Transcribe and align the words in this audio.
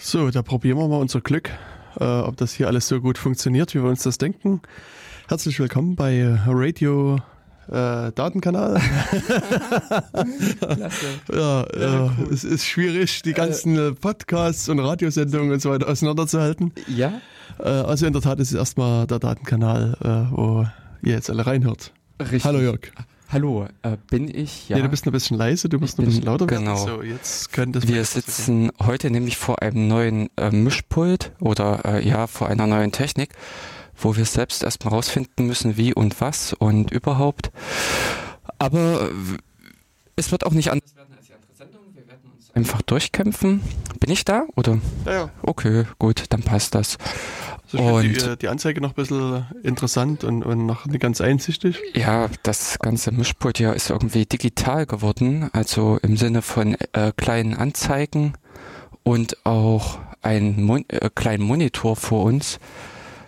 So, 0.00 0.30
da 0.30 0.42
probieren 0.42 0.78
wir 0.78 0.86
mal 0.86 1.00
unser 1.00 1.20
Glück, 1.20 1.50
äh, 1.98 2.04
ob 2.04 2.36
das 2.36 2.52
hier 2.52 2.68
alles 2.68 2.86
so 2.86 3.00
gut 3.00 3.18
funktioniert, 3.18 3.74
wie 3.74 3.82
wir 3.82 3.88
uns 3.88 4.04
das 4.04 4.16
denken. 4.16 4.62
Herzlich 5.28 5.58
willkommen 5.58 5.96
bei 5.96 6.38
Radio 6.46 7.16
äh, 7.66 8.12
Datenkanal. 8.12 8.80
Klasse. 10.60 11.06
ja, 11.32 11.66
cool. 12.16 12.28
es 12.32 12.44
ist 12.44 12.64
schwierig, 12.64 13.22
die 13.22 13.32
ganzen 13.32 13.76
äh, 13.76 13.92
Podcasts 13.92 14.68
und 14.68 14.78
Radiosendungen 14.78 15.52
und 15.52 15.60
so 15.60 15.70
weiter 15.70 15.88
auseinanderzuhalten. 15.88 16.72
Ja. 16.86 17.20
Äh, 17.58 17.68
also 17.68 18.06
in 18.06 18.12
der 18.12 18.22
Tat 18.22 18.38
ist 18.38 18.52
es 18.52 18.56
erstmal 18.56 19.06
der 19.08 19.18
Datenkanal, 19.18 19.96
äh, 20.00 20.32
wo 20.34 20.64
ihr 21.02 21.14
jetzt 21.14 21.28
alle 21.28 21.44
reinhört. 21.44 21.92
Richtig. 22.20 22.44
Hallo 22.44 22.60
Jörg. 22.60 22.92
Hallo, 23.30 23.68
äh, 23.82 23.98
bin 24.08 24.34
ich? 24.34 24.70
Ja. 24.70 24.76
Nee, 24.76 24.82
du 24.84 24.88
bist 24.88 25.06
ein 25.06 25.12
bisschen 25.12 25.36
leise, 25.36 25.68
du 25.68 25.78
musst 25.78 25.98
ein 25.98 26.06
bisschen 26.06 26.22
lauter 26.22 26.46
genau. 26.46 26.86
werden. 26.86 26.96
So, 26.96 27.02
jetzt 27.02 27.52
könnte 27.52 27.86
Wir 27.86 28.02
sitzen 28.06 28.70
heute 28.80 29.10
nämlich 29.10 29.36
vor 29.36 29.60
einem 29.60 29.86
neuen 29.86 30.30
äh, 30.38 30.50
Mischpult 30.50 31.32
oder 31.38 31.84
äh, 31.84 32.08
ja, 32.08 32.26
vor 32.26 32.48
einer 32.48 32.66
neuen 32.66 32.90
Technik, 32.90 33.34
wo 33.98 34.16
wir 34.16 34.24
selbst 34.24 34.62
erstmal 34.62 34.94
rausfinden 34.94 35.46
müssen, 35.46 35.76
wie 35.76 35.92
und 35.92 36.22
was 36.22 36.54
und 36.54 36.90
überhaupt. 36.90 37.50
Aber 38.58 39.10
es 40.16 40.32
wird 40.32 40.46
auch 40.46 40.52
nicht 40.52 40.70
anders 40.72 40.96
werden 40.96 41.12
als 41.14 41.26
die 41.26 41.34
andere 41.34 41.52
Sendung. 41.54 41.82
Wir 41.92 42.08
werden 42.08 42.30
uns 42.34 42.47
einfach 42.58 42.82
durchkämpfen. 42.82 43.62
Bin 44.00 44.10
ich 44.10 44.24
da? 44.24 44.46
Oder? 44.56 44.78
Ja, 45.06 45.12
ja. 45.12 45.30
Okay, 45.42 45.84
gut, 45.98 46.24
dann 46.30 46.42
passt 46.42 46.74
das. 46.74 46.98
Also 47.72 47.84
und 47.84 48.02
die, 48.02 48.16
äh, 48.16 48.36
die, 48.36 48.48
Anzeige 48.48 48.80
noch 48.80 48.90
ein 48.90 48.94
bisschen 48.94 49.46
interessant 49.62 50.24
und, 50.24 50.42
und 50.42 50.66
noch 50.66 50.86
nicht 50.86 51.00
ganz 51.00 51.20
einsichtig. 51.20 51.78
Ja, 51.94 52.28
das 52.42 52.78
ganze 52.78 53.12
Mischpult 53.12 53.58
hier 53.58 53.74
ist 53.74 53.90
irgendwie 53.90 54.26
digital 54.26 54.86
geworden, 54.86 55.50
also 55.52 55.98
im 56.02 56.16
Sinne 56.16 56.42
von 56.42 56.76
äh, 56.92 57.12
kleinen 57.16 57.54
Anzeigen 57.54 58.32
und 59.02 59.46
auch 59.46 59.98
einen 60.22 60.62
Mon 60.62 60.84
äh, 60.88 61.10
kleinen 61.14 61.44
Monitor 61.44 61.94
vor 61.94 62.24
uns. 62.24 62.58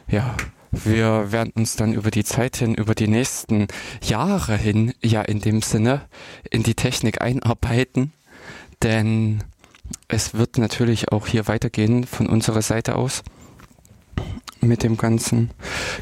Ja, 0.09 0.35
wir 0.73 1.31
werden 1.31 1.53
uns 1.55 1.77
dann 1.77 1.93
über 1.93 2.11
die 2.11 2.25
Zeit 2.25 2.57
hin, 2.57 2.75
über 2.75 2.95
die 2.95 3.09
nächsten 3.09 3.69
Jahre 4.03 4.57
hin, 4.57 4.95
ja 5.03 5.23
in 5.23 5.41
dem 5.41 5.63
Sinne, 5.63 6.03
in 6.51 6.63
die 6.63 6.75
Technik 6.75 7.21
einarbeiten, 7.21 8.13
denn 8.83 9.43
es 10.09 10.35
wird 10.35 10.59
natürlich 10.59 11.13
auch 11.13 11.27
hier 11.27 11.49
weitergehen 11.49 12.05
von 12.05 12.27
unserer 12.27 12.63
Seite 12.63 12.97
aus 12.97 13.23
mit 14.61 14.83
dem 14.83 14.97
Ganzen. 14.97 15.51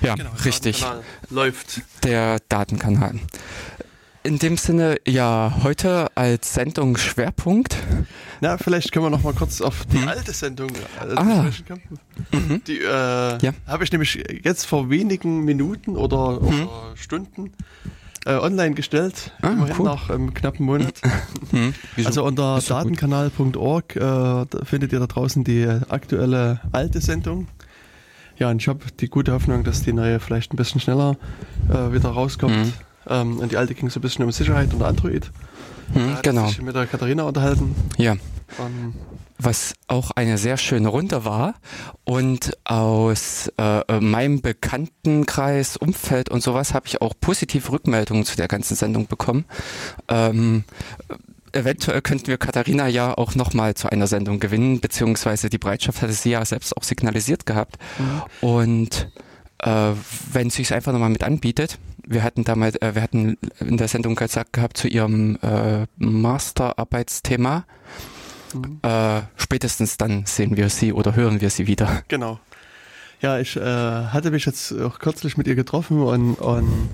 Ja, 0.00 0.14
genau, 0.14 0.30
richtig. 0.44 0.84
Läuft. 1.30 1.82
Der 2.04 2.38
Datenkanal. 2.48 3.14
In 4.24 4.38
dem 4.38 4.56
Sinne, 4.56 4.96
ja, 5.06 5.58
heute 5.62 6.08
als 6.14 6.52
Sendung 6.52 6.96
Schwerpunkt. 6.96 7.76
Na, 8.40 8.58
vielleicht 8.58 8.92
können 8.92 9.06
wir 9.06 9.10
noch 9.10 9.22
mal 9.22 9.32
kurz 9.32 9.60
auf 9.60 9.86
die 9.86 10.00
hm. 10.00 10.08
alte 10.08 10.32
Sendung 10.32 10.70
äh, 10.70 11.14
ah. 11.14 11.46
Mhm. 12.32 12.62
Die 12.66 12.78
äh, 12.78 12.84
ja. 12.84 13.52
habe 13.66 13.84
ich 13.84 13.92
nämlich 13.92 14.22
jetzt 14.42 14.66
vor 14.66 14.90
wenigen 14.90 15.44
Minuten 15.44 15.96
oder, 15.96 16.40
mhm. 16.40 16.68
oder 16.68 16.96
Stunden 16.96 17.52
äh, 18.26 18.34
online 18.34 18.74
gestellt, 18.74 19.32
ah, 19.42 19.50
immerhin 19.50 19.76
cool. 19.78 19.84
nach 19.84 20.10
einem 20.10 20.34
knappen 20.34 20.66
Monat. 20.66 21.00
Mhm. 21.50 21.72
also 22.04 22.24
unter 22.24 22.60
datenkanal.org 22.60 23.96
äh, 23.96 24.44
findet 24.64 24.92
ihr 24.92 25.00
da 25.00 25.06
draußen 25.06 25.44
die 25.44 25.66
aktuelle 25.88 26.60
alte 26.72 27.00
Sendung 27.00 27.46
ja, 28.38 28.50
und 28.50 28.62
ich 28.62 28.68
habe 28.68 28.80
die 29.00 29.08
gute 29.08 29.32
Hoffnung, 29.32 29.64
dass 29.64 29.82
die 29.82 29.92
neue 29.92 30.20
vielleicht 30.20 30.52
ein 30.52 30.56
bisschen 30.56 30.80
schneller 30.80 31.16
äh, 31.68 31.92
wieder 31.92 32.10
rauskommt. 32.10 32.56
Mhm. 32.56 32.72
Ähm, 33.08 33.38
und 33.40 33.52
die 33.52 33.56
alte 33.56 33.74
ging 33.74 33.90
so 33.90 33.98
ein 33.98 34.02
bisschen 34.02 34.24
um 34.24 34.30
Sicherheit 34.30 34.72
und 34.72 34.82
Android. 34.82 35.30
Mhm, 35.92 36.14
da 36.14 36.20
genau. 36.22 36.46
sich 36.46 36.62
mit 36.62 36.74
der 36.76 36.86
Katharina 36.86 37.24
unterhalten. 37.24 37.74
Ja. 37.96 38.12
Um, 38.58 38.94
was 39.38 39.74
auch 39.86 40.10
eine 40.10 40.36
sehr 40.36 40.56
schöne 40.56 40.88
Runde 40.88 41.24
war 41.24 41.54
und 42.04 42.56
aus 42.64 43.50
äh, 43.56 44.00
meinem 44.00 44.40
Bekanntenkreis, 44.40 45.76
Umfeld 45.76 46.28
und 46.28 46.42
sowas 46.42 46.74
habe 46.74 46.86
ich 46.86 47.00
auch 47.00 47.14
positive 47.20 47.70
Rückmeldungen 47.70 48.24
zu 48.24 48.36
der 48.36 48.48
ganzen 48.48 48.76
Sendung 48.76 49.06
bekommen. 49.06 49.44
Ähm, 50.08 50.64
eventuell 51.52 52.02
könnten 52.02 52.26
wir 52.26 52.38
Katharina 52.38 52.88
ja 52.88 53.16
auch 53.16 53.34
nochmal 53.34 53.74
zu 53.74 53.90
einer 53.90 54.06
Sendung 54.06 54.40
gewinnen, 54.40 54.80
beziehungsweise 54.80 55.48
die 55.48 55.58
Bereitschaft 55.58 56.02
hatte 56.02 56.12
sie 56.12 56.30
ja 56.30 56.44
selbst 56.44 56.76
auch 56.76 56.82
signalisiert 56.82 57.46
gehabt. 57.46 57.78
Mhm. 57.98 58.48
Und 58.48 59.10
äh, 59.58 59.92
wenn 60.32 60.50
sie 60.50 60.62
es 60.62 60.72
einfach 60.72 60.92
nochmal 60.92 61.10
mit 61.10 61.24
anbietet, 61.24 61.78
wir 62.06 62.22
hatten 62.22 62.44
damals, 62.44 62.76
äh, 62.76 62.94
wir 62.94 63.02
hatten 63.02 63.36
in 63.60 63.76
der 63.76 63.88
Sendung 63.88 64.14
gesagt 64.14 64.52
gehabt 64.52 64.76
zu 64.76 64.88
ihrem 64.88 65.38
äh, 65.42 65.86
Masterarbeitsthema. 65.98 67.64
Mhm. 68.54 68.80
Äh, 68.82 69.22
spätestens 69.36 69.96
dann 69.96 70.24
sehen 70.26 70.56
wir 70.56 70.68
sie 70.68 70.92
oder 70.92 71.14
hören 71.16 71.40
wir 71.40 71.50
sie 71.50 71.66
wieder. 71.66 72.02
Genau. 72.08 72.40
Ja, 73.20 73.38
ich 73.38 73.56
äh, 73.56 73.60
hatte 73.60 74.30
mich 74.30 74.46
jetzt 74.46 74.72
auch 74.72 74.98
kürzlich 75.00 75.36
mit 75.36 75.46
ihr 75.46 75.56
getroffen 75.56 76.00
und, 76.02 76.34
und 76.36 76.88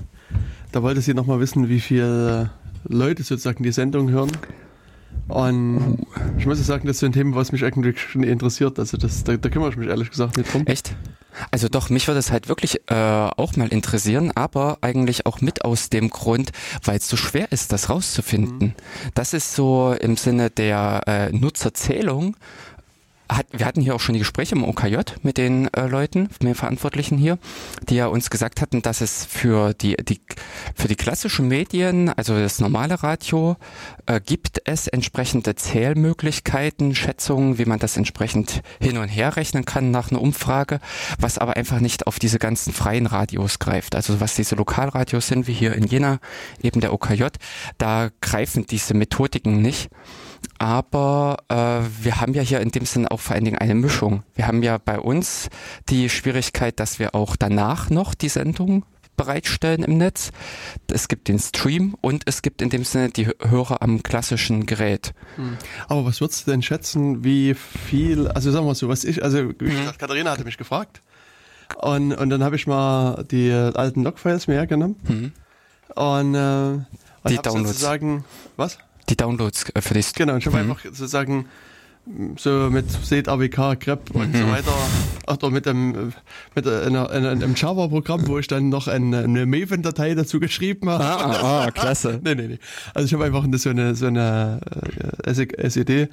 da 0.71 0.81
wollte 0.81 1.01
sie 1.01 1.13
nochmal 1.13 1.39
wissen, 1.39 1.69
wie 1.69 1.79
viel 1.79 2.49
Leute 2.83 3.23
sozusagen 3.23 3.63
die 3.63 3.71
Sendung 3.71 4.09
hören. 4.09 4.31
Und 5.27 6.05
ich 6.37 6.45
muss 6.45 6.63
sagen, 6.65 6.85
das 6.87 6.97
ist 6.97 7.03
ein 7.03 7.11
Thema, 7.11 7.35
was 7.35 7.51
mich 7.51 7.63
eigentlich 7.63 7.99
schon 7.99 8.23
interessiert. 8.23 8.77
Also 8.77 8.97
das, 8.97 9.23
da, 9.23 9.37
da 9.37 9.49
kümmere 9.49 9.69
ich 9.69 9.77
mich 9.77 9.87
ehrlich 9.87 10.09
gesagt 10.09 10.37
nicht 10.37 10.53
drum. 10.53 10.67
Echt? 10.67 10.95
Also 11.51 11.67
doch, 11.67 11.89
mich 11.89 12.07
würde 12.07 12.19
es 12.19 12.31
halt 12.31 12.47
wirklich 12.47 12.81
äh, 12.89 12.93
auch 12.93 13.55
mal 13.55 13.67
interessieren, 13.67 14.31
aber 14.35 14.77
eigentlich 14.81 15.25
auch 15.25 15.41
mit 15.41 15.65
aus 15.65 15.89
dem 15.89 16.09
Grund, 16.09 16.51
weil 16.83 16.97
es 16.97 17.09
so 17.09 17.17
schwer 17.17 17.51
ist, 17.51 17.71
das 17.73 17.89
rauszufinden. 17.89 18.69
Mhm. 18.69 18.73
Das 19.15 19.33
ist 19.33 19.55
so 19.55 19.95
im 19.99 20.15
Sinne 20.15 20.49
der 20.49 21.01
äh, 21.07 21.31
Nutzerzählung 21.31 22.37
hat, 23.29 23.47
wir 23.51 23.65
hatten 23.65 23.81
hier 23.81 23.95
auch 23.95 23.99
schon 23.99 24.13
die 24.13 24.19
Gespräche 24.19 24.55
im 24.55 24.63
OKJ 24.63 24.97
mit 25.23 25.37
den 25.37 25.73
äh, 25.73 25.87
Leuten, 25.87 26.23
mit 26.23 26.43
den 26.43 26.55
Verantwortlichen 26.55 27.17
hier, 27.17 27.37
die 27.89 27.95
ja 27.95 28.07
uns 28.07 28.29
gesagt 28.29 28.61
hatten, 28.61 28.81
dass 28.81 29.01
es 29.01 29.25
für 29.25 29.73
die, 29.73 29.95
die, 29.95 30.21
für 30.75 30.87
die 30.87 30.95
klassischen 30.95 31.47
Medien, 31.47 32.09
also 32.09 32.37
das 32.37 32.59
normale 32.59 33.01
Radio, 33.01 33.57
äh, 34.05 34.19
gibt 34.19 34.61
es 34.65 34.87
entsprechende 34.87 35.55
Zählmöglichkeiten, 35.55 36.95
Schätzungen, 36.95 37.57
wie 37.57 37.65
man 37.65 37.79
das 37.79 37.97
entsprechend 37.97 38.61
hin 38.79 38.97
und 38.97 39.07
her 39.07 39.35
rechnen 39.35 39.65
kann 39.65 39.91
nach 39.91 40.11
einer 40.11 40.21
Umfrage, 40.21 40.79
was 41.19 41.37
aber 41.37 41.55
einfach 41.55 41.79
nicht 41.79 42.07
auf 42.07 42.19
diese 42.19 42.39
ganzen 42.39 42.73
freien 42.73 43.07
Radios 43.07 43.59
greift. 43.59 43.95
Also 43.95 44.19
was 44.19 44.35
diese 44.35 44.55
Lokalradios 44.55 45.27
sind, 45.27 45.47
wie 45.47 45.53
hier 45.53 45.73
in 45.73 45.85
Jena, 45.85 46.19
eben 46.61 46.81
der 46.81 46.93
OKJ, 46.93 47.25
da 47.77 48.09
greifen 48.21 48.65
diese 48.65 48.93
Methodiken 48.93 49.61
nicht. 49.61 49.89
Aber 50.57 51.37
äh, 51.49 51.81
wir 52.03 52.21
haben 52.21 52.33
ja 52.33 52.41
hier 52.41 52.61
in 52.61 52.71
dem 52.71 52.85
Sinne 52.85 53.11
auch 53.11 53.19
vor 53.19 53.35
allen 53.35 53.45
Dingen 53.45 53.57
eine 53.57 53.75
Mischung. 53.75 54.23
Wir 54.35 54.47
haben 54.47 54.63
ja 54.63 54.77
bei 54.77 54.99
uns 54.99 55.49
die 55.89 56.09
Schwierigkeit, 56.09 56.79
dass 56.79 56.99
wir 56.99 57.15
auch 57.15 57.35
danach 57.35 57.89
noch 57.89 58.13
die 58.13 58.29
Sendung 58.29 58.85
bereitstellen 59.15 59.83
im 59.83 59.97
Netz. 59.97 60.31
Es 60.91 61.07
gibt 61.07 61.27
den 61.27 61.39
Stream 61.39 61.95
und 62.01 62.23
es 62.25 62.41
gibt 62.41 62.61
in 62.61 62.69
dem 62.69 62.83
Sinne 62.83 63.09
die 63.09 63.27
Hörer 63.27 63.81
am 63.81 64.03
klassischen 64.03 64.65
Gerät. 64.65 65.13
Hm. 65.35 65.57
Aber 65.87 66.05
was 66.05 66.21
würdest 66.21 66.47
du 66.47 66.51
denn 66.51 66.61
schätzen, 66.61 67.23
wie 67.23 67.53
viel, 67.53 68.27
also 68.27 68.51
sagen 68.51 68.65
wir 68.65 68.75
so, 68.75 68.89
was 68.89 69.03
ich, 69.03 69.23
also 69.23 69.49
wie 69.59 69.69
hm. 69.69 69.79
gesagt, 69.79 69.99
Katharina 69.99 70.31
hatte 70.31 70.43
mich 70.43 70.57
gefragt 70.57 71.01
und, 71.77 72.13
und 72.13 72.29
dann 72.29 72.43
habe 72.43 72.55
ich 72.55 72.67
mal 72.67 73.23
die 73.29 73.51
alten 73.51 74.03
Logfiles 74.03 74.47
mir 74.47 74.55
hergenommen 74.55 74.95
hm. 75.05 75.31
und, 75.95 76.35
äh, 76.35 76.39
und 76.39 76.85
die 77.29 77.37
Downloads. 77.37 77.69
sozusagen, 77.69 78.25
was? 78.57 78.77
Die 79.09 79.17
Downloads 79.17 79.69
äh, 79.73 79.81
für 79.81 79.93
dich. 79.93 80.13
Genau, 80.13 80.37
ich 80.37 80.45
habe 80.45 80.57
mhm. 80.57 80.71
einfach 80.71 80.83
sozusagen 80.83 81.47
so 82.37 82.69
mit 82.69 82.89
Seed 82.91 83.27
AWK, 83.27 83.79
grep 83.79 84.13
mhm. 84.13 84.21
und 84.21 84.37
so 84.37 84.47
weiter. 84.47 84.71
Ach 85.25 85.37
doch, 85.37 85.49
mit 85.49 85.65
dem 85.65 86.13
mit 86.53 86.67
einer, 86.67 87.09
einem 87.09 87.55
Java-Programm, 87.55 88.27
wo 88.27 88.37
ich 88.37 88.47
dann 88.47 88.69
noch 88.69 88.87
eine, 88.87 89.19
eine 89.19 89.45
Maven-Datei 89.45 90.13
dazu 90.13 90.39
geschrieben 90.39 90.89
habe. 90.89 91.03
Ah, 91.03 91.15
ah, 91.15 91.65
ah 91.65 91.71
klasse. 91.71 92.19
nee, 92.23 92.35
nee, 92.35 92.47
nee. 92.47 92.59
Also 92.93 93.07
ich 93.07 93.13
habe 93.13 93.25
einfach 93.25 93.45
so 93.57 93.69
eine 93.69 93.95
so 93.95 94.05
eine 94.05 94.61
äh, 95.25 95.67
SED 95.67 96.09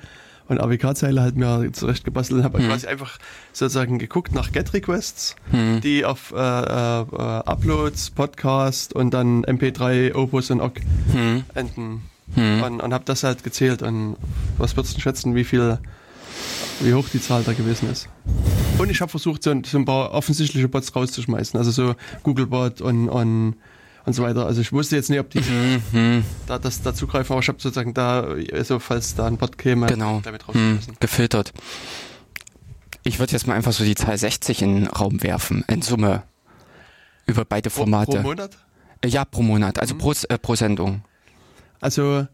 und 0.48 0.60
AWK-Zeile 0.60 1.20
halt 1.20 1.36
mir 1.36 1.70
zurecht 1.72 2.04
gebastelt 2.04 2.38
und 2.38 2.44
habe 2.44 2.60
mhm. 2.60 2.68
quasi 2.68 2.86
einfach 2.86 3.18
sozusagen 3.52 3.98
geguckt 3.98 4.34
nach 4.34 4.50
Get-Requests, 4.50 5.36
mhm. 5.52 5.80
die 5.82 6.04
auf 6.04 6.32
äh, 6.32 6.36
äh, 6.36 7.04
Uploads, 7.10 8.10
Podcast 8.10 8.94
und 8.94 9.12
dann 9.12 9.44
MP3, 9.44 10.14
Opus 10.14 10.50
und 10.50 10.60
OGG 10.60 10.80
mhm. 11.12 11.44
enden 11.54 12.11
hm. 12.34 12.62
und, 12.62 12.80
und 12.80 12.94
habe 12.94 13.04
das 13.04 13.22
halt 13.24 13.42
gezählt. 13.44 13.82
Und 13.82 14.16
was 14.58 14.76
würdest 14.76 14.96
du 14.96 15.00
schätzen, 15.00 15.34
wie 15.34 15.44
viel, 15.44 15.78
wie 16.80 16.94
hoch 16.94 17.08
die 17.12 17.20
Zahl 17.20 17.42
da 17.44 17.52
gewesen 17.52 17.90
ist? 17.90 18.08
Und 18.78 18.90
ich 18.90 19.00
habe 19.00 19.10
versucht, 19.10 19.42
so, 19.42 19.54
so, 19.64 19.78
ein 19.78 19.84
paar 19.84 20.12
offensichtliche 20.12 20.68
Bots 20.68 20.94
rauszuschmeißen, 20.94 21.58
also 21.58 21.70
so 21.70 21.94
Googlebot 22.22 22.80
und, 22.80 23.08
und 23.08 23.56
und 24.04 24.14
so 24.14 24.22
weiter. 24.22 24.46
Also 24.46 24.60
ich 24.60 24.72
wusste 24.72 24.96
jetzt 24.96 25.10
nicht, 25.10 25.20
ob 25.20 25.30
die 25.30 25.40
mhm. 25.40 26.24
da 26.46 26.58
das 26.58 26.82
da 26.82 26.94
zugreifen, 26.94 27.32
aber 27.32 27.40
ich 27.40 27.48
habe 27.48 27.60
sozusagen 27.60 27.94
da, 27.94 28.26
also 28.52 28.78
falls 28.78 29.14
da 29.14 29.26
ein 29.26 29.36
Bot 29.36 29.58
käme, 29.58 29.86
genau. 29.86 30.20
damit 30.22 30.48
rausgeschmissen. 30.48 30.92
Hm. 30.94 30.96
Gefiltert. 31.00 31.52
Ich 33.04 33.18
würde 33.18 33.32
jetzt 33.32 33.46
mal 33.46 33.54
einfach 33.54 33.72
so 33.72 33.84
die 33.84 33.94
Zahl 33.94 34.16
60 34.16 34.62
in 34.62 34.74
den 34.74 34.86
Raum 34.86 35.22
werfen, 35.22 35.64
in 35.68 35.82
Summe. 35.82 36.22
Über 37.26 37.44
beide 37.44 37.70
Formate. 37.70 38.12
Pro, 38.12 38.16
pro 38.16 38.28
Monat? 38.28 38.58
Ja, 39.04 39.24
pro 39.24 39.42
Monat, 39.42 39.78
also 39.80 39.94
mhm. 39.94 39.98
pro, 39.98 40.12
äh, 40.28 40.38
pro 40.38 40.54
Sendung. 40.54 41.02
Also 41.82 42.26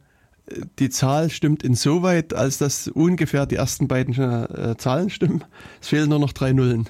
die 0.79 0.91
Zahl 0.91 1.31
stimmt 1.31 1.63
insoweit, 1.63 2.35
als 2.35 2.59
dass 2.59 2.89
ungefähr 2.89 3.47
die 3.47 3.57
ersten 3.57 3.89
beiden 3.89 4.15
äh, 4.15 4.77
Zahlen 4.77 5.11
stimmen. 5.11 5.45
Es 5.81 5.89
fehlen 5.89 6.11
nur 6.11 6.19
noch 6.19 6.33
drei 6.33 6.53
Nullen. 6.53 6.89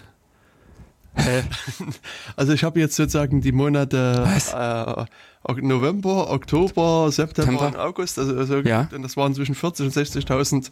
Hä? 1.14 1.42
Also 2.36 2.52
ich 2.52 2.62
habe 2.64 2.78
jetzt 2.78 2.96
sozusagen 2.96 3.40
die 3.40 3.52
Monate 3.52 4.26
äh, 4.54 5.60
November, 5.62 6.30
Oktober, 6.30 7.10
September 7.10 7.50
Temper. 7.50 7.66
und 7.66 7.76
August, 7.76 8.18
also, 8.18 8.36
also 8.36 8.58
ja. 8.58 8.88
und 8.94 9.02
das 9.02 9.16
waren 9.16 9.34
zwischen 9.34 9.54
40 9.54 9.86
und 9.86 9.94
60.000 9.94 10.70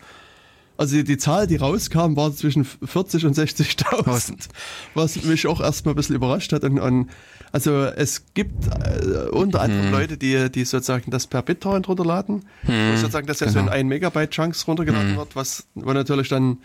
also 0.79 0.97
die, 0.97 1.05
die, 1.05 1.17
Zahl, 1.17 1.47
die 1.47 1.57
rauskam, 1.57 2.17
war 2.17 2.35
zwischen 2.35 2.65
40 2.65 3.25
und 3.25 3.37
60.000, 3.37 4.49
was 4.95 5.23
mich 5.25 5.47
auch 5.47 5.61
erstmal 5.61 5.95
ein 5.95 5.97
bisschen 5.97 6.17
überrascht 6.17 6.53
hat. 6.53 6.65
Und, 6.65 6.79
und 6.79 7.09
also 7.53 7.85
es 7.85 8.25
gibt 8.35 8.67
äh, 8.67 9.29
unter 9.31 9.61
anderem 9.61 9.87
hm. 9.87 9.93
Leute, 9.93 10.17
die, 10.17 10.51
die 10.51 10.65
sozusagen 10.65 11.11
das 11.11 11.27
per 11.27 11.43
BitTorrent 11.43 11.89
runterladen, 11.89 12.45
hm. 12.63 12.93
wo 12.93 12.97
sozusagen 12.97 13.27
das 13.27 13.39
genau. 13.39 13.51
ja 13.51 13.53
so 13.53 13.59
in 13.61 13.69
1 13.69 13.79
genau. 13.79 13.89
Megabyte 13.89 14.31
Chunks 14.31 14.67
runtergeladen 14.67 15.11
hm. 15.11 15.17
wird, 15.17 15.37
was 15.37 15.67
wo 15.75 15.93
natürlich 15.93 16.29
dann 16.29 16.59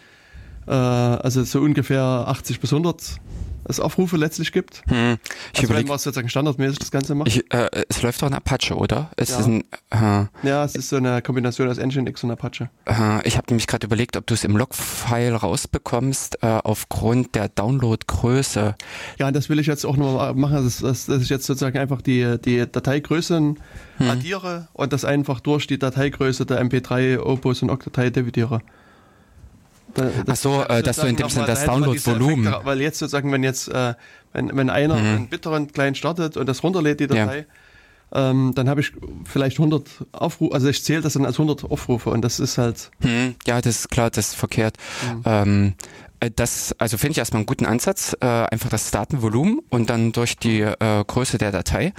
äh, 0.67 0.71
also 0.71 1.43
so 1.43 1.59
ungefähr 1.61 2.03
80 2.03 2.59
bis 2.59 2.73
100 2.73 3.15
es 3.65 3.79
Aufrufe 3.79 4.17
letztlich 4.17 4.51
gibt. 4.51 4.83
Hm. 4.87 5.17
Ich 5.53 5.59
also 5.59 5.65
überleg, 5.65 5.83
wenn 5.83 5.89
man 5.89 5.99
sozusagen 5.99 6.29
standardmäßig 6.29 6.79
das 6.79 6.91
Ganze 6.91 7.15
macht. 7.15 7.27
Ich, 7.27 7.51
äh, 7.53 7.69
es 7.89 8.01
läuft 8.01 8.21
doch 8.21 8.27
in 8.27 8.33
Apache, 8.33 8.75
oder? 8.75 9.11
Es 9.17 9.29
ja. 9.29 9.39
Ist 9.39 9.47
ein, 9.47 9.63
äh, 9.91 10.47
ja, 10.47 10.63
es 10.63 10.75
ist 10.75 10.89
so 10.89 10.97
eine 10.97 11.21
Kombination 11.21 11.69
aus 11.69 11.77
Nginx 11.77 12.23
und 12.23 12.31
Apache. 12.31 12.69
Äh, 12.85 13.27
ich 13.27 13.37
habe 13.37 13.47
nämlich 13.49 13.67
gerade 13.67 13.85
überlegt, 13.85 14.17
ob 14.17 14.27
du 14.27 14.33
es 14.33 14.43
im 14.43 14.57
Logfile 14.57 15.33
rausbekommst, 15.33 16.43
äh, 16.43 16.47
aufgrund 16.63 17.35
der 17.35 17.49
Downloadgröße. 17.49 18.75
Ja, 19.19 19.31
das 19.31 19.49
will 19.49 19.59
ich 19.59 19.67
jetzt 19.67 19.85
auch 19.85 19.97
nochmal 19.97 20.33
machen, 20.33 20.63
dass, 20.63 20.79
dass, 20.79 21.05
dass 21.05 21.21
ich 21.21 21.29
jetzt 21.29 21.45
sozusagen 21.45 21.77
einfach 21.77 22.01
die, 22.01 22.37
die 22.43 22.59
Dateigrößen 22.69 23.59
hm. 23.97 24.09
addiere 24.09 24.67
und 24.73 24.93
das 24.93 25.05
einfach 25.05 25.39
durch 25.39 25.67
die 25.67 25.79
Dateigröße 25.79 26.45
der 26.45 26.63
MP3, 26.63 27.19
Opus 27.19 27.61
und 27.61 27.69
Octdatei 27.69 28.09
dividiere. 28.09 28.61
Ach 30.27 30.35
so, 30.35 30.63
äh, 30.63 30.81
dass 30.81 30.97
du 30.97 31.07
in 31.07 31.15
dem 31.15 31.29
Sinne 31.29 31.45
das 31.45 31.65
Download-Volumen. 31.65 32.53
Weil 32.63 32.81
jetzt 32.81 32.99
sozusagen, 32.99 33.31
wenn 33.31 33.43
jetzt, 33.43 33.67
äh, 33.67 33.93
wenn, 34.33 34.55
wenn 34.55 34.69
einer 34.69 34.95
mhm. 34.95 35.05
einen 35.05 35.27
BitTorrent-Client 35.27 35.97
startet 35.97 36.37
und 36.37 36.47
das 36.47 36.63
runterlädt, 36.63 36.99
die 36.99 37.07
Datei, 37.07 37.45
ja. 38.13 38.29
ähm, 38.29 38.53
dann 38.55 38.69
habe 38.69 38.81
ich 38.81 38.93
vielleicht 39.25 39.59
100 39.59 39.83
Aufrufe, 40.11 40.53
also 40.53 40.67
ich 40.69 40.83
zähle 40.83 41.01
das 41.01 41.13
dann 41.13 41.25
als 41.25 41.35
100 41.35 41.65
Aufrufe 41.65 42.09
und 42.09 42.21
das 42.21 42.39
ist 42.39 42.57
halt. 42.57 42.91
Mhm. 42.99 43.35
Ja, 43.45 43.61
das 43.61 43.79
ist 43.79 43.89
klar, 43.89 44.09
das 44.09 44.29
ist 44.29 44.35
verkehrt. 44.35 44.77
Mhm. 45.13 45.21
Ähm, 45.25 45.67
äh, 45.67 46.10
das, 46.29 46.75
also 46.77 46.97
finde 46.97 47.13
ich 47.13 47.17
erstmal 47.17 47.39
einen 47.39 47.47
guten 47.47 47.65
Ansatz, 47.65 48.15
äh, 48.21 48.25
einfach 48.25 48.69
das 48.69 48.91
Datenvolumen 48.91 49.59
und 49.69 49.89
dann 49.89 50.11
durch 50.11 50.37
die 50.37 50.61
äh, 50.61 51.03
Größe 51.05 51.39
der 51.39 51.51
Datei. 51.51 51.93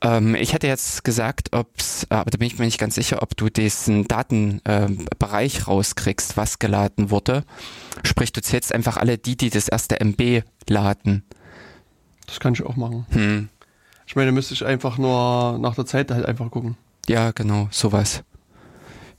Ähm, 0.00 0.34
ich 0.34 0.52
hätte 0.52 0.66
jetzt 0.66 1.04
gesagt, 1.04 1.54
ob's, 1.54 2.04
äh, 2.10 2.14
aber 2.14 2.30
da 2.30 2.38
bin 2.38 2.48
ich 2.48 2.58
mir 2.58 2.64
nicht 2.64 2.78
ganz 2.78 2.96
sicher, 2.96 3.22
ob 3.22 3.36
du 3.36 3.48
diesen 3.48 4.08
Datenbereich 4.08 5.58
äh, 5.58 5.62
rauskriegst, 5.62 6.36
was 6.36 6.58
geladen 6.58 7.10
wurde. 7.10 7.44
Sprich, 8.02 8.32
du 8.32 8.42
zählst 8.42 8.74
einfach 8.74 8.96
alle 8.96 9.16
die, 9.16 9.36
die 9.36 9.50
das 9.50 9.68
erste 9.68 10.00
MB 10.00 10.42
laden. 10.68 11.22
Das 12.26 12.40
kann 12.40 12.54
ich 12.54 12.64
auch 12.64 12.76
machen. 12.76 13.06
Hm. 13.10 13.48
Ich 14.06 14.16
meine, 14.16 14.26
da 14.26 14.32
müsste 14.32 14.54
ich 14.54 14.64
einfach 14.64 14.98
nur 14.98 15.58
nach 15.58 15.74
der 15.74 15.86
Zeit 15.86 16.10
halt 16.10 16.26
einfach 16.26 16.50
gucken. 16.50 16.76
Ja, 17.08 17.30
genau, 17.30 17.68
sowas. 17.70 18.24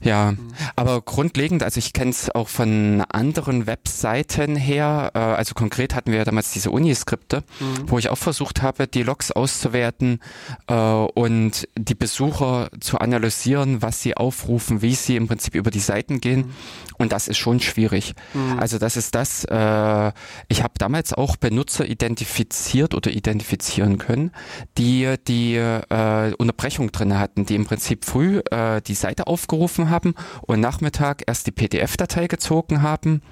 Ja, 0.02 0.32
mhm. 0.32 0.38
aber 0.76 1.02
grundlegend, 1.02 1.62
also 1.62 1.78
ich 1.78 1.92
kenne 1.92 2.10
es 2.10 2.34
auch 2.34 2.48
von 2.48 3.02
anderen 3.10 3.66
Webseiten 3.66 4.56
her, 4.56 5.10
äh, 5.14 5.18
also 5.18 5.54
konkret 5.54 5.94
hatten 5.94 6.10
wir 6.10 6.18
ja 6.18 6.24
damals 6.24 6.52
diese 6.52 6.70
Uniskripte, 6.70 7.44
mhm. 7.60 7.90
wo 7.90 7.98
ich 7.98 8.08
auch 8.08 8.16
versucht 8.16 8.62
habe, 8.62 8.86
die 8.86 9.02
Logs 9.02 9.30
auszuwerten 9.30 10.20
äh, 10.68 10.74
und 10.74 11.68
die 11.76 11.94
Besucher 11.94 12.70
zu 12.80 12.98
analysieren, 12.98 13.82
was 13.82 14.00
sie 14.00 14.16
aufrufen, 14.16 14.80
wie 14.80 14.94
sie 14.94 15.16
im 15.16 15.28
Prinzip 15.28 15.54
über 15.54 15.70
die 15.70 15.80
Seiten 15.80 16.20
gehen 16.20 16.40
mhm. 16.40 16.54
und 16.96 17.12
das 17.12 17.28
ist 17.28 17.38
schon 17.38 17.60
schwierig. 17.60 18.14
Mhm. 18.32 18.58
Also 18.58 18.78
das 18.78 18.96
ist 18.96 19.14
das, 19.14 19.44
äh, 19.44 20.12
ich 20.48 20.62
habe 20.62 20.74
damals 20.78 21.12
auch 21.12 21.36
Benutzer 21.36 21.86
identifiziert 21.86 22.94
oder 22.94 23.10
identifizieren 23.10 23.98
können, 23.98 24.30
die 24.78 25.14
die 25.28 25.56
äh, 25.56 26.34
Unterbrechung 26.38 26.90
drin 26.90 27.18
hatten, 27.18 27.44
die 27.44 27.54
im 27.54 27.66
Prinzip 27.66 28.06
früh 28.06 28.38
äh, 28.50 28.80
die 28.80 28.94
Seite 28.94 29.26
aufgerufen 29.26 29.89
haben 29.90 30.14
und 30.42 30.60
Nachmittag 30.60 31.22
erst 31.26 31.46
die 31.46 31.52
PDF-Datei 31.52 32.26
gezogen 32.26 32.82
haben 32.82 33.22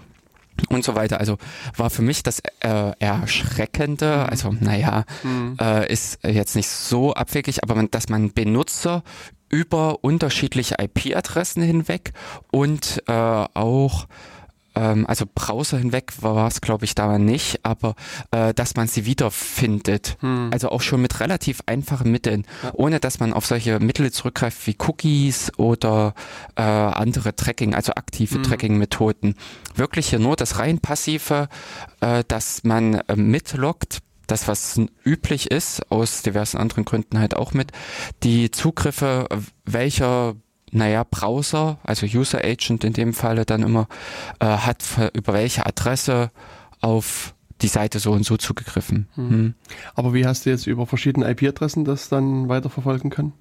und 0.69 0.84
so 0.84 0.94
weiter. 0.94 1.20
Also 1.20 1.38
war 1.76 1.90
für 1.90 2.02
mich 2.02 2.22
das 2.22 2.40
äh, 2.60 2.93
Erschreckende, 2.99 4.25
mhm. 4.25 4.31
also 4.31 4.52
naja, 4.58 5.05
mhm. 5.22 5.56
äh, 5.60 5.90
ist 5.90 6.19
jetzt 6.25 6.56
nicht 6.56 6.69
so 6.69 7.14
abwegig, 7.14 7.62
aber 7.62 7.75
man, 7.75 7.90
dass 7.90 8.08
man 8.08 8.32
Benutzer 8.32 9.02
über 9.50 10.05
unterschiedliche 10.05 10.76
IP-Adressen 10.78 11.62
hinweg 11.62 12.12
und 12.50 13.02
äh, 13.06 13.12
auch 13.12 14.06
ähm, 14.78 15.06
also 15.06 15.25
Browser 15.32 15.78
hinweg 15.78 16.12
war 16.20 16.46
es, 16.46 16.60
glaube 16.60 16.84
ich, 16.84 16.94
da 16.94 17.19
nicht, 17.19 17.64
aber 17.64 17.96
äh, 18.30 18.54
dass 18.54 18.76
man 18.76 18.86
sie 18.86 19.04
wiederfindet. 19.06 20.16
Hm. 20.20 20.50
Also 20.52 20.69
auch 20.70 20.82
schon 20.82 21.02
mit 21.02 21.19
relativ 21.20 21.60
einfachen 21.66 22.10
Mitteln, 22.10 22.46
ja. 22.62 22.70
ohne 22.75 23.00
dass 23.00 23.19
man 23.19 23.32
auf 23.32 23.44
solche 23.44 23.80
Mittel 23.80 24.12
zurückgreift 24.12 24.66
wie 24.66 24.76
Cookies 24.78 25.52
oder 25.56 26.14
äh, 26.54 26.62
andere 26.62 27.34
Tracking, 27.34 27.75
also 27.75 27.92
aktive 27.94 28.36
hm. 28.36 28.42
Tracking-Methoden. 28.44 29.34
Wirklich 29.75 30.10
hier 30.10 30.20
nur 30.20 30.36
das 30.36 30.58
rein 30.58 30.78
passive, 30.78 31.48
äh, 32.00 32.22
dass 32.28 32.62
man 32.62 32.94
äh, 32.94 33.16
mitloggt 33.16 33.98
das, 34.28 34.46
was 34.46 34.78
üblich 35.04 35.50
ist, 35.50 35.90
aus 35.90 36.22
diversen 36.22 36.58
anderen 36.58 36.84
Gründen 36.84 37.19
halt 37.19 37.34
auch 37.34 37.54
mit, 37.54 37.72
die 38.22 38.50
Zugriffe 38.50 39.26
welcher 39.64 40.36
naja, 40.73 41.05
Browser, 41.05 41.79
also 41.82 42.06
User 42.06 42.44
Agent 42.44 42.85
in 42.85 42.93
dem 42.93 43.12
Falle 43.12 43.44
dann 43.44 43.62
immer, 43.62 43.88
äh, 44.41 44.47
hat 44.47 44.85
über 45.15 45.32
welche 45.32 45.67
Adresse 45.67 46.31
auf 46.81 47.35
die 47.61 47.69
Seite 47.69 47.99
so 47.99 48.12
und 48.12 48.25
so 48.25 48.37
zugegriffen. 48.37 49.09
Hm. 49.15 49.31
Hm. 49.31 49.55
Aber 49.94 50.15
wie 50.15 50.26
hast 50.26 50.47
du 50.47 50.50
jetzt 50.50 50.67
über 50.67 50.87
verschiedene 50.87 51.29
IP-Adressen 51.31 51.85
das 51.85 52.09
dann 52.09 52.49
weiterverfolgen 52.49 53.11
können? 53.11 53.32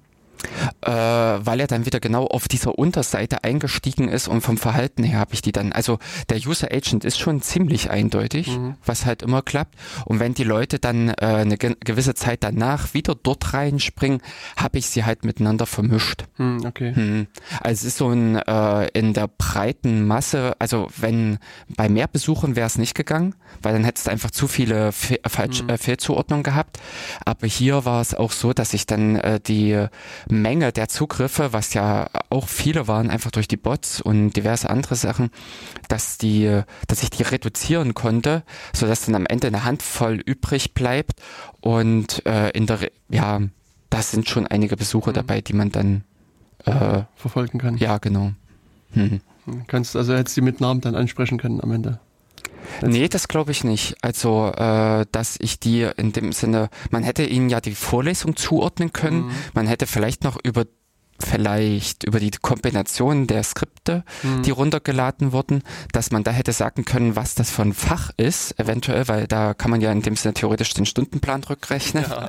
Äh, 0.82 0.90
weil 0.90 1.60
er 1.60 1.66
dann 1.66 1.86
wieder 1.86 2.00
genau 2.00 2.26
auf 2.26 2.48
dieser 2.48 2.78
Unterseite 2.78 3.44
eingestiegen 3.44 4.08
ist 4.08 4.28
und 4.28 4.40
vom 4.40 4.56
Verhalten 4.56 5.02
her 5.02 5.18
habe 5.18 5.34
ich 5.34 5.42
die 5.42 5.52
dann, 5.52 5.72
also 5.72 5.98
der 6.28 6.38
User 6.38 6.68
Agent 6.72 7.04
ist 7.04 7.18
schon 7.18 7.42
ziemlich 7.42 7.90
eindeutig, 7.90 8.48
mhm. 8.48 8.76
was 8.84 9.06
halt 9.06 9.22
immer 9.22 9.42
klappt. 9.42 9.74
Und 10.04 10.20
wenn 10.20 10.34
die 10.34 10.44
Leute 10.44 10.78
dann 10.78 11.08
äh, 11.10 11.14
eine 11.18 11.56
ge 11.56 11.76
gewisse 11.84 12.14
Zeit 12.14 12.42
danach 12.42 12.94
wieder 12.94 13.14
dort 13.14 13.52
reinspringen, 13.54 14.20
habe 14.56 14.78
ich 14.78 14.88
sie 14.88 15.04
halt 15.04 15.24
miteinander 15.24 15.66
vermischt. 15.66 16.24
Mhm, 16.38 16.64
okay. 16.66 16.92
Mhm. 16.94 17.26
Also 17.60 17.80
es 17.80 17.84
ist 17.84 17.98
so 17.98 18.08
ein 18.08 18.36
äh, 18.36 18.88
in 18.88 19.12
der 19.12 19.28
breiten 19.28 20.06
Masse, 20.06 20.54
also 20.58 20.88
wenn 20.96 21.38
bei 21.68 21.88
mehr 21.88 22.08
Besuchern 22.08 22.56
wäre 22.56 22.66
es 22.66 22.78
nicht 22.78 22.94
gegangen, 22.94 23.34
weil 23.62 23.72
dann 23.72 23.84
hättest 23.84 24.06
du 24.06 24.10
einfach 24.10 24.30
zu 24.30 24.48
viele 24.48 24.92
Fe 24.92 25.18
Falsch, 25.26 25.62
mhm. 25.62 25.70
äh, 25.70 25.78
Fehlzuordnungen 25.78 26.42
gehabt. 26.42 26.78
Aber 27.24 27.46
hier 27.46 27.84
war 27.84 28.00
es 28.00 28.14
auch 28.14 28.32
so, 28.32 28.52
dass 28.52 28.74
ich 28.74 28.86
dann 28.86 29.16
äh, 29.16 29.40
die 29.40 29.86
Menge 30.30 30.72
der 30.72 30.88
Zugriffe, 30.88 31.52
was 31.52 31.74
ja 31.74 32.08
auch 32.30 32.48
viele 32.48 32.88
waren, 32.88 33.10
einfach 33.10 33.30
durch 33.30 33.48
die 33.48 33.56
Bots 33.56 34.00
und 34.00 34.32
diverse 34.32 34.68
andere 34.70 34.94
Sachen, 34.94 35.30
dass 35.88 36.18
die, 36.18 36.62
dass 36.86 37.02
ich 37.02 37.10
die 37.10 37.22
reduzieren 37.22 37.94
konnte, 37.94 38.42
so 38.72 38.86
dass 38.86 39.06
dann 39.06 39.14
am 39.14 39.26
Ende 39.26 39.46
eine 39.46 39.64
Handvoll 39.64 40.20
übrig 40.24 40.74
bleibt 40.74 41.20
und 41.60 42.24
äh, 42.26 42.50
in 42.50 42.66
der, 42.66 42.78
ja, 43.08 43.40
da 43.90 44.02
sind 44.02 44.28
schon 44.28 44.46
einige 44.46 44.76
Besucher 44.76 45.10
mhm. 45.10 45.14
dabei, 45.14 45.40
die 45.40 45.54
man 45.54 45.70
dann 45.70 46.04
äh, 46.64 47.02
verfolgen 47.14 47.58
kann. 47.58 47.76
Ja, 47.78 47.98
genau. 47.98 48.32
Mhm. 48.92 49.20
Kannst 49.66 49.96
also 49.96 50.14
hättest 50.14 50.36
du 50.36 50.42
mit 50.42 50.60
Namen 50.60 50.80
dann 50.80 50.94
ansprechen 50.94 51.38
können 51.38 51.60
am 51.60 51.72
Ende. 51.72 52.00
Nee, 52.82 53.08
das 53.08 53.28
glaube 53.28 53.52
ich 53.52 53.64
nicht. 53.64 53.96
Also, 54.02 54.52
äh, 54.56 55.06
dass 55.12 55.36
ich 55.40 55.60
die 55.60 55.88
in 55.96 56.12
dem 56.12 56.32
Sinne, 56.32 56.70
man 56.90 57.02
hätte 57.02 57.24
ihnen 57.24 57.50
ja 57.50 57.60
die 57.60 57.74
Vorlesung 57.74 58.36
zuordnen 58.36 58.92
können, 58.92 59.26
mhm. 59.26 59.32
man 59.54 59.66
hätte 59.66 59.86
vielleicht 59.86 60.24
noch 60.24 60.38
über 60.42 60.64
vielleicht 61.20 62.04
über 62.04 62.20
die 62.20 62.30
Kombination 62.30 63.26
der 63.26 63.42
Skripte, 63.42 64.04
mhm. 64.22 64.42
die 64.42 64.50
runtergeladen 64.50 65.32
wurden, 65.32 65.62
dass 65.92 66.10
man 66.10 66.22
da 66.24 66.30
hätte 66.30 66.52
sagen 66.52 66.84
können, 66.84 67.16
was 67.16 67.34
das 67.34 67.50
für 67.50 67.62
ein 67.62 67.74
Fach 67.74 68.10
ist, 68.16 68.58
eventuell, 68.58 69.08
weil 69.08 69.26
da 69.26 69.54
kann 69.54 69.70
man 69.70 69.80
ja 69.80 69.90
in 69.90 70.02
dem 70.02 70.16
Sinne 70.16 70.34
theoretisch 70.34 70.74
den 70.74 70.86
Stundenplan 70.86 71.42
rückrechnen. 71.44 72.04
Ja. 72.08 72.28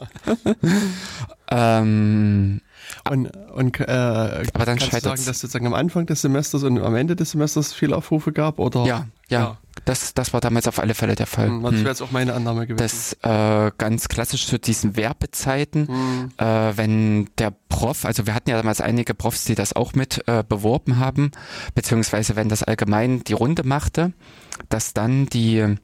ähm, 1.81 2.61
und, 3.09 3.27
und 3.53 3.79
äh, 3.79 3.83
aber 3.83 4.65
dann 4.65 4.79
kannst 4.79 4.93
du 4.93 4.99
sagen, 5.01 5.25
dass 5.25 5.39
sozusagen 5.39 5.67
am 5.67 5.75
Anfang 5.75 6.07
des 6.07 6.21
Semesters 6.21 6.63
und 6.63 6.79
am 6.79 6.95
Ende 6.95 7.15
des 7.15 7.31
Semesters 7.31 7.73
viele 7.73 7.95
Aufrufe 7.95 8.31
gab, 8.31 8.57
oder? 8.57 8.85
Ja, 8.85 9.07
ja. 9.29 9.39
ja. 9.39 9.57
Das, 9.85 10.13
das 10.13 10.33
war 10.33 10.41
damals 10.41 10.67
auf 10.67 10.77
alle 10.77 10.93
Fälle 10.93 11.15
der 11.15 11.25
Fall. 11.25 11.47
Hm, 11.47 11.63
das 11.63 11.73
wäre 11.73 11.87
jetzt 11.87 12.01
auch 12.01 12.11
meine 12.11 12.33
Annahme 12.33 12.67
gewesen. 12.67 12.77
Das 12.77 13.13
äh, 13.23 13.71
ganz 13.77 14.09
klassisch 14.09 14.45
zu 14.45 14.59
diesen 14.59 14.97
Werbezeiten, 14.97 15.87
hm. 15.87 16.31
äh, 16.37 16.77
wenn 16.77 17.29
der 17.37 17.53
Prof, 17.69 18.05
also 18.05 18.27
wir 18.27 18.35
hatten 18.35 18.49
ja 18.49 18.57
damals 18.57 18.81
einige 18.81 19.13
Profs, 19.13 19.45
die 19.45 19.55
das 19.55 19.73
auch 19.73 19.93
mit 19.93 20.27
äh, 20.27 20.43
beworben 20.47 20.97
haben, 20.97 21.31
beziehungsweise 21.75 22.35
wenn 22.35 22.49
das 22.49 22.61
allgemein 22.61 23.23
die 23.23 23.33
Runde 23.33 23.63
machte, 23.63 24.11
dass 24.67 24.93
dann 24.93 25.27
die 25.27 25.77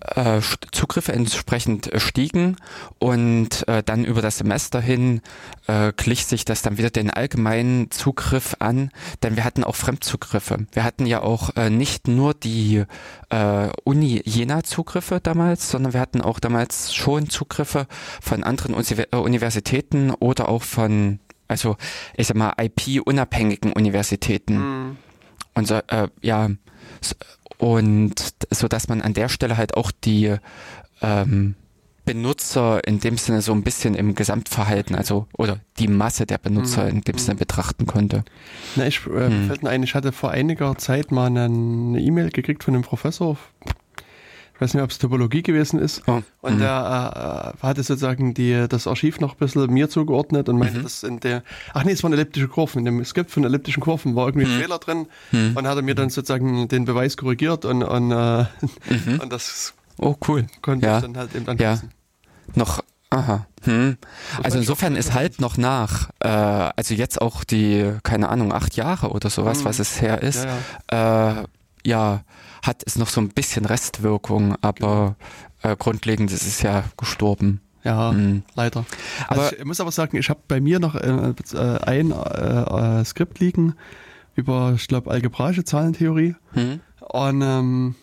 äh, 0.00 0.40
Zugriffe 0.72 1.12
entsprechend 1.12 1.92
äh, 1.92 2.00
stiegen 2.00 2.56
und 2.98 3.66
äh, 3.68 3.82
dann 3.82 4.04
über 4.04 4.22
das 4.22 4.38
Semester 4.38 4.80
hin 4.80 5.20
äh, 5.66 5.92
glich 5.96 6.26
sich 6.26 6.44
das 6.44 6.62
dann 6.62 6.78
wieder 6.78 6.90
den 6.90 7.10
allgemeinen 7.10 7.90
Zugriff 7.90 8.56
an, 8.58 8.90
denn 9.22 9.36
wir 9.36 9.44
hatten 9.44 9.64
auch 9.64 9.76
Fremdzugriffe. 9.76 10.66
Wir 10.72 10.84
hatten 10.84 11.06
ja 11.06 11.22
auch 11.22 11.56
äh, 11.56 11.70
nicht 11.70 12.08
nur 12.08 12.34
die 12.34 12.84
äh, 13.30 13.68
Uni 13.84 14.22
Jena 14.24 14.62
Zugriffe 14.62 15.20
damals, 15.20 15.70
sondern 15.70 15.92
wir 15.92 16.00
hatten 16.00 16.20
auch 16.20 16.38
damals 16.38 16.94
schon 16.94 17.28
Zugriffe 17.28 17.86
von 18.20 18.44
anderen 18.44 18.74
Universitäten 18.74 20.10
oder 20.10 20.48
auch 20.48 20.62
von 20.62 21.20
also 21.48 21.76
ich 22.14 22.26
sag 22.26 22.36
mal 22.36 22.52
IP-unabhängigen 22.60 23.72
Universitäten. 23.72 24.58
Mhm. 24.58 24.96
Und 25.54 25.66
so, 25.66 25.76
äh, 25.88 26.08
ja, 26.20 26.50
und 27.58 28.14
so 28.50 28.68
dass 28.68 28.88
man 28.88 29.02
an 29.02 29.14
der 29.14 29.28
Stelle 29.28 29.56
halt 29.56 29.76
auch 29.76 29.90
die 29.90 30.36
ähm, 31.02 31.54
Benutzer 32.08 32.80
in 32.86 33.00
dem 33.00 33.18
Sinne 33.18 33.42
so 33.42 33.52
ein 33.52 33.62
bisschen 33.62 33.94
im 33.94 34.14
Gesamtverhalten, 34.14 34.96
also 34.96 35.26
oder 35.36 35.60
die 35.78 35.88
Masse 35.88 36.24
der 36.24 36.38
Benutzer 36.38 36.84
mhm. 36.84 36.90
in 36.90 37.00
dem 37.02 37.18
Sinne 37.18 37.36
betrachten 37.36 37.84
konnte. 37.84 38.24
Na, 38.76 38.86
ich 38.86 39.06
äh, 39.06 39.28
mhm. 39.28 39.46
fällt 39.46 39.62
mir 39.62 39.68
ein, 39.68 39.82
ich 39.82 39.94
hatte 39.94 40.12
vor 40.12 40.30
einiger 40.30 40.78
Zeit 40.78 41.12
mal 41.12 41.26
eine 41.26 42.00
E-Mail 42.00 42.30
gekriegt 42.30 42.64
von 42.64 42.74
einem 42.74 42.82
Professor, 42.82 43.36
ich 44.58 44.62
weiß 44.62 44.74
nicht, 44.74 44.82
ob 44.82 44.90
es 44.90 44.98
Topologie 44.98 45.44
gewesen 45.44 45.78
ist. 45.78 46.02
Oh. 46.08 46.20
Und 46.40 46.56
mhm. 46.56 46.58
der 46.58 47.54
äh, 47.60 47.62
hatte 47.62 47.84
sozusagen 47.84 48.34
die, 48.34 48.66
das 48.68 48.88
Archiv 48.88 49.20
noch 49.20 49.34
ein 49.34 49.38
bisschen 49.38 49.72
mir 49.72 49.88
zugeordnet 49.88 50.48
und 50.48 50.58
meinte, 50.58 50.80
mhm. 50.80 50.82
dass 50.82 51.04
in 51.04 51.20
der, 51.20 51.44
ach 51.74 51.84
nee, 51.84 51.92
es 51.92 52.02
waren 52.02 52.12
elliptische 52.12 52.48
Kurven. 52.48 52.80
In 52.80 52.84
dem 52.86 53.04
Skript 53.04 53.30
von 53.30 53.44
elliptischen 53.44 53.80
Kurven 53.80 54.16
war 54.16 54.26
irgendwie 54.26 54.46
ein 54.46 54.56
mhm. 54.56 54.60
Fehler 54.60 54.78
drin 54.80 55.06
mhm. 55.30 55.56
und 55.56 55.68
hat 55.68 55.76
er 55.76 55.82
mir 55.82 55.94
dann 55.94 56.10
sozusagen 56.10 56.66
den 56.66 56.86
Beweis 56.86 57.16
korrigiert 57.16 57.64
und, 57.64 57.84
und, 57.84 58.10
äh, 58.10 58.46
mhm. 58.90 59.20
und 59.22 59.32
das 59.32 59.74
oh, 59.98 60.16
cool. 60.26 60.48
konnte 60.60 60.86
ja. 60.86 60.96
ich 60.96 61.02
dann 61.02 61.16
halt 61.16 61.36
eben 61.36 61.48
anpassen. 61.48 61.90
Ja. 61.92 62.52
Noch 62.56 62.82
Aha. 63.10 63.46
Hm. 63.62 63.96
Also 64.42 64.58
insofern 64.58 64.94
ist 64.94 65.14
halt 65.14 65.40
noch 65.40 65.56
nach. 65.56 66.10
Äh, 66.20 66.28
also 66.28 66.94
jetzt 66.94 67.22
auch 67.22 67.42
die, 67.42 67.94
keine 68.02 68.28
Ahnung, 68.28 68.52
acht 68.52 68.76
Jahre 68.76 69.12
oder 69.12 69.30
sowas, 69.30 69.64
was 69.64 69.78
es 69.78 70.02
her 70.02 70.22
ist. 70.22 70.44
Ja, 70.44 70.58
ja. 70.92 71.40
Äh, 71.40 71.44
ja 71.86 72.20
hat 72.68 72.82
es 72.86 72.96
noch 72.96 73.08
so 73.08 73.20
ein 73.20 73.30
bisschen 73.30 73.64
Restwirkung, 73.64 74.54
aber 74.60 75.16
äh, 75.62 75.74
grundlegend 75.76 76.30
ist 76.30 76.46
es 76.46 76.62
ja 76.62 76.84
gestorben. 76.96 77.60
Ja, 77.82 78.12
mhm. 78.12 78.42
leider. 78.54 78.84
Also 79.28 79.42
aber 79.42 79.58
ich 79.58 79.64
muss 79.64 79.80
aber 79.80 79.90
sagen, 79.90 80.16
ich 80.16 80.28
habe 80.28 80.40
bei 80.46 80.60
mir 80.60 80.78
noch 80.78 80.94
äh, 80.94 81.32
äh 81.54 81.78
ein 81.80 82.12
äh, 82.12 83.00
äh, 83.00 83.04
Skript 83.04 83.40
liegen 83.40 83.74
über, 84.34 84.74
ich 84.76 84.86
glaube, 84.86 85.10
algebraische 85.10 85.64
Zahlentheorie. 85.64 86.36
Mhm. 86.54 86.80
Und, 87.00 87.42
ähm, 87.42 87.94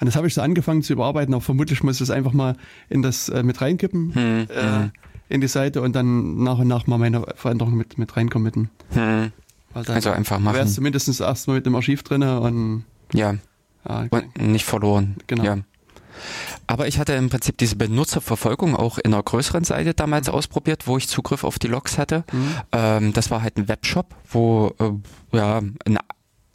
und 0.00 0.06
das 0.06 0.16
habe 0.16 0.26
ich 0.26 0.34
so 0.34 0.40
angefangen 0.40 0.82
zu 0.82 0.94
überarbeiten, 0.94 1.34
aber 1.34 1.42
vermutlich 1.42 1.82
muss 1.82 1.96
ich 1.96 2.02
es 2.02 2.10
einfach 2.10 2.32
mal 2.32 2.56
in 2.88 3.02
das 3.02 3.28
äh, 3.28 3.42
mit 3.42 3.60
reinkippen, 3.60 4.06
mhm. 4.06 4.46
äh, 4.48 4.88
in 5.28 5.40
die 5.40 5.48
Seite 5.48 5.82
und 5.82 5.94
dann 5.94 6.42
nach 6.42 6.58
und 6.58 6.66
nach 6.66 6.86
mal 6.86 6.98
meine 6.98 7.24
Veränderungen 7.36 7.76
mit, 7.76 7.98
mit 7.98 8.16
reinkommitten. 8.16 8.70
Mhm. 8.94 9.32
Also 9.74 10.10
einfach 10.10 10.40
machen. 10.40 10.54
Wäre 10.56 10.64
es 10.64 10.74
zumindest 10.74 11.20
erstmal 11.20 11.56
mit 11.56 11.66
dem 11.66 11.76
Archiv 11.76 12.02
drin 12.02 12.22
und 12.22 12.84
ja. 13.12 13.34
Ah, 13.84 14.04
okay. 14.04 14.28
Nicht 14.38 14.64
verloren. 14.64 15.16
Genau. 15.26 15.44
Ja. 15.44 15.58
Aber 16.66 16.86
ich 16.86 16.98
hatte 16.98 17.14
im 17.14 17.30
Prinzip 17.30 17.58
diese 17.58 17.76
Benutzerverfolgung 17.76 18.76
auch 18.76 18.98
in 18.98 19.14
einer 19.14 19.22
größeren 19.22 19.64
Seite 19.64 19.94
damals 19.94 20.28
mhm. 20.28 20.34
ausprobiert, 20.34 20.86
wo 20.86 20.96
ich 20.96 21.08
Zugriff 21.08 21.44
auf 21.44 21.58
die 21.58 21.68
Logs 21.68 21.98
hatte. 21.98 22.24
Mhm. 22.32 22.54
Ähm, 22.72 23.12
das 23.12 23.30
war 23.30 23.42
halt 23.42 23.56
ein 23.56 23.68
Webshop, 23.68 24.14
wo 24.30 24.74
äh, 24.78 25.36
ja 25.36 25.58
ein, 25.58 25.98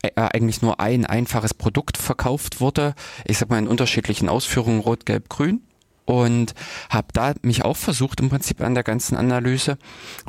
äh, 0.04 0.12
eigentlich 0.16 0.62
nur 0.62 0.80
ein 0.80 1.06
einfaches 1.06 1.54
Produkt 1.54 1.98
verkauft 1.98 2.62
wurde. 2.62 2.94
Ich 3.26 3.38
sag 3.38 3.50
mal 3.50 3.60
in 3.60 3.68
unterschiedlichen 3.68 4.30
Ausführungen 4.30 4.80
rot, 4.80 5.06
gelb, 5.06 5.30
grün 5.30 5.62
und 6.06 6.54
habe 6.90 7.08
da 7.14 7.34
mich 7.42 7.66
auch 7.66 7.78
versucht 7.78 8.20
im 8.20 8.30
Prinzip 8.30 8.62
an 8.62 8.76
der 8.76 8.84
ganzen 8.84 9.18
Analyse 9.18 9.78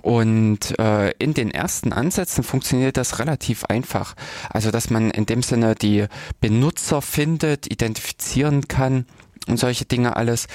und 0.03 0.79
äh, 0.79 1.11
in 1.19 1.35
den 1.35 1.51
ersten 1.51 1.93
Ansätzen 1.93 2.43
funktioniert 2.43 2.97
das 2.97 3.19
relativ 3.19 3.65
einfach. 3.67 4.15
Also 4.51 4.71
dass 4.71 4.91
man 4.91 5.11
in 5.11 5.27
dem 5.27 5.43
Sinne 5.43 5.75
die 5.75 6.07
Benutzer 6.41 7.03
findet, 7.03 7.71
identifizieren 7.71 8.69
kann 8.69 9.07
und 9.47 9.59
solche 9.59 9.85
Dinge 9.85 10.17
alles, 10.17 10.49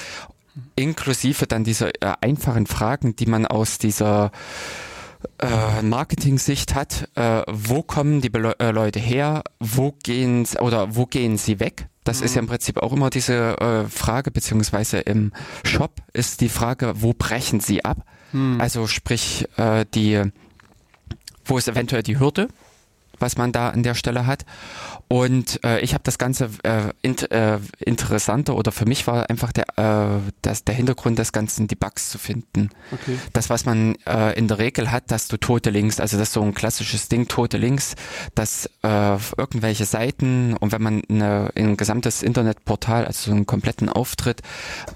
inklusive 0.75 1.47
dann 1.47 1.63
dieser 1.63 1.89
äh, 2.01 2.13
einfachen 2.21 2.67
Fragen, 2.67 3.15
die 3.15 3.25
man 3.25 3.45
aus 3.45 3.77
dieser 3.77 4.31
äh, 5.39 5.81
Marketing-Sicht 5.81 6.75
hat, 6.75 7.09
äh, 7.15 7.41
wo 7.47 7.83
kommen 7.83 8.21
die 8.21 8.29
Be 8.29 8.55
äh, 8.59 8.71
Leute 8.71 8.99
her, 8.99 9.43
wo 9.59 9.93
gehen 10.03 10.47
oder 10.59 10.95
wo 10.95 11.05
gehen 11.05 11.37
sie 11.37 11.59
weg? 11.59 11.87
Das 12.03 12.19
mhm. 12.19 12.25
ist 12.25 12.35
ja 12.35 12.41
im 12.41 12.47
Prinzip 12.47 12.77
auch 12.77 12.93
immer 12.93 13.09
diese 13.09 13.59
äh, 13.59 13.89
Frage, 13.89 14.31
beziehungsweise 14.31 14.99
im 14.99 15.31
Shop 15.63 15.95
ist 16.13 16.41
die 16.41 16.49
Frage, 16.49 16.93
wo 16.97 17.13
brechen 17.13 17.59
sie 17.59 17.85
ab? 17.85 18.05
Mhm. 18.31 18.59
Also 18.59 18.87
sprich, 18.87 19.47
äh, 19.57 19.85
die, 19.93 20.23
wo 21.45 21.57
ist 21.57 21.67
eventuell 21.67 22.03
die 22.03 22.19
Hürde, 22.19 22.47
was 23.21 23.37
man 23.37 23.51
da 23.51 23.69
an 23.69 23.83
der 23.83 23.95
Stelle 23.95 24.25
hat. 24.25 24.45
Und 25.07 25.63
äh, 25.63 25.79
ich 25.81 25.93
habe 25.93 26.03
das 26.03 26.17
Ganze 26.17 26.49
äh, 26.63 26.93
int, 27.01 27.31
äh, 27.31 27.59
interessanter 27.79 28.55
oder 28.55 28.71
für 28.71 28.85
mich 28.85 29.07
war 29.07 29.29
einfach 29.29 29.51
der, 29.51 29.65
äh, 29.77 30.31
das, 30.41 30.63
der 30.63 30.75
Hintergrund 30.75 31.19
des 31.19 31.31
Ganzen, 31.31 31.67
die 31.67 31.75
Bugs 31.75 32.09
zu 32.09 32.17
finden. 32.17 32.69
Okay. 32.91 33.17
Das, 33.33 33.49
was 33.49 33.65
man 33.65 33.95
äh, 34.05 34.37
in 34.37 34.47
der 34.47 34.57
Regel 34.59 34.91
hat, 34.91 35.11
dass 35.11 35.27
du 35.27 35.37
tote 35.37 35.69
Links, 35.69 35.99
also 35.99 36.17
das 36.17 36.29
ist 36.29 36.33
so 36.33 36.41
ein 36.41 36.53
klassisches 36.53 37.09
Ding, 37.09 37.27
tote 37.27 37.57
Links, 37.57 37.95
dass 38.35 38.67
äh, 38.83 39.17
irgendwelche 39.37 39.85
Seiten 39.85 40.55
und 40.57 40.71
wenn 40.71 40.81
man 40.81 41.01
eine, 41.09 41.51
ein 41.55 41.77
gesamtes 41.77 42.23
Internetportal, 42.23 43.05
also 43.05 43.31
so 43.31 43.35
einen 43.35 43.45
kompletten 43.45 43.89
Auftritt 43.89 44.41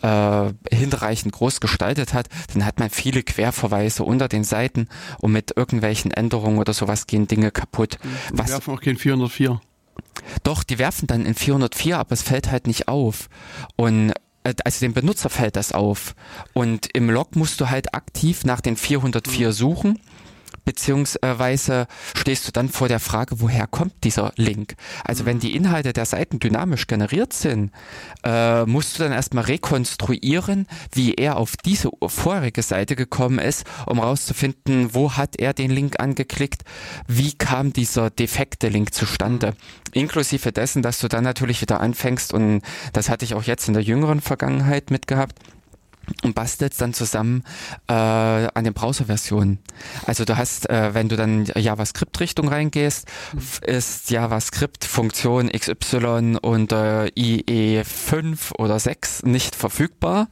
äh, 0.02 0.54
hinreichend 0.72 1.34
groß 1.34 1.60
gestaltet 1.60 2.14
hat, 2.14 2.28
dann 2.54 2.66
hat 2.66 2.80
man 2.80 2.90
viele 2.90 3.24
Querverweise 3.24 4.04
unter 4.04 4.28
den 4.28 4.44
Seiten 4.44 4.88
und 5.20 5.32
mit 5.32 5.56
irgendwelchen 5.58 6.12
Änderungen 6.12 6.58
oder 6.58 6.74
sowas 6.74 7.08
gehen 7.08 7.28
Dinge 7.28 7.52
kaputt. 7.52 7.98
Wir 8.30 8.40
was, 8.40 8.50
werfen 8.50 8.74
auch 8.74 8.82
kein 8.82 8.98
404. 8.98 9.62
Doch, 10.44 10.64
die 10.64 10.80
werfen 10.80 11.08
dann 11.08 11.26
in 11.26 11.36
404, 11.36 12.00
aber 12.00 12.12
es 12.12 12.22
fällt 12.22 12.52
halt 12.52 12.68
nicht 12.68 12.88
auf. 12.88 13.30
Und 13.76 14.12
äh, 14.44 14.54
also 14.64 14.80
dem 14.80 14.94
Benutzer 14.94 15.30
fällt 15.30 15.56
das 15.56 15.72
auf. 15.72 16.16
Und 16.54 16.90
im 16.94 17.10
Log 17.10 17.36
musst 17.36 17.60
du 17.62 17.70
halt 17.70 17.94
aktiv 17.94 18.46
nach 18.46 18.62
den 18.62 18.78
404 18.78 19.48
mhm. 19.48 19.52
suchen 19.52 20.00
beziehungsweise 20.66 21.88
stehst 22.16 22.48
du 22.48 22.52
dann 22.52 22.70
vor 22.70 22.88
der 22.88 23.00
Frage, 23.00 23.40
woher 23.40 23.68
kommt 23.68 24.04
dieser 24.04 24.34
Link? 24.36 24.76
Also 25.04 25.24
mhm. 25.24 25.28
wenn 25.28 25.40
die 25.40 25.56
Inhalte 25.56 25.94
der 25.94 26.06
Seiten 26.06 26.40
dynamisch 26.40 26.88
generiert 26.88 27.34
sind, 27.34 27.72
äh, 28.24 28.66
musst 28.66 28.98
du 28.98 29.04
dann 29.04 29.12
erstmal 29.12 29.46
rekonstruieren, 29.46 30.68
wie 30.92 31.14
er 31.14 31.38
auf 31.38 31.56
diese 31.58 31.90
vorherige 32.06 32.62
Seite 32.62 32.96
gekommen 32.96 33.40
ist, 33.40 33.66
um 33.86 34.00
rauszufinden, 34.00 34.94
wo 34.94 35.14
hat 35.14 35.38
er 35.38 35.54
den 35.54 35.72
Link 35.72 36.00
angeklickt, 36.00 36.64
wie 37.08 37.34
kam 37.34 37.72
dieser 37.72 38.10
defekte 38.10 38.68
Link 38.68 38.94
zustande. 38.94 39.54
Inklusive 39.94 40.52
dessen, 40.52 40.82
dass 40.82 41.00
du 41.00 41.08
dann 41.08 41.24
natürlich 41.24 41.62
wieder 41.62 41.80
anfängst 41.80 42.34
und 42.34 42.62
das 42.94 43.10
hatte 43.10 43.24
ich 43.24 43.34
auch 43.36 43.44
jetzt 43.44 43.68
in 43.68 43.74
der 43.74 43.84
jüngeren 43.84 44.20
Vergangenheit 44.20 44.92
mitgehabt, 44.92 45.40
und 46.24 46.36
bastelst 46.36 46.82
dann 46.82 46.94
zusammen 46.94 47.44
äh, 47.88 47.94
an 47.94 48.64
den 48.64 48.74
Browserversionen. 48.74 49.60
Also 50.06 50.26
du 50.26 50.38
hast, 50.38 50.70
äh, 50.70 50.94
wenn 50.94 51.10
du 51.10 51.16
dann 51.16 51.46
JavaScript-Richtung 51.46 52.48
reingehst, 52.48 53.08
ist 53.62 54.10
JavaScript 54.10 54.86
Funktion 54.86 55.50
XY 55.50 56.38
unter 56.42 57.06
IE5 57.18 58.56
oder 58.58 58.80
6 58.80 59.24
nicht 59.24 59.56
verfügbar. 59.56 60.28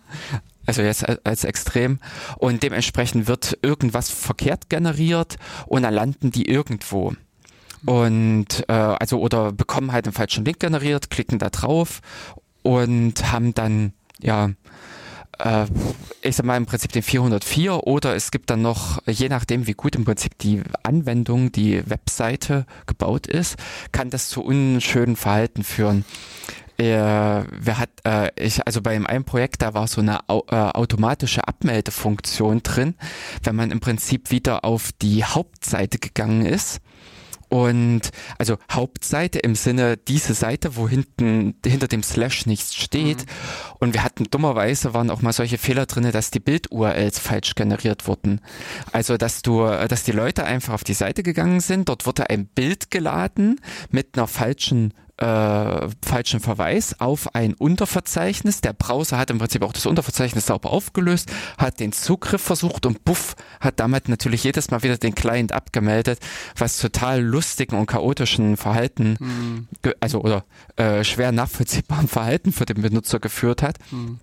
Also 0.65 0.82
jetzt 0.82 1.06
als 1.25 1.44
extrem. 1.44 2.00
Und 2.38 2.63
dementsprechend 2.63 3.27
wird 3.27 3.58
irgendwas 3.62 4.10
verkehrt 4.10 4.70
generiert 4.70 5.36
und 5.65 5.84
dann 5.84 5.94
landen 5.94 6.32
die 6.32 6.48
irgendwo. 6.48 7.13
Und 7.86 8.63
äh, 8.70 8.74
also 8.74 9.20
oder 9.20 9.51
bekommen 9.51 9.92
halt 9.92 10.06
einen 10.06 10.13
falschen 10.13 10.46
Link 10.46 10.60
generiert, 10.60 11.10
klicken 11.10 11.38
da 11.38 11.50
drauf 11.50 12.00
und 12.62 13.32
haben 13.32 13.53
dann 13.53 13.94
ja 14.22 14.51
äh, 15.44 15.66
ich 16.22 16.36
sag 16.36 16.46
mal 16.46 16.58
im 16.58 16.66
Prinzip 16.66 16.92
den 16.92 17.04
404 17.04 17.86
oder 17.86 18.16
es 18.16 18.32
gibt 18.32 18.50
dann 18.50 18.62
noch, 18.62 19.02
je 19.08 19.30
nachdem 19.30 19.68
wie 19.68 19.74
gut 19.74 19.96
im 19.96 20.06
Prinzip 20.06 20.38
die 20.40 20.62
Anwendung, 20.84 21.52
die 21.52 21.88
Webseite 21.90 22.66
gebaut 22.86 23.28
ist, 23.28 23.58
kann 23.92 24.10
das 24.10 24.30
zu 24.30 24.44
unschönen 24.44 25.16
Verhalten 25.16 25.64
führen. 25.64 26.06
Äh, 26.78 26.86
wer 26.86 27.78
hat, 27.78 27.90
äh, 28.04 28.32
ich, 28.36 28.66
also 28.66 28.82
bei 28.82 28.96
einem 28.96 29.26
Projekt, 29.26 29.62
da 29.62 29.76
war 29.76 29.88
so 29.88 30.02
eine 30.02 30.28
au, 30.28 30.44
äh, 30.50 30.56
automatische 30.56 31.48
Abmeldefunktion 31.48 32.64
drin, 32.64 32.96
wenn 33.44 33.56
man 33.56 33.70
im 33.70 33.80
Prinzip 33.80 34.32
wieder 34.32 34.66
auf 34.66 34.92
die 35.02 35.24
Hauptseite 35.24 36.00
gegangen 36.00 36.46
ist 36.46 36.82
und 37.54 38.10
also 38.40 38.58
Hauptseite 38.72 39.38
im 39.38 39.54
Sinne 39.54 39.96
diese 39.96 40.34
Seite, 40.34 40.76
wo 40.76 40.90
hinten 40.90 41.54
hinter 41.64 41.88
dem 41.88 42.02
Slash 42.02 42.48
nichts 42.48 42.74
steht. 42.74 43.20
Mhm. 43.20 43.26
Und 43.78 43.94
wir 43.94 44.04
hatten 44.04 44.24
dummerweise 44.24 44.96
waren 44.96 45.12
auch 45.12 45.22
mal 45.22 45.34
solche 45.34 45.60
Fehler 45.60 45.86
drinne, 45.86 46.12
dass 46.12 46.32
die 46.32 46.40
Bild-URLs 46.40 47.20
falsch 47.20 47.54
generiert 47.54 48.08
wurden. 48.08 48.42
Also 48.92 49.18
dass 49.18 49.44
du, 49.44 49.68
dass 49.68 50.02
die 50.02 50.14
Leute 50.14 50.46
einfach 50.46 50.74
auf 50.74 50.84
die 50.84 50.96
Seite 50.96 51.22
gegangen 51.22 51.60
sind, 51.60 51.90
dort 51.90 52.08
wurde 52.08 52.28
ein 52.32 52.48
Bild 52.48 52.90
geladen 52.90 53.62
mit 53.92 54.18
einer 54.18 54.26
falschen 54.26 54.96
äh, 55.17 55.88
falschen 56.03 56.39
Verweis 56.39 57.00
auf 57.00 57.36
ein 57.36 57.53
Unterverzeichnis. 57.53 58.62
Der 58.62 58.74
Browser 58.74 59.17
hat 59.17 59.29
im 59.29 59.38
Prinzip 59.38 59.62
auch 59.62 59.74
das 59.74 59.86
Unterverzeichnis 59.86 60.48
sauber 60.48 60.72
aufgelöst, 60.72 61.32
hat 61.58 61.79
den 61.79 61.91
Zugriff 61.91 62.41
versucht 62.41 62.86
und 62.86 63.05
buff, 63.05 63.36
hat 63.60 63.79
damit 63.79 64.10
natürlich 64.10 64.43
jedes 64.43 64.72
Mal 64.72 64.82
wieder 64.84 64.98
den 64.98 65.13
Client 65.13 65.51
abgemeldet, 65.51 66.20
was 66.58 66.79
total 66.79 67.22
lustigen 67.22 67.77
und 67.77 67.86
chaotischen 67.86 68.58
Verhalten, 68.58 69.17
mhm. 69.20 69.67
also 70.00 70.22
oder 70.22 70.46
äh, 70.77 71.03
schwer 71.03 71.32
nachvollziehbaren 71.32 72.08
Verhalten 72.08 72.51
für 72.51 72.65
den 72.65 72.82
Benutzer 72.82 73.20
geführt 73.20 73.62
hat. 73.62 73.77
Mhm. 73.91 74.20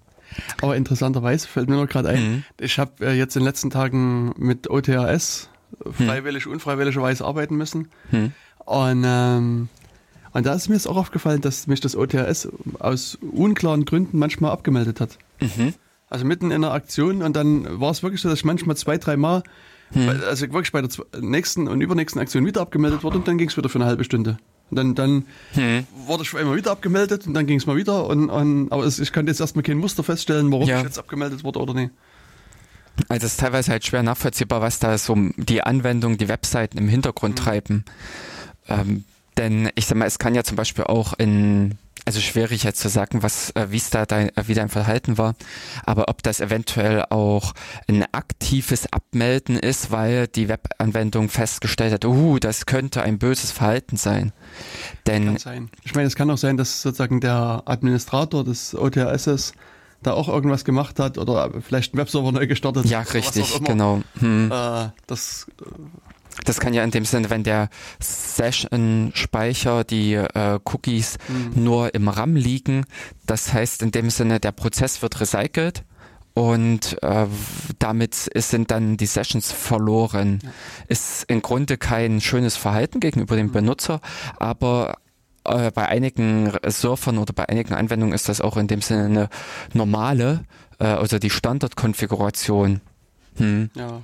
Aber 0.60 0.76
interessanterweise 0.76 1.46
fällt 1.46 1.68
mir 1.68 1.76
nur 1.76 1.86
gerade 1.86 2.08
ein, 2.08 2.30
mhm. 2.30 2.44
ich 2.60 2.78
habe 2.78 3.06
äh, 3.06 3.12
jetzt 3.12 3.36
in 3.36 3.40
den 3.40 3.46
letzten 3.46 3.70
Tagen 3.70 4.32
mit 4.36 4.68
OTRS 4.68 5.48
freiwillig, 5.92 6.46
mhm. 6.46 6.52
unfreiwilligerweise 6.52 7.24
arbeiten 7.24 7.56
müssen. 7.56 7.88
Mhm. 8.10 8.32
Und 8.64 9.04
ähm, 9.06 9.68
und 10.32 10.46
da 10.46 10.54
ist 10.54 10.68
mir 10.68 10.76
jetzt 10.76 10.86
auch 10.86 10.96
aufgefallen, 10.96 11.40
dass 11.40 11.66
mich 11.66 11.80
das 11.80 11.96
OTRS 11.96 12.48
aus 12.78 13.18
unklaren 13.20 13.84
Gründen 13.84 14.18
manchmal 14.18 14.52
abgemeldet 14.52 15.00
hat. 15.00 15.18
Mhm. 15.40 15.74
Also 16.08 16.24
mitten 16.24 16.46
in 16.46 16.64
einer 16.64 16.72
Aktion 16.72 17.22
und 17.22 17.36
dann 17.36 17.80
war 17.80 17.90
es 17.90 18.02
wirklich 18.02 18.20
so, 18.20 18.28
dass 18.28 18.40
ich 18.40 18.44
manchmal 18.44 18.76
zwei, 18.76 18.98
drei 18.98 19.16
Mal, 19.16 19.42
mhm. 19.92 20.08
also 20.28 20.52
wirklich 20.52 20.72
bei 20.72 20.82
der 20.82 20.90
nächsten 21.20 21.68
und 21.68 21.80
übernächsten 21.80 22.20
Aktion 22.20 22.44
wieder 22.46 22.60
abgemeldet 22.60 23.02
wurde 23.02 23.18
und 23.18 23.28
dann 23.28 23.38
ging 23.38 23.48
es 23.48 23.56
wieder 23.56 23.68
für 23.68 23.78
eine 23.78 23.86
halbe 23.86 24.04
Stunde. 24.04 24.38
Und 24.70 24.76
dann, 24.76 24.94
dann 24.94 25.24
hm. 25.54 25.86
wurde 26.06 26.22
ich 26.22 26.32
immer 26.32 26.54
wieder 26.54 26.70
abgemeldet 26.70 27.26
und 27.26 27.34
dann 27.34 27.44
ging 27.46 27.58
es 27.58 27.66
mal 27.66 27.76
wieder. 27.76 28.06
Und, 28.06 28.30
und, 28.30 28.70
aber 28.70 28.84
es, 28.84 29.00
ich 29.00 29.12
konnte 29.12 29.30
jetzt 29.30 29.40
erstmal 29.40 29.64
kein 29.64 29.78
Muster 29.78 30.04
feststellen, 30.04 30.50
warum 30.52 30.68
ja. 30.68 30.78
ich 30.78 30.84
jetzt 30.84 30.98
abgemeldet 30.98 31.42
wurde 31.42 31.58
oder 31.58 31.74
nicht. 31.74 31.90
Also 33.08 33.26
es 33.26 33.32
ist 33.32 33.40
teilweise 33.40 33.72
halt 33.72 33.84
schwer 33.84 34.02
nachvollziehbar, 34.02 34.60
was 34.60 34.78
da 34.78 34.96
so 34.96 35.16
die 35.36 35.62
Anwendung, 35.62 36.18
die 36.18 36.28
Webseiten 36.28 36.78
im 36.78 36.88
Hintergrund 36.88 37.36
mhm. 37.36 37.42
treiben. 37.42 37.84
Ähm, 38.68 39.04
denn 39.40 39.70
ich 39.74 39.86
sag 39.86 39.96
mal, 39.96 40.04
es 40.04 40.18
kann 40.18 40.34
ja 40.34 40.44
zum 40.44 40.56
Beispiel 40.56 40.84
auch 40.84 41.14
in, 41.14 41.78
also 42.04 42.20
schwierig 42.20 42.62
jetzt 42.62 42.80
zu 42.80 42.90
sagen, 42.90 43.22
was, 43.22 43.50
äh, 43.52 43.68
wie 43.70 43.78
es 43.78 43.88
da 43.88 44.04
dein, 44.04 44.28
äh, 44.36 44.44
wie 44.46 44.54
dein 44.54 44.68
Verhalten 44.68 45.16
war, 45.16 45.34
aber 45.86 46.08
ob 46.08 46.22
das 46.22 46.40
eventuell 46.40 47.06
auch 47.08 47.54
ein 47.88 48.04
aktives 48.12 48.92
Abmelden 48.92 49.56
ist, 49.56 49.90
weil 49.90 50.26
die 50.26 50.50
Webanwendung 50.50 51.30
festgestellt 51.30 51.94
hat, 51.94 52.04
uh, 52.04 52.38
das 52.38 52.66
könnte 52.66 53.02
ein 53.02 53.18
böses 53.18 53.50
Verhalten 53.50 53.96
sein. 53.96 54.32
Denn 55.06 55.24
kann 55.24 55.38
sein. 55.38 55.70
Ich 55.84 55.94
meine, 55.94 56.06
es 56.06 56.16
kann 56.16 56.30
auch 56.30 56.38
sein, 56.38 56.58
dass 56.58 56.82
sozusagen 56.82 57.20
der 57.20 57.62
Administrator 57.64 58.44
des 58.44 58.74
OTRSs 58.74 59.54
da 60.02 60.12
auch 60.12 60.28
irgendwas 60.28 60.64
gemacht 60.66 60.98
hat 60.98 61.16
oder 61.16 61.50
vielleicht 61.62 61.94
einen 61.94 62.00
Webserver 62.00 62.32
neu 62.32 62.46
gestartet. 62.46 62.86
Ja, 62.86 63.00
richtig, 63.00 63.62
genau. 63.64 64.02
Hm. 64.18 64.50
Äh, 64.52 64.88
das 65.06 65.46
das 66.44 66.60
kann 66.60 66.74
ja 66.74 66.84
in 66.84 66.90
dem 66.90 67.04
Sinne, 67.04 67.30
wenn 67.30 67.44
der 67.44 67.68
Session-Speicher, 68.00 69.84
die 69.84 70.14
äh, 70.14 70.58
Cookies 70.64 71.18
mhm. 71.28 71.62
nur 71.62 71.94
im 71.94 72.08
RAM 72.08 72.36
liegen, 72.36 72.84
das 73.26 73.52
heißt 73.52 73.82
in 73.82 73.90
dem 73.90 74.10
Sinne, 74.10 74.40
der 74.40 74.52
Prozess 74.52 75.02
wird 75.02 75.20
recycelt 75.20 75.84
und 76.34 77.02
äh, 77.02 77.26
damit 77.78 78.14
sind 78.14 78.70
dann 78.70 78.96
die 78.96 79.06
Sessions 79.06 79.52
verloren. 79.52 80.40
Ja. 80.42 80.50
Ist 80.88 81.24
im 81.28 81.42
Grunde 81.42 81.76
kein 81.76 82.20
schönes 82.20 82.56
Verhalten 82.56 83.00
gegenüber 83.00 83.36
dem 83.36 83.48
mhm. 83.48 83.52
Benutzer, 83.52 84.00
aber 84.38 84.98
äh, 85.44 85.70
bei 85.70 85.88
einigen 85.88 86.52
Surfern 86.66 87.18
oder 87.18 87.32
bei 87.32 87.48
einigen 87.48 87.74
Anwendungen 87.74 88.14
ist 88.14 88.28
das 88.28 88.40
auch 88.40 88.56
in 88.56 88.68
dem 88.68 88.82
Sinne 88.82 89.04
eine 89.04 89.28
normale, 89.72 90.44
äh, 90.78 90.84
also 90.84 91.18
die 91.18 91.30
Standardkonfiguration. 91.30 92.80
Hm. 93.36 93.70
Ja. 93.74 94.02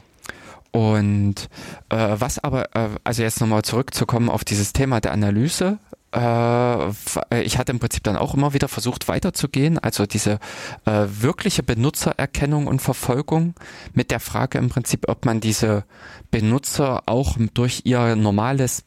Und 0.76 1.48
äh, 1.88 2.16
was 2.18 2.38
aber, 2.38 2.76
äh, 2.76 2.90
also 3.02 3.22
jetzt 3.22 3.40
nochmal 3.40 3.62
zurückzukommen 3.62 4.28
auf 4.28 4.44
dieses 4.44 4.74
Thema 4.74 5.00
der 5.00 5.12
Analyse, 5.12 5.78
äh, 6.14 6.90
ich 7.42 7.56
hatte 7.56 7.72
im 7.72 7.78
Prinzip 7.78 8.02
dann 8.02 8.18
auch 8.18 8.34
immer 8.34 8.52
wieder 8.52 8.68
versucht 8.68 9.08
weiterzugehen, 9.08 9.78
also 9.78 10.04
diese 10.04 10.38
äh, 10.84 11.06
wirkliche 11.08 11.62
Benutzererkennung 11.62 12.66
und 12.66 12.82
Verfolgung 12.82 13.54
mit 13.94 14.10
der 14.10 14.20
Frage 14.20 14.58
im 14.58 14.68
Prinzip, 14.68 15.08
ob 15.08 15.24
man 15.24 15.40
diese 15.40 15.84
Benutzer 16.30 17.04
auch 17.06 17.38
durch 17.54 17.80
ihr 17.84 18.14
normales 18.14 18.84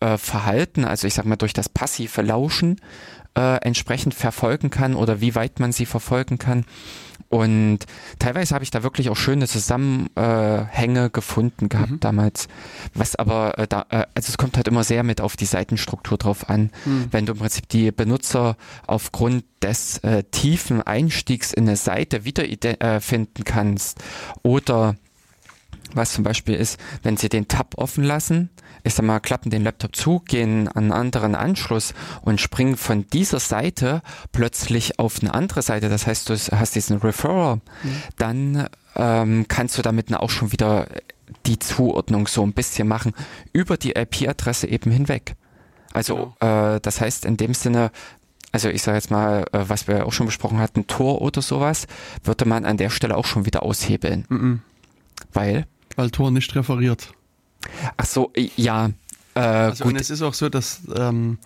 äh, 0.00 0.16
Verhalten, 0.16 0.86
also 0.86 1.06
ich 1.06 1.12
sag 1.12 1.26
mal 1.26 1.36
durch 1.36 1.52
das 1.52 1.68
passive 1.68 2.22
Lauschen, 2.22 2.80
äh, 3.36 3.56
entsprechend 3.56 4.14
verfolgen 4.14 4.70
kann 4.70 4.94
oder 4.94 5.20
wie 5.20 5.34
weit 5.34 5.60
man 5.60 5.72
sie 5.72 5.84
verfolgen 5.84 6.38
kann. 6.38 6.64
Und 7.34 7.80
teilweise 8.20 8.54
habe 8.54 8.62
ich 8.62 8.70
da 8.70 8.84
wirklich 8.84 9.10
auch 9.10 9.16
schöne 9.16 9.48
Zusammenhänge 9.48 11.10
gefunden 11.10 11.68
gehabt 11.68 11.90
mhm. 11.90 11.98
damals. 11.98 12.46
Was 12.94 13.16
aber 13.16 13.58
äh, 13.58 13.66
da, 13.66 13.86
äh, 13.88 14.06
also 14.14 14.30
es 14.30 14.38
kommt 14.38 14.56
halt 14.56 14.68
immer 14.68 14.84
sehr 14.84 15.02
mit 15.02 15.20
auf 15.20 15.34
die 15.34 15.44
Seitenstruktur 15.44 16.16
drauf 16.16 16.48
an. 16.48 16.70
Mhm. 16.84 17.08
Wenn 17.10 17.26
du 17.26 17.32
im 17.32 17.40
Prinzip 17.40 17.68
die 17.68 17.90
Benutzer 17.90 18.56
aufgrund 18.86 19.44
des 19.62 19.98
äh, 20.04 20.22
tiefen 20.30 20.80
Einstiegs 20.80 21.52
in 21.52 21.66
eine 21.66 21.76
Seite 21.76 22.24
wiederfinden 22.24 23.42
äh, 23.42 23.44
kannst 23.44 23.98
oder 24.44 24.94
was 25.92 26.12
zum 26.12 26.22
Beispiel 26.22 26.54
ist, 26.54 26.78
wenn 27.02 27.16
sie 27.16 27.28
den 27.28 27.48
Tab 27.48 27.74
offen 27.78 28.04
lassen, 28.04 28.48
ich 28.84 28.94
sag 28.94 29.04
mal, 29.04 29.18
klappen 29.18 29.50
den 29.50 29.64
Laptop 29.64 29.96
zu, 29.96 30.20
gehen 30.20 30.68
an 30.68 30.84
einen 30.84 30.92
anderen 30.92 31.34
Anschluss 31.34 31.94
und 32.20 32.40
springen 32.40 32.76
von 32.76 33.06
dieser 33.08 33.40
Seite 33.40 34.02
plötzlich 34.30 34.98
auf 34.98 35.20
eine 35.20 35.34
andere 35.34 35.62
Seite. 35.62 35.88
Das 35.88 36.06
heißt, 36.06 36.28
du 36.28 36.34
hast 36.34 36.74
diesen 36.74 36.98
Referrer, 36.98 37.56
mhm. 37.56 38.02
dann 38.18 38.68
ähm, 38.94 39.46
kannst 39.48 39.78
du 39.78 39.82
damit 39.82 40.14
auch 40.14 40.30
schon 40.30 40.52
wieder 40.52 40.86
die 41.46 41.58
Zuordnung 41.58 42.28
so 42.28 42.42
ein 42.42 42.52
bisschen 42.52 42.86
machen 42.86 43.12
über 43.52 43.78
die 43.78 43.92
IP-Adresse 43.92 44.68
eben 44.68 44.90
hinweg. 44.90 45.34
Also 45.94 46.34
genau. 46.38 46.74
äh, 46.74 46.80
das 46.80 47.00
heißt 47.00 47.24
in 47.24 47.38
dem 47.38 47.54
Sinne, 47.54 47.90
also 48.52 48.68
ich 48.68 48.82
sage 48.82 48.98
jetzt 48.98 49.10
mal, 49.10 49.46
äh, 49.52 49.64
was 49.66 49.88
wir 49.88 50.06
auch 50.06 50.12
schon 50.12 50.26
besprochen 50.26 50.58
hatten, 50.58 50.86
Tor 50.86 51.22
oder 51.22 51.40
sowas, 51.40 51.86
würde 52.22 52.44
man 52.44 52.66
an 52.66 52.76
der 52.76 52.90
Stelle 52.90 53.16
auch 53.16 53.24
schon 53.24 53.46
wieder 53.46 53.62
aushebeln. 53.62 54.26
Mhm. 54.28 54.62
Weil? 55.32 55.66
Weil 55.96 56.10
Tor 56.10 56.30
nicht 56.30 56.54
referiert. 56.54 57.14
Ach 57.96 58.06
so, 58.06 58.32
ja. 58.56 58.90
Äh, 59.34 59.40
also 59.40 59.84
gut. 59.84 59.94
und 59.94 60.00
es 60.00 60.10
ist 60.10 60.22
auch 60.22 60.34
so, 60.34 60.48
dass 60.48 60.80
ähm, 60.96 61.38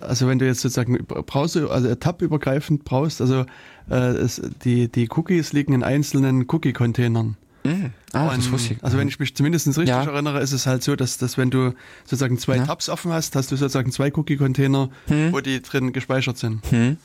also 0.00 0.28
wenn 0.28 0.38
du 0.38 0.46
jetzt 0.46 0.60
sozusagen 0.60 0.98
Browser, 1.04 1.70
also 1.70 1.94
tab-übergreifend 1.94 2.84
brauchst, 2.84 3.20
also 3.20 3.46
äh, 3.90 3.94
es, 3.94 4.40
die, 4.64 4.88
die 4.88 5.08
Cookies 5.10 5.52
liegen 5.52 5.72
in 5.72 5.82
einzelnen 5.82 6.46
Cookie-Containern. 6.48 7.36
Mhm. 7.64 7.90
Ah, 8.12 8.28
und, 8.28 8.38
das 8.38 8.50
wusste 8.50 8.74
ich. 8.74 8.84
Also 8.84 8.98
wenn 8.98 9.08
ich 9.08 9.18
mich 9.18 9.34
zumindest 9.34 9.66
richtig 9.68 9.88
ja. 9.88 10.04
erinnere, 10.04 10.40
ist 10.40 10.52
es 10.52 10.66
halt 10.66 10.82
so, 10.82 10.96
dass, 10.96 11.18
dass 11.18 11.36
wenn 11.36 11.50
du 11.50 11.74
sozusagen 12.04 12.38
zwei 12.38 12.56
ja. 12.56 12.66
Tabs 12.66 12.88
offen 12.88 13.12
hast, 13.12 13.36
hast 13.36 13.52
du 13.52 13.56
sozusagen 13.56 13.92
zwei 13.92 14.10
Cookie-Container, 14.14 14.90
hm. 15.06 15.32
wo 15.32 15.40
die 15.40 15.60
drin 15.60 15.92
gespeichert 15.92 16.38
sind. 16.38 16.62
Hm. 16.70 16.96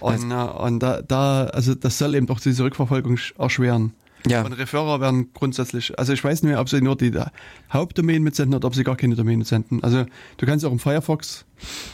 Und, 0.00 0.32
also, 0.32 0.58
und 0.60 0.78
da, 0.80 1.02
da, 1.02 1.44
also 1.46 1.74
das 1.74 1.98
soll 1.98 2.14
eben 2.14 2.28
auch 2.28 2.40
diese 2.40 2.64
Rückverfolgung 2.64 3.18
erschweren. 3.38 3.92
Ja. 4.26 4.42
Und 4.42 4.52
Referrer 4.52 5.00
werden 5.00 5.32
grundsätzlich, 5.32 5.98
also 5.98 6.12
ich 6.12 6.22
weiß 6.22 6.42
nicht 6.42 6.50
mehr, 6.50 6.60
ob 6.60 6.68
sie 6.68 6.80
nur 6.80 6.96
die 6.96 7.12
Hauptdomain 7.72 8.22
mitsenden 8.22 8.54
oder 8.54 8.66
ob 8.66 8.74
sie 8.74 8.84
gar 8.84 8.96
keine 8.96 9.14
Domain 9.14 9.38
mitsenden. 9.38 9.82
Also 9.82 10.06
du 10.36 10.46
kannst 10.46 10.64
auch 10.64 10.72
im 10.72 10.78
Firefox 10.78 11.44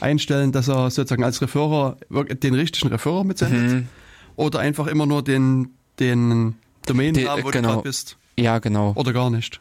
einstellen, 0.00 0.52
dass 0.52 0.68
er 0.68 0.90
sozusagen 0.90 1.24
als 1.24 1.42
Referrer 1.42 1.96
den 2.10 2.54
richtigen 2.54 2.88
Referrer 2.88 3.24
mitsendet 3.24 3.72
mhm. 3.72 3.88
oder 4.37 4.60
einfach 4.60 4.87
immer 4.87 5.06
nur 5.06 5.22
den, 5.22 5.74
den 5.98 6.54
Domain 6.87 7.14
die, 7.14 7.26
wo 7.26 7.50
genau. 7.50 7.50
du 7.50 7.50
gerade 7.50 7.82
bist. 7.82 8.16
Ja, 8.38 8.58
genau. 8.58 8.92
Oder 8.96 9.12
gar 9.12 9.30
nicht. 9.30 9.60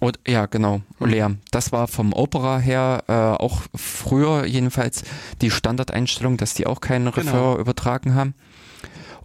Und, 0.00 0.18
ja, 0.26 0.46
genau, 0.46 0.82
mhm. 0.98 1.06
leer. 1.06 1.36
Das 1.50 1.72
war 1.72 1.88
vom 1.88 2.12
Opera 2.12 2.58
her 2.58 3.04
äh, 3.06 3.12
auch 3.12 3.62
früher 3.74 4.44
jedenfalls 4.44 5.04
die 5.40 5.50
Standardeinstellung, 5.50 6.36
dass 6.36 6.54
die 6.54 6.66
auch 6.66 6.80
keinen 6.80 7.10
genau. 7.10 7.16
Referrer 7.16 7.58
übertragen 7.58 8.14
haben. 8.14 8.34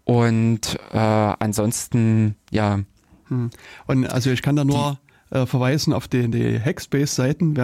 Und 0.10 0.80
äh, 0.92 0.98
ansonsten, 0.98 2.36
ja. 2.50 2.80
Hm. 3.28 3.52
Und 3.86 4.08
also 4.08 4.32
ich 4.32 4.42
kann 4.42 4.56
da 4.56 4.66
nur 4.66 4.98
äh, 5.30 5.46
verweisen 5.46 5.94
auf 5.94 6.08
die, 6.08 6.32
die 6.32 6.60
Hackspace-Seiten. 6.60 7.56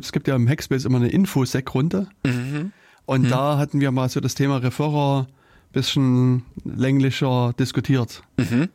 Es 0.00 0.12
gibt 0.12 0.26
ja 0.26 0.34
im 0.34 0.48
Hackspace 0.48 0.86
immer 0.86 0.96
eine 0.96 1.08
Infosec-Runde. 1.08 2.08
Mhm. 2.24 2.72
Und 3.04 3.22
mhm. 3.24 3.28
da 3.28 3.58
hatten 3.58 3.80
wir 3.80 3.90
mal 3.90 4.08
so 4.08 4.20
das 4.20 4.34
Thema 4.34 4.56
Referrer 4.58 5.26
bisschen 5.72 6.42
länglicher 6.64 7.52
diskutiert. 7.58 8.22
Mhm. 8.38 8.70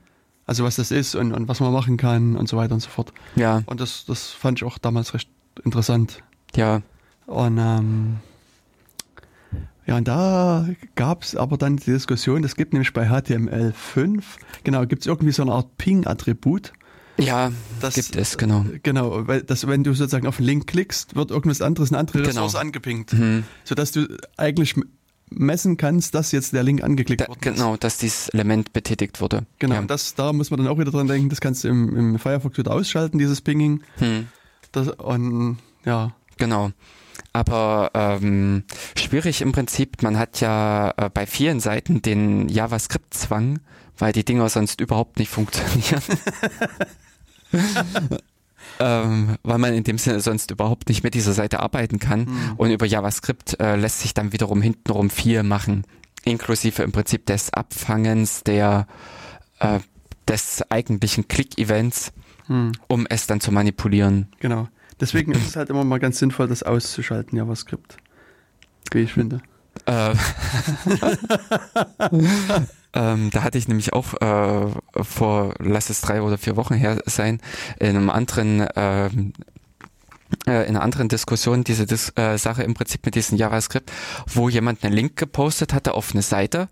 Also 0.45 0.63
was 0.63 0.75
das 0.75 0.91
ist 0.91 1.15
und, 1.15 1.33
und 1.33 1.47
was 1.47 1.59
man 1.59 1.73
machen 1.73 1.97
kann 1.97 2.35
und 2.35 2.47
so 2.47 2.57
weiter 2.57 2.75
und 2.75 2.81
so 2.81 2.89
fort. 2.89 3.11
Ja. 3.35 3.63
Und 3.65 3.81
das, 3.81 4.05
das 4.05 4.29
fand 4.29 4.59
ich 4.59 4.63
auch 4.63 4.77
damals 4.77 5.15
recht 5.15 5.29
interessant. 5.63 6.21
Ja. 6.55 6.83
Und 7.25 7.57
ähm, 7.57 8.17
ja, 9.85 9.97
und 9.97 10.07
da 10.07 10.67
gab 10.95 11.23
es 11.23 11.35
aber 11.35 11.57
dann 11.57 11.77
die 11.77 11.91
Diskussion, 11.91 12.41
das 12.41 12.55
gibt 12.55 12.73
nämlich 12.73 12.91
bei 12.93 13.07
HTML5, 13.07 14.23
genau, 14.63 14.85
gibt 14.85 15.03
es 15.03 15.07
irgendwie 15.07 15.31
so 15.31 15.43
eine 15.43 15.51
Art 15.51 15.77
Ping-Attribut. 15.77 16.73
Ja, 17.17 17.51
das 17.79 17.95
gibt 17.95 18.15
es, 18.15 18.37
genau. 18.37 18.65
Genau, 18.83 19.27
weil 19.27 19.41
das, 19.43 19.67
wenn 19.67 19.83
du 19.83 19.93
sozusagen 19.93 20.27
auf 20.27 20.39
einen 20.39 20.47
Link 20.47 20.67
klickst, 20.67 21.15
wird 21.15 21.31
irgendwas 21.31 21.61
anderes, 21.61 21.91
eine 21.91 21.99
andere 21.99 22.19
genau. 22.19 22.29
Ressource 22.29 22.55
angepingt. 22.55 23.13
Mhm. 23.13 23.45
Sodass 23.63 23.91
du 23.91 24.17
eigentlich 24.35 24.75
messen 25.29 25.77
kannst, 25.77 26.13
dass 26.13 26.31
jetzt 26.31 26.53
der 26.53 26.63
Link 26.63 26.83
angeklickt 26.83 27.21
da, 27.21 27.27
worden 27.27 27.39
ist. 27.39 27.55
Genau, 27.55 27.77
dass 27.77 27.97
dieses 27.97 28.29
Element 28.29 28.73
betätigt 28.73 29.21
wurde. 29.21 29.45
Genau, 29.59 29.75
ja. 29.75 29.81
und 29.81 29.89
das, 29.89 30.15
da 30.15 30.33
muss 30.33 30.51
man 30.51 30.59
dann 30.59 30.67
auch 30.67 30.77
wieder 30.77 30.91
dran 30.91 31.07
denken, 31.07 31.29
das 31.29 31.41
kannst 31.41 31.63
du 31.63 31.69
im, 31.69 31.95
im 31.95 32.19
Firefox 32.19 32.57
wieder 32.57 32.71
ausschalten, 32.71 33.17
dieses 33.17 33.41
Pinging. 33.41 33.81
Mhm. 33.99 34.27
Das, 34.71 34.89
und 34.89 35.59
ja. 35.85 36.15
Genau. 36.37 36.71
Aber 37.35 37.91
ähm, 37.95 38.63
schwierig 38.95 39.41
im 39.41 39.51
Prinzip, 39.51 40.01
man 40.01 40.17
hat 40.17 40.39
ja 40.39 40.93
äh, 40.95 41.09
bei 41.09 41.25
vielen 41.25 41.59
Seiten 41.59 42.01
den 42.01 42.47
JavaScript-Zwang, 42.47 43.59
weil 43.97 44.13
die 44.13 44.23
Dinger 44.23 44.47
sonst 44.47 44.79
überhaupt 44.79 45.19
nicht 45.19 45.29
funktionieren. 45.29 46.01
ähm, 48.79 49.35
weil 49.43 49.57
man 49.57 49.73
in 49.73 49.83
dem 49.83 49.97
Sinne 49.97 50.21
sonst 50.21 50.49
überhaupt 50.49 50.87
nicht 50.87 51.03
mit 51.03 51.13
dieser 51.13 51.33
Seite 51.33 51.59
arbeiten 51.59 51.99
kann. 51.99 52.21
Mhm. 52.21 52.53
Und 52.55 52.71
über 52.71 52.85
JavaScript 52.85 53.59
äh, 53.59 53.75
lässt 53.75 53.99
sich 53.99 54.13
dann 54.13 54.31
wiederum 54.31 54.61
hintenrum 54.61 55.09
viel 55.09 55.43
machen, 55.43 55.83
inklusive 56.23 56.83
im 56.83 56.93
Prinzip 56.93 57.25
des 57.25 57.51
Abfangens 57.51 58.43
der 58.43 58.87
äh, 59.59 59.79
des 60.25 60.63
eigentlichen 60.71 61.27
Click-Events, 61.27 62.13
mhm. 62.47 62.71
um 62.87 63.05
es 63.09 63.27
dann 63.27 63.41
zu 63.41 63.51
manipulieren. 63.51 64.29
Genau. 64.39 64.69
Deswegen 64.99 65.33
ist 65.33 65.47
es 65.47 65.55
halt 65.55 65.69
immer 65.69 65.83
mal 65.83 65.99
ganz 65.99 66.19
sinnvoll, 66.19 66.47
das 66.47 66.63
auszuschalten, 66.63 67.37
JavaScript. 67.37 67.97
Wie 68.91 68.99
ich 68.99 69.13
finde. 69.13 69.41
Äh, 69.85 70.13
ähm, 72.93 73.29
da 73.31 73.43
hatte 73.43 73.57
ich 73.57 73.67
nämlich 73.67 73.93
auch 73.93 74.13
äh, 74.21 74.67
vor, 75.03 75.53
lass 75.59 75.89
es 75.89 76.01
drei 76.01 76.21
oder 76.21 76.37
vier 76.37 76.55
Wochen 76.55 76.75
her 76.75 77.01
sein, 77.05 77.41
in 77.79 77.89
einem 77.89 78.09
anderen 78.09 78.65
ähm, 78.75 79.33
äh, 80.47 80.67
in 80.67 80.75
einer 80.75 80.81
anderen 80.81 81.09
Diskussion 81.09 81.63
diese 81.63 81.85
Dis 81.85 82.11
äh, 82.15 82.37
Sache 82.37 82.63
im 82.63 82.73
Prinzip 82.73 83.05
mit 83.05 83.15
diesem 83.15 83.37
JavaScript, 83.37 83.91
wo 84.27 84.49
jemand 84.49 84.83
einen 84.83 84.93
Link 84.93 85.15
gepostet 85.15 85.73
hatte 85.73 85.93
auf 85.93 86.11
eine 86.13 86.21
Seite, 86.21 86.69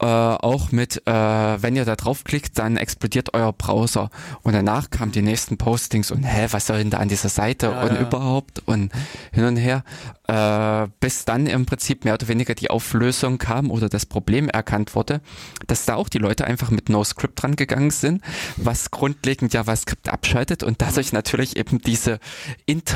äh, 0.00 0.06
auch 0.06 0.72
mit, 0.72 1.06
äh, 1.06 1.12
wenn 1.12 1.76
ihr 1.76 1.84
da 1.84 1.96
draufklickt, 1.96 2.58
dann 2.58 2.76
explodiert 2.76 3.34
euer 3.34 3.52
Browser. 3.52 4.10
Und 4.42 4.54
danach 4.54 4.90
kamen 4.90 5.12
die 5.12 5.22
nächsten 5.22 5.58
Postings 5.58 6.10
und 6.10 6.24
hä, 6.24 6.48
was 6.50 6.66
soll 6.66 6.78
denn 6.78 6.90
da 6.90 6.98
an 6.98 7.08
dieser 7.08 7.28
Seite 7.28 7.66
ja, 7.66 7.82
und 7.82 7.94
ja. 7.94 8.00
überhaupt 8.00 8.62
und 8.66 8.92
hin 9.32 9.44
und 9.44 9.56
her 9.56 9.84
äh, 10.32 10.88
bis 11.00 11.24
dann 11.24 11.46
im 11.46 11.66
Prinzip 11.66 12.04
mehr 12.04 12.14
oder 12.14 12.28
weniger 12.28 12.54
die 12.54 12.70
Auflösung 12.70 13.38
kam 13.38 13.70
oder 13.70 13.88
das 13.88 14.06
Problem 14.06 14.48
erkannt 14.48 14.94
wurde, 14.94 15.20
dass 15.66 15.84
da 15.84 15.96
auch 15.96 16.08
die 16.08 16.18
Leute 16.18 16.46
einfach 16.46 16.70
mit 16.70 16.88
NoScript 16.88 17.42
dran 17.42 17.56
gegangen 17.56 17.90
sind, 17.90 18.22
was 18.56 18.90
grundlegend 18.90 19.52
JavaScript 19.52 20.08
abschaltet 20.08 20.62
und 20.62 20.80
dadurch 20.80 21.12
natürlich 21.12 21.56
eben 21.56 21.80
diese 21.80 22.18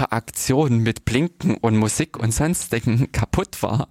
Interaktion 0.07 0.79
mit 0.79 1.05
Blinken 1.05 1.57
und 1.57 1.77
Musik 1.77 2.17
und 2.17 2.33
sonstigen 2.33 3.11
kaputt 3.13 3.63
war. 3.63 3.89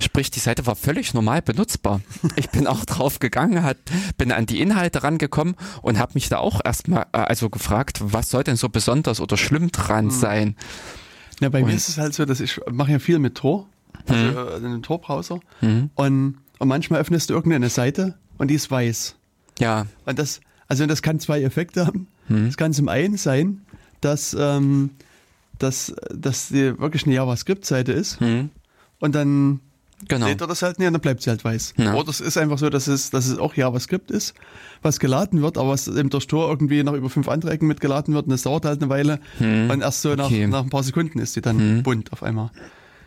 Sprich, 0.00 0.30
die 0.30 0.40
Seite 0.40 0.66
war 0.66 0.76
völlig 0.76 1.14
normal 1.14 1.42
benutzbar. 1.42 2.00
Ich 2.36 2.50
bin 2.50 2.66
auch 2.66 2.84
drauf 2.84 3.18
gegangen, 3.18 3.62
hat, 3.62 3.78
bin 4.18 4.32
an 4.32 4.46
die 4.46 4.60
Inhalte 4.60 5.02
rangekommen 5.02 5.54
und 5.82 5.98
habe 5.98 6.12
mich 6.14 6.28
da 6.28 6.38
auch 6.38 6.60
erstmal 6.64 7.06
äh, 7.12 7.18
also 7.18 7.48
gefragt, 7.48 8.00
was 8.02 8.30
soll 8.30 8.44
denn 8.44 8.56
so 8.56 8.68
besonders 8.68 9.20
oder 9.20 9.36
schlimm 9.36 9.70
dran 9.72 10.06
mhm. 10.06 10.10
sein? 10.10 10.56
Ja, 11.40 11.48
bei 11.48 11.60
und 11.60 11.68
mir 11.68 11.74
ist 11.74 11.88
es 11.88 11.98
halt 11.98 12.14
so, 12.14 12.24
dass 12.24 12.40
ich 12.40 12.60
mache 12.70 12.92
ja 12.92 12.98
viel 12.98 13.18
mit 13.18 13.34
Tor, 13.34 13.66
also 14.06 14.22
mhm. 14.22 14.36
Äh, 14.36 14.60
den 14.60 14.82
Tor-Browser. 14.82 15.40
Mhm. 15.60 15.90
Und, 15.94 16.38
und 16.58 16.68
manchmal 16.68 17.00
öffnest 17.00 17.30
du 17.30 17.34
irgendeine 17.34 17.70
Seite 17.70 18.14
und 18.38 18.48
die 18.48 18.54
ist 18.54 18.70
weiß. 18.70 19.16
Ja. 19.58 19.86
Und 20.04 20.18
das, 20.18 20.40
also 20.68 20.86
das 20.86 21.02
kann 21.02 21.20
zwei 21.20 21.42
Effekte 21.42 21.86
haben. 21.86 22.08
Mhm. 22.28 22.46
Es 22.46 22.56
kann 22.56 22.72
zum 22.72 22.88
einen 22.88 23.16
sein, 23.16 23.62
dass, 24.00 24.36
ähm, 24.38 24.90
dass, 25.58 25.94
dass 26.14 26.48
die 26.48 26.78
wirklich 26.78 27.04
eine 27.06 27.14
JavaScript-Seite 27.14 27.92
ist 27.92 28.20
mhm. 28.20 28.50
und 29.00 29.14
dann 29.14 29.60
Genau. 30.08 30.26
Seht 30.26 30.42
ihr 30.42 30.46
das 30.46 30.60
halt 30.60 30.78
nicht 30.78 30.88
und 30.88 30.92
dann 30.92 31.00
bleibt 31.00 31.22
sie 31.22 31.30
halt 31.30 31.42
weiß. 31.42 31.72
Ja. 31.78 31.94
Oder 31.94 32.10
es 32.10 32.20
ist 32.20 32.36
einfach 32.36 32.58
so, 32.58 32.68
dass 32.68 32.86
es, 32.86 33.10
dass 33.10 33.26
es 33.26 33.38
auch 33.38 33.54
JavaScript 33.54 34.10
ist, 34.10 34.34
was 34.82 35.00
geladen 35.00 35.40
wird, 35.40 35.56
aber 35.56 35.70
was 35.70 35.88
im 35.88 36.10
durch 36.10 36.26
Tor 36.26 36.50
irgendwie 36.50 36.82
noch 36.82 36.92
über 36.92 37.08
fünf 37.08 37.28
andere 37.28 37.52
Ecken 37.52 37.66
mitgeladen 37.66 38.12
wird 38.12 38.26
und 38.26 38.30
das 38.30 38.42
dauert 38.42 38.66
halt 38.66 38.82
eine 38.82 38.90
Weile 38.90 39.20
hm. 39.38 39.70
und 39.70 39.80
erst 39.80 40.02
so 40.02 40.12
okay. 40.12 40.46
nach, 40.46 40.58
nach 40.58 40.64
ein 40.64 40.70
paar 40.70 40.82
Sekunden 40.82 41.18
ist 41.18 41.34
die 41.34 41.40
dann 41.40 41.58
hm. 41.58 41.82
bunt 41.82 42.12
auf 42.12 42.22
einmal. 42.22 42.50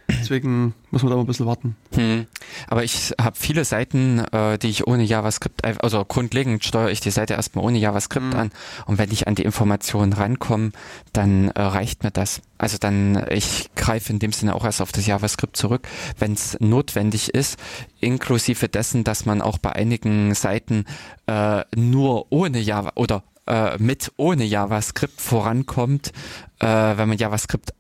Deswegen 0.10 0.74
muss 0.92 1.04
man 1.04 1.12
da 1.12 1.16
mal 1.16 1.24
ein 1.24 1.28
bisschen 1.28 1.46
warten. 1.46 1.76
Hm. 1.94 2.26
Aber 2.68 2.84
ich 2.84 3.14
habe 3.22 3.36
viele 3.38 3.64
Seiten, 3.66 4.20
äh, 4.32 4.58
die 4.58 4.70
ich 4.70 4.88
ohne 4.88 5.04
JavaScript, 5.04 5.64
also 5.64 6.04
grundlegend 6.04 6.64
steuere 6.64 6.90
ich 6.90 7.00
die 7.00 7.12
Seite 7.12 7.36
erstmal 7.36 7.64
ohne 7.66 7.78
JavaScript 7.78 8.34
hm. 8.34 8.40
an. 8.40 8.52
Und 8.86 8.98
wenn 8.98 9.12
ich 9.12 9.28
an 9.28 9.36
die 9.36 9.44
Informationen 9.44 10.14
rankomme, 10.14 10.72
dann 11.14 11.50
äh, 11.50 11.62
reicht 11.62 12.04
mir 12.04 12.12
das. 12.12 12.42
Also 12.58 12.78
dann, 12.80 13.26
ich 13.30 13.70
greife 13.76 14.12
in 14.12 14.20
dem 14.20 14.32
Sinne 14.32 14.56
auch 14.56 14.66
erst 14.66 14.82
auf 14.82 14.92
das 14.92 15.06
JavaScript 15.06 15.56
zurück, 15.56 15.88
wenn 16.18 16.34
es 16.34 16.58
notwendig 16.60 17.34
ist, 17.34 17.60
inklusive 18.00 18.68
dessen, 18.68 19.04
dass 19.04 19.26
man 19.26 19.42
auch 19.42 19.58
bei 19.58 19.72
einigen 19.74 20.34
Seiten 20.34 20.86
äh, 21.28 21.64
nur 21.76 22.32
ohne 22.32 22.60
Java 22.60 22.94
oder 22.96 23.24
äh, 23.46 23.78
mit 23.78 24.12
ohne 24.18 24.44
JavaScript 24.44 25.20
vorankommt, 25.20 26.12
äh, 26.60 26.68
wenn 26.68 27.10
man 27.10 27.18
JavaScript 27.18 27.74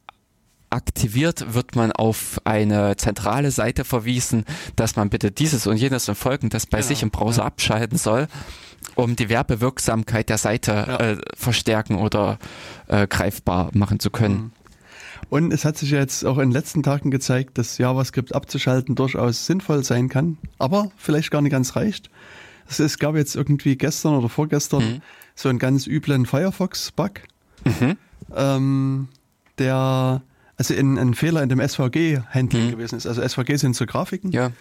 aktiviert, 0.70 1.54
wird 1.54 1.76
man 1.76 1.92
auf 1.92 2.40
eine 2.44 2.96
zentrale 2.98 3.52
Seite 3.52 3.84
verwiesen, 3.86 4.46
dass 4.76 4.96
man 4.96 5.10
bitte 5.10 5.32
dieses 5.32 5.68
und 5.68 5.78
jenes 5.78 6.10
und 6.10 6.16
folgendes 6.16 6.66
bei 6.66 6.80
genau, 6.80 6.88
sich 6.88 7.04
im 7.04 7.12
Browser 7.12 7.42
ja. 7.42 7.48
abschalten 7.48 7.98
soll, 7.98 8.28
um 8.96 9.16
die 9.16 9.30
Werbewirksamkeit 9.30 10.30
der 10.30 10.38
Seite 10.38 10.72
ja. 10.72 10.98
äh, 10.98 11.18
verstärken 11.36 11.96
oder 11.96 12.40
äh, 12.88 13.08
greifbar 13.08 13.70
machen 13.74 14.00
zu 14.00 14.10
können. 14.10 14.36
Mhm. 14.36 14.52
Und 15.30 15.54
es 15.54 15.66
hat 15.66 15.78
sich 15.78 15.92
jetzt 15.92 16.26
auch 16.26 16.38
in 16.38 16.50
den 16.50 16.52
letzten 16.52 16.82
Tagen 16.82 17.12
gezeigt, 17.12 17.58
dass 17.58 17.78
JavaScript 17.78 18.34
abzuschalten 18.34 18.96
durchaus 18.96 19.46
sinnvoll 19.46 19.84
sein 19.84 20.10
kann, 20.10 20.38
aber 20.58 20.92
vielleicht 20.98 21.30
gar 21.30 21.42
nicht 21.42 21.52
ganz 21.52 21.76
reicht. 21.76 22.10
Es 22.68 23.00
gab 23.00 23.16
jetzt 23.16 23.36
irgendwie 23.36 23.76
gestern 23.76 24.16
oder 24.16 24.30
vorgestern 24.30 24.84
mhm. 24.84 25.02
so 25.36 25.50
einen 25.50 25.60
ganz 25.60 25.88
üblen 25.88 26.26
Firefox-Bug, 26.26 27.22
mhm. 27.66 27.98
ähm, 28.36 29.08
der 29.58 30.22
also 30.60 30.74
in, 30.74 31.00
ein 31.00 31.14
Fehler 31.14 31.42
in 31.42 31.50
dem 31.50 31.66
SVG-Handling 31.66 32.68
mhm. 32.68 32.72
gewesen 32.72 32.98
ist. 32.98 33.08
Also 33.08 33.26
SVG 33.28 33.56
sind 33.56 33.76
so 33.78 33.86
Grafiken. 33.86 34.32
Ja. 34.32 34.52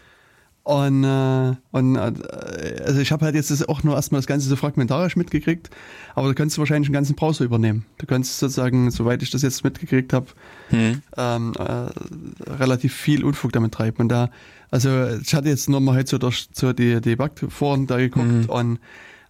Und, 0.63 1.03
äh, 1.03 1.55
und 1.73 1.97
äh, 1.97 2.83
also 2.85 3.01
ich 3.01 3.11
habe 3.11 3.25
halt 3.25 3.35
jetzt 3.35 3.51
das 3.51 3.69
auch 3.69 3.83
nur 3.83 3.97
erstmal 3.97 4.21
das 4.21 4.27
Ganze 4.27 4.49
so 4.49 4.55
fragmentarisch 4.55 5.17
mitgekriegt, 5.17 5.71
aber 6.15 6.29
du 6.29 6.35
könntest 6.35 6.59
wahrscheinlich 6.59 6.89
einen 6.89 6.95
ganzen 6.95 7.17
Browser 7.17 7.45
übernehmen. 7.45 7.85
Du 7.97 8.07
könntest 8.07 8.39
sozusagen, 8.39 8.91
soweit 8.91 9.23
ich 9.23 9.31
das 9.31 9.43
jetzt 9.43 9.65
mitgekriegt 9.65 10.13
habe, 10.13 10.27
mhm. 10.71 11.03
ähm, 11.17 11.55
äh, 11.59 12.51
relativ 12.51 12.95
viel 12.95 13.25
Unfug 13.25 13.53
damit 13.53 13.73
treiben. 13.73 14.03
Und 14.03 14.09
da, 14.11 14.31
also 14.71 15.09
ich 15.21 15.35
hatte 15.35 15.49
jetzt 15.49 15.69
nur 15.69 15.81
mal 15.81 15.97
heute 15.97 16.11
so, 16.11 16.19
durch, 16.19 16.49
so 16.53 16.73
die, 16.73 17.01
die 17.01 17.17
Bug-Foren 17.17 17.89
da 17.89 17.97
geguckt 17.97 18.27
mhm. 18.27 18.45
und 18.49 18.79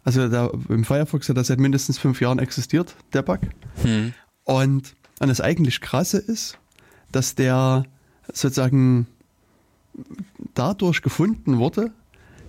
also 0.05 0.29
da 0.29 0.51
im 0.69 0.85
Firefox 0.85 1.29
hat 1.31 1.37
das 1.39 1.47
seit 1.47 1.61
mindestens 1.61 1.99
fünf 1.99 2.21
Jahren 2.21 2.41
existiert, 2.41 2.95
der 3.15 3.23
Bug. 3.23 3.41
Mhm. 3.85 4.13
Und 4.45 4.97
und 5.21 5.29
das 5.29 5.41
eigentlich 5.41 5.81
Krasse 5.81 6.19
ist, 6.19 6.59
dass 7.13 7.35
der 7.35 7.85
sozusagen 8.33 9.07
dadurch 10.55 11.03
gefunden 11.03 11.59
wurde, 11.59 11.93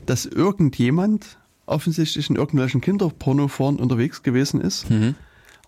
dass 0.06 0.26
irgendjemand 0.26 1.38
offensichtlich 1.66 2.30
in 2.30 2.36
irgendwelchen 2.36 2.82
Kinderpornoforen 2.82 3.78
unterwegs 3.78 4.24
gewesen 4.24 4.60
ist 4.60 4.90
mhm. 4.90 5.16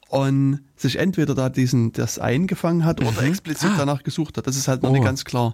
und 0.10 0.60
sich 0.76 0.98
entweder 0.98 1.36
da 1.36 1.50
diesen 1.50 1.92
das 1.94 2.20
eingefangen 2.20 2.86
hat 2.86 3.02
oder 3.02 3.22
mhm. 3.22 3.28
explizit 3.28 3.72
ah. 3.74 3.78
danach 3.78 4.04
gesucht 4.04 4.38
hat. 4.38 4.48
Das 4.48 4.56
ist 4.56 4.68
halt 4.68 4.84
noch 4.84 4.90
oh. 4.90 4.94
nicht 4.94 5.06
ganz 5.06 5.26
klar. 5.26 5.54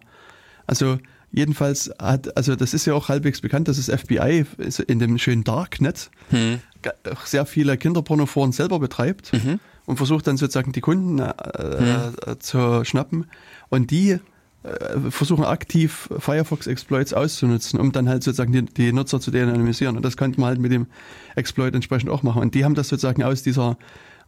Also 0.66 0.98
jedenfalls 1.32 1.92
hat, 2.00 2.36
also 2.38 2.56
das 2.56 2.74
ist 2.74 2.86
ja 2.86 2.94
auch 2.94 3.10
halbwegs 3.10 3.42
bekannt, 3.42 3.68
dass 3.68 3.78
das 3.78 4.02
FBI 4.02 4.46
in 4.88 5.00
dem 5.00 5.18
schönen 5.18 5.44
Darknet 5.44 6.10
mhm. 6.32 6.60
sehr 7.26 7.46
viele 7.46 7.78
Kinderpornoforen 7.78 8.52
selber 8.54 8.80
betreibt. 8.80 9.34
Mhm 9.34 9.60
und 9.88 9.98
versucht 9.98 10.28
dann 10.28 10.38
sozusagen 10.38 10.74
die 10.74 10.82
Kunden 10.82 11.18
äh, 11.18 11.32
mhm. 11.80 12.40
zu 12.40 12.84
schnappen 12.84 13.26
und 13.70 13.90
die 13.90 14.12
äh, 14.12 14.20
versuchen 15.10 15.46
aktiv 15.46 16.10
Firefox 16.20 16.68
Exploits 16.68 17.14
auszunutzen, 17.14 17.80
um 17.80 17.92
dann 17.94 18.10
halt 18.10 18.22
sozusagen 18.22 18.52
die, 18.52 18.66
die 18.66 18.92
Nutzer 18.92 19.20
zu 19.22 19.32
de-anonymisieren. 19.32 19.96
Und 19.96 20.04
das 20.04 20.18
könnte 20.18 20.42
man 20.42 20.50
halt 20.50 20.60
mit 20.60 20.74
dem 20.74 20.88
Exploit 21.36 21.74
entsprechend 21.74 22.10
auch 22.10 22.22
machen. 22.22 22.42
Und 22.42 22.54
die 22.54 22.66
haben 22.66 22.76
das 22.76 22.90
sozusagen 22.90 23.24
aus 23.24 23.42
dieser 23.42 23.78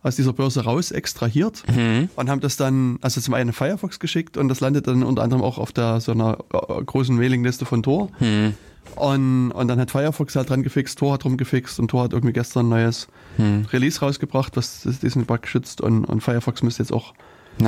aus 0.01 0.15
dieser 0.15 0.31
Börse 0.31 0.63
raus 0.63 0.91
extrahiert 0.91 1.63
mhm. 1.67 2.07
und 2.15 2.29
haben 2.29 2.39
das 2.39 2.55
dann 2.55 2.99
also 3.01 3.19
zum 3.19 3.33
einen 3.33 3.51
Firefox 3.51 3.99
geschickt 3.99 4.37
und 4.37 4.47
das 4.47 4.61
landet 4.61 4.87
dann 4.87 5.03
unter 5.03 5.23
anderem 5.23 5.43
auch 5.43 5.57
auf 5.57 5.73
der 5.73 5.99
so 5.99 6.13
einer 6.13 6.37
äh, 6.53 6.81
großen 6.81 7.13
Mailingliste 7.17 7.65
von 7.65 7.83
Tor. 7.83 8.09
Mhm. 8.21 8.53
Und, 8.95 9.51
und 9.51 9.67
dann 9.67 9.79
hat 9.79 9.91
Firefox 9.91 10.35
halt 10.35 10.49
dran 10.49 10.63
gefixt, 10.63 10.99
Tor 10.99 11.13
hat 11.13 11.25
rumgefixt 11.25 11.79
und 11.79 11.89
Tor 11.89 12.03
hat 12.03 12.13
irgendwie 12.13 12.33
gestern 12.33 12.65
ein 12.65 12.69
neues 12.69 13.07
hm. 13.37 13.65
Release 13.71 13.99
rausgebracht, 13.99 14.57
was 14.57 14.81
diesen 14.81 15.25
Bug 15.25 15.47
schützt 15.47 15.81
und, 15.81 16.05
und 16.05 16.21
Firefox 16.21 16.63
müsste 16.63 16.83
jetzt 16.83 16.91
auch. 16.91 17.13
Äh, 17.61 17.63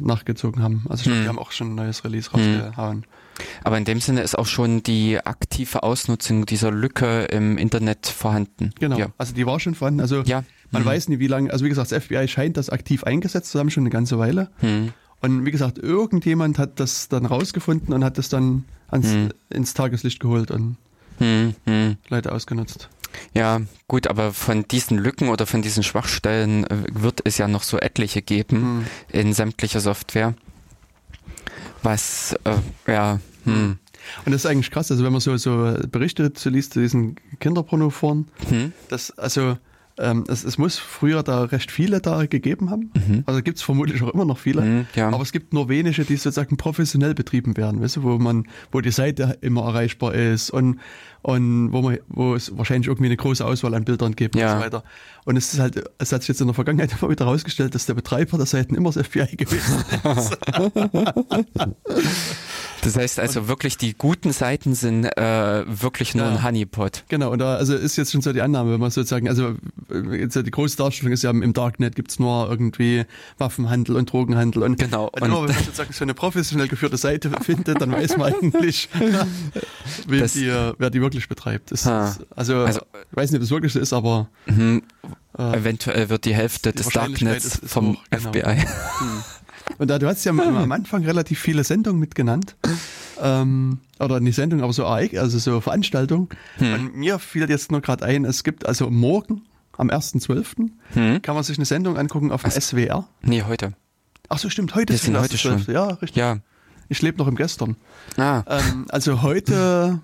nachgezogen 0.00 0.62
haben. 0.62 0.84
Also 0.88 1.00
ich 1.00 1.04
glaube, 1.06 1.16
hm. 1.16 1.22
die 1.24 1.28
haben 1.28 1.38
auch 1.38 1.50
schon 1.50 1.72
ein 1.72 1.74
neues 1.74 2.04
Release 2.04 2.30
hm. 2.32 2.40
rausgehauen. 2.40 3.06
Aber 3.64 3.78
in 3.78 3.84
dem 3.84 4.00
Sinne 4.00 4.22
ist 4.22 4.38
auch 4.38 4.46
schon 4.46 4.82
die 4.82 5.18
aktive 5.18 5.82
Ausnutzung 5.82 6.46
dieser 6.46 6.70
Lücke 6.70 7.24
im 7.24 7.58
Internet 7.58 8.06
vorhanden. 8.06 8.70
Genau, 8.78 8.96
ja. 8.96 9.08
also 9.18 9.34
die 9.34 9.46
war 9.46 9.58
schon 9.60 9.74
vorhanden. 9.74 10.00
Also 10.00 10.22
ja. 10.22 10.44
man 10.70 10.82
mhm. 10.82 10.86
weiß 10.86 11.08
nicht, 11.08 11.18
wie 11.18 11.26
lange, 11.26 11.50
also 11.52 11.64
wie 11.64 11.68
gesagt, 11.68 11.90
das 11.90 12.04
FBI 12.04 12.28
scheint 12.28 12.56
das 12.56 12.70
aktiv 12.70 13.04
eingesetzt 13.04 13.50
zu 13.50 13.58
haben, 13.58 13.70
schon 13.70 13.82
eine 13.82 13.90
ganze 13.90 14.18
Weile. 14.18 14.50
Mhm. 14.60 14.92
Und 15.24 15.46
wie 15.46 15.50
gesagt, 15.50 15.78
irgendjemand 15.78 16.58
hat 16.58 16.78
das 16.80 17.08
dann 17.08 17.24
rausgefunden 17.24 17.94
und 17.94 18.04
hat 18.04 18.18
das 18.18 18.28
dann 18.28 18.64
ans, 18.88 19.10
hm. 19.10 19.30
ins 19.48 19.72
Tageslicht 19.72 20.20
geholt 20.20 20.50
und 20.50 20.76
hm, 21.18 21.54
hm. 21.64 21.96
Leute 22.10 22.30
ausgenutzt. 22.32 22.90
Ja, 23.32 23.62
gut, 23.88 24.06
aber 24.06 24.32
von 24.34 24.68
diesen 24.68 24.98
Lücken 24.98 25.28
oder 25.28 25.46
von 25.46 25.62
diesen 25.62 25.82
Schwachstellen 25.82 26.64
äh, 26.64 26.84
wird 26.92 27.20
es 27.24 27.38
ja 27.38 27.48
noch 27.48 27.62
so 27.62 27.78
etliche 27.78 28.20
geben 28.20 28.56
hm. 28.56 28.86
in 29.08 29.32
sämtlicher 29.32 29.80
Software. 29.80 30.34
Was, 31.82 32.34
äh, 32.44 32.92
ja, 32.92 33.18
hm. 33.44 33.78
Und 34.26 34.32
das 34.32 34.44
ist 34.44 34.50
eigentlich 34.50 34.70
krass, 34.70 34.90
also 34.90 35.04
wenn 35.04 35.12
man 35.12 35.22
so, 35.22 35.34
so 35.38 35.74
Berichte 35.90 36.34
zu 36.34 36.50
liest 36.50 36.74
zu 36.74 36.80
diesen 36.80 37.16
Kinderpornoforen, 37.40 38.28
Hm. 38.50 38.72
das, 38.90 39.10
also 39.18 39.56
ähm, 39.98 40.24
es, 40.28 40.42
es 40.44 40.58
muss 40.58 40.76
früher 40.78 41.22
da 41.22 41.44
recht 41.44 41.70
viele 41.70 42.00
da 42.00 42.26
gegeben 42.26 42.70
haben. 42.70 42.90
Also 43.26 43.42
gibt 43.42 43.58
es 43.58 43.62
vermutlich 43.62 44.02
auch 44.02 44.12
immer 44.12 44.24
noch 44.24 44.38
viele. 44.38 44.62
Mhm, 44.62 44.86
ja. 44.94 45.08
Aber 45.08 45.22
es 45.22 45.30
gibt 45.32 45.52
nur 45.52 45.68
wenige, 45.68 46.04
die 46.04 46.16
sozusagen 46.16 46.56
professionell 46.56 47.14
betrieben 47.14 47.56
werden, 47.56 47.80
weißt 47.80 47.96
du, 47.96 48.02
wo 48.02 48.18
man, 48.18 48.46
wo 48.72 48.80
die 48.80 48.90
Seite 48.90 49.38
immer 49.40 49.62
erreichbar 49.62 50.14
ist 50.14 50.50
und, 50.50 50.80
und 51.22 51.72
wo 51.72 51.82
man, 51.82 51.98
wo 52.08 52.34
es 52.34 52.56
wahrscheinlich 52.56 52.88
irgendwie 52.88 53.06
eine 53.06 53.16
große 53.16 53.44
Auswahl 53.44 53.74
an 53.74 53.84
Bildern 53.84 54.16
gibt 54.16 54.34
Ja. 54.36 54.52
und 54.54 54.58
so 54.58 54.64
weiter. 54.64 54.84
Und 55.26 55.36
es 55.36 55.54
ist 55.54 55.60
halt, 55.60 55.82
es 55.98 56.12
hat 56.12 56.22
sich 56.22 56.28
jetzt 56.28 56.40
in 56.40 56.48
der 56.48 56.54
Vergangenheit 56.54 56.90
immer 57.00 57.10
wieder 57.10 57.24
herausgestellt, 57.26 57.74
dass 57.74 57.86
der 57.86 57.94
Betreiber 57.94 58.36
der 58.36 58.46
Seiten 58.46 58.74
immer 58.74 58.90
das 58.90 59.06
FBI 59.06 59.36
gewesen 59.36 59.84
ist. 60.16 60.38
Das 62.84 62.96
heißt 62.96 63.18
also 63.18 63.48
wirklich, 63.48 63.76
die 63.78 63.94
guten 63.94 64.32
Seiten 64.32 64.74
sind 64.74 65.04
äh, 65.04 65.64
wirklich 65.66 66.14
nur 66.14 66.26
Ja. 66.26 66.32
ein 66.32 66.42
Honeypot. 66.44 67.04
Genau, 67.08 67.30
und 67.32 67.38
da 67.40 67.56
also 67.56 67.74
ist 67.74 67.96
jetzt 67.96 68.12
schon 68.12 68.20
so 68.20 68.32
die 68.32 68.40
Annahme, 68.42 68.72
wenn 68.74 68.80
man 68.80 68.90
sozusagen, 68.90 69.28
also 69.28 69.54
äh, 69.90 70.16
jetzt 70.20 70.36
ja 70.36 70.42
die 70.42 70.50
große 70.50 70.76
Darstellung 70.76 71.12
ist 71.12 71.22
ja 71.22 71.30
im 71.30 71.52
Darknet 71.52 71.96
gibt's 71.96 72.18
nur 72.18 72.48
irgendwie 72.50 73.04
Waffenhandel 73.38 73.96
und 73.96 74.12
Drogenhandel 74.12 74.62
und, 74.62 74.78
Genau, 74.78 75.06
und, 75.06 75.22
und- 75.22 75.28
immer 75.28 75.48
wenn 75.48 75.54
man 75.54 75.64
sozusagen 75.64 75.92
so 75.92 76.04
eine 76.04 76.14
professionell 76.14 76.68
geführte 76.68 76.96
Seite 76.96 77.30
findet, 77.42 77.80
dann 77.80 77.90
weiß 77.92 78.16
man 78.16 78.32
eigentlich, 78.34 78.88
wem 80.06 80.20
Das- 80.20 80.34
die, 80.34 80.46
äh, 80.48 80.74
wer 80.78 80.90
die 80.90 81.00
wirklich 81.00 81.28
betreibt. 81.28 81.72
Das, 81.72 81.86
also, 81.86 82.58
Also- 82.64 82.80
ich 83.10 83.16
weiß 83.16 83.30
nicht, 83.30 83.38
ob 83.38 83.42
das 83.42 83.50
wirklich 83.50 83.72
so 83.72 83.80
ist, 83.80 83.92
aber 83.92 84.28
Mhm. 84.46 84.82
Äh, 85.36 85.56
Eventuell 85.56 86.10
wird 86.10 86.26
die 86.26 86.34
Hälfte 86.34 86.70
die 86.70 86.76
des 86.76 86.90
Darknets 86.90 87.44
ist- 87.44 87.56
ist 87.64 87.72
vom 87.72 87.94
hoch, 87.96 88.02
genau. 88.08 88.30
FBI. 88.30 88.64
Und 89.78 89.88
da, 89.88 89.98
du 89.98 90.06
hast 90.06 90.24
ja 90.24 90.32
am, 90.32 90.72
Anfang 90.72 91.04
relativ 91.04 91.40
viele 91.40 91.64
Sendungen 91.64 92.00
mitgenannt. 92.00 92.56
Ähm, 93.20 93.78
oder 93.98 94.20
nicht 94.20 94.34
Sendungen, 94.34 94.64
aber 94.64 94.72
so 94.72 94.86
also 94.86 95.38
so 95.38 95.60
Veranstaltungen. 95.60 96.28
Hm. 96.58 96.74
Und 96.74 96.96
mir 96.96 97.18
fiel 97.18 97.48
jetzt 97.48 97.70
nur 97.70 97.80
gerade 97.80 98.04
ein, 98.04 98.24
es 98.24 98.44
gibt 98.44 98.66
also 98.66 98.90
morgen, 98.90 99.42
am 99.76 99.90
1.12., 99.90 100.70
Hm? 100.94 101.22
kann 101.22 101.34
man 101.34 101.44
sich 101.44 101.58
eine 101.58 101.64
Sendung 101.64 101.96
angucken 101.96 102.32
auf 102.32 102.42
dem 102.42 102.50
SWR. 102.50 103.06
Nee, 103.22 103.42
heute. 103.42 103.74
Ach 104.28 104.38
so, 104.38 104.48
stimmt, 104.48 104.74
heute 104.74 104.90
Wir 104.92 104.96
ist 104.96 105.04
sind 105.04 105.18
heute 105.18 105.36
1.12.. 105.36 105.72
Ja, 105.72 105.86
richtig. 105.86 106.16
Ja. 106.16 106.38
Ich 106.88 107.02
lebe 107.02 107.18
noch 107.18 107.28
im 107.28 107.36
Gestern. 107.36 107.76
Ah, 108.16 108.42
Ähm, 108.46 108.86
also 108.90 109.22
heute, 109.22 110.00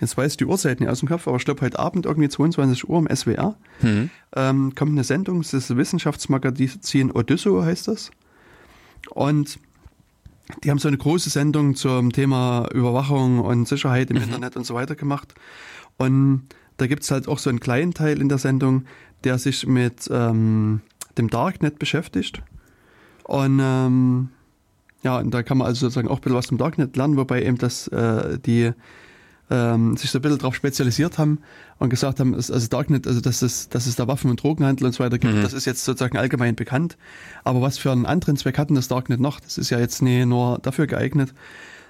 jetzt 0.00 0.16
weiß 0.16 0.32
ich 0.32 0.36
die 0.36 0.44
Uhrzeit 0.44 0.80
nicht 0.80 0.88
aus 0.88 1.00
dem 1.00 1.08
Kopf, 1.08 1.26
aber 1.26 1.36
ich 1.36 1.44
glaube 1.44 1.60
heute 1.62 1.78
Abend 1.78 2.06
irgendwie 2.06 2.28
22 2.28 2.88
Uhr 2.88 2.98
im 2.98 3.14
SWR 3.14 3.56
hm. 3.80 4.10
ähm, 4.36 4.74
kommt 4.74 4.92
eine 4.92 5.04
Sendung, 5.04 5.42
das 5.42 5.54
ist 5.54 5.76
Wissenschaftsmagazin 5.76 7.10
Odysseus 7.12 7.64
heißt 7.64 7.88
das. 7.88 8.10
Und 9.10 9.58
die 10.64 10.70
haben 10.70 10.78
so 10.78 10.88
eine 10.88 10.98
große 10.98 11.30
Sendung 11.30 11.74
zum 11.74 12.12
Thema 12.12 12.68
Überwachung 12.72 13.40
und 13.40 13.68
Sicherheit 13.68 14.10
im 14.10 14.16
Internet 14.16 14.56
und 14.56 14.64
so 14.64 14.74
weiter 14.74 14.94
gemacht. 14.94 15.34
Und 15.98 16.48
da 16.76 16.86
gibt's 16.86 17.10
halt 17.10 17.28
auch 17.28 17.38
so 17.38 17.50
einen 17.50 17.60
kleinen 17.60 17.94
Teil 17.94 18.20
in 18.20 18.28
der 18.28 18.38
Sendung, 18.38 18.84
der 19.24 19.38
sich 19.38 19.66
mit 19.66 20.08
ähm, 20.10 20.80
dem 21.16 21.30
Darknet 21.30 21.78
beschäftigt. 21.78 22.42
Und 23.24 23.60
ähm, 23.62 24.28
ja, 25.02 25.18
und 25.18 25.32
da 25.32 25.42
kann 25.42 25.58
man 25.58 25.66
also 25.66 25.80
sozusagen 25.80 26.08
auch 26.08 26.16
ein 26.16 26.20
bisschen 26.20 26.36
was 26.36 26.46
zum 26.46 26.58
Darknet 26.58 26.96
lernen, 26.96 27.16
wobei 27.16 27.42
eben 27.42 27.58
das 27.58 27.88
äh, 27.88 28.38
die 28.38 28.72
ähm, 29.52 29.96
sich 29.98 30.10
so 30.10 30.18
ein 30.18 30.22
bisschen 30.22 30.38
darauf 30.38 30.54
spezialisiert 30.54 31.18
haben 31.18 31.38
und 31.78 31.90
gesagt 31.90 32.20
haben, 32.20 32.34
also 32.34 32.66
Darknet, 32.68 33.06
also 33.06 33.20
dass 33.20 33.42
es, 33.42 33.68
dass 33.68 33.86
es 33.86 33.96
da 33.96 34.08
Waffen- 34.08 34.30
und 34.30 34.42
Drogenhandel 34.42 34.86
und 34.86 34.92
so 34.94 35.04
weiter 35.04 35.18
gibt, 35.18 35.44
das 35.44 35.52
ist 35.52 35.66
jetzt 35.66 35.84
sozusagen 35.84 36.16
allgemein 36.16 36.56
bekannt. 36.56 36.96
Aber 37.44 37.60
was 37.60 37.76
für 37.76 37.92
einen 37.92 38.06
anderen 38.06 38.36
Zweck 38.36 38.56
hat 38.56 38.70
denn 38.70 38.76
das 38.76 38.88
Darknet 38.88 39.20
noch? 39.20 39.40
Das 39.40 39.58
ist 39.58 39.68
ja 39.68 39.78
jetzt 39.78 40.00
nie 40.00 40.24
nur 40.24 40.58
dafür 40.62 40.86
geeignet. 40.86 41.34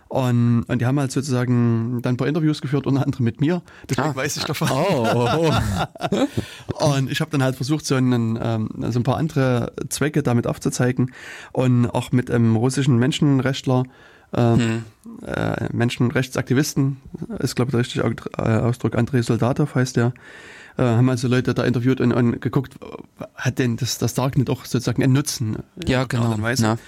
Und, 0.09 0.65
und 0.65 0.81
die 0.83 0.85
haben 0.85 0.99
halt 1.01 1.11
sozusagen 1.11 2.01
dann 2.03 2.15
ein 2.15 2.17
paar 2.19 2.29
Interviews 2.29 2.61
geführt, 2.61 2.87
unter 2.87 3.03
anderem 3.03 3.25
mit 3.25 3.41
mir. 3.41 3.63
Deswegen 3.89 4.09
Ah. 4.11 4.17
weiß 4.17 4.37
ich 4.37 4.45
davon. 4.45 4.69
Oh, 4.71 5.07
oh, 5.15 5.53
oh. 6.81 6.95
Und 6.95 7.11
ich 7.11 7.21
habe 7.23 7.31
dann 7.31 7.43
halt 7.43 7.57
versucht, 7.57 7.87
so, 7.87 7.95
einen, 7.95 8.39
ähm, 8.43 8.69
so 8.91 9.01
ein 9.01 9.05
paar 9.05 9.17
andere 9.17 9.73
Zwecke 9.89 10.23
damit 10.23 10.47
aufzuzeigen. 10.47 11.13
Und 11.53 11.87
auch 11.87 12.13
mit 12.13 12.31
einem 12.31 12.57
russischen 12.57 12.99
Menschenrechtler, 12.99 13.85
ähm, 14.35 14.85
äh, 15.27 15.69
Menschenrechtsaktivisten, 15.73 16.99
ist 17.39 17.57
glaube 17.57 17.69
ich 17.69 17.73
der 17.73 17.81
richtige 17.81 18.27
äh, 18.39 18.43
Ausdruck, 18.43 18.97
Andrei 18.97 19.23
Soldatov 19.23 19.75
heißt 19.75 19.97
der, 19.97 20.15
äh, 20.79 20.83
haben 20.83 21.09
also 21.09 21.29
Leute 21.29 21.55
da 21.55 21.65
interviewt 21.65 22.01
und, 22.01 22.13
und 22.13 22.41
geguckt, 22.41 22.77
hat 23.35 23.59
denn 23.59 23.77
das, 23.77 23.99
das 23.99 24.15
Darknet 24.15 24.51
auch 24.51 24.65
sozusagen 24.65 25.03
einen 25.03 25.13
Nutzen? 25.13 25.59
Ja, 25.87 26.05
genau. 26.05 26.35
Na, 26.39 26.79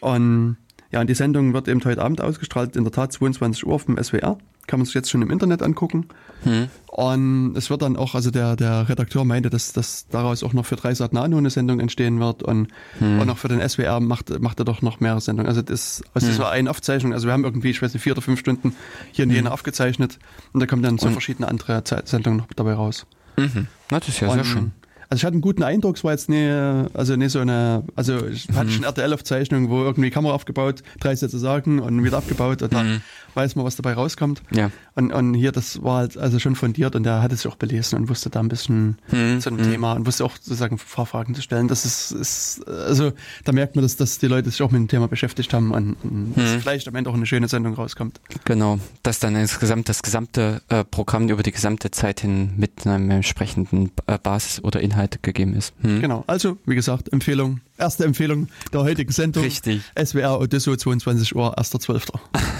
Und 0.00 0.56
ja, 0.94 1.00
und 1.00 1.08
die 1.08 1.14
Sendung 1.14 1.52
wird 1.54 1.66
eben 1.66 1.84
heute 1.84 2.02
Abend 2.02 2.20
ausgestrahlt, 2.20 2.76
in 2.76 2.84
der 2.84 2.92
Tat 2.92 3.12
22 3.12 3.66
Uhr 3.66 3.74
auf 3.74 3.86
dem 3.86 4.00
SWR. 4.00 4.38
Kann 4.66 4.78
man 4.80 4.86
sich 4.86 4.94
jetzt 4.94 5.10
schon 5.10 5.20
im 5.22 5.30
Internet 5.30 5.62
angucken. 5.62 6.06
hm. 6.44 6.68
Und 6.88 7.56
es 7.56 7.70
wird 7.70 7.82
dann 7.82 7.96
auch, 7.96 8.14
also 8.14 8.30
der, 8.30 8.54
der 8.54 8.88
Redakteur 8.88 9.24
meinte, 9.24 9.50
dass, 9.50 9.72
dass 9.72 10.06
daraus 10.08 10.44
auch 10.44 10.52
noch 10.52 10.64
für 10.64 10.76
Dreisat 10.76 11.12
Nano 11.12 11.36
eine 11.38 11.50
Sendung 11.50 11.80
entstehen 11.80 12.20
wird 12.20 12.44
und, 12.44 12.68
und 13.00 13.28
auch 13.28 13.36
für 13.36 13.48
den 13.48 13.66
SWR 13.68 13.98
macht, 13.98 14.38
macht 14.40 14.60
er 14.60 14.64
doch 14.64 14.80
noch 14.80 15.00
mehrere 15.00 15.20
Sendungen. 15.20 15.48
Also 15.48 15.60
das, 15.60 16.02
also 16.14 16.28
das 16.28 16.38
war 16.38 16.52
eine 16.52 16.70
Aufzeichnung, 16.70 17.12
also 17.12 17.26
wir 17.26 17.32
haben 17.32 17.42
irgendwie, 17.44 17.70
ich 17.70 17.82
weiß 17.82 17.92
nicht, 17.94 18.02
vier 18.02 18.12
oder 18.12 18.22
fünf 18.22 18.38
Stunden 18.38 18.76
hier 19.10 19.24
in 19.24 19.30
Jena 19.30 19.50
aufgezeichnet 19.50 20.20
und 20.52 20.60
da 20.60 20.66
kommen 20.66 20.82
dann 20.82 20.96
so 20.98 21.10
verschiedene 21.10 21.48
andere 21.48 21.82
Ze- 21.82 22.02
Sendungen 22.04 22.38
noch 22.38 22.46
dabei 22.54 22.74
raus. 22.74 23.06
Mhm. 23.36 23.66
Na, 23.90 23.98
das 23.98 24.10
ist 24.10 24.20
ja 24.20 24.28
sehr 24.30 24.38
Und, 24.38 24.44
schön. 24.46 24.72
Also 25.08 25.20
ich 25.20 25.24
hatte 25.24 25.34
einen 25.34 25.42
guten 25.42 25.62
Eindruck, 25.62 25.96
es 25.96 26.04
war 26.04 26.12
jetzt 26.12 26.28
nie, 26.28 26.48
also 26.94 27.16
nicht 27.16 27.32
so 27.32 27.40
eine, 27.40 27.84
also 27.96 28.26
ich 28.26 28.48
hatte 28.54 28.70
schon 28.70 28.84
RTL-Aufzeichnung, 28.84 29.70
wo 29.70 29.82
irgendwie 29.82 30.10
Kamera 30.10 30.34
aufgebaut, 30.34 30.82
drei 31.00 31.14
Sätze 31.14 31.38
sagen 31.38 31.78
und 31.80 32.02
wieder 32.04 32.18
abgebaut 32.18 32.62
und 32.62 32.72
dann 32.72 33.02
weiß 33.34 33.56
man, 33.56 33.64
was 33.64 33.76
dabei 33.76 33.94
rauskommt. 33.94 34.42
Ja. 34.52 34.70
Und, 34.94 35.12
und 35.12 35.34
hier, 35.34 35.52
das 35.52 35.82
war 35.82 35.98
halt 35.98 36.16
also 36.16 36.38
schon 36.38 36.54
fundiert 36.54 36.94
und 36.94 37.04
er 37.06 37.20
hatte 37.22 37.36
sich 37.36 37.46
auch 37.48 37.56
belesen 37.56 37.98
und 37.98 38.08
wusste 38.08 38.30
da 38.30 38.40
ein 38.40 38.48
bisschen 38.48 38.96
Hm, 39.08 39.40
zu 39.40 39.50
dem 39.50 39.62
Thema 39.62 39.94
und 39.94 40.06
wusste 40.06 40.24
auch 40.24 40.36
sozusagen 40.36 40.76
ein 40.76 40.80
paar 40.94 41.06
Fragen 41.06 41.34
zu 41.34 41.42
stellen. 41.42 41.68
Das 41.68 41.84
ist, 41.84 42.10
ist 42.12 42.66
also 42.68 43.12
da 43.44 43.52
merkt 43.52 43.76
man, 43.76 43.82
dass, 43.82 43.96
dass 43.96 44.18
die 44.18 44.26
Leute 44.26 44.50
sich 44.50 44.62
auch 44.62 44.70
mit 44.70 44.80
dem 44.80 44.88
Thema 44.88 45.08
beschäftigt 45.08 45.52
haben 45.52 45.72
und, 45.72 45.96
und 46.02 46.34
dass 46.36 46.62
vielleicht 46.62 46.88
am 46.88 46.94
Ende 46.94 47.10
auch 47.10 47.14
eine 47.14 47.26
schöne 47.26 47.48
Sendung 47.48 47.74
rauskommt. 47.74 48.20
Genau, 48.44 48.78
dass 49.02 49.18
dann 49.18 49.36
insgesamt 49.36 49.88
das 49.88 50.02
gesamte 50.02 50.62
äh, 50.68 50.84
Programm 50.84 51.28
über 51.28 51.42
die 51.42 51.52
gesamte 51.52 51.90
Zeit 51.90 52.20
hin 52.20 52.52
mit 52.56 52.86
einem 52.86 53.10
entsprechenden 53.10 53.90
äh, 54.06 54.18
Basis 54.18 54.62
oder 54.62 54.80
Inhalt 54.80 54.93
gegeben 55.22 55.54
ist. 55.54 55.72
Hm. 55.82 56.00
Genau. 56.00 56.24
Also, 56.26 56.56
wie 56.66 56.74
gesagt, 56.74 57.12
Empfehlung, 57.12 57.60
erste 57.78 58.04
Empfehlung 58.04 58.48
der 58.72 58.82
heutigen 58.82 59.12
Sendung. 59.12 59.42
Richtig. 59.44 59.82
SWR 60.02 60.40
Odysseus 60.40 60.78
22 60.78 61.34
Uhr, 61.34 61.58
1.12. 61.58 62.12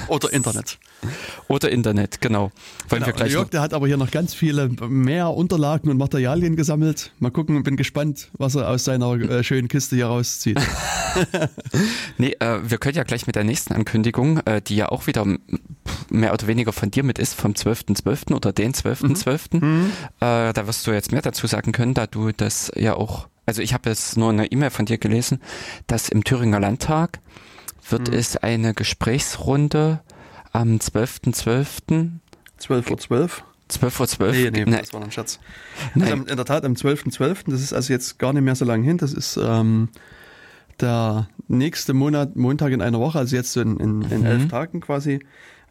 Oder 0.09 0.33
Internet. 0.33 0.79
Oder 1.49 1.71
Internet, 1.71 2.21
genau. 2.21 2.51
Wollen 2.89 3.03
Genau. 3.03 3.07
wir 3.07 3.13
gleich 3.13 3.33
Jörg, 3.33 3.49
der 3.51 3.61
hat 3.61 3.75
aber 3.75 3.87
hier 3.87 3.97
noch 3.97 4.11
ganz 4.11 4.35
viele 4.35 4.69
mehr 4.89 5.31
Unterlagen 5.31 5.91
und 5.91 5.97
Materialien 5.99 6.57
gesammelt. 6.57 7.13
Mal 7.19 7.31
gucken, 7.31 7.63
bin 7.63 7.77
gespannt, 7.77 8.31
was 8.39 8.55
er 8.55 8.69
aus 8.69 8.85
seiner 8.85 9.13
äh, 9.15 9.45
schönen 9.45 9.69
Kiste 9.69 9.97
hier 9.97 10.07
rauszieht. 10.07 10.61
Nee, 12.19 12.35
äh, 12.41 12.59
wir 12.65 12.79
können 12.79 12.97
ja 12.97 13.05
gleich 13.05 13.27
mit 13.29 13.37
der 13.37 13.45
nächsten 13.45 13.73
Ankündigung, 13.73 14.39
äh, 14.47 14.61
die 14.61 14.75
ja 14.75 14.89
auch 14.89 15.07
wieder 15.07 15.25
mehr 16.11 16.33
oder 16.33 16.47
weniger 16.49 16.73
von 16.73 16.91
dir 16.91 17.05
mit 17.05 17.21
ist, 17.21 17.35
vom 17.35 17.53
12.12. 17.53 18.35
oder 18.35 18.53
den 18.53 18.73
12.12. 18.73 19.59
Äh, 20.21 20.53
da 20.53 20.67
wirst 20.67 20.87
du 20.87 20.91
jetzt 20.93 21.13
mehr 21.13 21.23
dazu 21.23 21.47
sagen 21.47 21.71
können, 21.73 21.95
da 21.95 22.07
du 22.09 22.33
das 22.33 22.73
ja 22.75 22.95
auch, 22.95 23.29
also 23.47 23.63
ich 23.63 23.75
habe 23.75 23.91
jetzt 23.91 24.17
nur 24.17 24.31
eine 24.31 24.47
E-Mail 24.51 24.71
von 24.71 24.87
dir 24.87 24.99
gelesen, 24.99 25.41
dass 25.87 26.09
im 26.09 26.25
Thüringer 26.25 26.61
Landtag 26.61 27.21
wird 27.91 28.09
es 28.09 28.37
eine 28.37 28.75
Gesprächsrunde 28.75 30.01
am 30.53 30.77
12.12. 30.77 32.11
12 32.59 32.91
Uhr 32.91 32.99
12. 32.99 33.45
12.12 33.71 34.21
Uhr. 34.21 34.33
Nee, 34.33 34.51
nee, 34.51 34.65
Ne, 34.65 34.79
das 34.79 34.93
war 34.93 35.03
ein 35.03 35.11
Scherz. 35.11 35.39
Nein. 35.95 36.13
Also 36.13 36.25
in 36.25 36.37
der 36.37 36.45
Tat 36.45 36.65
am 36.65 36.75
12.12., 36.75 37.51
das 37.51 37.61
ist 37.61 37.73
also 37.73 37.93
jetzt 37.93 38.19
gar 38.19 38.33
nicht 38.33 38.43
mehr 38.43 38.55
so 38.55 38.65
lange 38.65 38.85
hin, 38.85 38.99
das 38.99 39.13
ist 39.13 39.39
ähm, 39.43 39.89
der 40.81 41.29
nächste 41.49 41.93
Monat, 41.93 42.37
Montag 42.37 42.73
in 42.73 42.83
einer 42.83 43.01
Woche, 43.01 43.19
also 43.19 43.37
jetzt 43.37 43.53
so 43.53 43.61
in, 43.61 43.79
in, 43.79 44.03
in 44.03 44.25
elf 44.25 44.49
Tagen 44.49 44.81
quasi, 44.81 45.21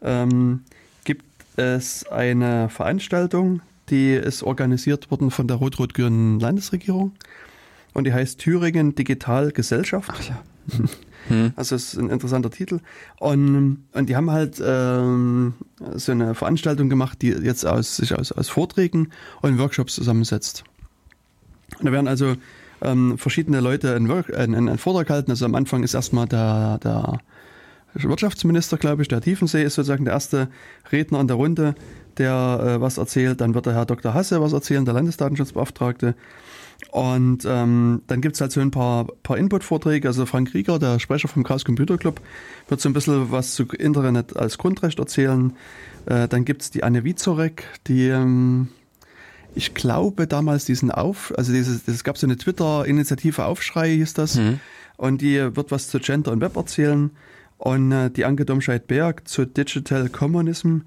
ähm, 0.02 0.62
gibt 1.04 1.24
es 1.56 2.06
eine 2.06 2.68
Veranstaltung, 2.68 3.60
die 3.90 4.12
ist 4.12 4.42
organisiert 4.42 5.10
worden 5.10 5.30
von 5.30 5.46
der 5.46 5.56
rot-rot-grünen 5.56 6.40
Landesregierung 6.40 7.12
und 7.94 8.04
die 8.04 8.12
heißt 8.12 8.38
Thüringen 8.38 8.94
Digital 8.94 9.50
Gesellschaft. 9.52 10.10
Ach 10.12 10.22
ja. 10.22 10.42
Also 11.56 11.76
es 11.76 11.94
ist 11.94 11.98
ein 11.98 12.10
interessanter 12.10 12.50
Titel. 12.50 12.80
Und, 13.18 13.84
und 13.92 14.08
die 14.10 14.14
haben 14.16 14.30
halt 14.30 14.62
ähm, 14.62 15.54
so 15.94 16.12
eine 16.12 16.34
Veranstaltung 16.34 16.90
gemacht, 16.90 17.22
die 17.22 17.28
jetzt 17.28 17.64
aus, 17.64 17.96
sich 17.96 18.14
aus, 18.14 18.30
aus 18.30 18.50
Vorträgen 18.50 19.10
und 19.40 19.58
Workshops 19.58 19.94
zusammensetzt. 19.94 20.64
Und 21.78 21.86
da 21.86 21.92
werden 21.92 22.08
also 22.08 22.36
ähm, 22.82 23.16
verschiedene 23.18 23.60
Leute 23.60 23.94
einen, 23.94 24.08
Work, 24.08 24.36
einen, 24.36 24.68
einen 24.68 24.78
Vortrag 24.78 25.10
halten. 25.10 25.30
Also 25.30 25.46
am 25.46 25.54
Anfang 25.54 25.82
ist 25.82 25.94
erstmal 25.94 26.26
der, 26.26 26.78
der 26.84 27.20
Wirtschaftsminister, 27.94 28.76
glaube 28.76 29.02
ich, 29.02 29.08
der 29.08 29.20
Tiefensee 29.20 29.62
ist 29.62 29.74
sozusagen 29.74 30.04
der 30.04 30.14
erste 30.14 30.48
Redner 30.92 31.20
in 31.20 31.28
der 31.28 31.36
Runde, 31.36 31.74
der 32.18 32.76
äh, 32.76 32.80
was 32.80 32.98
erzählt. 32.98 33.40
Dann 33.40 33.54
wird 33.54 33.66
der 33.66 33.74
Herr 33.74 33.86
Dr. 33.86 34.14
Hasse 34.14 34.40
was 34.40 34.52
erzählen, 34.52 34.84
der 34.84 34.94
Landesdatenschutzbeauftragte. 34.94 36.14
Und 36.90 37.44
ähm, 37.44 38.02
dann 38.06 38.20
gibt's 38.20 38.40
halt 38.40 38.52
so 38.52 38.60
ein 38.60 38.70
paar, 38.70 39.06
paar 39.22 39.36
Input-Vorträge. 39.36 40.06
Also 40.06 40.26
Frank 40.26 40.54
Rieger, 40.54 40.78
der 40.78 40.98
Sprecher 40.98 41.28
vom 41.28 41.42
Chaos 41.42 41.64
Computer 41.64 41.98
Club, 41.98 42.20
wird 42.68 42.80
so 42.80 42.88
ein 42.88 42.92
bisschen 42.92 43.30
was 43.30 43.54
zu 43.54 43.64
Internet 43.64 44.36
als 44.36 44.58
Grundrecht 44.58 44.98
erzählen. 44.98 45.54
Äh, 46.06 46.28
dann 46.28 46.44
gibt's 46.44 46.70
die 46.70 46.84
Anne 46.84 47.04
Wizorek, 47.04 47.64
die 47.86 48.08
ähm, 48.08 48.68
ich 49.54 49.74
glaube 49.74 50.26
damals 50.26 50.64
diesen 50.64 50.90
Auf, 50.90 51.32
also 51.36 51.52
dieses, 51.52 51.86
es 51.86 52.04
gab 52.04 52.18
so 52.18 52.26
eine 52.26 52.36
Twitter-Initiative 52.36 53.44
Aufschrei 53.44 53.90
hieß 53.90 54.14
das. 54.14 54.36
Mhm. 54.36 54.60
Und 54.96 55.22
die 55.22 55.38
wird 55.56 55.70
was 55.70 55.88
zu 55.88 55.98
Gender 55.98 56.32
und 56.32 56.40
Web 56.40 56.56
erzählen. 56.56 57.10
Und 57.58 57.92
äh, 57.92 58.10
die 58.10 58.24
Anke 58.24 58.44
Domscheit-Berg 58.44 59.26
zu 59.26 59.44
Digital 59.46 60.08
Communism. 60.08 60.80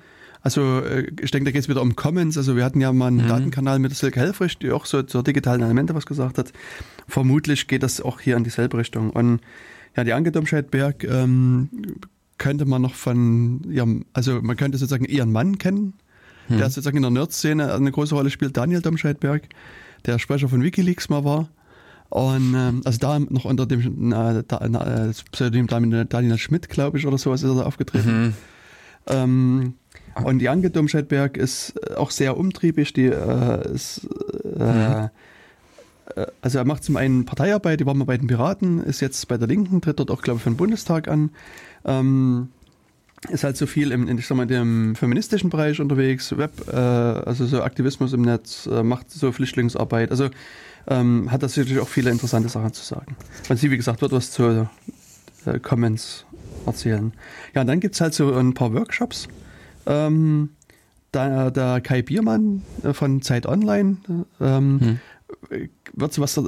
Also 0.47 0.79
äh, 0.79 1.11
ich 1.19 1.31
denke, 1.31 1.43
da 1.43 1.51
geht 1.51 1.63
es 1.63 1.67
wieder 1.67 1.81
um 1.81 1.97
Commons. 1.97 2.37
Also 2.37 2.55
wir 2.55 2.63
hatten 2.63 2.79
ja 2.79 2.93
mal 2.93 3.07
einen 3.07 3.25
mhm. 3.25 3.27
Datenkanal 3.27 3.79
mit 3.79 3.93
Silke 3.93 4.21
Helfrich, 4.21 4.57
die 4.57 4.71
auch 4.71 4.85
so 4.85 5.03
zur 5.03 5.21
digitalen 5.21 5.61
Elemente 5.61 5.93
was 5.93 6.05
gesagt 6.05 6.37
hat. 6.37 6.53
Vermutlich 7.05 7.67
geht 7.67 7.83
das 7.83 7.99
auch 7.99 8.21
hier 8.21 8.37
in 8.37 8.45
dieselbe 8.45 8.77
Richtung. 8.77 9.09
Und 9.09 9.41
ja, 9.97 10.05
die 10.05 10.13
Anke 10.13 10.31
Domscheit-Berg 10.31 11.03
ähm, 11.03 11.67
könnte 12.37 12.63
man 12.63 12.81
noch 12.81 12.93
von 12.93 13.69
ihrem, 13.69 14.05
also 14.13 14.41
man 14.41 14.55
könnte 14.55 14.77
sozusagen 14.77 15.03
ihren 15.03 15.33
Mann 15.33 15.57
kennen, 15.57 15.95
mhm. 16.47 16.59
der 16.59 16.69
sozusagen 16.69 16.95
in 16.95 17.03
der 17.03 17.11
Nerd-Szene 17.11 17.73
eine 17.73 17.91
große 17.91 18.15
Rolle 18.15 18.29
spielt, 18.29 18.55
Daniel 18.55 18.81
Domscheit-Berg, 18.81 19.49
der 20.05 20.17
Sprecher 20.17 20.47
von 20.47 20.63
Wikileaks 20.63 21.09
mal 21.09 21.25
war. 21.25 21.49
Und 22.07 22.55
ähm, 22.55 22.83
also 22.85 22.99
da 22.99 23.19
noch 23.19 23.43
unter 23.43 23.65
dem 23.65 24.13
äh, 24.13 24.43
da, 24.47 24.59
äh, 24.59 25.11
Pseudonym 25.33 25.67
Daniel 25.67 26.37
Schmidt, 26.37 26.69
glaube 26.69 26.99
ich, 26.99 27.05
oder 27.05 27.17
sowas 27.17 27.43
ist 27.43 27.49
er 27.49 27.55
da 27.55 27.63
aufgetreten. 27.63 28.27
Mhm. 28.27 28.33
Ähm, 29.07 29.73
und 30.23 30.41
Janke 30.41 30.69
Domscheidberg 30.69 31.37
ist 31.37 31.73
äh, 31.89 31.95
auch 31.95 32.11
sehr 32.11 32.37
umtriebig. 32.37 32.93
Die 32.93 33.05
äh, 33.05 33.73
ist, 33.73 34.07
äh, 34.43 34.63
mhm. 34.63 35.09
Äh, 36.15 36.25
also 36.41 36.57
er 36.57 36.65
macht 36.65 36.83
zum 36.83 36.97
einen 36.97 37.25
Parteiarbeit, 37.25 37.79
die 37.79 37.85
war 37.85 37.93
mal 37.93 38.05
bei 38.05 38.17
den 38.17 38.27
Piraten, 38.27 38.83
ist 38.83 39.01
jetzt 39.01 39.27
bei 39.27 39.37
der 39.37 39.47
Linken, 39.47 39.81
tritt 39.81 39.99
dort 39.99 40.11
auch, 40.11 40.21
glaube 40.21 40.37
ich, 40.37 40.43
für 40.43 40.49
den 40.49 40.57
Bundestag 40.57 41.07
an. 41.07 41.31
Ähm, 41.85 42.49
ist 43.29 43.43
halt 43.43 43.57
so 43.57 43.65
viel 43.65 43.91
im, 43.91 44.07
ich 44.17 44.27
sag 44.27 44.37
mal, 44.37 44.45
dem 44.45 44.95
feministischen 44.95 45.49
Bereich 45.49 45.79
unterwegs, 45.79 46.37
Web, 46.37 46.51
äh, 46.71 46.75
also 46.75 47.45
so 47.45 47.63
Aktivismus 47.63 48.13
im 48.13 48.21
Netz, 48.21 48.67
äh, 48.67 48.83
macht 48.83 49.09
so 49.11 49.31
Flüchtlingsarbeit. 49.31 50.11
Also 50.11 50.29
ähm, 50.87 51.31
hat 51.31 51.43
das 51.43 51.57
natürlich 51.57 51.81
auch 51.81 51.87
viele 51.87 52.11
interessante 52.11 52.49
Sachen 52.49 52.73
zu 52.73 52.83
sagen. 52.83 53.15
Und 53.49 53.57
sie, 53.57 53.71
wie 53.71 53.77
gesagt, 53.77 54.01
wird 54.01 54.11
was 54.11 54.31
zu 54.31 54.69
äh, 55.45 55.59
Comments 55.59 56.25
erzählen. 56.65 57.11
Ja, 57.53 57.61
und 57.61 57.67
dann 57.67 57.79
gibt's 57.79 57.99
halt 58.01 58.13
so 58.13 58.33
ein 58.33 58.53
paar 58.53 58.73
Workshops. 58.73 59.27
Ähm, 59.87 60.49
da, 61.11 61.49
der 61.49 61.81
Kai 61.81 62.01
Biermann 62.01 62.61
äh, 62.83 62.93
von 62.93 63.21
Zeit 63.21 63.47
Online 63.47 63.97
ähm, 64.39 64.79
hm 64.79 64.99
wird 65.93 66.13
so 66.13 66.21
was, 66.21 66.37
äh, 66.37 66.41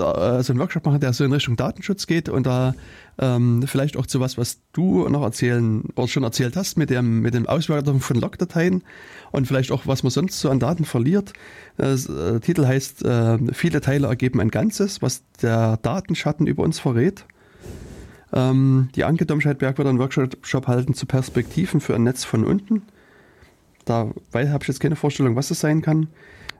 so 0.43 0.53
einen 0.53 0.59
Workshop 0.59 0.85
machen, 0.85 0.99
der 0.99 1.13
so 1.13 1.23
in 1.23 1.33
Richtung 1.33 1.55
Datenschutz 1.55 2.07
geht 2.07 2.29
und 2.29 2.45
da 2.45 2.75
ähm, 3.17 3.63
vielleicht 3.65 3.97
auch 3.97 4.05
zu 4.05 4.19
was, 4.19 4.37
was 4.37 4.59
du 4.73 5.07
noch 5.09 5.23
erzählen 5.23 5.83
oder 5.95 6.07
schon 6.07 6.23
erzählt 6.23 6.55
hast 6.55 6.77
mit 6.77 6.89
dem, 6.89 7.21
mit 7.21 7.33
dem 7.33 7.47
Auswertung 7.47 7.99
von 7.99 8.17
Logdateien 8.17 8.83
und 9.31 9.47
vielleicht 9.47 9.71
auch, 9.71 9.87
was 9.87 10.03
man 10.03 10.11
sonst 10.11 10.39
so 10.39 10.49
an 10.49 10.59
Daten 10.59 10.85
verliert. 10.85 11.33
Das, 11.77 12.05
äh, 12.07 12.31
der 12.31 12.41
Titel 12.41 12.65
heißt, 12.65 13.03
äh, 13.03 13.37
viele 13.53 13.81
Teile 13.81 14.07
ergeben 14.07 14.39
ein 14.39 14.51
Ganzes, 14.51 15.01
was 15.01 15.23
der 15.41 15.77
Datenschatten 15.77 16.47
über 16.47 16.63
uns 16.63 16.79
verrät. 16.79 17.25
Ähm, 18.31 18.89
die 18.95 19.03
Anke 19.03 19.25
Domscheidberg 19.25 19.77
wird 19.77 19.87
einen 19.87 19.99
Workshop 19.99 20.67
halten 20.67 20.93
zu 20.93 21.05
Perspektiven 21.05 21.81
für 21.81 21.95
ein 21.95 22.03
Netz 22.03 22.23
von 22.23 22.45
unten. 22.45 22.83
Da 23.89 24.13
habe 24.33 24.59
ich 24.61 24.67
jetzt 24.67 24.79
keine 24.79 24.95
Vorstellung, 24.95 25.35
was 25.35 25.49
es 25.49 25.61
sein 25.61 25.81
kann. 25.81 26.09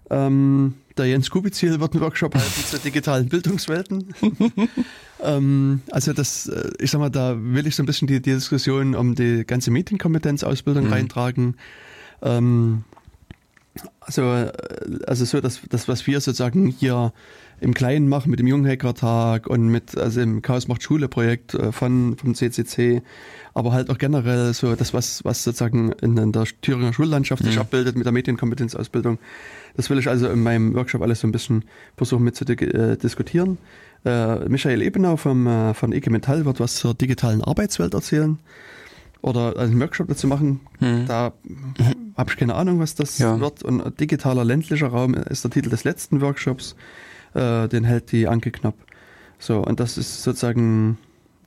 Ähm, 0.09 0.73
der 0.97 1.05
Jens 1.05 1.29
Kubizil 1.29 1.79
wird 1.79 1.93
einen 1.93 2.01
Workshop 2.01 2.33
halten 2.33 2.65
zu 2.65 2.79
digitalen 2.79 3.29
Bildungswelten. 3.29 4.15
ähm, 5.23 5.81
also 5.91 6.13
das, 6.13 6.47
äh, 6.47 6.71
ich 6.79 6.89
sag 6.89 6.97
mal, 6.97 7.11
da 7.11 7.37
will 7.39 7.67
ich 7.67 7.75
so 7.75 7.83
ein 7.83 7.85
bisschen 7.85 8.07
die, 8.07 8.19
die 8.19 8.31
Diskussion 8.31 8.95
um 8.95 9.13
die 9.13 9.45
ganze 9.45 9.69
Medienkompetenzausbildung 9.69 10.85
mhm. 10.85 10.93
reintragen. 10.93 11.57
Ähm, 12.23 12.83
also, 14.01 14.23
äh, 14.23 14.51
also 15.05 15.25
so, 15.25 15.39
dass 15.39 15.61
das, 15.69 15.87
was 15.87 16.07
wir 16.07 16.21
sozusagen 16.21 16.67
hier 16.67 17.13
im 17.61 17.73
Kleinen 17.73 18.07
machen 18.07 18.29
mit 18.29 18.39
dem 18.39 18.47
Junghackertag 18.47 19.47
und 19.47 19.67
mit 19.67 19.97
also 19.97 20.21
im 20.21 20.41
Chaos 20.41 20.67
macht 20.67 20.83
Schule 20.83 21.07
Projekt 21.07 21.53
äh, 21.53 21.71
von 21.71 22.17
vom 22.17 22.35
CCC, 22.35 23.01
aber 23.53 23.71
halt 23.71 23.89
auch 23.89 23.97
generell 23.97 24.53
so 24.53 24.75
das 24.75 24.93
was 24.93 25.23
was 25.23 25.43
sozusagen 25.43 25.91
in, 26.01 26.17
in 26.17 26.31
der 26.31 26.45
Thüringer 26.61 26.93
Schullandschaft 26.93 27.43
sich 27.43 27.55
mhm. 27.55 27.61
abbildet 27.61 27.95
mit 27.95 28.05
der 28.05 28.13
Medienkompetenzausbildung. 28.13 29.19
Das 29.75 29.89
will 29.89 29.99
ich 29.99 30.07
also 30.07 30.29
in 30.29 30.41
meinem 30.41 30.73
Workshop 30.73 31.01
alles 31.01 31.21
so 31.21 31.27
ein 31.27 31.31
bisschen 31.31 31.65
versuchen 31.97 32.23
mit 32.23 32.35
zu 32.35 32.45
äh, 32.45 32.97
diskutieren. 32.97 33.57
Äh, 34.05 34.47
Michael 34.49 34.81
Ebenau 34.81 35.17
vom 35.17 35.47
äh, 35.47 35.73
von 35.73 35.91
EG 35.91 36.09
Metall 36.09 36.45
wird 36.45 36.59
was 36.59 36.75
zur 36.75 36.93
digitalen 36.93 37.43
Arbeitswelt 37.43 37.93
erzählen 37.93 38.39
oder 39.21 39.57
einen 39.57 39.79
Workshop 39.79 40.07
dazu 40.07 40.27
machen. 40.27 40.61
Mhm. 40.79 41.05
Da 41.07 41.33
habe 42.15 42.31
ich 42.31 42.37
keine 42.37 42.55
Ahnung, 42.55 42.79
was 42.79 42.95
das 42.95 43.17
ja. 43.19 43.39
wird. 43.39 43.63
Und 43.63 43.99
digitaler 43.99 44.45
ländlicher 44.45 44.87
Raum 44.87 45.13
ist 45.13 45.43
der 45.43 45.51
Titel 45.51 45.69
des 45.69 45.83
letzten 45.83 46.21
Workshops 46.21 46.75
äh, 47.33 47.67
den 47.67 47.83
hält 47.83 48.11
die 48.11 48.27
Anke 48.27 48.51
knapp. 48.51 48.75
So, 49.39 49.59
und 49.59 49.79
das 49.79 49.97
ist 49.97 50.23
sozusagen 50.23 50.97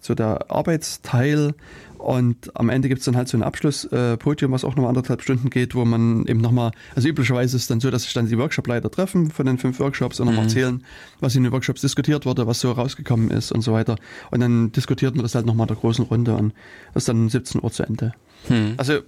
so 0.00 0.14
der 0.14 0.50
Arbeitsteil. 0.50 1.54
Und 1.98 2.50
am 2.56 2.68
Ende 2.68 2.88
gibt 2.88 2.98
es 2.98 3.04
dann 3.04 3.16
halt 3.16 3.28
so 3.28 3.36
ein 3.36 3.44
Abschlusspodium, 3.44 4.50
äh, 4.50 4.54
was 4.54 4.64
auch 4.64 4.74
noch 4.74 4.88
anderthalb 4.88 5.22
Stunden 5.22 5.50
geht, 5.50 5.76
wo 5.76 5.84
man 5.84 6.26
eben 6.26 6.40
nochmal, 6.40 6.72
also 6.96 7.08
üblicherweise 7.08 7.56
ist 7.56 7.62
es 7.62 7.68
dann 7.68 7.78
so, 7.78 7.92
dass 7.92 8.02
sich 8.02 8.12
dann 8.12 8.26
die 8.26 8.36
Workshopleiter 8.36 8.90
treffen 8.90 9.30
von 9.30 9.46
den 9.46 9.56
fünf 9.58 9.78
Workshops 9.78 10.18
und 10.18 10.26
nochmal 10.26 10.42
mhm. 10.44 10.48
erzählen, 10.48 10.84
was 11.20 11.36
in 11.36 11.44
den 11.44 11.52
Workshops 11.52 11.80
diskutiert 11.80 12.26
wurde, 12.26 12.48
was 12.48 12.58
so 12.58 12.72
rausgekommen 12.72 13.30
ist 13.30 13.52
und 13.52 13.60
so 13.60 13.72
weiter. 13.72 13.94
Und 14.32 14.40
dann 14.40 14.72
diskutiert 14.72 15.14
man 15.14 15.22
das 15.22 15.36
halt 15.36 15.46
nochmal 15.46 15.66
in 15.66 15.74
der 15.74 15.76
großen 15.76 16.04
Runde 16.04 16.34
und 16.34 16.52
das 16.92 17.02
ist 17.02 17.08
dann 17.08 17.28
17 17.28 17.62
Uhr 17.62 17.70
zu 17.70 17.84
Ende. 17.84 18.12
Mhm. 18.48 18.74
Also 18.78 18.98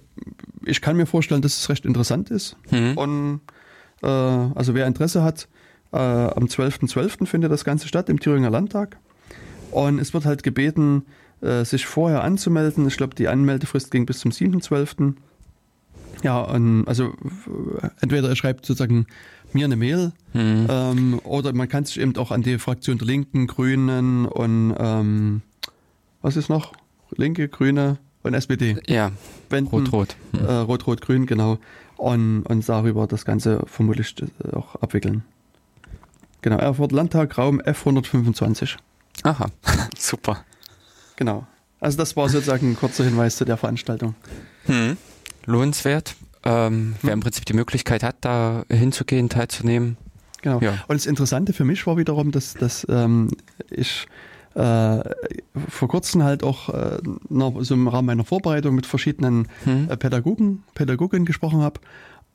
ich 0.63 0.79
kann 0.79 0.95
mir 0.95 1.05
vorstellen, 1.05 1.41
dass 1.41 1.57
es 1.57 1.69
recht 1.69 1.85
interessant 1.85 2.31
ist. 2.31 2.55
Mhm. 2.71 2.97
Und 2.97 3.41
äh, 4.03 4.07
also 4.07 4.73
wer 4.73 4.87
Interesse 4.87 5.21
hat, 5.21 5.49
äh, 5.91 5.97
am 5.97 6.45
12.12. 6.45 6.91
.12. 6.91 7.25
findet 7.25 7.51
das 7.51 7.63
Ganze 7.63 7.87
statt 7.87 8.09
im 8.09 8.19
Thüringer 8.19 8.49
Landtag. 8.49 8.97
Und 9.71 9.99
es 9.99 10.13
wird 10.13 10.25
halt 10.25 10.43
gebeten, 10.43 11.03
äh, 11.41 11.65
sich 11.65 11.85
vorher 11.85 12.23
anzumelden. 12.23 12.87
Ich 12.87 12.97
glaube, 12.97 13.15
die 13.15 13.27
Anmeldefrist 13.27 13.91
ging 13.91 14.05
bis 14.05 14.19
zum 14.19 14.31
7.12. 14.31 15.15
Ja, 16.23 16.41
und 16.41 16.87
also 16.87 17.13
entweder 18.01 18.29
er 18.29 18.35
schreibt 18.35 18.65
sozusagen 18.65 19.05
mir 19.53 19.65
eine 19.65 19.75
Mail 19.75 20.11
mhm. 20.33 20.67
ähm, 20.69 21.21
oder 21.23 21.53
man 21.53 21.69
kann 21.69 21.85
sich 21.85 21.99
eben 21.99 22.15
auch 22.17 22.31
an 22.31 22.41
die 22.41 22.57
Fraktion 22.57 22.97
der 22.97 23.07
Linken, 23.07 23.47
Grünen 23.47 24.25
und 24.25 24.75
ähm, 24.77 25.41
was 26.21 26.35
ist 26.35 26.49
noch? 26.49 26.73
Linke, 27.15 27.47
Grüne 27.47 27.97
und 28.23 28.33
SPD. 28.33 28.77
Ja, 28.87 29.11
Rot-Rot. 29.51 30.15
Mhm. 30.33 30.39
Äh, 30.39 30.53
Rot-Rot-Grün, 30.53 31.25
genau. 31.25 31.59
Und, 31.97 32.43
und 32.43 32.67
darüber 32.67 33.07
das 33.07 33.23
Ganze 33.23 33.63
vermutlich 33.67 34.15
äh, 34.19 34.55
auch 34.55 34.75
abwickeln. 34.75 35.23
Genau, 36.45 36.57
Erfurt 36.57 36.91
Landtag, 36.91 37.39
Raum 37.39 37.59
F125. 37.59 38.75
Aha, 39.23 39.47
super. 39.97 40.45
Genau. 41.15 41.47
Also 41.79 41.97
das 41.97 42.15
war 42.15 42.29
sozusagen 42.29 42.69
ein 42.69 42.75
kurzer 42.75 43.03
Hinweis 43.03 43.37
zu 43.37 43.45
der 43.45 43.57
Veranstaltung. 43.57 44.13
Hm. 44.65 44.95
Lohnenswert. 45.47 46.15
Ähm, 46.43 46.71
hm. 46.73 46.95
Wer 47.01 47.13
im 47.13 47.21
Prinzip 47.21 47.45
die 47.45 47.53
Möglichkeit 47.53 48.03
hat, 48.03 48.17
da 48.21 48.63
hinzugehen, 48.69 49.27
teilzunehmen. 49.27 49.97
Genau. 50.43 50.59
Ja. 50.59 50.73
Und 50.87 50.97
das 50.99 51.07
Interessante 51.07 51.51
für 51.51 51.65
mich 51.65 51.87
war 51.87 51.97
wiederum, 51.97 52.31
dass, 52.31 52.53
dass 52.53 52.85
ähm, 52.89 53.31
ich 53.71 54.05
äh, 54.53 54.99
vor 55.67 55.87
kurzem 55.87 56.21
halt 56.21 56.43
auch 56.43 56.69
äh, 56.69 56.99
noch 57.27 57.59
so 57.63 57.73
im 57.73 57.87
Rahmen 57.87 58.05
meiner 58.05 58.23
Vorbereitung 58.23 58.75
mit 58.75 58.85
verschiedenen 58.85 59.47
hm. 59.63 59.89
äh, 59.89 59.97
Pädagogen, 59.97 60.63
Pädagoginnen 60.75 61.25
gesprochen 61.25 61.61
habe 61.61 61.79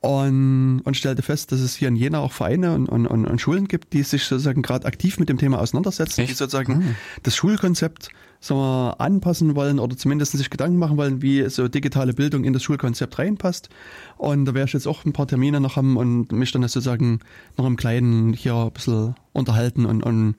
und, 0.01 0.81
und 0.81 0.97
stellte 0.97 1.23
fest, 1.23 1.53
dass 1.53 1.61
es 1.61 1.75
hier 1.77 1.89
in 1.89 1.97
Jena 1.97 2.21
auch 2.21 2.33
Vereine 2.33 2.75
und, 2.75 2.89
und, 2.89 3.07
und 3.07 3.41
Schulen 3.41 3.69
gibt, 3.69 3.93
die 3.93 4.03
sich 4.03 4.25
sozusagen 4.25 4.63
gerade 4.63 4.87
aktiv 4.87 5.19
mit 5.19 5.29
dem 5.29 5.37
Thema 5.37 5.61
auseinandersetzen, 5.61 6.23
Echt? 6.23 6.31
die 6.31 6.35
sozusagen 6.35 6.75
hm. 6.75 6.95
das 7.23 7.37
Schulkonzept 7.37 8.11
sagen 8.41 8.61
wir, 8.61 8.95
anpassen 8.99 9.55
wollen 9.55 9.79
oder 9.79 9.97
zumindest 9.97 10.33
sich 10.33 10.49
Gedanken 10.49 10.79
machen 10.79 10.97
wollen, 10.97 11.21
wie 11.21 11.49
so 11.51 11.69
digitale 11.69 12.15
Bildung 12.15 12.45
in 12.45 12.55
das 12.55 12.63
Schulkonzept 12.63 13.19
reinpasst. 13.19 13.69
Und 14.17 14.47
da 14.47 14.55
werde 14.55 14.69
ich 14.69 14.73
jetzt 14.73 14.87
auch 14.87 15.05
ein 15.05 15.13
paar 15.13 15.27
Termine 15.27 15.61
noch 15.61 15.77
haben 15.77 15.97
und 15.97 16.33
mich 16.33 16.51
dann 16.51 16.63
sozusagen 16.63 17.21
noch 17.59 17.67
im 17.67 17.77
Kleinen 17.77 18.33
hier 18.33 18.55
ein 18.55 18.73
bisschen 18.73 19.15
unterhalten 19.33 19.85
und, 19.85 20.03
und 20.03 20.37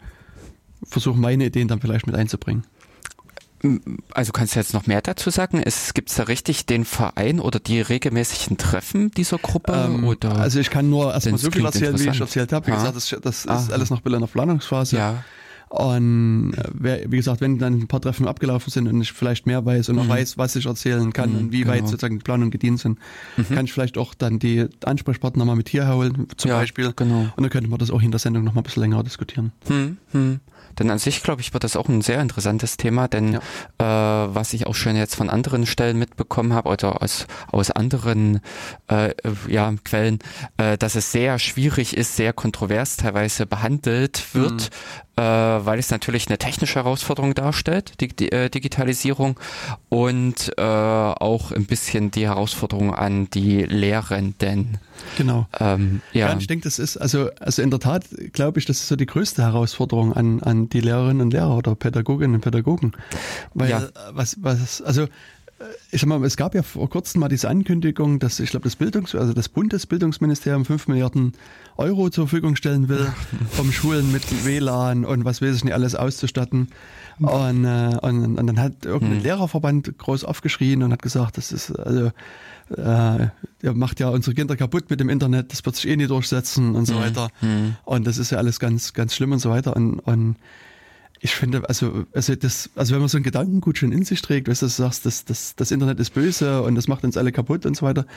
versuchen, 0.83 1.21
meine 1.21 1.45
Ideen 1.45 1.67
dann 1.67 1.79
vielleicht 1.79 2.07
mit 2.07 2.15
einzubringen. 2.15 2.63
Also 4.13 4.31
kannst 4.31 4.55
du 4.55 4.59
jetzt 4.59 4.73
noch 4.73 4.87
mehr 4.87 5.01
dazu 5.01 5.29
sagen? 5.29 5.61
Es 5.63 5.93
gibt 5.93 6.17
da 6.17 6.23
richtig 6.23 6.65
den 6.65 6.85
Verein 6.85 7.39
oder 7.39 7.59
die 7.59 7.81
regelmäßigen 7.81 8.57
Treffen 8.57 9.11
dieser 9.11 9.37
Gruppe? 9.37 9.73
Ähm, 9.73 10.03
oder? 10.03 10.35
Also 10.37 10.59
ich 10.59 10.69
kann 10.69 10.89
nur 10.89 11.13
erstmal 11.13 11.37
so 11.37 11.51
viel 11.51 11.65
erzählen, 11.65 11.99
wie 11.99 12.09
ich 12.09 12.19
erzählt 12.19 12.51
habe. 12.53 12.67
Wie 12.67 12.71
ah. 12.71 12.75
gesagt, 12.75 12.95
das, 12.95 13.15
das 13.21 13.47
ah. 13.47 13.57
ist 13.57 13.71
alles 13.71 13.89
noch 13.89 13.99
ein 13.99 14.03
bisschen 14.03 14.15
in 14.15 14.21
der 14.21 14.31
Planungsphase. 14.31 14.97
Ja. 14.97 15.23
Und 15.71 16.53
äh, 16.83 17.05
wie 17.09 17.15
gesagt, 17.15 17.39
wenn 17.39 17.57
dann 17.57 17.79
ein 17.79 17.87
paar 17.87 18.01
Treffen 18.01 18.27
abgelaufen 18.27 18.69
sind 18.71 18.89
und 18.89 18.99
ich 18.99 19.13
vielleicht 19.13 19.45
mehr 19.45 19.65
weiß 19.65 19.87
und 19.87 19.99
auch 19.99 20.03
mhm. 20.03 20.09
weiß, 20.09 20.37
was 20.37 20.53
ich 20.57 20.65
erzählen 20.65 21.13
kann 21.13 21.31
mhm, 21.31 21.37
und 21.37 21.51
wie 21.53 21.61
genau. 21.61 21.71
weit 21.71 21.87
sozusagen 21.87 22.17
die 22.17 22.23
Planung 22.23 22.51
gedient 22.51 22.81
sind, 22.81 22.99
mhm. 23.37 23.55
kann 23.55 23.65
ich 23.65 23.71
vielleicht 23.71 23.97
auch 23.97 24.13
dann 24.13 24.37
die 24.37 24.67
Ansprechpartner 24.83 25.45
mal 25.45 25.55
mit 25.55 25.69
hier 25.69 25.87
holen, 25.87 26.27
zum 26.35 26.49
ja, 26.49 26.57
Beispiel. 26.57 26.91
Genau. 26.93 27.21
Und 27.21 27.41
dann 27.41 27.49
könnte 27.49 27.69
man 27.69 27.79
das 27.79 27.89
auch 27.89 28.01
in 28.01 28.11
der 28.11 28.19
Sendung 28.19 28.43
noch 28.43 28.53
mal 28.53 28.61
ein 28.61 28.63
bisschen 28.65 28.81
länger 28.81 29.01
diskutieren. 29.01 29.53
Hm, 29.67 29.97
hm. 30.11 30.39
Denn 30.79 30.89
an 30.89 30.99
sich, 30.99 31.23
glaube 31.23 31.41
ich, 31.41 31.53
wird 31.53 31.63
das 31.63 31.75
auch 31.75 31.89
ein 31.89 32.01
sehr 32.01 32.21
interessantes 32.21 32.77
Thema, 32.77 33.07
denn 33.07 33.39
ja. 33.79 34.25
äh, 34.27 34.35
was 34.35 34.53
ich 34.53 34.67
auch 34.67 34.75
schon 34.75 34.95
jetzt 34.95 35.15
von 35.15 35.29
anderen 35.29 35.65
Stellen 35.65 35.97
mitbekommen 35.97 36.53
habe 36.53 36.69
oder 36.69 37.01
aus, 37.01 37.27
aus 37.51 37.71
anderen 37.71 38.41
äh, 38.87 39.13
ja, 39.47 39.73
Quellen, 39.83 40.19
äh, 40.57 40.77
dass 40.77 40.95
es 40.95 41.11
sehr 41.11 41.39
schwierig 41.39 41.95
ist, 41.95 42.15
sehr 42.15 42.33
kontrovers 42.33 42.97
teilweise 42.97 43.45
behandelt 43.45 44.33
wird, 44.33 44.51
mhm. 44.51 45.10
Äh, 45.21 45.65
weil 45.65 45.77
es 45.77 45.91
natürlich 45.91 46.27
eine 46.27 46.39
technische 46.39 46.75
Herausforderung 46.75 47.35
darstellt, 47.35 47.93
die, 47.99 48.07
die 48.07 48.31
äh, 48.31 48.49
Digitalisierung 48.49 49.39
und 49.89 50.51
äh, 50.57 50.61
auch 50.61 51.51
ein 51.51 51.65
bisschen 51.67 52.09
die 52.09 52.25
Herausforderung 52.25 52.95
an 52.95 53.29
die 53.29 53.61
Lehrenden. 53.63 54.79
Genau. 55.17 55.47
Ähm, 55.59 56.01
ja. 56.11 56.29
ja, 56.29 56.37
ich 56.37 56.47
denke, 56.47 56.63
das 56.63 56.79
ist, 56.79 56.97
also, 56.97 57.29
also 57.39 57.61
in 57.61 57.69
der 57.69 57.79
Tat 57.79 58.05
glaube 58.33 58.57
ich, 58.57 58.65
das 58.65 58.79
ist 58.79 58.87
so 58.87 58.95
die 58.95 59.05
größte 59.05 59.43
Herausforderung 59.43 60.13
an, 60.13 60.41
an 60.41 60.69
die 60.69 60.81
Lehrerinnen 60.81 61.21
und 61.21 61.33
Lehrer 61.33 61.55
oder 61.55 61.75
Pädagoginnen 61.75 62.35
und 62.35 62.41
Pädagogen. 62.41 62.93
Weil 63.53 63.69
ja. 63.69 63.89
was, 64.13 64.37
was, 64.41 64.81
also 64.81 65.07
ich 65.91 66.01
sag 66.01 66.07
mal, 66.07 66.23
es 66.23 66.37
gab 66.37 66.55
ja 66.55 66.63
vor 66.63 66.89
kurzem 66.89 67.19
mal 67.19 67.27
diese 67.27 67.49
Ankündigung, 67.49 68.19
dass 68.19 68.39
ich 68.39 68.51
glaube, 68.51 68.63
das 68.63 68.75
Bildungs-, 68.75 69.15
also 69.15 69.33
das 69.33 69.49
Bundesbildungsministerium 69.49 70.65
5 70.65 70.87
Milliarden 70.87 71.33
Euro 71.77 72.09
zur 72.09 72.27
Verfügung 72.27 72.55
stellen 72.55 72.89
will, 72.89 73.11
um 73.57 73.71
Schulen 73.71 74.11
mit 74.11 74.45
WLAN 74.45 75.05
und 75.05 75.25
was 75.25 75.41
weiß 75.41 75.55
ich 75.55 75.63
nicht 75.63 75.73
alles 75.73 75.95
auszustatten. 75.95 76.69
Und, 77.19 77.65
äh, 77.65 77.97
und, 78.01 78.37
und 78.37 78.47
dann 78.47 78.59
hat 78.59 78.85
irgendein 78.85 79.17
hm. 79.17 79.23
Lehrerverband 79.23 79.97
groß 79.97 80.23
aufgeschrien 80.23 80.81
und 80.83 80.91
hat 80.91 81.01
gesagt, 81.01 81.37
das 81.37 81.51
ist, 81.51 81.71
also, 81.71 82.11
äh, 82.77 83.27
ihr 83.61 83.73
macht 83.73 83.99
ja 83.99 84.09
unsere 84.09 84.33
Kinder 84.33 84.55
kaputt 84.55 84.89
mit 84.89 84.99
dem 84.99 85.09
Internet, 85.09 85.51
das 85.51 85.65
wird 85.65 85.75
sich 85.75 85.87
eh 85.87 85.95
nie 85.95 86.07
durchsetzen 86.07 86.75
und 86.75 86.85
so 86.85 86.95
hm. 86.95 87.01
weiter. 87.01 87.29
Hm. 87.41 87.75
Und 87.83 88.07
das 88.07 88.17
ist 88.17 88.31
ja 88.31 88.37
alles 88.37 88.59
ganz, 88.59 88.93
ganz 88.93 89.13
schlimm 89.15 89.31
und 89.33 89.39
so 89.39 89.49
weiter. 89.49 89.75
Und, 89.75 89.99
und 89.99 90.35
ich 91.23 91.35
finde, 91.35 91.67
also, 91.69 92.05
also 92.13 92.35
das, 92.35 92.71
also 92.75 92.93
wenn 92.93 92.99
man 92.99 93.07
so 93.07 93.17
einen 93.17 93.23
Gedankengut 93.23 93.77
schon 93.77 93.91
in 93.91 94.03
sich 94.03 94.21
trägt, 94.23 94.47
weißt 94.47 94.63
du, 94.63 94.65
du 94.65 94.71
sagst, 94.71 95.05
das, 95.05 95.23
das, 95.23 95.55
das 95.55 95.69
Internet 95.69 95.99
ist 95.99 96.11
böse 96.11 96.63
und 96.63 96.73
das 96.73 96.87
macht 96.87 97.03
uns 97.03 97.15
alle 97.15 97.31
kaputt 97.31 97.67
und 97.67 97.77
so 97.77 97.85
weiter. 97.85 98.07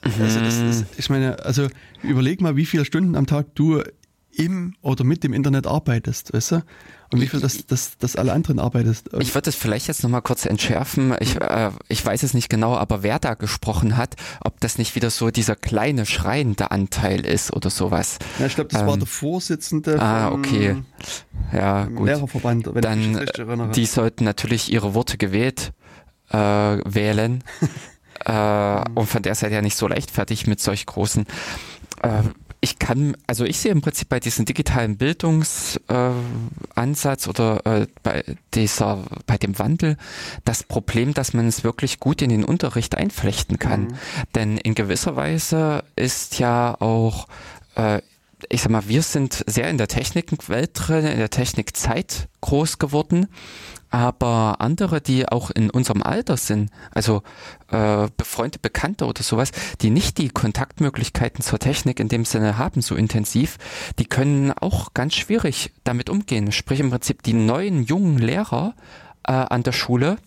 Also 0.00 0.40
das, 0.40 0.60
das, 0.60 0.84
ich 0.96 1.10
meine, 1.10 1.44
also 1.44 1.68
überleg 2.02 2.40
mal, 2.40 2.56
wie 2.56 2.64
viele 2.64 2.86
Stunden 2.86 3.16
am 3.16 3.26
Tag 3.26 3.54
du 3.54 3.82
im 4.36 4.74
oder 4.82 5.04
mit 5.04 5.24
dem 5.24 5.32
Internet 5.32 5.66
arbeitest, 5.66 6.32
weißt 6.32 6.52
du? 6.52 6.62
Und 7.12 7.20
wie 7.20 7.28
viel 7.28 7.40
das, 7.40 7.66
das, 7.66 7.98
das 7.98 8.16
alle 8.16 8.32
anderen 8.32 8.58
arbeitest. 8.58 9.10
Ich 9.20 9.34
würde 9.34 9.50
es 9.50 9.56
vielleicht 9.56 9.86
jetzt 9.86 10.02
nochmal 10.02 10.22
kurz 10.22 10.44
entschärfen. 10.44 11.14
Ich, 11.20 11.40
äh, 11.40 11.70
ich 11.88 12.04
weiß 12.04 12.24
es 12.24 12.34
nicht 12.34 12.48
genau, 12.48 12.74
aber 12.74 13.04
wer 13.04 13.20
da 13.20 13.34
gesprochen 13.34 13.96
hat, 13.96 14.16
ob 14.40 14.60
das 14.60 14.76
nicht 14.76 14.96
wieder 14.96 15.10
so 15.10 15.30
dieser 15.30 15.54
kleine 15.54 16.04
schreiende 16.04 16.72
Anteil 16.72 17.24
ist 17.24 17.52
oder 17.52 17.70
sowas. 17.70 18.18
Ja, 18.40 18.46
ich 18.46 18.56
glaube, 18.56 18.70
das 18.70 18.82
ähm, 18.82 18.88
war 18.88 18.96
der 18.96 19.06
Vorsitzende. 19.06 20.00
Ah, 20.00 20.32
okay. 20.32 20.82
Ja, 21.52 21.84
gut. 21.84 22.06
Lehrerverband, 22.06 22.74
wenn 22.74 22.82
Dann, 22.82 23.00
ich 23.00 23.06
mich 23.08 23.20
recht 23.20 23.38
erinnere. 23.38 23.70
Die 23.70 23.86
sollten 23.86 24.24
natürlich 24.24 24.72
ihre 24.72 24.94
Worte 24.94 25.16
gewählt 25.16 25.72
äh, 26.30 26.36
wählen. 26.36 27.44
äh, 28.24 28.82
und 28.94 29.06
von 29.06 29.22
der 29.22 29.36
Seite 29.36 29.54
ja 29.54 29.62
nicht 29.62 29.76
so 29.76 29.86
leichtfertig 29.86 30.48
mit 30.48 30.60
solch 30.60 30.86
großen 30.86 31.24
äh, 32.02 32.22
ich 32.66 32.78
kann, 32.80 33.16
also 33.28 33.44
ich 33.44 33.60
sehe 33.60 33.70
im 33.70 33.80
Prinzip 33.80 34.08
bei 34.08 34.18
diesem 34.18 34.44
digitalen 34.44 34.96
Bildungsansatz 34.96 37.26
äh, 37.26 37.30
oder 37.30 37.64
äh, 37.64 37.86
bei 38.02 38.24
dieser, 38.54 39.04
bei 39.26 39.38
dem 39.38 39.56
Wandel 39.60 39.96
das 40.44 40.64
Problem, 40.64 41.14
dass 41.14 41.32
man 41.32 41.46
es 41.46 41.62
wirklich 41.62 42.00
gut 42.00 42.22
in 42.22 42.30
den 42.30 42.44
Unterricht 42.44 42.96
einflechten 42.96 43.60
kann. 43.60 43.82
Mhm. 43.82 43.94
Denn 44.34 44.58
in 44.58 44.74
gewisser 44.74 45.14
Weise 45.14 45.84
ist 45.94 46.40
ja 46.40 46.74
auch 46.80 47.28
äh, 47.76 48.02
ich 48.50 48.62
sag 48.62 48.70
mal, 48.70 48.88
wir 48.88 49.02
sind 49.02 49.44
sehr 49.46 49.70
in 49.70 49.78
der 49.78 49.88
Technikwelt 49.88 50.70
drin, 50.74 51.06
in 51.06 51.18
der 51.18 51.30
Technikzeit 51.30 52.28
groß 52.40 52.78
geworden 52.78 53.28
aber 53.96 54.56
andere, 54.58 55.00
die 55.00 55.26
auch 55.26 55.50
in 55.50 55.70
unserem 55.70 56.02
Alter 56.02 56.36
sind, 56.36 56.70
also 56.90 57.22
äh, 57.70 58.08
befreundete 58.14 58.58
Bekannte 58.58 59.06
oder 59.06 59.22
sowas, 59.22 59.52
die 59.80 59.88
nicht 59.88 60.18
die 60.18 60.28
Kontaktmöglichkeiten 60.28 61.42
zur 61.42 61.58
Technik 61.58 61.98
in 61.98 62.10
dem 62.10 62.26
Sinne 62.26 62.58
haben, 62.58 62.82
so 62.82 62.94
intensiv, 62.94 63.56
die 63.98 64.04
können 64.04 64.52
auch 64.52 64.92
ganz 64.92 65.14
schwierig 65.14 65.72
damit 65.84 66.10
umgehen. 66.10 66.52
Sprich 66.52 66.80
im 66.80 66.90
Prinzip 66.90 67.22
die 67.22 67.32
neuen 67.32 67.84
jungen 67.84 68.18
Lehrer 68.18 68.74
äh, 69.26 69.32
an 69.32 69.62
der 69.62 69.72
Schule, 69.72 70.18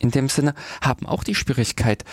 in 0.00 0.10
dem 0.10 0.28
Sinne, 0.28 0.54
haben 0.80 1.06
auch 1.06 1.22
die 1.22 1.36
Schwierigkeit, 1.36 2.04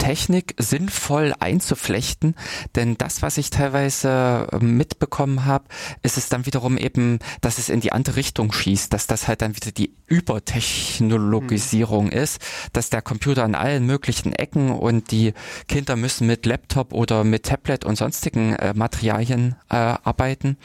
Technik 0.00 0.54
sinnvoll 0.58 1.34
einzuflechten, 1.38 2.34
denn 2.74 2.96
das, 2.96 3.22
was 3.22 3.38
ich 3.38 3.50
teilweise 3.50 4.48
ähm, 4.50 4.76
mitbekommen 4.76 5.44
habe, 5.44 5.66
ist 6.02 6.16
es 6.16 6.30
dann 6.30 6.46
wiederum 6.46 6.78
eben, 6.78 7.18
dass 7.42 7.58
es 7.58 7.68
in 7.68 7.80
die 7.80 7.92
andere 7.92 8.16
Richtung 8.16 8.50
schießt, 8.50 8.92
dass 8.92 9.06
das 9.06 9.28
halt 9.28 9.42
dann 9.42 9.54
wieder 9.54 9.70
die 9.70 9.94
Übertechnologisierung 10.06 12.06
mhm. 12.06 12.12
ist, 12.12 12.40
dass 12.72 12.90
der 12.90 13.02
Computer 13.02 13.44
an 13.44 13.54
allen 13.54 13.84
möglichen 13.84 14.32
Ecken 14.32 14.70
und 14.70 15.10
die 15.10 15.34
Kinder 15.68 15.96
müssen 15.96 16.26
mit 16.26 16.46
Laptop 16.46 16.94
oder 16.94 17.22
mit 17.22 17.44
Tablet 17.44 17.84
und 17.84 17.96
sonstigen 17.96 18.54
äh, 18.54 18.72
Materialien 18.74 19.56
äh, 19.68 19.76
arbeiten 19.76 20.56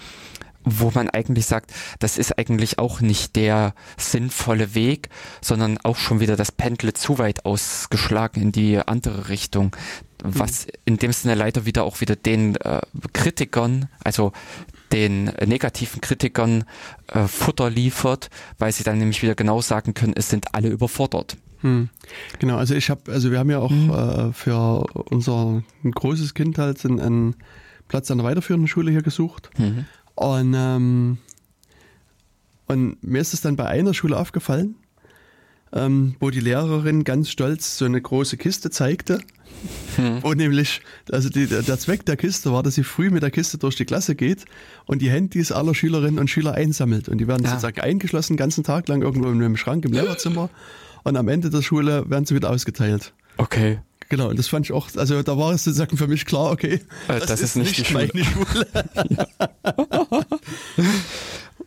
wo 0.65 0.91
man 0.93 1.09
eigentlich 1.09 1.45
sagt, 1.45 1.71
das 1.99 2.17
ist 2.17 2.37
eigentlich 2.37 2.79
auch 2.79 2.99
nicht 2.99 3.35
der 3.35 3.73
sinnvolle 3.97 4.75
Weg, 4.75 5.09
sondern 5.41 5.77
auch 5.83 5.97
schon 5.97 6.19
wieder 6.19 6.35
das 6.35 6.51
Pendel 6.51 6.93
zu 6.93 7.19
weit 7.19 7.45
ausgeschlagen 7.45 8.41
in 8.41 8.51
die 8.51 8.79
andere 8.79 9.29
Richtung, 9.29 9.75
was 10.23 10.67
in 10.85 10.97
dem 10.97 11.13
Sinne 11.13 11.35
leider 11.35 11.65
wieder 11.65 11.83
auch 11.83 12.01
wieder 12.01 12.15
den 12.15 12.55
äh, 12.57 12.81
Kritikern, 13.13 13.89
also 14.03 14.31
den 14.91 15.25
negativen 15.45 16.01
Kritikern 16.01 16.63
äh, 17.07 17.27
Futter 17.27 17.69
liefert, 17.69 18.29
weil 18.57 18.71
sie 18.71 18.83
dann 18.83 18.97
nämlich 18.97 19.21
wieder 19.21 19.35
genau 19.35 19.61
sagen 19.61 19.93
können, 19.93 20.13
es 20.15 20.29
sind 20.29 20.53
alle 20.55 20.69
überfordert. 20.69 21.37
Hm. 21.61 21.89
Genau, 22.39 22.57
also 22.57 22.75
ich 22.75 22.89
habe, 22.89 23.11
also 23.11 23.31
wir 23.31 23.39
haben 23.39 23.49
ja 23.49 23.59
auch 23.59 23.71
hm. 23.71 23.89
äh, 23.89 24.33
für 24.33 24.85
unser 25.09 25.63
großes 25.83 26.33
Kind 26.33 26.57
halt 26.57 26.83
einen, 26.85 26.99
einen 26.99 27.35
Platz 27.87 28.09
an 28.11 28.17
der 28.17 28.25
weiterführenden 28.25 28.67
Schule 28.67 28.91
hier 28.91 29.01
gesucht. 29.01 29.49
Mhm. 29.57 29.85
Und, 30.15 30.53
ähm, 30.55 31.17
und 32.67 33.03
mir 33.03 33.21
ist 33.21 33.33
es 33.33 33.41
dann 33.41 33.55
bei 33.55 33.67
einer 33.67 33.93
Schule 33.93 34.17
aufgefallen, 34.17 34.75
ähm, 35.73 36.15
wo 36.19 36.29
die 36.29 36.39
Lehrerin 36.39 37.03
ganz 37.03 37.29
stolz 37.29 37.77
so 37.77 37.85
eine 37.85 38.01
große 38.01 38.37
Kiste 38.37 38.69
zeigte. 38.69 39.19
Hm. 39.95 40.23
Wo 40.23 40.33
nämlich, 40.33 40.81
also 41.11 41.29
die, 41.29 41.47
der 41.47 41.79
Zweck 41.79 42.05
der 42.05 42.17
Kiste 42.17 42.51
war, 42.51 42.63
dass 42.63 42.75
sie 42.75 42.83
früh 42.83 43.09
mit 43.09 43.23
der 43.23 43.31
Kiste 43.31 43.57
durch 43.57 43.75
die 43.75 43.85
Klasse 43.85 44.15
geht 44.15 44.45
und 44.85 45.01
die 45.01 45.09
Handys 45.09 45.51
aller 45.51 45.73
Schülerinnen 45.73 46.19
und 46.19 46.29
Schüler 46.29 46.53
einsammelt. 46.53 47.09
Und 47.09 47.19
die 47.19 47.27
werden 47.27 47.43
ja. 47.43 47.49
sozusagen 47.51 47.79
eingeschlossen, 47.81 48.33
den 48.33 48.37
ganzen 48.37 48.63
Tag 48.63 48.87
lang 48.87 49.01
irgendwo 49.01 49.29
in 49.29 49.41
einem 49.41 49.57
Schrank 49.57 49.85
im 49.85 49.93
Lehrerzimmer. 49.93 50.49
Und 51.03 51.17
am 51.17 51.27
Ende 51.27 51.49
der 51.49 51.61
Schule 51.61 52.09
werden 52.09 52.25
sie 52.25 52.35
wieder 52.35 52.49
ausgeteilt. 52.49 53.13
Okay. 53.37 53.79
Genau, 54.09 54.29
und 54.29 54.37
das 54.37 54.47
fand 54.47 54.65
ich 54.65 54.71
auch, 54.71 54.87
also 54.95 55.23
da 55.23 55.37
war 55.37 55.51
es 55.53 55.63
sozusagen 55.63 55.97
für 55.97 56.07
mich 56.07 56.25
klar, 56.25 56.51
okay, 56.51 56.81
äh, 57.07 57.19
das, 57.19 57.27
das, 57.27 57.41
ist, 57.41 57.55
nicht, 57.55 57.77
nicht 57.79 57.91
meine 57.91 58.11
Schule. 58.23 58.67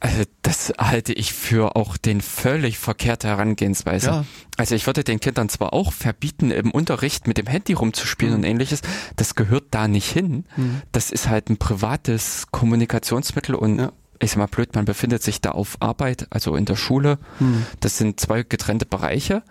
also 0.01 0.23
das 0.43 0.73
halte 0.79 1.13
ich 1.13 1.33
für 1.33 1.75
auch 1.77 1.97
den 1.97 2.21
völlig 2.21 2.79
verkehrte 2.79 3.29
Herangehensweise. 3.29 4.07
Ja. 4.07 4.25
Also 4.57 4.75
ich 4.75 4.87
würde 4.87 5.03
den 5.05 5.21
Kindern 5.21 5.49
zwar 5.49 5.73
auch 5.73 5.93
verbieten, 5.93 6.51
im 6.51 6.71
Unterricht 6.71 7.27
mit 7.27 7.39
dem 7.39 7.47
Handy 7.47 7.73
rumzuspielen 7.73 8.35
mhm. 8.35 8.41
und 8.41 8.45
ähnliches, 8.45 8.83
das 9.17 9.35
gehört 9.35 9.67
da 9.73 9.89
nicht 9.89 10.11
hin. 10.11 10.45
Mhm. 10.57 10.83
Das 10.93 11.11
ist 11.11 11.29
halt 11.29 11.51
ein 11.51 11.57
privates 11.57 12.47
Kommunikationsmittel 12.51 13.55
und 13.55 13.79
ja 13.79 13.93
ich 14.21 14.33
sag 14.33 14.39
mal 14.39 14.47
blöd, 14.47 14.75
man 14.75 14.85
befindet 14.85 15.23
sich 15.23 15.41
da 15.41 15.53
auf 15.53 15.77
Arbeit, 15.81 16.27
also 16.31 16.57
in 16.57 16.65
der 16.65 16.77
Schule. 16.77 17.19
Mhm. 17.39 17.67
Das 17.81 17.99
sind 17.99 18.19
zwei 18.19 18.43
getrennte 18.43 18.87
Bereiche. 18.87 19.43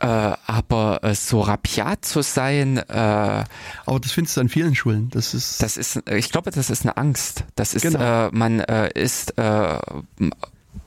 Äh, 0.00 0.06
aber 0.06 1.00
äh, 1.02 1.14
so 1.14 1.42
rabiat 1.42 2.04
zu 2.04 2.22
sein. 2.22 2.78
Äh, 2.78 2.84
aber 2.88 4.00
das 4.00 4.12
findest 4.12 4.36
du 4.36 4.40
an 4.40 4.48
vielen 4.48 4.74
Schulen. 4.74 5.10
Das 5.10 5.34
ist. 5.34 5.62
Das 5.62 5.76
ist, 5.76 6.02
ich 6.10 6.30
glaube, 6.30 6.50
das 6.50 6.70
ist 6.70 6.82
eine 6.82 6.96
Angst. 6.96 7.44
Das 7.54 7.74
ist, 7.74 7.82
genau. 7.82 8.28
äh, 8.28 8.30
man 8.32 8.60
äh, 8.60 8.90
ist 8.94 9.36
äh, 9.38 9.78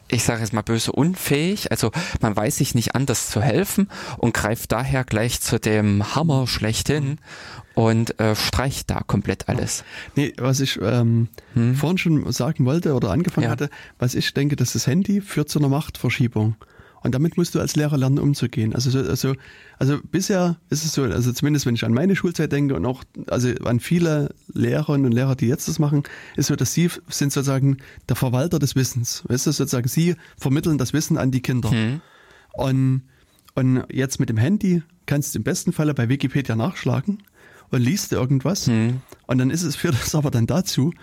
ich 0.08 0.24
sage 0.24 0.42
jetzt 0.42 0.54
mal 0.54 0.62
böse, 0.62 0.92
unfähig. 0.92 1.72
Also 1.72 1.92
man 2.22 2.36
weiß 2.36 2.58
sich 2.58 2.76
nicht 2.76 2.96
anders 2.96 3.30
zu 3.30 3.42
helfen 3.42 3.90
und 4.18 4.34
greift 4.34 4.72
daher 4.72 5.04
gleich 5.04 5.42
zu 5.42 5.60
dem 5.60 6.16
Hammer 6.16 6.48
schlechthin 6.48 7.18
und 7.74 8.20
äh, 8.20 8.36
streicht 8.36 8.90
da 8.90 9.02
komplett 9.02 9.50
alles. 9.50 9.84
Nee, 10.16 10.34
was 10.38 10.60
ich 10.60 10.80
ähm, 10.82 11.30
hm? 11.54 11.76
vorhin 11.76 11.98
schon 11.98 12.32
sagen 12.32 12.66
wollte 12.66 12.94
oder 12.94 13.12
angefangen 13.12 13.46
ja. 13.46 13.52
hatte, 13.52 13.70
was 13.98 14.16
ich 14.16 14.34
denke, 14.34 14.56
dass 14.56 14.74
das 14.74 14.88
Handy 14.88 15.22
führt 15.22 15.50
zu 15.50 15.60
einer 15.60 15.70
Machtverschiebung. 15.70 16.56
Und 17.04 17.14
damit 17.14 17.38
musst 17.38 17.54
du 17.54 17.60
als 17.60 17.76
Lehrer 17.76 17.98
lernen, 17.98 18.18
umzugehen. 18.18 18.74
Also, 18.74 18.98
also, 18.98 19.36
also 19.78 20.00
bisher 20.10 20.58
ist 20.70 20.86
es 20.86 20.94
so, 20.94 21.04
also 21.04 21.34
zumindest 21.34 21.66
wenn 21.66 21.76
ich 21.76 21.84
an 21.84 21.94
meine 21.94 22.16
Schulzeit 22.16 22.52
denke 22.52 22.76
und 22.76 22.86
auch 22.86 23.04
also 23.28 23.50
an 23.66 23.82
viele 23.82 24.34
Lehrerinnen 24.54 25.06
und 25.06 25.12
Lehrer, 25.12 25.36
die 25.36 25.48
jetzt 25.48 25.68
das 25.68 25.80
machen, 25.80 26.04
ist 26.38 26.48
so, 26.48 26.56
dass 26.56 26.74
sie 26.74 26.90
sind 27.10 27.34
sozusagen 27.34 27.78
der 28.08 28.16
Verwalter 28.16 28.58
des 28.58 28.76
Wissens. 28.76 29.24
Weißt 29.28 29.46
du, 29.46 29.52
sozusagen 29.52 29.90
sie 29.90 30.16
vermitteln 30.38 30.78
das 30.78 30.94
Wissen 30.94 31.18
an 31.18 31.32
die 31.32 31.42
Kinder. 31.42 31.72
Mhm. 31.72 32.02
Und, 32.54 33.02
und 33.56 33.84
jetzt 33.92 34.22
mit 34.22 34.30
dem 34.30 34.38
Handy 34.38 34.82
kannst 35.06 35.36
du 35.36 35.40
im 35.40 35.44
besten 35.44 35.74
Falle 35.74 35.94
bei 35.94 36.08
Wikipedia 36.08 36.56
nachschlagen 36.56 37.22
und 37.70 37.82
liest 37.82 38.14
irgendwas. 38.14 38.68
Mhm. 38.68 39.02
Und 39.28 39.40
dann 39.40 39.50
ist 39.50 39.64
es, 39.64 39.76
führt 39.76 39.96
das 39.96 40.16
aber 40.16 40.32
dann 40.32 40.48
dazu, 40.48 40.94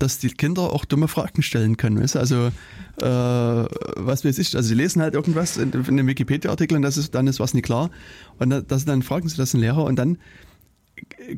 dass 0.00 0.18
die 0.18 0.30
Kinder 0.30 0.72
auch 0.72 0.84
dumme 0.84 1.08
Fragen 1.08 1.42
stellen 1.42 1.76
können. 1.76 2.00
Weißt? 2.00 2.16
Also, 2.16 2.50
äh, 3.00 3.04
was 3.04 4.24
weiß 4.24 4.38
ich, 4.38 4.56
also 4.56 4.68
sie 4.68 4.74
lesen 4.74 5.02
halt 5.02 5.14
irgendwas 5.14 5.56
in, 5.56 5.72
in 5.72 5.86
einem 5.86 6.06
Wikipedia-Artikel 6.06 6.76
und 6.76 6.82
das 6.82 6.96
ist, 6.96 7.14
dann 7.14 7.26
ist 7.26 7.40
was 7.40 7.54
nicht 7.54 7.64
klar. 7.64 7.90
Und 8.38 8.64
das, 8.68 8.84
dann 8.84 9.02
fragen 9.02 9.28
sie 9.28 9.36
das 9.36 9.52
den 9.52 9.60
Lehrer 9.60 9.84
und 9.84 9.96
dann 9.96 10.18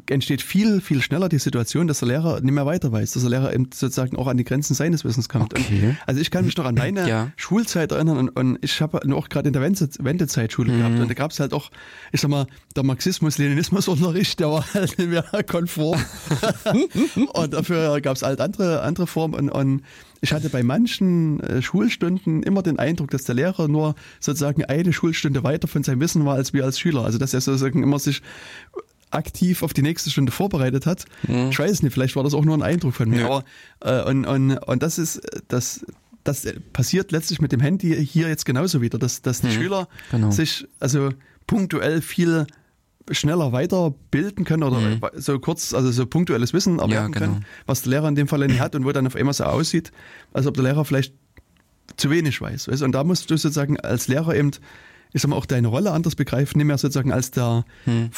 entsteht 0.09 0.43
viel, 0.43 0.81
viel 0.81 1.03
schneller 1.03 1.29
die 1.29 1.39
Situation, 1.39 1.87
dass 1.87 2.01
der 2.01 2.09
Lehrer 2.09 2.41
nicht 2.41 2.53
mehr 2.53 2.67
weiter 2.67 2.93
weiß, 2.93 3.13
dass 3.13 3.23
der 3.23 3.31
Lehrer 3.31 3.53
eben 3.53 3.71
sozusagen 3.73 4.17
auch 4.17 4.27
an 4.27 4.37
die 4.37 4.45
Grenzen 4.45 4.75
seines 4.75 5.05
Wissens 5.05 5.29
kommt. 5.29 5.59
Okay. 5.59 5.97
Also 6.07 6.21
ich 6.21 6.31
kann 6.31 6.45
mich 6.45 6.57
noch 6.57 6.65
an 6.65 6.75
meine 6.75 7.09
ja. 7.09 7.33
Schulzeit 7.37 7.93
erinnern 7.93 8.19
und, 8.19 8.29
und 8.31 8.59
ich 8.63 8.81
habe 8.81 9.01
auch 9.15 9.29
gerade 9.29 9.49
in 9.49 9.53
der 9.53 9.63
Wendezeit 9.63 10.53
Schule 10.53 10.73
mhm. 10.73 10.79
gehabt 10.79 10.99
und 11.01 11.09
da 11.09 11.15
gab 11.15 11.31
es 11.31 11.41
halt 11.41 11.53
auch, 11.53 11.71
ich 12.13 12.21
sag 12.21 12.31
mal, 12.31 12.47
der 12.77 12.85
Marxismus-Leninismus-Unterricht, 12.85 14.41
der 14.41 14.51
war 14.51 14.65
halt 14.75 14.99
nicht 14.99 15.11
mehr 15.11 15.25
konform. 15.47 16.03
und 17.33 17.53
dafür 17.53 18.01
gab 18.01 18.17
es 18.17 18.23
halt 18.23 18.41
andere, 18.41 18.83
andere 18.83 19.07
Formen 19.07 19.35
und, 19.35 19.51
und 19.51 19.83
ich 20.25 20.33
hatte 20.33 20.49
bei 20.51 20.63
manchen 20.63 21.41
äh, 21.41 21.61
Schulstunden 21.63 22.45
immer 22.45 22.63
den 22.63 22.79
Eindruck, 22.79 23.11
dass 23.11 23.25
der 23.25 23.35
Lehrer 23.35 23.67
nur 23.67 23.97
sozusagen 24.21 24.65
eine 24.65 24.93
Schulstunde 24.93 25.43
weiter 25.43 25.67
von 25.67 25.83
seinem 25.83 26.01
Wissen 26.01 26.25
war 26.25 26.37
als 26.37 26.53
wir 26.53 26.65
als 26.65 26.79
Schüler. 26.79 27.05
Also 27.05 27.19
dass 27.19 27.35
er 27.35 27.41
sozusagen 27.41 27.83
immer 27.83 27.99
sich 27.99 28.23
aktiv 29.13 29.63
auf 29.63 29.73
die 29.73 29.83
nächste 29.83 30.11
Stunde 30.11 30.33
vorbereitet 30.33 30.87
hat. 30.87 31.05
Mhm. 31.27 31.51
Ich 31.51 31.59
weiß 31.59 31.83
nicht, 31.83 31.93
vielleicht 31.93 32.17
war 32.17 32.25
das 32.25 32.35
auch 32.35 32.45
nur 32.45 32.57
ein 32.57 32.63
Eindruck 32.63 32.95
von 32.95 33.09
mir. 33.09 33.21
Ja. 33.21 33.27
Aber, 33.27 33.45
äh, 33.81 34.09
und, 34.11 34.25
und, 34.25 34.57
und 34.59 34.83
das 34.83 34.99
ist, 34.99 35.21
das, 35.49 35.85
das 36.25 36.47
passiert 36.73 37.13
letztlich 37.13 37.41
mit 37.41 37.53
dem 37.53 37.61
Handy 37.61 38.07
hier 38.07 38.29
jetzt 38.29 38.45
genauso 38.45 38.81
wieder, 38.81 38.99
dass, 38.99 39.23
dass 39.23 39.41
die 39.41 39.49
mhm. 39.49 39.53
Schüler 39.53 39.89
genau. 40.11 40.31
sich 40.31 40.67
also 40.81 41.11
punktuell 41.47 42.01
viel 42.01 42.47
schneller 43.11 43.53
weiterbilden 43.53 44.45
können 44.45 44.63
oder 44.63 44.79
mhm. 44.79 45.01
so 45.17 45.39
kurz, 45.39 45.75
also 45.75 45.91
so 45.91 46.07
punktuelles 46.07 46.53
Wissen 46.53 46.79
erwerben 46.79 47.13
ja, 47.13 47.19
genau. 47.19 47.19
können, 47.19 47.47
was 47.67 47.83
der 47.83 47.91
Lehrer 47.91 48.09
in 48.09 48.15
dem 48.15 48.29
Fall 48.29 48.47
nicht 48.47 48.61
hat 48.61 48.75
und 48.75 48.85
wo 48.85 48.93
dann 48.93 49.07
auf 49.07 49.17
einmal 49.17 49.35
so 49.35 49.45
aussieht, 49.45 49.91
als 50.33 50.47
ob 50.47 50.55
der 50.55 50.65
Lehrer 50.65 50.85
vielleicht 50.85 51.15
zu 51.97 52.11
wenig 52.11 52.41
weiß. 52.41 52.69
Und 52.69 52.93
da 52.93 53.05
musst 53.05 53.31
du 53.31 53.37
sozusagen 53.37 53.79
als 53.81 54.09
Lehrer 54.09 54.35
eben 54.35 54.53
ich 55.13 55.23
sag 55.23 55.29
mal, 55.29 55.37
auch 55.37 55.47
deine 55.47 55.69
Rolle 55.69 55.93
anders 55.93 56.15
begreifen, 56.15 56.59
nicht 56.59 56.67
mehr 56.67 56.79
sozusagen 56.79 57.13
als 57.13 57.31
der 57.31 57.65
hm. 57.85 58.11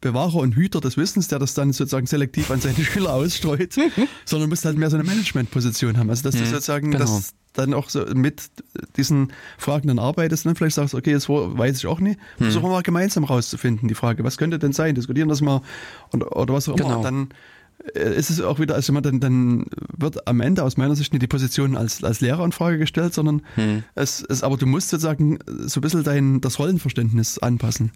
Bewahrer 0.00 0.36
und 0.36 0.54
Hüter 0.54 0.80
des 0.80 0.96
Wissens, 0.96 1.28
der 1.28 1.38
das 1.38 1.54
dann 1.54 1.72
sozusagen 1.72 2.06
selektiv 2.06 2.50
an 2.50 2.60
seine 2.60 2.74
Schüler 2.84 3.12
ausstreut, 3.12 3.74
sondern 4.24 4.48
musst 4.48 4.64
halt 4.64 4.78
mehr 4.78 4.90
so 4.90 4.96
eine 4.96 5.04
Managementposition 5.04 5.98
haben. 5.98 6.08
Also 6.10 6.22
dass 6.22 6.34
hm. 6.34 6.42
du 6.42 6.46
sozusagen 6.46 6.90
genau. 6.90 7.04
das 7.04 7.34
dann 7.52 7.74
auch 7.74 7.88
so 7.88 8.04
mit 8.14 8.42
diesen 8.96 9.32
Fragen 9.56 9.88
dann 9.88 9.98
arbeitest 9.98 10.44
und 10.44 10.50
dann 10.50 10.56
vielleicht 10.56 10.76
sagst, 10.76 10.94
okay, 10.94 11.10
jetzt 11.10 11.28
weiß 11.28 11.78
ich 11.78 11.86
auch 11.86 12.00
nicht, 12.00 12.18
hm. 12.36 12.46
versuchen 12.46 12.64
wir 12.64 12.70
mal 12.70 12.82
gemeinsam 12.82 13.24
rauszufinden, 13.24 13.88
die 13.88 13.94
Frage, 13.94 14.24
was 14.24 14.38
könnte 14.38 14.58
denn 14.58 14.72
sein, 14.72 14.94
diskutieren 14.94 15.28
das 15.28 15.40
mal 15.40 15.62
oder, 16.12 16.36
oder 16.36 16.54
was 16.54 16.68
auch 16.68 16.76
immer. 16.76 16.84
Genau. 16.84 16.98
Und 16.98 17.04
dann 17.04 17.28
ist 17.94 18.30
es 18.30 18.40
auch 18.40 18.58
wieder, 18.58 18.74
also 18.74 18.92
man 18.92 19.02
dann, 19.02 19.20
dann 19.20 19.66
wird 19.96 20.26
am 20.26 20.40
Ende 20.40 20.62
aus 20.62 20.76
meiner 20.76 20.96
Sicht 20.96 21.12
nicht 21.12 21.22
die 21.22 21.28
Position 21.28 21.76
als, 21.76 22.02
als 22.04 22.20
Lehrer 22.20 22.44
in 22.44 22.52
Frage 22.52 22.78
gestellt, 22.78 23.14
sondern 23.14 23.42
hm. 23.54 23.84
es, 23.94 24.22
es, 24.28 24.42
aber 24.42 24.56
du 24.56 24.66
musst 24.66 24.90
sozusagen 24.90 25.38
so 25.46 25.80
ein 25.80 25.82
bisschen 25.82 26.04
dein, 26.04 26.40
das 26.40 26.58
Rollenverständnis 26.58 27.38
anpassen. 27.38 27.92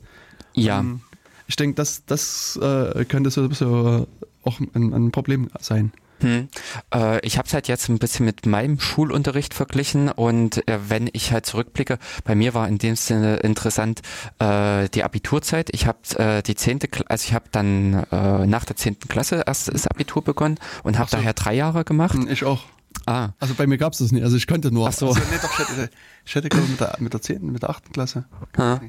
Ja. 0.55 0.80
Und 0.80 1.03
ich 1.47 1.57
denke, 1.57 1.74
das, 1.74 2.05
das 2.07 2.59
äh, 2.62 3.05
könnte 3.05 3.30
so, 3.30 3.51
so 3.53 4.07
auch 4.45 4.61
ein, 4.61 4.93
ein 4.93 5.11
Problem 5.11 5.49
sein. 5.61 5.93
Hm. 6.23 6.49
Äh, 6.95 7.25
ich 7.27 7.39
habe 7.39 7.47
es 7.47 7.55
halt 7.55 7.68
jetzt 7.68 7.89
ein 7.89 7.99
bisschen 7.99 8.25
mit 8.27 8.47
meinem 8.47 8.81
Schulunterricht 8.81 9.55
verglichen 9.55 10.09
und 10.11 10.66
äh, 10.68 10.79
wenn 10.89 11.09
ich 11.12 11.33
halt 11.33 11.47
zurückblicke, 11.47 11.99
bei 12.25 12.35
mir 12.35 12.55
war 12.55 12.68
in 12.68 12.79
dem 12.79 12.97
Sinne 12.97 13.37
interessant 13.37 14.01
äh, 14.39 14.89
die 14.89 15.05
Abiturzeit. 15.05 15.70
Ich 15.73 15.87
habe 15.87 15.99
äh, 16.16 16.43
die 16.43 16.55
zehnte, 16.55 16.89
also 17.09 17.25
ich 17.27 17.35
habe 17.35 17.47
dann 17.53 18.05
äh, 18.11 18.47
nach 18.47 18.64
der 18.64 18.77
zehnten 18.77 19.09
Klasse 19.09 19.43
erst 19.47 19.73
das 19.73 19.87
Abitur 19.87 20.23
begonnen 20.23 20.59
und 20.83 20.99
habe 20.99 21.11
so. 21.11 21.16
daher 21.16 21.33
drei 21.35 21.55
Jahre 21.55 21.85
gemacht. 21.85 22.14
Hm, 22.14 22.29
ich 22.29 22.45
auch. 22.45 22.62
Ah. 23.07 23.31
Also 23.41 23.55
bei 23.55 23.66
mir 23.66 23.79
gab 23.79 23.93
es 23.93 23.99
das 23.99 24.12
nicht. 24.12 24.23
Also 24.23 24.37
ich 24.37 24.47
konnte 24.47 24.70
nur. 24.70 24.89
Ach 24.89 24.93
so. 24.93 25.09
Also, 25.09 25.20
nee, 25.31 25.39
doch, 25.41 25.53
ich 25.53 25.68
hätte, 25.68 25.91
ich 26.25 26.35
hätte 26.35 26.49
glaube 26.49 26.68
mit 26.68 26.81
der, 26.81 26.97
mit 27.01 27.12
der 27.12 27.23
10., 27.23 27.51
mit 27.51 27.62
der 27.62 27.70
8. 27.70 27.93
Klasse. 27.93 28.25
Ah. 28.57 28.81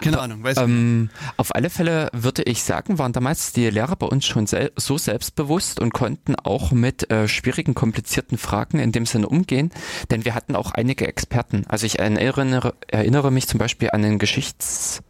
Keine 0.00 0.20
Ahnung, 0.20 0.42
weiß 0.42 0.58
ähm, 0.58 1.10
Auf 1.36 1.54
alle 1.54 1.70
Fälle 1.70 2.10
würde 2.12 2.42
ich 2.42 2.62
sagen, 2.62 2.98
waren 2.98 3.12
damals 3.12 3.52
die 3.52 3.68
Lehrer 3.70 3.96
bei 3.96 4.06
uns 4.06 4.26
schon 4.26 4.46
sel 4.46 4.72
so 4.76 4.98
selbstbewusst 4.98 5.80
und 5.80 5.92
konnten 5.92 6.36
auch 6.36 6.72
mit 6.72 7.10
äh, 7.10 7.28
schwierigen, 7.28 7.74
komplizierten 7.74 8.38
Fragen 8.38 8.78
in 8.78 8.92
dem 8.92 9.06
Sinne 9.06 9.28
umgehen, 9.28 9.70
denn 10.10 10.24
wir 10.24 10.34
hatten 10.34 10.56
auch 10.56 10.72
einige 10.72 11.06
Experten. 11.06 11.64
Also 11.68 11.86
ich 11.86 11.98
erinnere, 11.98 12.74
erinnere 12.88 13.30
mich 13.30 13.48
zum 13.48 13.58
Beispiel 13.58 13.90
an 13.90 14.02
den 14.02 14.18
Geschichts 14.18 15.02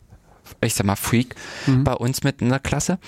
ich 0.61 0.75
sag 0.75 0.87
mal 0.87 0.97
Freak 0.97 1.35
mhm. 1.67 1.85
bei 1.85 1.95
uns 1.95 2.23
mit 2.23 2.43
in 2.43 2.49
der 2.49 2.59
Klasse, 2.59 2.99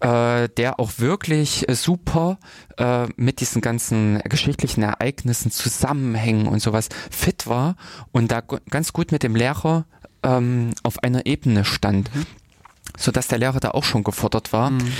äh, 0.00 0.48
der 0.48 0.80
auch 0.80 0.92
wirklich 0.98 1.66
super 1.70 2.38
äh, 2.76 3.06
mit 3.16 3.40
diesen 3.40 3.60
ganzen 3.62 4.20
geschichtlichen 4.24 4.82
Ereignissen, 4.82 5.50
Zusammenhängen 5.50 6.46
und 6.46 6.60
sowas 6.60 6.88
fit 7.10 7.46
war 7.46 7.76
und 8.12 8.30
da 8.30 8.40
ganz 8.40 8.92
gut 8.92 9.12
mit 9.12 9.22
dem 9.22 9.36
Lehrer 9.36 9.86
ähm, 10.24 10.70
auf 10.82 11.02
einer 11.02 11.26
Ebene 11.26 11.64
stand. 11.64 12.14
Mhm 12.14 12.26
so 12.96 13.10
dass 13.10 13.28
der 13.28 13.38
Lehrer 13.38 13.60
da 13.60 13.70
auch 13.70 13.84
schon 13.84 14.04
gefordert 14.04 14.52
war, 14.52 14.70
mhm. 14.70 14.92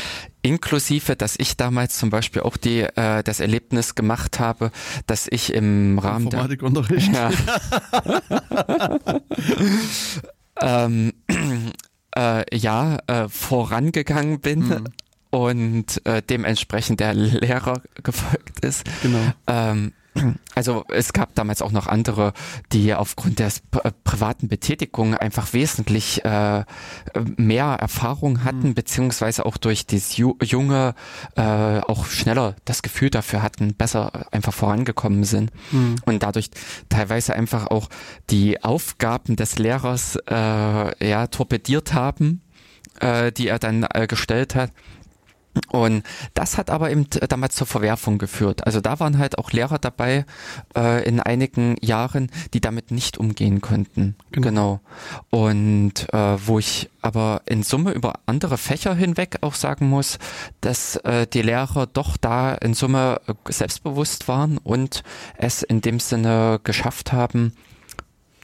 inklusive, 0.43 1.17
dass 1.17 1.37
ich 1.39 1.57
damals 1.57 1.97
zum 1.97 2.11
Beispiel 2.11 2.43
auch 2.43 2.57
die 2.57 2.81
äh, 2.81 3.23
das 3.23 3.41
Erlebnis 3.41 3.95
gemacht 3.95 4.41
habe, 4.41 4.71
dass 5.07 5.29
ich 5.31 5.53
im 5.53 5.99
Rahmen 5.99 6.31
der 6.31 6.41
ja, 6.41 6.47
ähm, 10.87 11.13
äh, 12.17 12.57
ja 12.57 12.99
äh, 13.07 13.29
vorangegangen 13.29 14.41
bin 14.41 14.69
mhm. 14.69 14.85
und 15.31 16.05
äh, 16.07 16.23
dementsprechend 16.23 17.01
der 17.01 17.15
Lehrer 17.15 17.81
gefolgt 18.03 18.61
ist. 18.61 18.85
Genau. 19.03 19.33
Ähm, 19.47 19.93
also 20.55 20.85
es 20.89 21.13
gab 21.13 21.35
damals 21.35 21.63
auch 21.63 21.73
noch 21.73 21.87
andere, 21.87 22.33
die 22.73 22.95
aufgrund 22.95 23.39
der 23.39 23.49
äh, 23.83 23.91
privaten 24.05 24.49
Betätigung 24.49 25.15
einfach 25.15 25.53
wesentlich 25.53 26.25
äh, 26.25 26.65
mehr 27.37 27.65
Erfahrung 27.65 28.45
hatten, 28.45 28.69
mhm. 28.69 28.75
beziehungsweise 28.75 29.45
auch 29.47 29.57
durch 29.57 29.87
das 29.87 30.17
junge 30.17 30.95
äh, 31.37 31.43
auch 31.81 32.07
schneller 32.07 32.55
das 32.65 32.83
Gefühl 32.83 33.11
dafür 33.11 33.43
hatten, 33.43 33.75
besser 33.75 34.33
einfach 34.33 34.55
vorangekommen 34.55 35.25
sind 35.25 35.51
mhm. 35.73 35.97
und 36.05 36.23
dadurch 36.23 36.51
teilweise 36.89 37.35
einfach 37.35 37.67
auch 37.67 37.89
die 38.31 38.63
Aufgaben 38.63 39.37
des 39.37 39.59
Lehrers 39.59 40.17
äh, 40.29 41.09
ja 41.09 41.27
torpediert 41.27 41.93
haben, 41.95 42.43
äh, 43.01 43.33
die 43.33 43.49
er 43.49 43.59
dann 43.59 43.87
äh, 43.93 44.07
gestellt 44.07 44.55
hat 44.55 44.71
und 45.69 46.03
das 46.35 46.59
hat 46.59 46.71
aber 46.71 46.91
eben 46.91 47.07
damals 47.29 47.55
zur 47.55 47.67
Verwerfung 47.67 48.19
geführt. 48.19 48.67
Also 48.67 48.81
da 48.81 49.01
waren 49.01 49.19
halt 49.19 49.39
auch 49.39 49.53
Lehrer 49.53 49.79
dabei 49.79 50.25
äh, 50.77 51.07
in 51.07 51.21
einigen 51.21 51.77
Jahren, 51.81 52.31
die 52.53 52.61
damit 52.61 52.91
nicht 52.91 53.19
umgehen 53.19 53.61
konnten. 53.61 54.17
Genau. 54.33 54.49
genau. 54.49 54.81
Und 55.31 56.13
äh, 56.13 56.47
wo 56.47 56.59
ich 56.59 56.91
aber 57.03 57.43
in 57.47 57.63
Summe 57.63 57.93
über 57.93 58.15
andere 58.27 58.57
Fächer 58.57 58.95
hinweg 58.95 59.39
auch 59.43 59.55
sagen 59.55 59.89
muss, 59.89 60.19
dass 60.61 60.97
äh, 60.97 61.27
die 61.27 61.43
Lehrer 61.43 61.87
doch 61.87 62.17
da 62.17 62.55
in 62.55 62.75
Summe 62.75 63.21
selbstbewusst 63.49 64.27
waren 64.27 64.59
und 64.59 65.03
es 65.37 65.63
in 65.63 65.81
dem 65.81 66.01
Sinne 66.01 66.61
geschafft 66.65 67.13
haben, 67.13 67.53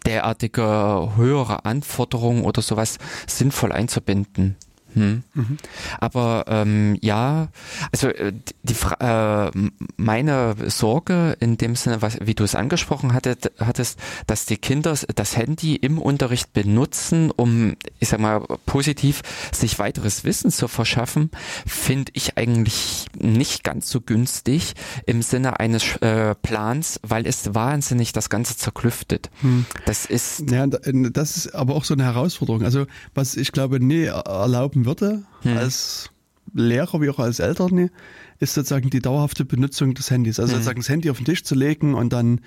derartige 0.07 1.13
höhere 1.17 1.65
Anforderungen 1.65 2.45
oder 2.45 2.63
sowas 2.63 2.99
sinnvoll 3.27 3.73
einzubinden. 3.73 4.57
Hm. 4.95 5.23
Mhm. 5.35 5.57
Aber 5.99 6.45
ähm, 6.49 6.99
ja, 7.01 7.49
also 7.93 8.09
äh, 8.09 8.33
die, 8.63 8.75
äh, 9.01 9.51
meine 9.97 10.57
Sorge 10.67 11.37
in 11.41 11.57
dem 11.57 11.77
Sinne, 11.77 12.03
was, 12.03 12.19
wie 12.21 12.35
du 12.35 12.45
es 12.45 12.55
angesprochen 12.55 13.13
hattet, 13.13 13.53
hattest, 13.59 13.99
dass 14.27 14.47
die 14.47 14.57
Kinder 14.57 14.97
das 15.15 15.37
Handy 15.37 15.77
im 15.77 15.99
Unterricht 15.99 16.53
benutzen, 16.53 17.31
um, 17.31 17.77
ich 17.99 18.09
sag 18.09 18.21
mal, 18.21 18.41
positiv 18.67 19.23
sich 19.53 19.79
weiteres 19.79 20.25
Wissen 20.25 20.51
zu 20.51 20.69
verschaffen, 20.69 21.31
finde 21.67 22.13
ich 22.15 22.37
eigentlich 22.37 23.07
nicht 23.19 23.65
ganz 23.65 23.91
so 23.91 24.01
günstig 24.01 24.75
im 25.07 25.23
Sinne 25.23 25.61
eines 25.61 25.97
äh, 25.97 26.35
Plans, 26.35 27.01
weil 27.03 27.27
es 27.27 27.55
wahnsinnig 27.55 28.13
das 28.13 28.31
Ganze 28.31 28.57
zerklüftet. 28.57 29.31
Hm. 29.41 29.67
Das 29.87 30.07
ist. 30.07 30.51
Ja, 30.51 30.67
das 30.67 31.37
ist 31.37 31.55
aber 31.55 31.75
auch 31.75 31.85
so 31.85 31.95
eine 31.95 32.05
Herausforderung. 32.05 32.63
Also, 32.65 32.87
was 33.15 33.37
ich 33.37 33.53
glaube, 33.53 33.81
nie 33.81 34.05
erlauben 34.05 34.80
helfen 34.81 34.87
würde, 34.87 35.23
hm. 35.43 35.57
als 35.57 36.11
Lehrer 36.53 37.01
wie 37.01 37.11
auch 37.11 37.19
als 37.19 37.39
Eltern, 37.39 37.91
ist 38.39 38.55
sozusagen 38.55 38.91
die 38.91 39.01
dauerhafte 39.01 39.45
Benutzung 39.45 39.95
des 39.95 40.11
Handys. 40.11 40.41
Also 40.41 40.53
hm. 40.53 40.59
sozusagen 40.59 40.81
das 40.81 40.89
Handy 40.89 41.11
auf 41.11 41.19
den 41.19 41.27
Tisch 41.27 41.45
zu 41.45 41.55
legen 41.55 41.95
und 41.95 42.13
dann 42.13 42.41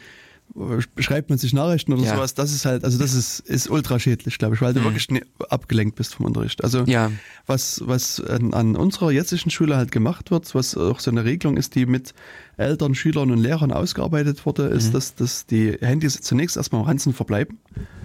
schreibt 1.00 1.30
man 1.30 1.40
sich 1.40 1.54
Nachrichten 1.54 1.94
oder 1.94 2.04
ja. 2.04 2.16
sowas, 2.16 2.36
das 2.36 2.54
ist 2.54 2.66
halt, 2.66 2.84
also 2.84 3.00
das 3.00 3.14
ist, 3.14 3.40
ist 3.40 3.70
ultra 3.70 3.98
schädlich, 3.98 4.38
glaube 4.38 4.54
ich, 4.54 4.62
weil 4.62 4.74
du 4.74 4.82
mhm. 4.82 4.96
wirklich 4.96 5.24
abgelenkt 5.50 5.96
bist 5.96 6.14
vom 6.14 6.28
Unterricht. 6.28 6.64
Also 6.64 6.84
ja. 6.84 7.12
was, 7.48 7.82
was 7.86 8.20
an, 8.22 8.54
an, 8.54 8.76
unserer 8.76 9.12
jetzigen 9.12 9.50
Schule 9.50 9.78
halt 9.78 9.92
gemacht 9.92 10.30
wird, 10.30 10.54
was 10.54 10.78
auch 10.78 11.00
so 11.00 11.10
eine 11.10 11.24
Regelung 11.24 11.58
ist, 11.58 11.74
die 11.74 11.86
mit 11.88 12.14
Eltern, 12.58 12.94
Schülern 12.94 13.32
und 13.32 13.40
Lehrern 13.40 13.72
ausgearbeitet 13.72 14.46
wurde, 14.46 14.64
ist, 14.64 14.90
mhm. 14.90 14.92
dass, 14.92 15.16
dass 15.16 15.46
die 15.48 15.78
Handys 15.80 16.22
zunächst 16.22 16.58
erstmal 16.58 16.82
am 16.82 16.88
Ranzen 16.88 17.14
verbleiben. 17.14 17.58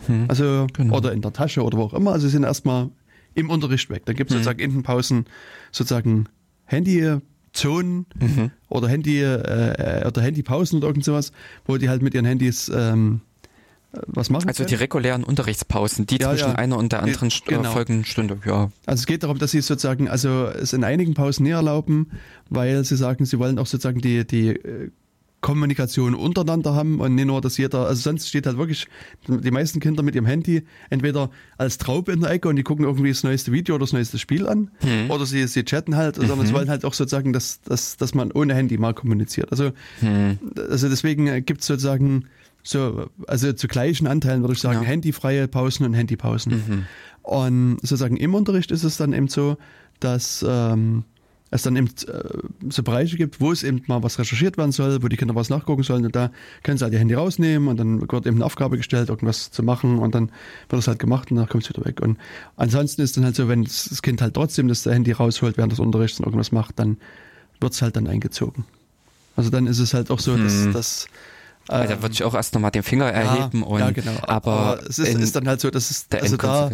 Mhm. 0.06 0.26
Also, 0.28 0.68
genau. 0.72 0.96
oder 0.96 1.12
in 1.12 1.20
der 1.20 1.32
Tasche 1.34 1.62
oder 1.62 1.76
wo 1.76 1.82
auch 1.82 1.94
immer. 1.94 2.12
Also 2.12 2.28
sie 2.28 2.32
sind 2.32 2.44
erstmal 2.44 2.88
im 3.34 3.50
Unterricht 3.50 3.90
weg. 3.90 4.02
Dann 4.06 4.16
gibt 4.16 4.30
es 4.30 4.34
mhm. 4.34 4.38
sozusagen 4.40 4.60
in 4.60 4.72
den 4.72 4.82
Pausen 4.82 5.26
sozusagen 5.72 6.28
Handy 6.64 7.18
Zonen 7.52 8.06
mhm. 8.18 8.50
oder 8.68 8.88
Handy 8.88 9.22
äh, 9.22 10.06
oder 10.06 10.22
Handypausen 10.22 10.78
oder 10.78 10.88
irgend 10.88 11.04
sowas, 11.04 11.32
wo 11.66 11.76
die 11.76 11.88
halt 11.88 12.02
mit 12.02 12.14
ihren 12.14 12.26
Handys 12.26 12.70
ähm, 12.74 13.22
was 13.90 14.28
machen 14.28 14.48
Also 14.48 14.58
können? 14.58 14.68
die 14.68 14.74
regulären 14.74 15.24
Unterrichtspausen, 15.24 16.06
die 16.06 16.18
ja, 16.18 16.30
zwischen 16.30 16.50
ja. 16.50 16.54
einer 16.56 16.76
und 16.76 16.92
der 16.92 17.02
anderen 17.02 17.30
die, 17.30 17.40
genau. 17.46 17.72
folgenden 17.72 18.04
Stunde, 18.04 18.38
ja. 18.44 18.70
Also 18.84 19.00
es 19.00 19.06
geht 19.06 19.22
darum, 19.22 19.38
dass 19.38 19.50
sie 19.50 19.62
sozusagen, 19.62 20.08
also 20.08 20.46
es 20.46 20.74
in 20.74 20.84
einigen 20.84 21.14
Pausen 21.14 21.44
nie 21.44 21.50
erlauben, 21.50 22.10
weil 22.50 22.84
sie 22.84 22.96
sagen, 22.96 23.24
sie 23.24 23.38
wollen 23.38 23.58
auch 23.58 23.66
sozusagen 23.66 24.00
die, 24.00 24.26
die 24.26 24.48
äh, 24.50 24.90
Kommunikation 25.40 26.14
untereinander 26.14 26.74
haben 26.74 27.00
und 27.00 27.14
nicht 27.14 27.26
nur, 27.26 27.40
dass 27.40 27.58
jeder, 27.58 27.86
also 27.86 28.00
sonst 28.02 28.28
steht 28.28 28.46
halt 28.46 28.58
wirklich 28.58 28.86
die 29.28 29.50
meisten 29.50 29.78
Kinder 29.78 30.02
mit 30.02 30.14
ihrem 30.14 30.26
Handy 30.26 30.64
entweder 30.90 31.30
als 31.56 31.78
Traube 31.78 32.12
in 32.12 32.20
der 32.20 32.30
Ecke 32.30 32.48
und 32.48 32.56
die 32.56 32.64
gucken 32.64 32.84
irgendwie 32.84 33.10
das 33.10 33.22
neueste 33.22 33.52
Video 33.52 33.76
oder 33.76 33.84
das 33.84 33.92
neueste 33.92 34.18
Spiel 34.18 34.48
an 34.48 34.70
mhm. 34.82 35.10
oder 35.10 35.26
sie, 35.26 35.46
sie 35.46 35.64
chatten 35.64 35.96
halt, 35.96 36.16
sondern 36.16 36.40
mhm. 36.40 36.46
sie 36.46 36.54
wollen 36.54 36.68
halt 36.68 36.84
auch 36.84 36.94
sozusagen, 36.94 37.32
dass, 37.32 37.60
dass, 37.62 37.96
dass 37.96 38.14
man 38.14 38.32
ohne 38.32 38.54
Handy 38.54 38.78
mal 38.78 38.94
kommuniziert. 38.94 39.52
Also, 39.52 39.70
mhm. 40.00 40.38
also 40.68 40.88
deswegen 40.88 41.44
gibt 41.44 41.60
es 41.60 41.68
sozusagen 41.68 42.24
so, 42.64 43.08
also 43.28 43.52
zu 43.52 43.68
gleichen 43.68 44.06
Anteilen 44.08 44.42
würde 44.42 44.54
ich 44.54 44.60
sagen, 44.60 44.82
ja. 44.82 44.88
handyfreie 44.88 45.46
Pausen 45.46 45.86
und 45.86 45.94
Handypausen. 45.94 46.52
Mhm. 46.52 46.84
Und 47.22 47.78
sozusagen 47.82 48.16
im 48.16 48.34
Unterricht 48.34 48.70
ist 48.70 48.82
es 48.82 48.96
dann 48.96 49.12
eben 49.12 49.28
so, 49.28 49.56
dass 50.00 50.44
ähm, 50.46 51.04
es 51.50 51.62
dann 51.62 51.76
eben 51.76 51.88
äh, 52.06 52.70
so 52.70 52.82
Bereiche 52.82 53.16
gibt, 53.16 53.40
wo 53.40 53.52
es 53.52 53.62
eben 53.62 53.82
mal 53.86 54.02
was 54.02 54.18
recherchiert 54.18 54.58
werden 54.58 54.72
soll, 54.72 55.02
wo 55.02 55.08
die 55.08 55.16
Kinder 55.16 55.34
was 55.34 55.48
nachgucken 55.48 55.82
sollen 55.82 56.04
und 56.04 56.14
da 56.14 56.30
können 56.62 56.78
sie 56.78 56.84
halt 56.84 56.92
ihr 56.92 56.98
Handy 56.98 57.14
rausnehmen 57.14 57.68
und 57.68 57.78
dann 57.78 58.00
wird 58.00 58.26
eben 58.26 58.36
eine 58.36 58.44
Aufgabe 58.44 58.76
gestellt, 58.76 59.08
irgendwas 59.08 59.50
zu 59.50 59.62
machen 59.62 59.98
und 59.98 60.14
dann 60.14 60.30
wird 60.68 60.80
es 60.80 60.88
halt 60.88 60.98
gemacht 60.98 61.30
und 61.30 61.38
dann 61.38 61.48
kommt 61.48 61.64
es 61.64 61.70
wieder 61.70 61.84
weg. 61.84 62.00
Und 62.00 62.18
ansonsten 62.56 63.02
ist 63.02 63.16
dann 63.16 63.24
halt 63.24 63.36
so, 63.36 63.48
wenn 63.48 63.64
das 63.64 64.02
Kind 64.02 64.20
halt 64.20 64.34
trotzdem 64.34 64.68
das 64.68 64.84
Handy 64.84 65.12
rausholt 65.12 65.56
während 65.56 65.72
des 65.72 65.80
Unterrichts 65.80 66.18
und 66.18 66.26
irgendwas 66.26 66.52
macht, 66.52 66.78
dann 66.78 66.98
wird 67.60 67.72
es 67.72 67.82
halt 67.82 67.96
dann 67.96 68.06
eingezogen. 68.06 68.64
Also 69.36 69.50
dann 69.50 69.66
ist 69.66 69.78
es 69.78 69.94
halt 69.94 70.10
auch 70.10 70.20
so, 70.20 70.36
dass, 70.36 70.64
hm. 70.64 70.72
dass 70.72 71.06
äh, 71.68 71.86
da 71.86 72.02
würde 72.02 72.12
ich 72.12 72.24
auch 72.24 72.34
erst 72.34 72.54
nochmal 72.54 72.70
den 72.70 72.82
Finger 72.82 73.06
erheben 73.06 73.60
ja, 73.60 73.66
und 73.66 73.80
ja, 73.80 73.90
genau. 73.90 74.16
aber, 74.22 74.52
aber 74.52 74.82
es 74.88 74.98
ist, 74.98 75.14
ist, 75.14 75.36
dann 75.36 75.46
halt 75.46 75.60
so, 75.60 75.70
dass 75.70 75.90
es 75.90 76.06
also 76.10 76.36
da 76.36 76.70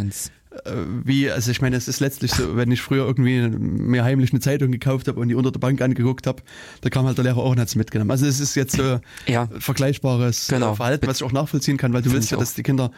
wie, 1.05 1.31
also 1.31 1.51
ich 1.51 1.61
meine, 1.61 1.77
es 1.77 1.89
ist 1.89 2.01
letztlich 2.01 2.33
so, 2.33 2.57
wenn 2.57 2.71
ich 2.71 2.81
früher 2.81 3.07
irgendwie 3.07 3.49
mir 3.49 4.05
heimlich 4.05 4.33
eine 4.33 4.41
Zeitung 4.41 4.73
gekauft 4.73 5.09
habe 5.09 5.21
und 5.21 5.29
die 5.29 5.35
unter 5.35 5.51
der 5.51 5.59
Bank 5.59 5.81
angeguckt 5.81 6.27
habe, 6.27 6.43
da 6.81 6.91
kam 6.91 7.07
halt 7.07 7.19
der 7.19 7.25
Lehrer 7.25 7.39
auch 7.39 7.51
und 7.51 7.61
hat 7.61 7.69
es 7.69 7.75
mitgenommen. 7.75 8.11
Also 8.11 8.27
es 8.27 8.41
ist 8.41 8.55
jetzt 8.55 8.77
so 8.77 9.01
ja. 9.27 9.49
vergleichbares 9.59 10.49
äh, 10.49 10.55
genau. 10.55 10.75
Verhalten, 10.75 11.07
was 11.07 11.19
ich 11.19 11.23
auch 11.25 11.33
nachvollziehen 11.33 11.77
kann, 11.77 11.93
weil 11.93 12.03
du 12.03 12.11
Find 12.11 12.17
willst 12.17 12.31
ja, 12.31 12.39
dass 12.39 12.55
die 12.55 12.63
Kinder 12.63 12.91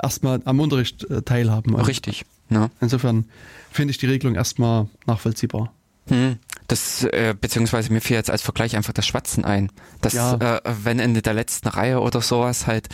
erstmal 0.00 0.40
am 0.44 0.60
Unterricht 0.60 1.08
äh, 1.10 1.22
teilhaben. 1.22 1.74
Richtig. 1.76 2.24
Ja. 2.50 2.70
Insofern 2.80 3.26
finde 3.70 3.92
ich 3.92 3.98
die 3.98 4.06
Regelung 4.06 4.34
erstmal 4.34 4.88
nachvollziehbar. 5.06 5.72
Hm. 6.08 6.36
Das, 6.66 7.04
äh, 7.04 7.34
beziehungsweise 7.38 7.92
mir 7.92 8.00
fiel 8.00 8.16
jetzt 8.16 8.30
als 8.30 8.40
Vergleich 8.40 8.74
einfach 8.76 8.94
das 8.94 9.06
Schwatzen 9.06 9.44
ein. 9.44 9.70
Dass, 10.00 10.14
ja. 10.14 10.34
äh, 10.34 10.60
wenn 10.82 10.98
in 10.98 11.14
der 11.14 11.34
letzten 11.34 11.68
Reihe 11.68 12.00
oder 12.00 12.22
sowas 12.22 12.66
halt 12.66 12.88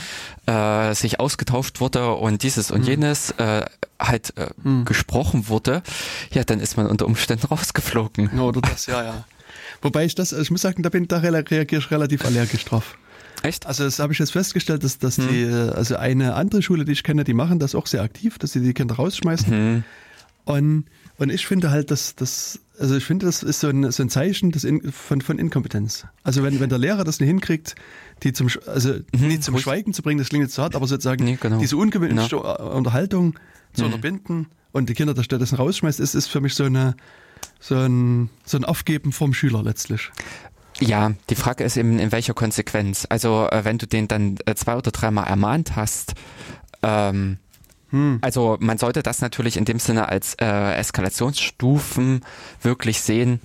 äh, 0.46 0.92
sich 0.94 1.20
ausgetauscht 1.20 1.80
wurde 1.80 2.14
und 2.14 2.42
dieses 2.42 2.72
und 2.72 2.80
hm. 2.80 2.88
jenes 2.88 3.30
äh, 3.32 3.64
halt 4.00 4.36
äh, 4.36 4.48
hm. 4.62 4.84
gesprochen 4.84 5.48
wurde, 5.48 5.82
ja, 6.32 6.42
dann 6.42 6.58
ist 6.58 6.76
man 6.76 6.86
unter 6.86 7.06
Umständen 7.06 7.46
rausgeflogen. 7.50 8.40
Oder 8.40 8.60
das, 8.60 8.86
ja, 8.86 9.04
ja. 9.04 9.24
Wobei 9.82 10.04
ich 10.04 10.14
das, 10.14 10.32
ich 10.32 10.50
muss 10.50 10.62
sagen, 10.62 10.82
da 10.82 10.88
bin 10.88 11.06
da 11.06 11.18
reagiere 11.18 11.64
ich 11.64 11.90
relativ 11.90 12.24
allergisch 12.24 12.64
drauf. 12.64 12.98
Echt? 13.42 13.66
Also 13.66 13.84
das 13.84 13.98
habe 13.98 14.12
ich 14.12 14.18
jetzt 14.18 14.32
festgestellt, 14.32 14.84
dass, 14.84 14.98
dass 14.98 15.16
hm. 15.16 15.28
die, 15.28 15.44
also 15.46 15.96
eine 15.96 16.34
andere 16.34 16.62
Schule, 16.62 16.84
die 16.84 16.92
ich 16.92 17.02
kenne, 17.02 17.24
die 17.24 17.34
machen 17.34 17.58
das 17.58 17.74
auch 17.74 17.86
sehr 17.86 18.02
aktiv, 18.02 18.38
dass 18.38 18.52
sie 18.52 18.60
die 18.60 18.74
Kinder 18.74 18.96
rausschmeißen. 18.96 19.48
Hm. 19.48 19.84
Und, 20.44 20.84
und 21.18 21.30
ich 21.30 21.46
finde 21.46 21.70
halt, 21.70 21.90
dass 21.90 22.14
das 22.16 22.60
also 22.80 22.96
ich 22.96 23.04
finde, 23.04 23.26
das 23.26 23.42
ist 23.42 23.60
so 23.60 23.68
ein, 23.68 23.90
so 23.90 24.02
ein 24.02 24.08
Zeichen 24.08 24.50
des 24.52 24.64
In, 24.64 24.90
von, 24.90 25.20
von 25.20 25.38
Inkompetenz. 25.38 26.06
Also 26.22 26.42
wenn, 26.42 26.60
wenn 26.60 26.70
der 26.70 26.78
Lehrer 26.78 27.04
das 27.04 27.20
nicht 27.20 27.28
hinkriegt, 27.28 27.74
die 28.22 28.32
zum, 28.32 28.48
also 28.66 28.94
mhm, 29.12 29.28
nicht 29.28 29.44
zum 29.44 29.58
Schweigen 29.58 29.92
zu 29.92 30.02
bringen, 30.02 30.18
das 30.18 30.30
klingt 30.30 30.44
jetzt 30.44 30.54
zu 30.54 30.62
hart, 30.62 30.74
aber 30.74 30.86
sozusagen 30.86 31.24
nee, 31.24 31.38
genau. 31.40 31.58
diese 31.58 31.76
ungewöhnliche 31.76 32.36
ja. 32.36 32.56
Unterhaltung 32.56 33.38
zu 33.74 33.82
mhm. 33.82 33.86
unterbinden 33.86 34.46
und 34.72 34.88
die 34.88 34.94
Kinder 34.94 35.14
da 35.14 35.22
stattdessen 35.22 35.56
rausschmeißt, 35.56 36.00
ist, 36.00 36.14
ist 36.14 36.28
für 36.28 36.40
mich 36.40 36.54
so 36.54 36.64
eine 36.64 36.96
so 37.58 37.76
ein, 37.76 38.30
so 38.44 38.56
ein 38.56 38.64
Aufgeben 38.64 39.12
vom 39.12 39.34
Schüler 39.34 39.62
letztlich. 39.62 40.10
Ja, 40.78 41.12
die 41.28 41.34
Frage 41.34 41.64
ist 41.64 41.76
eben, 41.76 41.98
in 41.98 42.10
welcher 42.10 42.32
Konsequenz. 42.32 43.06
Also, 43.08 43.48
äh, 43.50 43.64
wenn 43.64 43.78
du 43.78 43.86
den 43.86 44.08
dann 44.08 44.36
äh, 44.46 44.54
zwei 44.54 44.76
oder 44.76 44.90
dreimal 44.90 45.26
ermahnt 45.26 45.76
hast, 45.76 46.14
ähm, 46.82 47.36
hm. 47.91 48.18
Also 48.20 48.57
man 48.61 48.78
sollte 48.78 49.03
das 49.03 49.20
natürlich 49.20 49.57
in 49.57 49.64
dem 49.64 49.78
Sinne 49.78 50.09
als 50.09 50.34
äh, 50.41 50.74
Eskalationsstufen 50.74 52.24
wirklich 52.62 53.01
sehen. 53.01 53.41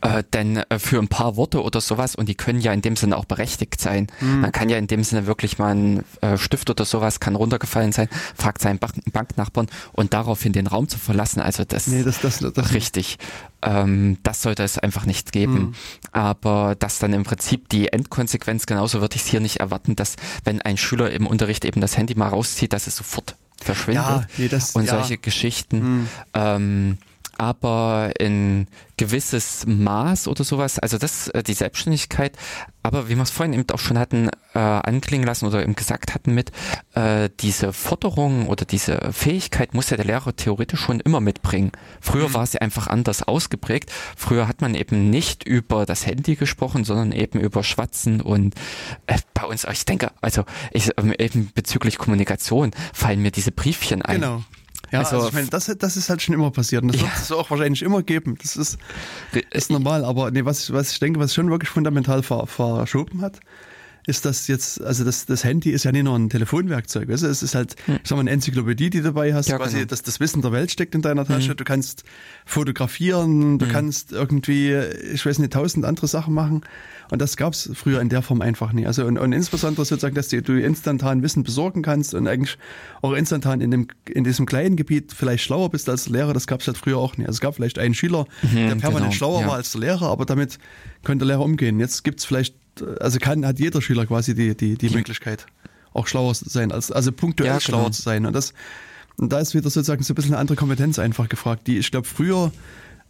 Äh, 0.00 0.22
denn 0.32 0.56
äh, 0.56 0.78
für 0.78 0.98
ein 0.98 1.08
paar 1.08 1.36
Worte 1.36 1.62
oder 1.62 1.80
sowas, 1.80 2.14
und 2.14 2.28
die 2.28 2.34
können 2.34 2.60
ja 2.60 2.72
in 2.72 2.82
dem 2.82 2.96
Sinne 2.96 3.16
auch 3.16 3.24
berechtigt 3.24 3.80
sein. 3.80 4.06
Mhm. 4.20 4.40
Man 4.40 4.52
kann 4.52 4.68
ja 4.68 4.78
in 4.78 4.86
dem 4.86 5.04
Sinne 5.04 5.26
wirklich 5.26 5.58
mal 5.58 5.74
ein 5.74 6.04
äh, 6.20 6.36
Stift 6.38 6.70
oder 6.70 6.84
sowas 6.84 7.20
kann 7.20 7.34
runtergefallen 7.34 7.92
sein, 7.92 8.08
fragt 8.34 8.60
seinen 8.60 8.78
Bank 8.78 8.94
Banknachbarn 9.12 9.66
und 9.92 10.14
daraufhin 10.14 10.52
den 10.52 10.66
Raum 10.66 10.88
zu 10.88 10.98
verlassen. 10.98 11.40
Also 11.40 11.64
das, 11.64 11.86
nee, 11.86 12.02
das, 12.02 12.20
das, 12.20 12.38
das 12.38 12.72
richtig. 12.72 13.18
Ähm, 13.62 14.18
das 14.22 14.42
sollte 14.42 14.62
es 14.62 14.78
einfach 14.78 15.06
nicht 15.06 15.32
geben. 15.32 15.54
Mhm. 15.54 15.74
Aber 16.12 16.74
dass 16.78 16.98
dann 16.98 17.12
im 17.12 17.24
Prinzip 17.24 17.68
die 17.68 17.92
Endkonsequenz, 17.92 18.66
genauso 18.66 19.00
würde 19.00 19.16
ich 19.16 19.22
es 19.22 19.28
hier 19.28 19.40
nicht 19.40 19.60
erwarten, 19.60 19.96
dass 19.96 20.16
wenn 20.44 20.62
ein 20.62 20.76
Schüler 20.76 21.10
im 21.10 21.26
Unterricht 21.26 21.64
eben 21.64 21.80
das 21.80 21.96
Handy 21.96 22.14
mal 22.14 22.28
rauszieht, 22.28 22.72
dass 22.72 22.86
es 22.86 22.96
sofort 22.96 23.36
verschwindet. 23.60 24.04
Ja, 24.04 24.26
nee, 24.36 24.48
das, 24.48 24.72
und 24.72 24.84
ja. 24.84 24.98
solche 24.98 25.18
Geschichten. 25.18 25.78
Mhm. 25.78 26.08
Ähm, 26.34 26.98
aber 27.38 28.12
in 28.18 28.66
gewisses 28.96 29.66
Maß 29.66 30.28
oder 30.28 30.44
sowas, 30.44 30.78
also 30.78 30.98
das, 30.98 31.28
äh, 31.28 31.42
die 31.42 31.54
Selbstständigkeit, 31.54 32.36
aber 32.82 33.08
wie 33.08 33.16
wir 33.16 33.22
es 33.22 33.30
vorhin 33.30 33.54
eben 33.54 33.68
auch 33.72 33.78
schon 33.78 33.98
hatten, 33.98 34.28
äh, 34.54 34.58
anklingen 34.58 35.26
lassen 35.26 35.46
oder 35.46 35.62
eben 35.62 35.74
gesagt 35.74 36.14
hatten 36.14 36.34
mit, 36.34 36.52
äh, 36.94 37.28
diese 37.40 37.72
Forderung 37.72 38.46
oder 38.46 38.64
diese 38.64 39.12
Fähigkeit 39.12 39.74
muss 39.74 39.90
ja 39.90 39.96
der 39.96 40.06
Lehrer 40.06 40.36
theoretisch 40.36 40.80
schon 40.80 41.00
immer 41.00 41.20
mitbringen. 41.20 41.72
Früher 42.00 42.28
mhm. 42.28 42.34
war 42.34 42.46
sie 42.46 42.60
einfach 42.60 42.86
anders 42.86 43.22
ausgeprägt. 43.22 43.90
Früher 44.16 44.46
hat 44.46 44.60
man 44.60 44.74
eben 44.74 45.10
nicht 45.10 45.44
über 45.44 45.86
das 45.86 46.06
Handy 46.06 46.36
gesprochen, 46.36 46.84
sondern 46.84 47.12
eben 47.12 47.40
über 47.40 47.64
Schwatzen 47.64 48.20
und 48.20 48.54
äh, 49.06 49.18
bei 49.32 49.46
uns, 49.46 49.64
ich 49.64 49.84
denke, 49.84 50.12
also 50.20 50.44
ich, 50.70 50.90
ähm, 50.98 51.12
eben 51.18 51.50
bezüglich 51.54 51.98
Kommunikation 51.98 52.70
fallen 52.92 53.22
mir 53.22 53.30
diese 53.30 53.50
Briefchen 53.50 54.02
ein. 54.02 54.20
Genau. 54.20 54.44
Ja, 54.94 55.00
also, 55.00 55.16
also 55.16 55.28
ich 55.28 55.34
meine, 55.34 55.48
das, 55.48 55.66
das 55.76 55.96
ist 55.96 56.08
halt 56.08 56.22
schon 56.22 56.36
immer 56.36 56.52
passiert 56.52 56.82
und 56.82 56.94
das 56.94 57.00
ja. 57.00 57.08
wird 57.08 57.16
es 57.16 57.32
auch 57.32 57.50
wahrscheinlich 57.50 57.82
immer 57.82 58.02
geben. 58.02 58.38
Das 58.40 58.56
ist, 58.56 58.78
ist 59.50 59.70
normal, 59.70 60.04
aber 60.04 60.30
nee, 60.30 60.44
was, 60.44 60.72
was 60.72 60.92
ich 60.92 61.00
denke, 61.00 61.18
was 61.18 61.34
schon 61.34 61.50
wirklich 61.50 61.68
fundamental 61.68 62.22
ver, 62.22 62.46
verschoben 62.46 63.20
hat, 63.20 63.40
ist 64.06 64.24
das 64.24 64.46
jetzt, 64.46 64.80
also 64.80 65.02
das, 65.02 65.26
das 65.26 65.42
Handy 65.42 65.70
ist 65.70 65.84
ja 65.84 65.90
nicht 65.90 66.04
nur 66.04 66.16
ein 66.16 66.28
Telefonwerkzeug, 66.28 67.08
weißt 67.08 67.24
du? 67.24 67.26
es 67.26 67.42
ist 67.42 67.56
halt, 67.56 67.74
hm. 67.86 67.96
ich 68.02 68.08
sag 68.08 68.14
mal, 68.14 68.20
eine 68.20 68.30
Enzyklopädie, 68.30 68.90
die 68.90 68.98
du 68.98 69.04
dabei 69.04 69.34
hast, 69.34 69.48
ja, 69.48 69.56
quasi 69.56 69.78
genau. 69.78 69.88
das, 69.88 70.02
das 70.02 70.20
Wissen 70.20 70.42
der 70.42 70.52
Welt 70.52 70.70
steckt 70.70 70.94
in 70.94 71.02
deiner 71.02 71.24
Tasche, 71.24 71.50
hm. 71.50 71.56
du 71.56 71.64
kannst 71.64 72.04
fotografieren, 72.44 73.58
du 73.58 73.66
hm. 73.66 73.72
kannst 73.72 74.12
irgendwie, 74.12 74.74
ich 75.12 75.26
weiß 75.26 75.40
nicht, 75.40 75.52
tausend 75.52 75.84
andere 75.86 76.06
Sachen 76.06 76.34
machen 76.34 76.62
und 77.10 77.20
das 77.20 77.36
gab 77.36 77.52
es 77.52 77.70
früher 77.74 78.00
in 78.00 78.08
der 78.08 78.22
Form 78.22 78.40
einfach 78.40 78.72
nie. 78.72 78.86
Also 78.86 79.04
und, 79.04 79.18
und 79.18 79.32
insbesondere 79.32 79.84
sozusagen, 79.84 80.14
dass 80.14 80.28
du, 80.28 80.42
du 80.42 80.60
instantan 80.60 81.22
Wissen 81.22 81.42
besorgen 81.42 81.82
kannst 81.82 82.14
und 82.14 82.26
eigentlich 82.26 82.58
auch 83.02 83.12
instantan 83.12 83.60
in, 83.60 83.70
dem, 83.70 83.88
in 84.08 84.24
diesem 84.24 84.46
kleinen 84.46 84.76
Gebiet 84.76 85.12
vielleicht 85.12 85.44
schlauer 85.44 85.70
bist 85.70 85.88
als 85.88 86.08
Lehrer, 86.08 86.32
das 86.32 86.46
gab 86.46 86.60
es 86.60 86.66
halt 86.66 86.78
früher 86.78 86.98
auch 86.98 87.16
nie. 87.16 87.24
Also 87.24 87.36
es 87.36 87.40
gab 87.40 87.54
vielleicht 87.54 87.78
einen 87.78 87.94
Schüler, 87.94 88.26
mhm, 88.42 88.54
der 88.54 88.74
permanent 88.76 88.96
genau, 88.96 89.12
schlauer 89.12 89.40
ja. 89.42 89.46
war 89.48 89.54
als 89.54 89.72
der 89.72 89.80
Lehrer, 89.80 90.08
aber 90.08 90.24
damit 90.24 90.58
könnte 91.02 91.24
der 91.24 91.36
Lehrer 91.36 91.44
umgehen. 91.44 91.80
Jetzt 91.80 92.04
gibt 92.04 92.20
es 92.20 92.24
vielleicht 92.24 92.54
also 93.00 93.18
kann, 93.18 93.46
hat 93.46 93.58
jeder 93.58 93.80
Schüler 93.80 94.06
quasi 94.06 94.34
die, 94.34 94.56
die, 94.56 94.76
die 94.76 94.90
Möglichkeit, 94.90 95.46
auch 95.92 96.06
schlauer 96.06 96.34
zu 96.34 96.48
sein, 96.48 96.72
als, 96.72 96.90
also 96.90 97.12
punktuell 97.12 97.48
ja, 97.48 97.58
genau. 97.58 97.78
schlauer 97.78 97.92
zu 97.92 98.02
sein. 98.02 98.26
Und 98.26 98.32
das, 98.32 98.52
und 99.16 99.32
da 99.32 99.38
ist 99.38 99.54
wieder 99.54 99.70
sozusagen 99.70 100.02
so 100.02 100.12
ein 100.12 100.16
bisschen 100.16 100.32
eine 100.32 100.40
andere 100.40 100.56
Kompetenz 100.56 100.98
einfach 100.98 101.28
gefragt, 101.28 101.66
die 101.66 101.78
ich 101.78 101.90
glaube 101.90 102.06
früher 102.06 102.52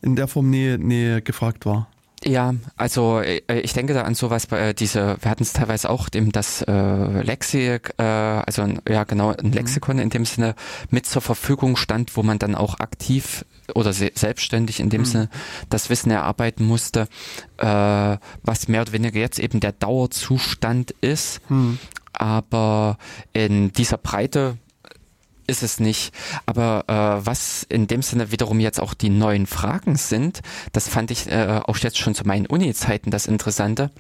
in 0.03 0.17
der 0.17 0.29
Form 0.29 0.51
nie, 0.51 0.77
nie 0.77 1.21
gefragt 1.23 1.65
war. 1.67 1.89
Ja, 2.25 2.55
also 2.77 3.21
äh, 3.21 3.43
ich 3.61 3.75
denke 3.75 3.93
da 3.93 4.03
an 4.03 4.15
sowas, 4.15 4.47
bei 4.47 4.71
äh, 4.71 4.75
diese, 4.75 5.17
wir 5.21 5.31
hatten 5.31 5.43
es 5.43 5.53
teilweise 5.53 5.91
auch, 5.91 6.09
dem 6.09 6.33
das 6.33 6.63
äh, 6.63 7.23
Lexik, 7.23 7.95
äh, 7.99 8.03
also 8.03 8.67
ja 8.89 9.05
genau, 9.05 9.31
ein 9.31 9.49
mhm. 9.49 9.53
Lexikon 9.53 9.99
in 9.99 10.11
dem 10.11 10.25
Sinne 10.25 10.55
mit 10.91 11.07
zur 11.07 11.23
Verfügung 11.23 11.77
stand, 11.77 12.17
wo 12.17 12.23
man 12.23 12.39
dann 12.39 12.55
auch 12.55 12.81
aktiv 12.81 13.45
oder 13.75 13.93
se 13.93 14.11
selbstständig 14.15 14.81
in 14.81 14.91
dem 14.91 15.03
mhm. 15.03 15.07
Sinne 15.07 15.29
das 15.69 15.91
Wissen 15.91 16.11
erarbeiten 16.11 16.65
musste, 16.65 17.09
äh, 17.59 18.17
was 18.43 18.69
mehr 18.69 18.83
oder 18.83 18.93
weniger 18.93 19.21
jetzt 19.21 19.39
eben 19.39 19.61
der 19.61 19.73
Dauerzustand 19.73 20.93
ist. 21.01 21.41
Mhm. 21.51 21.79
Aber 22.13 22.97
in 23.33 23.73
dieser 23.73 23.99
Breite 23.99 24.57
ist 25.47 25.63
es 25.63 25.81
nicht. 25.81 26.15
Aber 26.47 26.85
äh, 26.89 27.27
was 27.27 27.65
in 27.69 27.87
dem 27.87 28.03
Sinne 28.03 28.31
wiederum 28.31 28.61
jetzt 28.61 28.81
auch 28.81 28.95
die 28.95 29.11
neuen 29.11 29.47
Fragen 29.47 29.97
sind, 29.97 30.41
das 30.73 30.89
fand 30.89 31.11
ich 31.11 31.31
äh, 31.31 31.61
auch 31.65 31.79
jetzt 31.79 31.99
schon 31.99 32.15
zu 32.15 32.27
meinen 32.27 32.47
Uni-Zeiten 32.47 33.11
das 33.11 33.27
Interessante. 33.27 33.91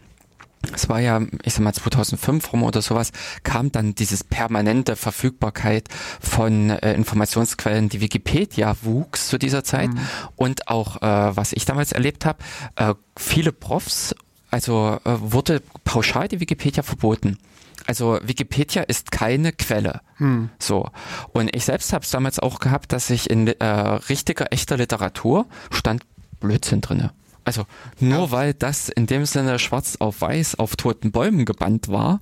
Es 0.72 0.88
war 0.88 1.01
ja, 1.01 1.20
ich 1.42 1.55
sag 1.55 1.62
mal 1.62 1.72
2005 1.72 2.53
rum 2.53 2.62
oder 2.62 2.80
sowas, 2.80 3.12
kam 3.42 3.70
dann 3.70 3.95
dieses 3.95 4.24
permanente 4.24 4.97
Verfügbarkeit 4.97 5.88
von 6.20 6.70
äh, 6.70 6.95
Informationsquellen, 6.95 7.88
die 7.88 8.01
Wikipedia 8.01 8.76
wuchs 8.82 9.28
zu 9.28 9.38
dieser 9.38 9.64
Zeit 9.64 9.92
mhm. 9.92 10.01
und 10.36 10.68
auch, 10.68 11.03
äh, 11.03 11.36
was 11.36 11.53
ich 11.53 11.64
damals 11.64 11.92
erlebt 11.92 12.24
habe, 12.24 12.38
äh, 12.76 12.95
viele 13.16 13.53
Profs, 13.53 14.14
also 14.51 14.99
äh, 15.05 15.11
wurde 15.18 15.62
pauschal 15.84 16.28
die 16.28 16.40
Wikipedia 16.40 16.82
verboten. 16.82 17.38
Also 17.87 18.18
Wikipedia 18.22 18.83
ist 18.83 19.11
keine 19.11 19.53
Quelle. 19.53 20.01
Hm. 20.16 20.51
So. 20.59 20.89
Und 21.33 21.55
ich 21.55 21.64
selbst 21.64 21.93
habe 21.93 22.05
es 22.05 22.11
damals 22.11 22.39
auch 22.39 22.61
gehabt, 22.61 22.93
dass 22.93 23.11
ich 23.11 23.31
in 23.31 23.49
äh, 23.49 23.64
richtiger, 23.64 24.53
echter 24.53 24.77
Literatur 24.77 25.47
stand 25.70 26.03
Blödsinn 26.41 26.81
drinne. 26.81 27.12
Also 27.45 27.66
nur 28.01 28.27
ja. 28.27 28.31
weil 28.31 28.55
das 28.55 28.89
in 28.89 29.07
dem 29.07 29.27
Sinne 29.27 29.59
schwarz 29.59 29.97
auf 29.99 30.22
weiß 30.22 30.59
auf 30.59 30.77
toten 30.77 31.12
Bäumen 31.12 31.45
gebannt 31.45 31.89
war, 31.89 32.20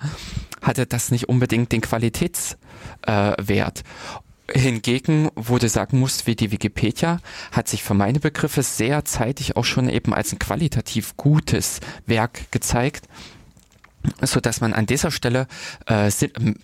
hatte 0.60 0.86
das 0.86 1.10
nicht 1.10 1.28
unbedingt 1.28 1.72
den 1.72 1.80
Qualitätswert. 1.80 2.58
Äh, 3.06 3.82
Hingegen, 4.54 5.30
wo 5.34 5.56
du 5.56 5.68
sagen 5.68 5.98
musst, 5.98 6.26
wie 6.26 6.34
die 6.34 6.50
Wikipedia, 6.50 7.20
hat 7.52 7.68
sich 7.68 7.82
für 7.82 7.94
meine 7.94 8.20
Begriffe 8.20 8.62
sehr 8.62 9.04
zeitig 9.04 9.56
auch 9.56 9.64
schon 9.64 9.88
eben 9.88 10.12
als 10.12 10.32
ein 10.32 10.40
qualitativ 10.40 11.16
gutes 11.16 11.80
Werk 12.06 12.50
gezeigt 12.50 13.08
so 14.20 14.40
dass 14.40 14.60
man 14.60 14.72
an 14.72 14.86
dieser 14.86 15.10
Stelle 15.10 15.46
äh, 15.86 16.10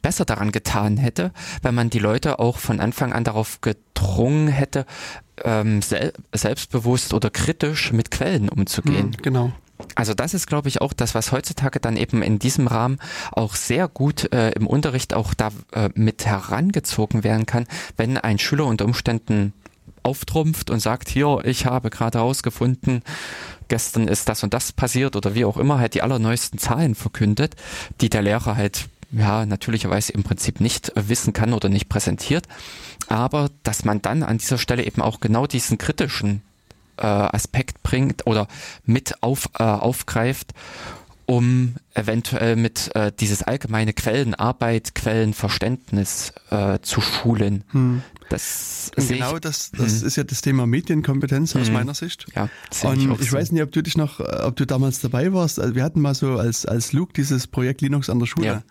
besser 0.03 0.24
daran 0.24 0.53
getan 0.53 0.97
hätte, 0.97 1.32
wenn 1.62 1.74
man 1.74 1.91
die 1.91 1.99
Leute 1.99 2.39
auch 2.39 2.59
von 2.59 2.80
Anfang 2.80 3.12
an 3.12 3.24
darauf 3.24 3.61
gedrungen 3.61 4.49
hätte, 4.49 4.86
ähm, 5.45 5.82
sel 5.82 6.12
selbstbewusst 6.34 7.14
oder 7.14 7.30
kritisch 7.30 7.93
mit 7.93 8.11
Quellen 8.11 8.49
umzugehen. 8.49 9.12
Hm, 9.12 9.22
genau. 9.22 9.53
Also 9.95 10.12
das 10.14 10.34
ist, 10.34 10.47
glaube 10.47 10.68
ich, 10.68 10.80
auch 10.80 10.93
das, 10.93 11.14
was 11.14 11.30
heutzutage 11.30 11.78
dann 11.78 11.97
eben 11.97 12.22
in 12.22 12.39
diesem 12.39 12.66
Rahmen 12.66 12.99
auch 13.30 13.55
sehr 13.55 13.86
gut 13.86 14.32
äh, 14.32 14.51
im 14.51 14.66
Unterricht 14.66 15.14
auch 15.14 15.34
da 15.34 15.51
äh, 15.72 15.91
mit 15.95 16.26
herangezogen 16.26 17.22
werden 17.22 17.47
kann, 17.47 17.66
wenn 17.97 18.18
ein 18.18 18.39
Schüler 18.39 18.66
unter 18.66 18.84
Umständen 18.84 19.53
auftrumpft 20.03 20.70
und 20.70 20.80
sagt, 20.80 21.09
hier, 21.09 21.41
ich 21.45 21.66
habe 21.66 21.91
gerade 21.91 22.18
herausgefunden, 22.18 23.03
gestern 23.68 24.08
ist 24.08 24.28
das 24.28 24.42
und 24.42 24.54
das 24.54 24.72
passiert 24.72 25.16
oder 25.16 25.34
wie 25.34 25.44
auch 25.44 25.56
immer, 25.56 25.78
halt 25.78 25.94
die 25.94 26.02
allerneuesten 26.02 26.58
Zahlen 26.58 26.94
verkündet, 26.94 27.56
die 28.00 28.08
der 28.08 28.22
Lehrer 28.22 28.56
halt 28.56 28.88
ja, 29.10 29.46
natürlicherweise 29.46 30.12
im 30.12 30.22
Prinzip 30.22 30.60
nicht 30.60 30.92
wissen 30.94 31.32
kann 31.32 31.54
oder 31.54 31.68
nicht 31.68 31.88
präsentiert, 31.88 32.46
aber 33.08 33.50
dass 33.62 33.84
man 33.84 34.02
dann 34.02 34.22
an 34.22 34.38
dieser 34.38 34.58
Stelle 34.58 34.84
eben 34.84 35.00
auch 35.00 35.20
genau 35.20 35.46
diesen 35.46 35.78
kritischen 35.78 36.42
äh, 36.98 37.06
Aspekt 37.06 37.82
bringt 37.82 38.26
oder 38.26 38.48
mit 38.84 39.22
auf, 39.22 39.48
äh, 39.58 39.62
aufgreift, 39.62 40.52
um 41.26 41.74
eventuell 41.94 42.56
mit 42.56 42.94
äh, 42.94 43.12
dieses 43.18 43.42
allgemeine 43.42 43.92
Quellenarbeit, 43.92 44.94
Quellenverständnis 44.94 46.32
äh, 46.50 46.78
zu 46.80 47.00
schulen. 47.00 47.64
Hm. 47.72 48.02
Das 48.28 48.90
genau, 48.94 49.38
das, 49.38 49.70
das 49.70 50.00
hm. 50.00 50.06
ist 50.06 50.16
ja 50.16 50.24
das 50.24 50.42
Thema 50.42 50.66
Medienkompetenz 50.66 51.56
aus 51.56 51.68
hm. 51.68 51.72
meiner 51.72 51.94
Sicht. 51.94 52.26
Ja, 52.34 52.50
und 52.82 52.98
ich, 52.98 53.20
ich 53.20 53.30
so. 53.30 53.36
weiß 53.36 53.52
nicht, 53.52 53.62
ob 53.62 53.72
du 53.72 53.82
dich 53.82 53.96
noch, 53.96 54.20
ob 54.20 54.56
du 54.56 54.66
damals 54.66 55.00
dabei 55.00 55.32
warst. 55.32 55.58
Also 55.58 55.74
wir 55.74 55.82
hatten 55.82 56.00
mal 56.00 56.14
so 56.14 56.38
als, 56.38 56.66
als 56.66 56.92
Luke 56.92 57.12
dieses 57.14 57.46
Projekt 57.46 57.80
Linux 57.80 58.10
an 58.10 58.18
der 58.18 58.26
Schule. 58.26 58.46
Ja. 58.46 58.62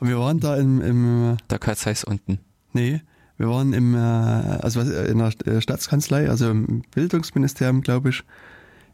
Und 0.00 0.08
wir 0.08 0.18
waren 0.18 0.40
da 0.40 0.56
im, 0.56 0.80
im 0.80 1.36
Der 1.50 1.58
Katz 1.58 1.86
heißt 1.86 2.04
unten. 2.04 2.40
Nee, 2.72 3.02
wir 3.36 3.48
waren 3.48 3.72
im, 3.72 3.94
äh, 3.94 3.98
also 3.98 4.80
in 4.80 5.18
der 5.18 5.32
äh, 5.46 5.60
Staatskanzlei, 5.60 6.28
also 6.28 6.50
im 6.50 6.82
Bildungsministerium, 6.94 7.82
glaube 7.82 8.10
ich, 8.10 8.22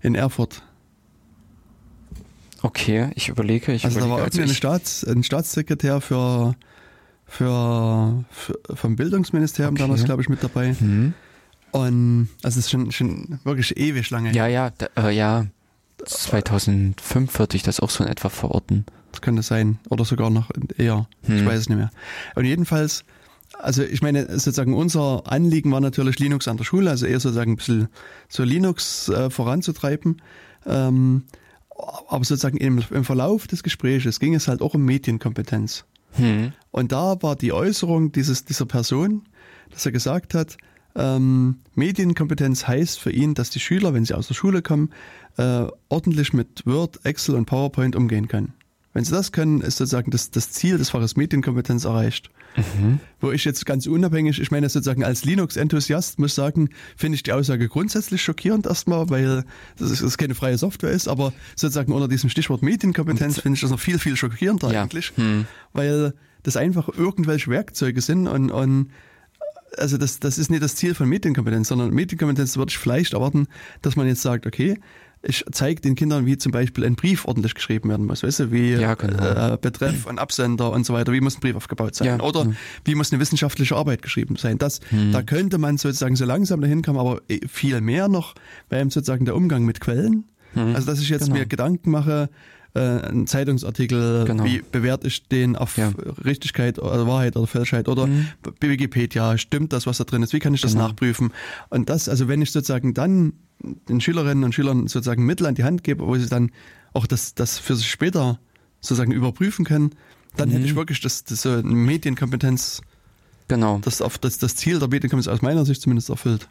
in 0.02 0.14
Erfurt. 0.14 0.62
Okay, 2.60 3.10
ich 3.14 3.28
überlege. 3.28 3.72
Ich 3.72 3.84
also 3.84 3.98
überlege, 3.98 4.16
da 4.16 4.18
war 4.18 4.24
also 4.24 4.42
ein, 4.42 4.48
Staats, 4.48 5.04
ein 5.04 5.22
Staatssekretär 5.22 6.00
für, 6.00 6.54
für, 7.26 8.24
für 8.30 8.58
vom 8.74 8.96
Bildungsministerium 8.96 9.74
okay. 9.74 9.82
damals, 9.82 10.04
glaube 10.04 10.22
ich, 10.22 10.28
mit 10.28 10.42
dabei. 10.42 10.74
Mhm. 10.78 11.14
Und 11.72 12.28
also 12.42 12.58
es 12.58 12.66
ist 12.66 12.70
schon, 12.70 12.92
schon 12.92 13.40
wirklich 13.44 13.76
ewig 13.76 14.08
lange. 14.10 14.32
Ja, 14.32 14.46
ja, 14.46 14.70
da, 14.70 14.86
äh, 15.08 15.10
ja. 15.10 15.46
2005 16.04 17.38
würde 17.38 17.56
ich 17.56 17.62
das 17.62 17.80
auch 17.80 17.90
so 17.90 18.04
in 18.04 18.10
etwa 18.10 18.28
verorten. 18.28 18.84
Das 19.10 19.22
könnte 19.22 19.42
sein. 19.42 19.78
Oder 19.90 20.04
sogar 20.04 20.30
noch 20.30 20.50
eher. 20.76 21.08
Hm. 21.22 21.38
Ich 21.38 21.44
weiß 21.46 21.60
es 21.60 21.68
nicht 21.68 21.78
mehr. 21.78 21.90
Und 22.34 22.44
jedenfalls, 22.44 23.04
also 23.58 23.82
ich 23.82 24.02
meine, 24.02 24.26
sozusagen 24.30 24.74
unser 24.74 25.22
Anliegen 25.26 25.72
war 25.72 25.80
natürlich 25.80 26.18
Linux 26.18 26.46
an 26.46 26.58
der 26.58 26.64
Schule, 26.64 26.90
also 26.90 27.06
eher 27.06 27.20
sozusagen 27.20 27.52
ein 27.52 27.56
bisschen 27.56 27.88
so 28.28 28.44
Linux 28.44 29.08
äh, 29.08 29.30
voranzutreiben. 29.30 30.20
Ähm, 30.66 31.24
aber 32.08 32.24
sozusagen 32.24 32.56
im, 32.58 32.82
im 32.90 33.04
Verlauf 33.04 33.46
des 33.46 33.62
Gesprächs 33.62 34.20
ging 34.20 34.34
es 34.34 34.46
halt 34.46 34.62
auch 34.62 34.74
um 34.74 34.84
Medienkompetenz. 34.84 35.84
Hm. 36.16 36.52
Und 36.70 36.92
da 36.92 37.22
war 37.22 37.36
die 37.36 37.52
Äußerung 37.52 38.12
dieses, 38.12 38.44
dieser 38.44 38.66
Person, 38.66 39.22
dass 39.70 39.86
er 39.86 39.92
gesagt 39.92 40.34
hat, 40.34 40.56
ähm, 40.96 41.58
Medienkompetenz 41.74 42.68
heißt 42.68 43.00
für 43.00 43.10
ihn, 43.10 43.34
dass 43.34 43.50
die 43.50 43.60
Schüler, 43.60 43.94
wenn 43.94 44.04
sie 44.04 44.14
aus 44.14 44.28
der 44.28 44.34
Schule 44.34 44.62
kommen, 44.62 44.90
äh, 45.36 45.66
ordentlich 45.88 46.32
mit 46.32 46.64
Word, 46.66 47.04
Excel 47.04 47.34
und 47.34 47.46
PowerPoint 47.46 47.96
umgehen 47.96 48.28
können. 48.28 48.54
Wenn 48.94 49.04
sie 49.04 49.10
das 49.10 49.32
können, 49.32 49.60
ist 49.60 49.76
sozusagen 49.76 50.12
das, 50.12 50.30
das 50.30 50.50
Ziel 50.52 50.78
des 50.78 50.90
Faches 50.90 51.16
Medienkompetenz 51.16 51.84
erreicht. 51.84 52.30
Mhm. 52.56 53.00
Wo 53.20 53.32
ich 53.32 53.44
jetzt 53.44 53.66
ganz 53.66 53.88
unabhängig, 53.88 54.40
ich 54.40 54.52
meine 54.52 54.68
sozusagen 54.68 55.02
als 55.02 55.24
Linux-Enthusiast 55.24 56.20
muss 56.20 56.36
sagen, 56.36 56.70
finde 56.96 57.16
ich 57.16 57.24
die 57.24 57.32
Aussage 57.32 57.68
grundsätzlich 57.68 58.22
schockierend 58.22 58.66
erstmal, 58.66 59.10
weil 59.10 59.44
das, 59.76 60.00
ist, 60.00 60.16
keine 60.16 60.36
freie 60.36 60.56
Software 60.56 60.92
ist, 60.92 61.08
aber 61.08 61.32
sozusagen 61.56 61.92
unter 61.92 62.06
diesem 62.06 62.30
Stichwort 62.30 62.62
Medienkompetenz 62.62 63.40
finde 63.40 63.56
ich 63.56 63.62
das 63.62 63.70
noch 63.70 63.80
viel, 63.80 63.98
viel 63.98 64.16
schockierender 64.16 64.72
ja. 64.72 64.82
eigentlich, 64.84 65.12
hm. 65.16 65.46
weil 65.72 66.14
das 66.44 66.56
einfach 66.56 66.88
irgendwelche 66.88 67.50
Werkzeuge 67.50 68.00
sind 68.00 68.28
und, 68.28 68.52
und 68.52 68.90
also 69.76 69.98
das, 69.98 70.20
das 70.20 70.38
ist 70.38 70.52
nicht 70.52 70.62
das 70.62 70.76
Ziel 70.76 70.94
von 70.94 71.08
Medienkompetenz, 71.08 71.66
sondern 71.66 71.90
Medienkompetenz 71.90 72.56
würde 72.56 72.70
ich 72.70 72.78
vielleicht 72.78 73.14
erwarten, 73.14 73.48
dass 73.82 73.96
man 73.96 74.06
jetzt 74.06 74.22
sagt, 74.22 74.46
okay, 74.46 74.78
ich 75.26 75.44
zeige 75.52 75.80
den 75.80 75.94
Kindern, 75.94 76.26
wie 76.26 76.36
zum 76.36 76.52
Beispiel 76.52 76.84
ein 76.84 76.96
Brief 76.96 77.24
ordentlich 77.24 77.54
geschrieben 77.54 77.88
werden 77.88 78.06
muss, 78.06 78.22
weißt 78.22 78.40
du, 78.40 78.52
wie 78.52 78.72
ja, 78.72 78.94
genau. 78.94 79.54
äh, 79.54 79.58
Betreff 79.60 80.06
und 80.06 80.18
Absender 80.18 80.70
und 80.70 80.84
so 80.84 80.92
weiter, 80.92 81.12
wie 81.12 81.20
muss 81.20 81.36
ein 81.36 81.40
Brief 81.40 81.56
aufgebaut 81.56 81.94
sein 81.94 82.06
ja, 82.06 82.20
oder 82.20 82.44
ja. 82.44 82.52
wie 82.84 82.94
muss 82.94 83.12
eine 83.12 83.20
wissenschaftliche 83.20 83.76
Arbeit 83.76 84.02
geschrieben 84.02 84.36
sein. 84.36 84.58
Das, 84.58 84.80
hm. 84.90 85.12
Da 85.12 85.22
könnte 85.22 85.58
man 85.58 85.78
sozusagen 85.78 86.16
so 86.16 86.24
langsam 86.24 86.60
dahin 86.60 86.82
kommen, 86.82 86.98
aber 86.98 87.20
äh, 87.28 87.40
viel 87.48 87.80
mehr 87.80 88.08
noch 88.08 88.34
wäre 88.68 88.84
sozusagen 88.84 89.24
der 89.24 89.36
Umgang 89.36 89.64
mit 89.64 89.80
Quellen. 89.80 90.24
Hm. 90.54 90.74
Also 90.74 90.86
dass 90.86 91.00
ich 91.00 91.08
jetzt 91.08 91.26
genau. 91.26 91.38
mir 91.38 91.46
Gedanken 91.46 91.90
mache, 91.90 92.28
äh, 92.74 93.08
ein 93.08 93.26
Zeitungsartikel, 93.26 94.24
genau. 94.24 94.44
wie 94.44 94.60
bewerte 94.60 95.06
ich 95.06 95.28
den 95.28 95.56
auf 95.56 95.76
ja. 95.76 95.92
Richtigkeit 96.24 96.78
oder 96.78 97.06
Wahrheit 97.06 97.36
oder 97.36 97.46
Falschheit 97.46 97.88
oder 97.88 98.06
mhm. 98.06 98.28
Wikipedia, 98.60 99.38
stimmt 99.38 99.72
das, 99.72 99.86
was 99.86 99.98
da 99.98 100.04
drin 100.04 100.22
ist, 100.22 100.32
wie 100.32 100.40
kann 100.40 100.54
ich 100.54 100.60
das 100.60 100.72
genau. 100.72 100.88
nachprüfen? 100.88 101.32
Und 101.70 101.88
das, 101.88 102.08
also 102.08 102.26
wenn 102.28 102.42
ich 102.42 102.50
sozusagen 102.50 102.92
dann 102.92 103.34
den 103.88 104.00
Schülerinnen 104.00 104.44
und 104.44 104.54
Schülern 104.54 104.88
sozusagen 104.88 105.24
Mittel 105.24 105.46
an 105.46 105.54
die 105.54 105.64
Hand 105.64 105.84
gebe, 105.84 106.06
wo 106.06 106.16
sie 106.16 106.28
dann 106.28 106.50
auch 106.92 107.06
das, 107.06 107.34
das 107.34 107.58
für 107.58 107.76
sich 107.76 107.90
später 107.90 108.40
sozusagen 108.80 109.12
überprüfen 109.12 109.64
können, 109.64 109.90
dann 110.36 110.48
mhm. 110.48 110.54
hätte 110.54 110.64
ich 110.66 110.74
wirklich 110.74 111.00
das, 111.00 111.24
das 111.24 111.44
Medienkompetenz, 111.44 112.82
genau. 113.48 113.78
das, 113.82 114.02
auf, 114.02 114.18
das, 114.18 114.38
das 114.38 114.56
Ziel 114.56 114.80
der 114.80 114.88
Medienkompetenz 114.88 115.28
aus 115.28 115.42
meiner 115.42 115.64
Sicht 115.64 115.80
zumindest 115.80 116.10
erfüllt. 116.10 116.48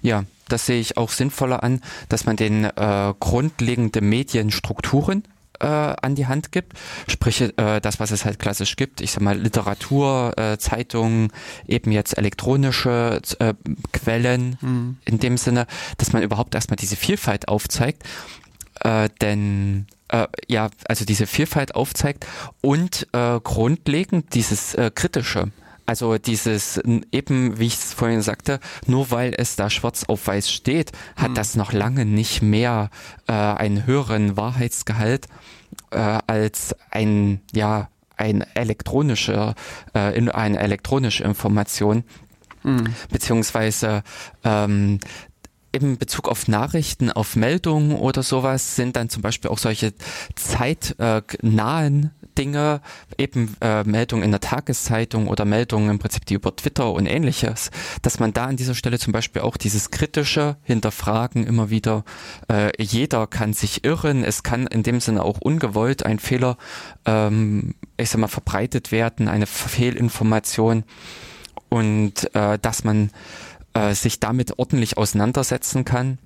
Ja, 0.00 0.24
das 0.48 0.66
sehe 0.66 0.80
ich 0.80 0.96
auch 0.96 1.10
sinnvoller 1.10 1.62
an, 1.62 1.80
dass 2.08 2.24
man 2.24 2.36
den 2.36 2.64
äh, 2.64 3.14
grundlegende 3.18 4.00
Medienstrukturen 4.00 5.24
äh, 5.60 5.66
an 5.66 6.14
die 6.14 6.26
Hand 6.26 6.52
gibt. 6.52 6.74
Sprich, 7.08 7.40
äh, 7.40 7.80
das, 7.80 8.00
was 8.00 8.10
es 8.10 8.24
halt 8.24 8.38
klassisch 8.38 8.76
gibt, 8.76 9.00
ich 9.00 9.12
sag 9.12 9.22
mal 9.22 9.38
Literatur, 9.38 10.32
äh, 10.36 10.58
Zeitungen, 10.58 11.32
eben 11.66 11.92
jetzt 11.92 12.16
elektronische 12.16 13.20
äh, 13.38 13.54
Quellen 13.92 14.58
mhm. 14.60 14.98
in 15.04 15.18
dem 15.18 15.36
Sinne, 15.36 15.66
dass 15.96 16.12
man 16.12 16.22
überhaupt 16.22 16.54
erstmal 16.54 16.76
diese 16.76 16.96
Vielfalt 16.96 17.48
aufzeigt. 17.48 18.02
Äh, 18.80 19.08
denn 19.20 19.86
äh, 20.08 20.26
ja, 20.46 20.70
also 20.88 21.04
diese 21.04 21.26
Vielfalt 21.26 21.74
aufzeigt 21.74 22.26
und 22.60 23.06
äh, 23.12 23.40
grundlegend 23.40 24.34
dieses 24.34 24.74
äh, 24.74 24.90
kritische 24.94 25.50
also 25.88 26.18
dieses 26.18 26.78
eben, 27.12 27.58
wie 27.58 27.66
ich 27.66 27.76
es 27.76 27.94
vorhin 27.94 28.20
sagte, 28.20 28.60
nur 28.86 29.10
weil 29.10 29.32
es 29.34 29.56
da 29.56 29.70
schwarz 29.70 30.04
auf 30.04 30.26
weiß 30.26 30.50
steht, 30.50 30.92
hat 31.16 31.30
mhm. 31.30 31.34
das 31.34 31.56
noch 31.56 31.72
lange 31.72 32.04
nicht 32.04 32.42
mehr 32.42 32.90
äh, 33.26 33.32
einen 33.32 33.86
höheren 33.86 34.36
Wahrheitsgehalt 34.36 35.28
äh, 35.90 36.18
als 36.26 36.76
ein 36.90 37.40
ja 37.54 37.88
ein 38.18 38.44
elektronischer 38.54 39.54
äh, 39.94 40.14
in, 40.14 40.28
eine 40.28 40.58
elektronische 40.58 41.24
Information 41.24 42.04
mhm. 42.64 42.94
beziehungsweise 43.10 44.02
ähm, 44.44 44.98
in 45.72 45.96
Bezug 45.96 46.28
auf 46.28 46.48
Nachrichten, 46.48 47.10
auf 47.10 47.34
Meldungen 47.34 47.96
oder 47.96 48.22
sowas 48.22 48.76
sind 48.76 48.96
dann 48.96 49.08
zum 49.08 49.22
Beispiel 49.22 49.50
auch 49.50 49.58
solche 49.58 49.94
zeitnahen 50.34 52.10
Dinge, 52.38 52.80
eben 53.18 53.56
äh, 53.60 53.82
Meldungen 53.84 54.24
in 54.24 54.30
der 54.30 54.40
Tageszeitung 54.40 55.26
oder 55.28 55.44
Meldungen 55.44 55.90
im 55.90 55.98
Prinzip 55.98 56.24
die 56.26 56.34
über 56.34 56.54
Twitter 56.54 56.92
und 56.92 57.06
ähnliches, 57.06 57.70
dass 58.02 58.20
man 58.20 58.32
da 58.32 58.46
an 58.46 58.56
dieser 58.56 58.74
Stelle 58.74 58.98
zum 58.98 59.12
Beispiel 59.12 59.42
auch 59.42 59.56
dieses 59.56 59.90
kritische 59.90 60.56
Hinterfragen 60.62 61.46
immer 61.46 61.70
wieder, 61.70 62.04
äh, 62.50 62.70
jeder 62.80 63.26
kann 63.26 63.52
sich 63.52 63.84
irren, 63.84 64.24
es 64.24 64.42
kann 64.42 64.66
in 64.68 64.82
dem 64.82 65.00
Sinne 65.00 65.24
auch 65.24 65.38
ungewollt 65.40 66.06
ein 66.06 66.20
Fehler, 66.20 66.56
ähm, 67.04 67.74
ich 67.96 68.10
sag 68.10 68.20
mal, 68.20 68.28
verbreitet 68.28 68.92
werden, 68.92 69.28
eine 69.28 69.46
Fehlinformation. 69.46 70.84
Und 71.70 72.34
äh, 72.34 72.58
dass 72.58 72.84
man 72.84 73.10
äh, 73.74 73.94
sich 73.94 74.20
damit 74.20 74.58
ordentlich 74.58 74.96
auseinandersetzen 74.96 75.84
kann. 75.84 76.18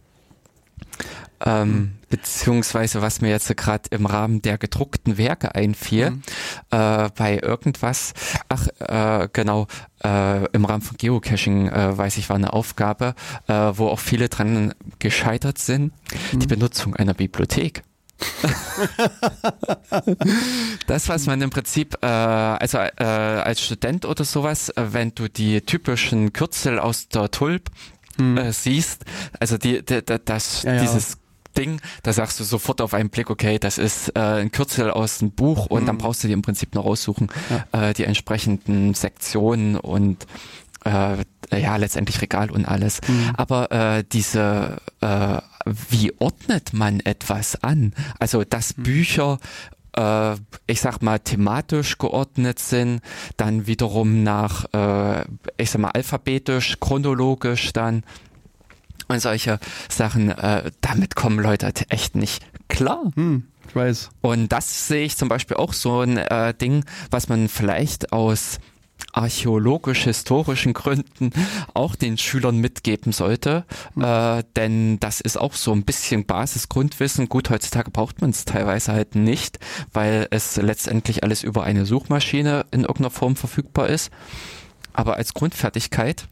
Ähm, 1.45 1.69
mhm. 1.69 1.93
beziehungsweise 2.09 3.03
was 3.03 3.21
mir 3.21 3.31
jetzt 3.31 3.55
gerade 3.57 3.89
im 3.91 4.07
Rahmen 4.07 4.43
der 4.43 4.59
gedruckten 4.59 5.19
Werke 5.19 5.55
einfiel, 5.55 6.11
mhm. 6.11 6.23
äh, 6.71 7.09
bei 7.17 7.41
irgendwas, 7.43 8.13
ach 8.49 8.69
äh, 8.79 9.29
genau, 9.33 9.67
äh, 10.05 10.45
im 10.53 10.65
Rahmen 10.65 10.83
von 10.83 10.97
Geocaching, 10.97 11.69
äh, 11.69 11.99
weiß 11.99 12.19
ich, 12.19 12.29
war 12.29 12.37
eine 12.37 12.53
Aufgabe, 12.53 13.15
äh, 13.49 13.53
wo 13.53 13.89
auch 13.89 13.99
viele 13.99 14.29
dran 14.29 14.75
gescheitert 14.99 15.59
sind, 15.59 15.93
mhm. 16.33 16.39
die 16.39 16.47
Benutzung 16.47 16.95
einer 16.95 17.15
Bibliothek. 17.15 17.83
das, 20.87 21.09
was 21.09 21.27
man 21.27 21.43
im 21.43 21.51
Prinzip, 21.51 21.97
äh, 22.03 22.07
also 22.07 22.79
äh, 22.79 23.05
als 23.05 23.61
Student 23.61 24.05
oder 24.05 24.25
sowas, 24.25 24.69
äh, 24.71 24.93
wenn 24.93 25.13
du 25.15 25.29
die 25.29 25.61
typischen 25.63 26.33
Kürzel 26.33 26.79
aus 26.79 27.09
der 27.09 27.31
Tulp 27.31 27.71
hm. 28.17 28.53
siehst, 28.53 29.05
also 29.41 29.59
die, 29.59 29.85
die, 29.85 30.05
die 30.05 30.17
das, 30.25 30.63
ja, 30.63 30.75
ja. 30.75 30.83
dieses 30.83 31.19
Ding, 31.53 31.81
da 32.03 32.13
sagst 32.13 32.41
du 32.41 32.45
sofort 32.45 32.81
auf 32.81 32.95
einen 32.95 33.11
Blick, 33.11 33.31
okay, 33.31 33.59
das 33.59 33.79
ist 33.79 34.11
äh, 34.17 34.21
ein 34.21 34.53
Kürzel 34.53 34.91
aus 34.91 35.19
dem 35.19 35.33
Buch 35.33 35.67
und 35.67 35.83
mhm. 35.83 35.87
dann 35.87 35.99
brauchst 35.99 36.23
du 36.25 36.29
dir 36.29 36.35
im 36.35 36.43
Prinzip 36.43 36.75
noch 36.75 36.85
raussuchen, 36.85 37.29
ja. 37.73 37.91
äh, 37.91 37.95
die 37.95 38.05
entsprechenden 38.05 38.95
Sektionen 38.95 39.77
und 39.77 40.27
äh, 40.85 41.19
ja, 41.57 41.77
letztendlich 41.77 42.21
Regal 42.23 42.51
und 42.51 42.67
alles. 42.67 43.01
Mhm. 43.07 43.33
Aber 43.37 43.71
äh, 43.71 44.05
diese, 44.11 44.79
äh, 45.01 45.39
wie 45.65 46.13
ordnet 46.19 46.73
man 46.73 47.01
etwas 47.01 47.63
an? 47.63 47.93
Also, 48.19 48.45
dass 48.45 48.77
mhm. 48.77 48.83
Bücher 48.83 49.39
äh, 49.97 50.35
ich 50.67 50.81
sag 50.81 51.03
mal, 51.03 51.19
thematisch 51.19 51.99
geordnet 51.99 52.59
sind, 52.59 53.01
dann 53.37 53.67
wiederum 53.67 54.23
nach, 54.23 54.65
äh, 54.73 55.25
ich 55.59 55.71
sag 55.71 55.81
mal, 55.81 55.91
alphabetisch, 55.91 56.79
chronologisch 56.81 57.73
dann 57.73 58.05
und 59.13 59.21
solche 59.21 59.59
Sachen, 59.89 60.31
äh, 60.31 60.71
damit 60.81 61.15
kommen 61.15 61.39
Leute 61.39 61.67
halt 61.67 61.87
echt 61.91 62.15
nicht 62.15 62.45
klar. 62.69 63.11
Hm, 63.15 63.45
ich 63.69 63.77
weiß. 63.77 64.11
Und 64.21 64.51
das 64.51 64.89
sehe 64.89 65.05
ich 65.05 65.17
zum 65.17 65.29
Beispiel 65.29 65.57
auch 65.57 65.73
so 65.73 66.01
ein 66.01 66.17
äh, 66.17 66.55
Ding, 66.55 66.85
was 67.11 67.29
man 67.29 67.49
vielleicht 67.49 68.13
aus 68.13 68.59
archäologisch-historischen 69.13 70.73
Gründen 70.73 71.33
auch 71.75 71.97
den 71.97 72.19
Schülern 72.19 72.59
mitgeben 72.59 73.13
sollte. 73.13 73.65
Mhm. 73.95 74.05
Äh, 74.05 74.45
denn 74.57 75.01
das 75.01 75.21
ist 75.21 75.39
auch 75.39 75.55
so 75.55 75.73
ein 75.73 75.85
bisschen 75.85 76.25
Basisgrundwissen. 76.25 77.29
Gut, 77.29 77.51
heutzutage 77.51 77.91
braucht 77.91 78.21
man 78.21 78.31
es 78.31 78.45
teilweise 78.45 78.93
halt 78.93 79.15
nicht, 79.15 79.59
weil 79.93 80.29
es 80.31 80.57
letztendlich 80.57 81.25
alles 81.25 81.43
über 81.43 81.65
eine 81.65 81.85
Suchmaschine 81.85 82.65
in 82.71 82.83
irgendeiner 82.83 83.11
Form 83.11 83.37
verfügbar 83.37 83.89
ist. 83.89 84.11
Aber 84.95 85.17
als 85.17 85.35
Grundfertigkeit 85.35 86.27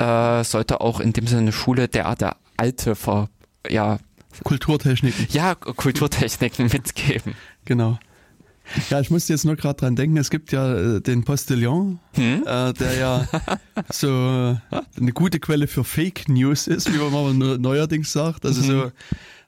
äh, 0.00 0.44
sollte 0.44 0.80
auch 0.80 0.98
in 1.00 1.12
dem 1.12 1.26
Sinne 1.26 1.42
eine 1.42 1.52
Schule 1.52 1.86
derart 1.88 2.22
der 2.22 2.36
alte 2.56 2.94
Ver, 2.94 3.28
ja, 3.68 3.98
Kulturtechniken. 4.44 5.26
Ja, 5.30 5.54
Kulturtechniken 5.54 6.66
mitgeben. 6.72 7.34
Genau. 7.64 7.98
Ja, 8.88 9.00
ich 9.00 9.10
musste 9.10 9.32
jetzt 9.32 9.44
nur 9.44 9.56
gerade 9.56 9.80
dran 9.80 9.96
denken, 9.96 10.16
es 10.16 10.30
gibt 10.30 10.52
ja 10.52 10.74
äh, 10.74 11.00
den 11.00 11.24
Postillon, 11.24 11.98
hm? 12.14 12.44
äh, 12.46 12.72
der 12.72 12.94
ja 12.98 13.28
so 13.90 14.56
eine 14.96 15.12
gute 15.12 15.40
Quelle 15.40 15.66
für 15.66 15.82
Fake 15.82 16.28
News 16.28 16.68
ist, 16.68 16.92
wie 16.92 16.98
man 16.98 17.12
mal 17.12 17.58
neuerdings 17.58 18.12
sagt. 18.12 18.46
Also 18.46 18.62
mhm. 18.62 18.66
so 18.66 18.92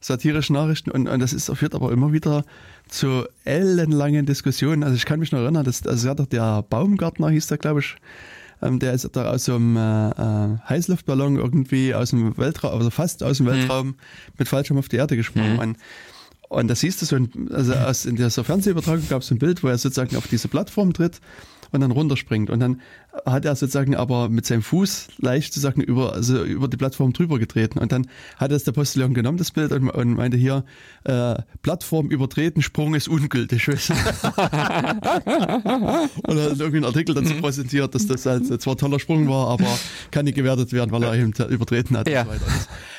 satirische 0.01 0.53
Nachrichten 0.53 0.91
und, 0.91 1.07
und 1.07 1.21
das 1.21 1.33
ist, 1.33 1.57
führt 1.57 1.77
aber 1.77 1.93
immer 1.93 2.13
wieder 2.13 2.45
zu 2.89 3.25
ellenlangen 3.45 4.27
Diskussionen. 4.27 4.83
Also 4.83 4.97
ich 4.97 5.07
kann 5.07 5.21
mich 5.21 5.31
noch 5.31 5.39
erinnern, 5.39 5.65
dass, 5.65 5.87
also 5.87 6.09
ja 6.09 6.15
der 6.15 6.63
Baumgartner 6.69 7.31
hieß 7.31 7.47
der, 7.47 7.59
glaube 7.59 7.81
ich, 7.81 7.97
ähm, 8.63 8.79
der 8.79 8.93
ist 8.93 9.09
da 9.13 9.31
aus 9.31 9.45
so 9.45 9.57
einem 9.57 9.77
äh, 9.77 10.11
äh, 10.11 10.59
Heißluftballon 10.69 11.37
irgendwie 11.37 11.95
aus 11.95 12.11
dem 12.11 12.37
Weltraum, 12.39 12.79
also 12.79 12.91
fast 12.91 13.23
aus 13.23 13.39
dem 13.39 13.47
mhm. 13.47 13.51
Weltraum 13.51 13.87
mhm. 13.89 13.95
mit 14.39 14.49
Fallschirm 14.49 14.79
auf 14.79 14.89
die 14.89 14.97
Erde 14.97 15.17
gesprungen. 15.17 15.57
Mhm. 15.57 15.77
Und 16.49 16.69
da 16.69 16.75
siehst 16.75 17.01
du 17.01 17.07
so, 17.07 17.17
ein, 17.17 17.49
also 17.51 17.73
aus, 17.75 18.05
in 18.05 18.17
dieser 18.17 18.45
Fernsehübertragung 18.45 19.09
gab 19.09 19.23
es 19.23 19.31
ein 19.31 19.39
Bild, 19.39 19.63
wo 19.63 19.69
er 19.69 19.79
sozusagen 19.79 20.17
auf 20.17 20.29
diese 20.29 20.49
Plattform 20.49 20.93
tritt 20.93 21.21
und 21.73 21.81
dann 21.81 21.91
runterspringt. 21.91 22.51
Und 22.51 22.61
dann 22.61 22.81
hat 23.27 23.45
er 23.45 23.57
sozusagen 23.57 23.97
aber 23.97 24.29
mit 24.29 24.47
seinem 24.47 24.63
Fuß 24.63 25.09
leicht 25.19 25.53
sozusagen 25.53 25.83
über, 25.83 26.13
also 26.13 26.45
über 26.45 26.69
die 26.69 26.77
Plattform 26.77 27.13
drüber 27.13 27.39
getreten. 27.39 27.79
Und 27.79 27.93
dann 27.93 28.07
hat 28.37 28.53
es 28.53 28.65
der 28.65 28.73
Postillon 28.73 29.15
genommen, 29.15 29.39
das 29.39 29.51
Bild, 29.51 29.73
und, 29.73 29.91
und 29.91 30.15
meinte 30.15 30.37
hier, 30.37 30.65
äh, 31.05 31.37
Plattform 31.63 32.11
übertreten, 32.11 32.63
Sprung 32.63 32.95
ist 32.95 33.09
ungültig. 33.09 33.69
und 33.69 33.79
er 33.79 33.83
hat 33.83 33.91
irgendwie 36.27 36.77
einen 36.77 36.85
Artikel 36.85 37.15
dazu 37.15 37.35
präsentiert, 37.35 37.95
dass 37.95 38.07
das 38.07 38.27
halt 38.27 38.63
zwar 38.63 38.75
ein 38.75 38.79
toller 38.79 39.01
Sprung 39.01 39.29
war, 39.29 39.49
aber 39.49 39.79
kann 40.11 40.27
nicht 40.27 40.35
gewertet 40.35 40.73
werden, 40.73 40.93
weil 40.93 41.03
er 41.03 41.15
eben 41.15 41.33
übertreten 41.49 41.97
hat. 41.97 42.09
Ja. 42.09 42.23
Und 42.23 42.29
so 42.29 42.35
weiter. 42.35 42.47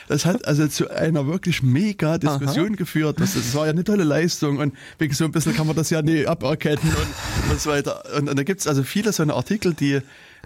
Das 0.07 0.25
hat 0.25 0.45
also 0.45 0.67
zu 0.67 0.89
einer 0.89 1.27
wirklich 1.27 1.63
mega 1.63 2.17
Diskussion 2.17 2.69
Aha. 2.69 2.75
geführt. 2.75 3.19
Das, 3.19 3.33
das, 3.33 3.53
war 3.55 3.65
ja 3.65 3.71
eine 3.71 3.83
tolle 3.83 4.03
Leistung 4.03 4.57
und 4.57 4.73
wegen 4.97 5.13
so 5.13 5.25
ein 5.25 5.31
bisschen 5.31 5.55
kann 5.55 5.67
man 5.67 5.75
das 5.75 5.89
ja 5.89 6.01
nie 6.01 6.25
aberkennen 6.27 6.79
und, 6.83 7.51
und 7.51 7.61
so 7.61 7.69
weiter. 7.69 8.03
Und, 8.17 8.29
und 8.29 8.37
da 8.37 8.43
gibt's 8.43 8.67
also 8.67 8.83
viele 8.83 9.13
so 9.13 9.23
eine 9.23 9.33
Artikel, 9.33 9.73
die 9.73 10.01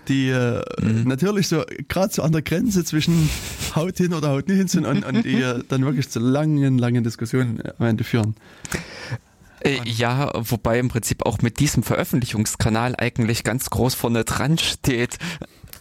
die 0.08 0.30
äh, 0.30 0.64
mhm. 0.82 1.04
natürlich 1.04 1.48
so 1.48 1.64
gerade 1.90 2.14
so 2.14 2.22
an 2.22 2.32
der 2.32 2.42
Grenze 2.42 2.86
zwischen 2.86 3.30
Haut 3.76 3.98
hin 3.98 4.14
oder 4.14 4.30
Haut 4.30 4.48
nicht 4.48 4.58
hin 4.58 4.68
sind 4.68 4.86
und, 4.86 5.04
und 5.04 5.26
die 5.26 5.42
äh, 5.42 5.64
dann 5.68 5.84
wirklich 5.84 6.10
zu 6.10 6.20
langen, 6.20 6.78
langen 6.78 7.04
Diskussionen 7.04 7.62
am 7.78 7.88
Ende 7.88 8.04
führen. 8.04 8.36
Äh, 9.60 9.80
ja, 9.84 10.32
wobei 10.36 10.80
im 10.80 10.88
Prinzip 10.88 11.26
auch 11.26 11.42
mit 11.42 11.60
diesem 11.60 11.84
Veröffentlichungskanal 11.84 12.96
eigentlich 12.98 13.44
ganz 13.44 13.70
groß 13.70 13.96
vorne 13.96 14.24
dran 14.24 14.58
steht. 14.58 15.18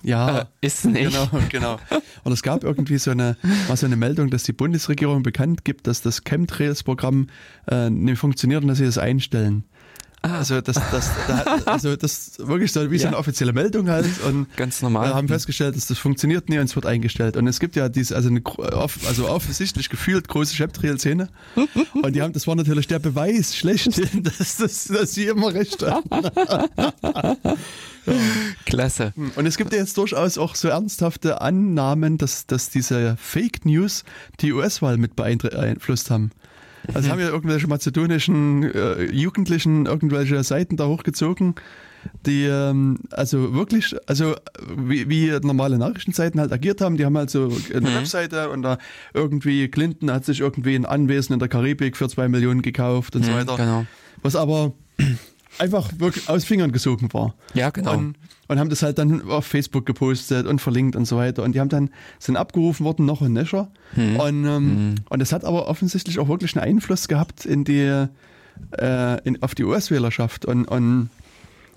Ja, 0.07 0.39
äh, 0.39 0.45
ist 0.61 0.85
nicht. 0.85 1.11
Genau, 1.11 1.29
genau. 1.49 1.81
Und 2.23 2.33
es 2.33 2.45
gab 2.45 2.63
irgendwie 2.63 2.97
so 2.97 3.11
eine, 3.11 3.37
war 3.67 3.77
so 3.77 3.87
eine 3.87 3.97
Meldung, 3.97 4.31
dass 4.31 4.45
die 4.45 4.53
Bundesregierung 4.53 5.25
bekannt 5.25 5.65
gibt, 5.65 5.89
dass 5.89 6.01
das 6.01 6.23
Chemtrails-Programm 6.23 7.27
äh, 7.69 7.91
nicht 7.91 8.19
funktioniert 8.19 8.63
und 8.63 8.69
dass 8.69 8.79
sie 8.79 8.85
das 8.85 8.99
einstellen. 8.99 9.65
Ah. 10.23 10.39
Also 10.39 10.61
das, 10.61 10.77
das, 10.91 11.11
also 11.67 11.95
das 11.95 12.33
wirklich 12.39 12.73
so 12.73 12.91
wie 12.91 12.99
so 12.99 13.07
eine 13.07 13.17
offizielle 13.17 13.53
Meldung 13.53 13.89
halt 13.89 14.07
und 14.27 14.55
ganz 14.57 14.83
normal. 14.83 15.11
Wir 15.11 15.14
haben 15.14 15.29
festgestellt, 15.29 15.77
dass 15.77 15.87
das 15.87 15.99
funktioniert 15.99 16.49
nie 16.49 16.59
und 16.59 16.64
es 16.64 16.75
wird 16.75 16.87
eingestellt. 16.87 17.37
Und 17.37 17.47
es 17.47 17.61
gibt 17.61 17.77
ja 17.77 17.89
diese, 17.89 18.17
also 18.17 18.29
eine, 18.29 18.43
also 19.07 19.29
offensichtlich 19.29 19.89
gefühlt 19.89 20.27
große 20.29 20.55
Chemtrail-Szene 20.57 21.29
und 22.03 22.17
die 22.17 22.23
haben, 22.23 22.33
das 22.33 22.47
war 22.47 22.57
natürlich 22.57 22.87
der 22.89 22.99
Beweis 22.99 23.55
schlechthin, 23.57 24.23
dass, 24.39 24.57
dass, 24.57 24.85
dass 24.85 25.12
sie 25.12 25.27
immer 25.27 25.55
recht 25.55 25.83
haben. 25.83 26.09
Klasse. 28.64 29.12
Und 29.35 29.47
es 29.47 29.57
gibt 29.57 29.73
ja 29.73 29.79
jetzt 29.79 29.99
durchaus 29.99 30.39
auch 30.39 30.55
so 30.55 30.69
ernsthafte 30.69 31.41
Annahmen, 31.41 32.19
dass, 32.19 32.47
dass 32.47 32.71
diese 32.71 33.17
Fake 33.19 33.64
News 33.64 34.05
die 34.41 34.53
US-Wahl 34.53 34.97
mit 34.97 35.17
beeinflusst 35.17 36.11
haben. 36.11 36.31
Also 36.95 37.11
haben 37.11 37.20
ja 37.20 37.28
irgendwelche 37.28 37.66
mazedonischen 37.66 38.62
äh, 38.62 39.05
Jugendlichen 39.05 39.87
irgendwelche 39.87 40.43
Seiten 40.45 40.76
da 40.76 40.87
hochgezogen, 40.87 41.55
die 42.24 42.45
ähm, 42.45 42.99
also 43.11 43.55
wirklich, 43.55 43.97
also 44.07 44.34
wie, 44.76 45.09
wie 45.09 45.30
normale 45.43 45.78
Nachrichtenseiten 45.78 46.41
halt 46.41 46.53
agiert 46.53 46.80
haben. 46.80 46.97
Die 46.97 47.05
haben 47.05 47.16
halt 47.16 47.30
so 47.30 47.53
eine 47.74 47.91
mhm. 47.91 47.95
Webseite 47.95 48.51
und 48.51 48.62
da 48.62 48.78
irgendwie 49.14 49.68
Clinton 49.68 50.11
hat 50.11 50.24
sich 50.24 50.41
irgendwie 50.41 50.74
ein 50.74 50.87
Anwesen 50.87 51.32
in 51.32 51.39
der 51.39 51.49
Karibik 51.49 51.97
für 51.97 52.09
zwei 52.09 52.28
Millionen 52.28 52.62
gekauft 52.62 53.16
und 53.16 53.22
mhm, 53.22 53.26
so 53.26 53.32
weiter. 53.32 53.57
Genau. 53.57 53.87
Was 54.22 54.37
aber 54.37 54.72
einfach 55.59 55.91
wirklich 55.99 56.29
aus 56.29 56.45
Fingern 56.45 56.73
gesogen 56.73 57.13
war. 57.13 57.35
Ja, 57.55 57.71
genau. 57.71 57.95
Und, 57.95 58.17
und, 58.49 58.59
haben 58.59 58.71
das 58.71 58.83
halt 58.83 58.99
dann 58.99 59.29
auf 59.29 59.47
Facebook 59.47 59.87
gepostet 59.87 60.47
und 60.47 60.61
verlinkt 60.61 60.97
und 60.97 61.05
so 61.05 61.17
weiter. 61.17 61.43
Und 61.43 61.55
die 61.55 61.61
haben 61.61 61.69
dann, 61.69 61.91
sind 62.19 62.37
abgerufen 62.37 62.85
worden 62.85 63.07
noch 63.07 63.23
in 63.23 63.33
Nesher. 63.33 63.69
Hm. 63.95 64.17
Und, 64.17 64.45
ähm, 64.45 64.47
hm. 64.47 64.95
und 65.09 65.19
das 65.19 65.33
hat 65.33 65.45
aber 65.45 65.69
offensichtlich 65.69 66.19
auch 66.19 66.29
wirklich 66.29 66.57
einen 66.57 66.65
Einfluss 66.65 67.09
gehabt 67.09 67.45
in 67.47 67.65
die, 67.65 68.07
äh, 68.79 69.21
in, 69.25 69.43
auf 69.43 69.55
die 69.55 69.65
US-Wählerschaft. 69.65 70.45
Und, 70.45 70.67
und 70.67 71.11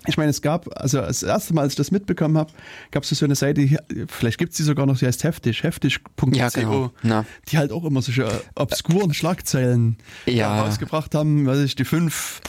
ich 0.06 0.16
meine, 0.16 0.30
es 0.30 0.40
gab, 0.40 0.68
also 0.80 1.00
das 1.00 1.22
erste 1.22 1.52
Mal, 1.52 1.62
als 1.62 1.74
ich 1.74 1.76
das 1.76 1.90
mitbekommen 1.90 2.38
habe, 2.38 2.50
gab 2.90 3.02
es 3.02 3.10
so 3.10 3.24
eine 3.24 3.34
Seite, 3.34 3.68
vielleicht 4.08 4.38
gibt 4.38 4.52
es 4.52 4.56
die 4.56 4.62
sogar 4.62 4.86
noch, 4.86 4.98
die 4.98 5.06
heißt 5.06 5.24
heftig, 5.24 5.62
heftig.co, 5.62 6.30
Ja, 6.32 6.48
genau. 6.48 6.90
Na. 7.02 7.26
die 7.48 7.58
halt 7.58 7.70
auch 7.70 7.84
immer 7.84 8.00
solche 8.00 8.28
obskuren 8.54 9.12
Schlagzeilen 9.12 9.98
Ja. 10.26 10.62
rausgebracht 10.62 11.14
haben, 11.14 11.46
weiß 11.46 11.60
ich, 11.60 11.74
die 11.74 11.84
fünf 11.84 12.40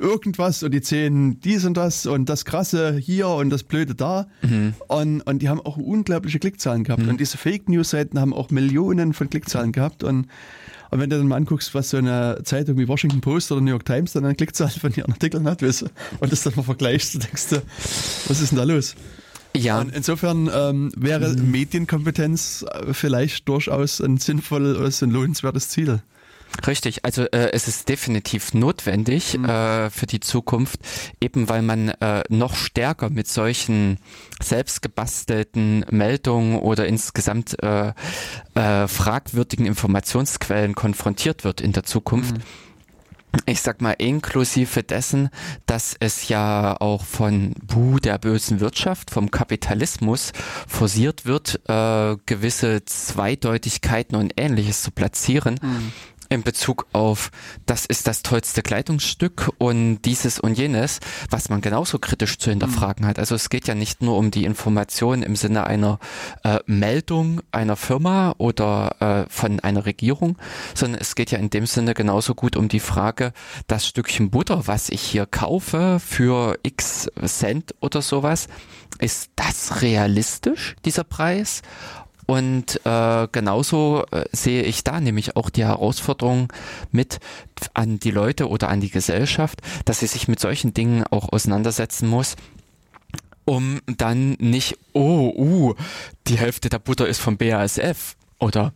irgendwas 0.00 0.62
und 0.62 0.72
die 0.72 0.80
zehn 0.80 1.40
dies 1.40 1.64
und 1.64 1.76
das 1.76 2.06
und 2.06 2.28
das 2.28 2.44
Krasse 2.44 2.96
hier 2.96 3.28
und 3.28 3.50
das 3.50 3.62
Blöde 3.62 3.94
da. 3.94 4.26
Mhm. 4.42 4.74
Und, 4.88 5.20
und 5.20 5.40
die 5.40 5.48
haben 5.48 5.60
auch 5.60 5.76
unglaubliche 5.76 6.38
Klickzahlen 6.38 6.84
gehabt. 6.84 7.06
Und 7.06 7.20
diese 7.20 7.36
Fake 7.36 7.68
News-Seiten 7.68 8.18
haben 8.18 8.32
auch 8.32 8.50
Millionen 8.50 9.12
von 9.12 9.28
Klickzahlen 9.28 9.72
gehabt. 9.72 10.02
Und, 10.02 10.26
und 10.90 10.98
wenn 10.98 11.10
du 11.10 11.18
dann 11.18 11.28
mal 11.28 11.36
anguckst, 11.36 11.74
was 11.74 11.90
so 11.90 11.98
eine 11.98 12.40
Zeitung 12.44 12.78
wie 12.78 12.88
Washington 12.88 13.20
Post 13.20 13.52
oder 13.52 13.60
New 13.60 13.70
York 13.70 13.84
Times 13.84 14.12
dann 14.12 14.24
an 14.24 14.36
Klickzahlen 14.36 14.72
von 14.72 14.92
ihren 14.94 15.12
Artikeln 15.12 15.46
hat, 15.46 15.62
weißt 15.62 15.82
du, 15.82 15.86
und 16.20 16.32
das 16.32 16.42
dann 16.42 16.54
mal 16.56 16.62
vergleichst, 16.62 17.22
denkst 17.22 17.48
du, 17.50 17.62
was 18.26 18.40
ist 18.40 18.50
denn 18.50 18.58
da 18.58 18.64
los? 18.64 18.96
Ja, 19.56 19.80
Und 19.80 19.94
insofern 19.94 20.48
ähm, 20.54 20.92
wäre 20.96 21.34
Medienkompetenz 21.34 22.64
äh, 22.70 22.94
vielleicht 22.94 23.48
durchaus 23.48 24.00
ein 24.00 24.18
sinnvolles 24.18 25.02
und 25.02 25.10
lohnenswertes 25.10 25.68
Ziel. 25.68 26.00
Richtig, 26.66 27.04
also 27.04 27.22
äh, 27.22 27.52
es 27.52 27.68
ist 27.68 27.88
definitiv 27.88 28.54
notwendig 28.54 29.38
Mhm. 29.38 29.44
äh, 29.48 29.90
für 29.90 30.06
die 30.06 30.20
Zukunft, 30.20 30.80
eben 31.20 31.48
weil 31.48 31.62
man 31.62 31.88
äh, 31.88 32.22
noch 32.28 32.54
stärker 32.54 33.08
mit 33.08 33.28
solchen 33.28 33.98
selbstgebastelten 34.42 35.86
Meldungen 35.90 36.58
oder 36.58 36.86
insgesamt 36.86 37.56
äh, 37.62 37.92
äh, 38.54 38.88
fragwürdigen 38.88 39.66
Informationsquellen 39.66 40.74
konfrontiert 40.74 41.44
wird 41.44 41.60
in 41.60 41.72
der 41.72 41.84
Zukunft. 41.84 42.34
Ich 43.46 43.60
sag 43.60 43.80
mal 43.80 43.92
inklusive 43.92 44.82
dessen, 44.82 45.28
dass 45.66 45.94
es 46.00 46.28
ja 46.28 46.76
auch 46.80 47.04
von 47.04 47.54
Bu 47.62 48.00
der 48.00 48.18
bösen 48.18 48.58
Wirtschaft, 48.58 49.12
vom 49.12 49.30
Kapitalismus 49.30 50.32
forciert 50.66 51.26
wird, 51.26 51.60
äh, 51.68 52.16
gewisse 52.26 52.84
Zweideutigkeiten 52.84 54.16
und 54.16 54.32
ähnliches 54.36 54.82
zu 54.82 54.90
platzieren 54.90 55.60
in 56.30 56.42
Bezug 56.44 56.86
auf, 56.92 57.30
das 57.66 57.84
ist 57.84 58.06
das 58.06 58.22
tollste 58.22 58.62
Kleidungsstück 58.62 59.50
und 59.58 60.02
dieses 60.02 60.38
und 60.38 60.56
jenes, 60.56 61.00
was 61.28 61.48
man 61.48 61.60
genauso 61.60 61.98
kritisch 61.98 62.38
zu 62.38 62.50
hinterfragen 62.50 63.04
hat. 63.04 63.18
Also 63.18 63.34
es 63.34 63.50
geht 63.50 63.66
ja 63.66 63.74
nicht 63.74 64.00
nur 64.00 64.16
um 64.16 64.30
die 64.30 64.44
Information 64.44 65.24
im 65.24 65.34
Sinne 65.34 65.66
einer 65.66 65.98
äh, 66.44 66.60
Meldung 66.66 67.42
einer 67.50 67.76
Firma 67.76 68.34
oder 68.38 69.26
äh, 69.26 69.30
von 69.30 69.58
einer 69.60 69.86
Regierung, 69.86 70.38
sondern 70.74 71.00
es 71.00 71.16
geht 71.16 71.32
ja 71.32 71.38
in 71.38 71.50
dem 71.50 71.66
Sinne 71.66 71.94
genauso 71.94 72.36
gut 72.36 72.56
um 72.56 72.68
die 72.68 72.80
Frage, 72.80 73.32
das 73.66 73.86
Stückchen 73.86 74.30
Butter, 74.30 74.68
was 74.68 74.88
ich 74.88 75.02
hier 75.02 75.26
kaufe 75.26 75.98
für 75.98 76.58
x 76.62 77.10
Cent 77.26 77.74
oder 77.80 78.02
sowas, 78.02 78.46
ist 79.00 79.30
das 79.34 79.82
realistisch, 79.82 80.76
dieser 80.84 81.04
Preis? 81.04 81.62
Und 82.30 82.80
äh, 82.86 83.26
genauso 83.32 84.04
äh, 84.12 84.24
sehe 84.30 84.62
ich 84.62 84.84
da 84.84 85.00
nämlich 85.00 85.34
auch 85.34 85.50
die 85.50 85.64
Herausforderung 85.64 86.52
mit 86.92 87.18
an 87.74 87.98
die 87.98 88.12
Leute 88.12 88.48
oder 88.48 88.68
an 88.68 88.80
die 88.80 88.88
Gesellschaft, 88.88 89.60
dass 89.84 89.98
sie 89.98 90.06
sich 90.06 90.28
mit 90.28 90.38
solchen 90.38 90.72
Dingen 90.72 91.02
auch 91.10 91.32
auseinandersetzen 91.32 92.08
muss, 92.08 92.36
um 93.46 93.80
dann 93.96 94.34
nicht, 94.38 94.78
oh, 94.92 95.32
uh, 95.34 95.74
die 96.28 96.38
Hälfte 96.38 96.68
der 96.68 96.78
Butter 96.78 97.08
ist 97.08 97.18
vom 97.18 97.36
BASF 97.36 98.14
oder 98.38 98.74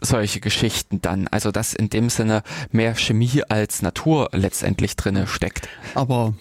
solche 0.00 0.38
Geschichten 0.38 1.02
dann. 1.02 1.26
Also 1.26 1.50
dass 1.50 1.74
in 1.74 1.90
dem 1.90 2.08
Sinne 2.08 2.44
mehr 2.70 2.94
Chemie 2.94 3.42
als 3.48 3.82
Natur 3.82 4.28
letztendlich 4.30 4.94
drinne 4.94 5.26
steckt. 5.26 5.68
Aber 5.96 6.34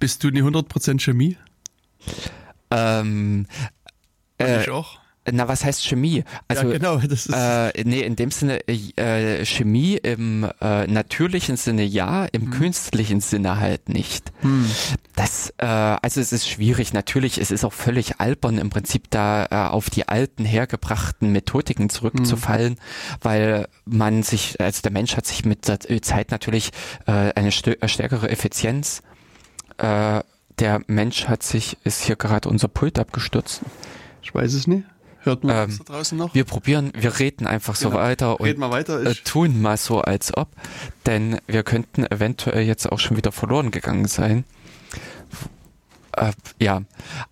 bist 0.00 0.24
du 0.24 0.30
nie 0.30 0.42
100% 0.42 1.00
Chemie? 1.00 1.36
Ähm, 2.72 3.46
äh, 4.38 4.62
ich 4.62 4.70
auch. 4.70 5.05
Na, 5.32 5.48
was 5.48 5.64
heißt 5.64 5.84
Chemie? 5.84 6.24
Also 6.48 6.66
ja, 6.66 6.78
genau, 6.78 6.96
das 7.08 7.26
ist. 7.26 7.34
Äh, 7.34 7.84
nee, 7.84 8.00
in 8.00 8.16
dem 8.16 8.30
Sinne 8.30 8.60
äh, 8.68 9.44
Chemie 9.44 9.96
im 9.96 10.48
äh, 10.60 10.86
natürlichen 10.86 11.56
Sinne 11.56 11.84
ja, 11.84 12.26
im 12.26 12.50
künstlichen 12.50 13.20
Sinne 13.20 13.58
halt 13.58 13.88
nicht. 13.88 14.32
hm. 14.40 14.66
Das, 15.14 15.52
äh, 15.58 15.64
also 15.64 16.20
es 16.20 16.32
ist 16.32 16.48
schwierig. 16.48 16.92
Natürlich, 16.92 17.38
es 17.38 17.50
ist 17.50 17.64
auch 17.64 17.72
völlig 17.72 18.20
albern 18.20 18.58
im 18.58 18.70
Prinzip 18.70 19.10
da 19.10 19.46
äh, 19.50 19.54
auf 19.70 19.88
die 19.88 20.08
alten 20.08 20.44
hergebrachten 20.44 21.32
Methodiken 21.32 21.88
zurückzufallen, 21.88 22.76
weil 23.22 23.68
man 23.86 24.22
sich, 24.22 24.60
also 24.60 24.82
der 24.82 24.92
Mensch 24.92 25.16
hat 25.16 25.26
sich 25.26 25.44
mit 25.44 25.68
der 25.68 25.80
Zeit 26.02 26.30
natürlich 26.30 26.70
äh, 27.06 27.32
eine 27.34 27.48
äh, 27.48 27.88
stärkere 27.88 28.28
Effizienz. 28.28 29.02
Äh, 29.78 30.20
der 30.58 30.82
Mensch 30.86 31.28
hat 31.28 31.42
sich, 31.42 31.76
ist 31.84 32.02
hier 32.02 32.16
gerade 32.16 32.48
unser 32.48 32.68
Pult 32.68 32.98
abgestürzt. 32.98 33.62
Ich 34.22 34.34
weiß 34.34 34.54
es 34.54 34.66
nicht. 34.66 34.84
Hört 35.26 35.42
man 35.42 35.56
Ähm, 35.56 35.68
das 35.70 35.78
da 35.78 35.92
draußen 35.92 36.16
noch? 36.16 36.34
Wir 36.34 36.44
probieren, 36.44 36.92
wir 36.96 37.18
reden 37.18 37.46
einfach 37.48 37.74
so 37.74 37.88
Genau. 37.90 38.00
weiter 38.00 38.40
und 38.40 38.58
mal 38.58 38.70
weiter. 38.70 39.04
äh, 39.04 39.14
tun 39.14 39.60
mal 39.60 39.76
so, 39.76 40.00
als 40.00 40.36
ob, 40.36 40.48
denn 41.04 41.38
wir 41.48 41.64
könnten 41.64 42.06
eventuell 42.06 42.62
jetzt 42.64 42.90
auch 42.90 43.00
schon 43.00 43.16
wieder 43.16 43.32
verloren 43.32 43.72
gegangen 43.72 44.06
sein. 44.06 44.44
Äh, 46.16 46.30
ja, 46.60 46.82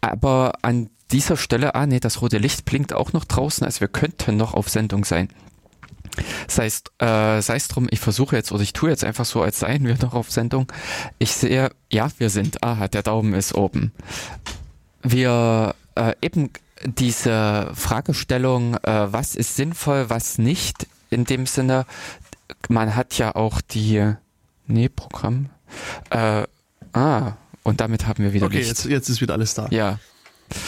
aber 0.00 0.54
an 0.62 0.90
dieser 1.12 1.36
Stelle, 1.36 1.76
ah 1.76 1.86
nee, 1.86 2.00
das 2.00 2.20
rote 2.20 2.38
Licht 2.38 2.64
blinkt 2.64 2.92
auch 2.92 3.12
noch 3.12 3.24
draußen, 3.24 3.64
also 3.64 3.80
wir 3.80 3.88
könnten 3.88 4.36
noch 4.36 4.54
auf 4.54 4.68
Sendung 4.68 5.04
sein. 5.04 5.28
Sei 6.48 6.66
es, 6.66 6.82
äh, 6.98 7.58
drum, 7.68 7.86
ich 7.90 8.00
versuche 8.00 8.34
jetzt 8.34 8.50
oder 8.50 8.62
ich 8.62 8.72
tue 8.72 8.90
jetzt 8.90 9.04
einfach 9.04 9.24
so, 9.24 9.40
als 9.42 9.60
seien 9.60 9.86
wir 9.86 9.96
noch 10.02 10.14
auf 10.14 10.32
Sendung. 10.32 10.66
Ich 11.18 11.32
sehe, 11.32 11.70
ja, 11.92 12.08
wir 12.18 12.30
sind, 12.30 12.62
aha, 12.64 12.88
der 12.88 13.02
Daumen 13.04 13.34
ist 13.34 13.54
oben. 13.54 13.92
Wir 15.02 15.74
äh, 15.96 16.14
eben 16.20 16.50
diese 16.82 17.70
Fragestellung, 17.74 18.74
äh, 18.82 19.12
was 19.12 19.34
ist 19.36 19.56
sinnvoll, 19.56 20.10
was 20.10 20.38
nicht, 20.38 20.86
in 21.10 21.24
dem 21.24 21.46
Sinne, 21.46 21.86
man 22.68 22.96
hat 22.96 23.18
ja 23.18 23.34
auch 23.34 23.60
die, 23.60 24.14
nee, 24.66 24.88
Programm, 24.88 25.50
äh, 26.10 26.44
ah, 26.92 27.32
und 27.62 27.80
damit 27.80 28.06
haben 28.06 28.22
wir 28.24 28.32
wieder 28.32 28.46
okay, 28.46 28.58
Licht. 28.58 28.68
jetzt, 28.68 28.84
jetzt 28.84 29.08
ist 29.08 29.20
wieder 29.20 29.34
alles 29.34 29.54
da. 29.54 29.68
Ja, 29.70 29.98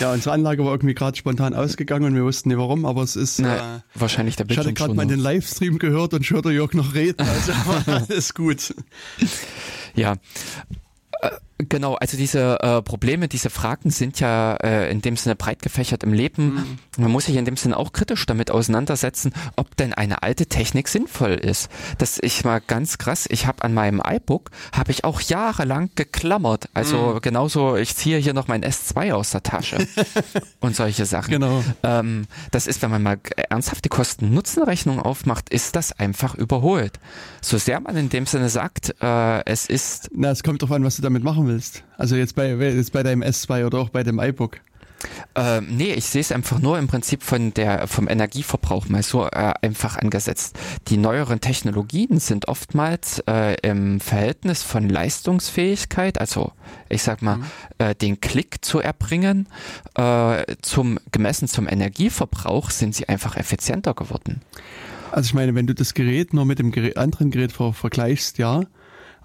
Ja, 0.01 0.13
unsere 0.13 0.35
Anlage 0.35 0.65
war 0.65 0.73
irgendwie 0.73 0.95
gerade 0.95 1.17
spontan 1.17 1.53
ausgegangen 1.55 2.07
und 2.07 2.15
wir 2.15 2.25
wussten 2.25 2.49
nicht 2.49 2.59
warum, 2.59 2.87
aber 2.87 3.03
es 3.03 3.15
ist. 3.15 3.39
na, 3.41 3.77
Äh, 3.77 3.81
wahrscheinlich 3.95 4.37
der 4.37 4.47
ich 4.49 4.57
hatte 4.57 4.69
Bildschirm 4.69 4.87
gerade 4.87 4.97
mal 4.97 5.07
den 5.07 5.21
Livestream 5.21 5.79
gehört 5.79 6.15
und 6.15 6.23
ich 6.23 6.31
hörte 6.31 6.51
Jörg 6.51 6.73
noch 6.73 6.95
reden. 6.95 7.21
Also 7.21 7.53
alles 7.87 8.33
gut. 8.33 8.75
Ja. 9.95 10.17
Genau, 11.59 11.95
also 11.95 12.19
diese 12.19 12.61
äh, 12.61 12.83
Probleme, 12.83 13.29
diese 13.29 13.49
Fragen 13.49 13.91
sind 13.91 14.21
ja 14.21 14.57
äh, 14.57 14.91
in 14.91 15.01
dem 15.01 15.17
Sinne 15.17 15.37
breit 15.37 15.63
gefächert 15.63 16.05
im 16.05 16.13
Leben. 16.13 16.79
Man 16.99 17.11
muss 17.11 17.27
sich 17.27 17.37
in 17.37 17.47
dem 17.47 17.57
Sinne 17.57 17.79
auch 17.79 17.93
kritisch 17.93 18.27
damit 18.27 18.51
auseinandersetzen, 18.51 19.33
ob 19.57 19.75
denn 19.77 19.95
eine 19.95 20.23
alte 20.23 20.47
Technik 20.47 20.87
sinnvoll 20.89 21.33
ist. 21.33 21.71
Das 21.97 22.19
ich 22.21 22.45
mal 22.45 22.61
ganz 22.61 22.99
krass, 22.99 23.27
ich 23.31 23.47
habe 23.47 23.63
an 23.63 23.73
meinem 23.73 24.03
iBook, 24.07 24.51
habe 24.73 24.91
ich 24.91 25.05
auch 25.05 25.23
jahrelang 25.23 25.91
geklammert. 25.95 26.69
Also 26.75 27.21
genauso, 27.23 27.77
ich 27.77 27.97
ziehe 27.97 28.19
hier 28.19 28.35
noch 28.35 28.49
mein 28.49 28.63
S2 28.63 29.15
aus 29.15 29.31
der 29.31 29.43
Tasche 29.43 29.79
und 30.61 30.77
solche 30.77 31.07
Sachen. 31.07 31.31
Genau. 31.31 31.65
Ähm, 31.83 32.27
das 32.51 32.67
ist, 32.67 32.83
wenn 32.83 32.91
man 32.91 33.03
mal 33.03 33.19
ernsthaft 33.49 33.83
die 33.87 33.89
Kosten-Nutzen-Rechnung 33.89 35.01
aufmacht, 35.01 35.49
ist 35.49 35.75
das 35.75 35.93
einfach 35.93 36.35
überholt. 36.35 37.01
So 37.41 37.57
sehr 37.57 37.81
man 37.81 37.97
in 37.97 38.11
dem 38.11 38.27
Sinne 38.27 38.51
sagt, 38.51 38.95
äh, 39.01 39.45
es 39.47 39.67
ist 39.67 40.11
Na, 40.15 40.31
es 40.33 40.43
kommt 40.43 40.61
drauf 40.61 40.73
an, 40.73 40.85
was 40.85 40.97
du 40.97 41.03
damit 41.03 41.25
machen 41.25 41.46
willst. 41.49 41.83
Also 41.97 42.17
jetzt 42.17 42.35
bei, 42.35 42.49
jetzt 42.55 42.93
bei 42.93 43.03
deinem 43.03 43.23
S2 43.23 43.67
oder 43.67 43.79
auch 43.79 43.89
bei 43.89 44.03
dem 44.03 44.19
iBook. 44.19 44.61
Ähm, 45.35 45.67
nee, 45.77 45.93
ich 45.93 46.07
sehe 46.07 46.21
es 46.21 46.33
einfach 46.33 46.59
nur 46.59 46.79
im 46.79 46.89
Prinzip 46.89 47.23
von 47.23 47.53
der, 47.53 47.87
vom 47.87 48.09
Energieverbrauch 48.09 48.89
mal 48.89 49.03
so 49.03 49.27
äh, 49.27 49.53
einfach 49.61 49.99
angesetzt. 49.99 50.59
Die 50.89 50.97
neueren 50.97 51.41
Technologien 51.41 52.19
sind 52.19 52.49
oftmals 52.49 53.23
äh, 53.29 53.57
im 53.63 54.01
Verhältnis 54.01 54.63
von 54.63 54.89
Leistungsfähigkeit, 54.89 56.19
also 56.19 56.53
ich 56.89 57.03
sag 57.03 57.21
mal, 57.21 57.41
äh, 57.79 57.95
den 57.95 58.21
Klick 58.21 58.65
zu 58.65 58.81
erbringen, 58.81 59.49
äh, 59.97 60.45
zum 60.63 60.99
gemessen 61.13 61.49
zum 61.49 61.69
Energieverbrauch 61.69 62.71
sind 62.71 62.95
sie 62.95 63.09
einfach 63.09 63.37
effizienter 63.37 63.93
geworden. 63.93 64.41
Also 65.13 65.29
ich 65.29 65.35
meine, 65.35 65.55
wenn 65.55 65.67
du 65.67 65.75
das 65.75 65.95
Gerät 65.95 66.33
nur 66.33 66.47
mit 66.47 66.59
dem 66.59 66.73
Gerät, 66.73 66.97
anderen 66.97 67.31
Gerät 67.31 67.53
ver 67.53 67.73
vergleichst, 67.73 68.39
ja. 68.39 68.63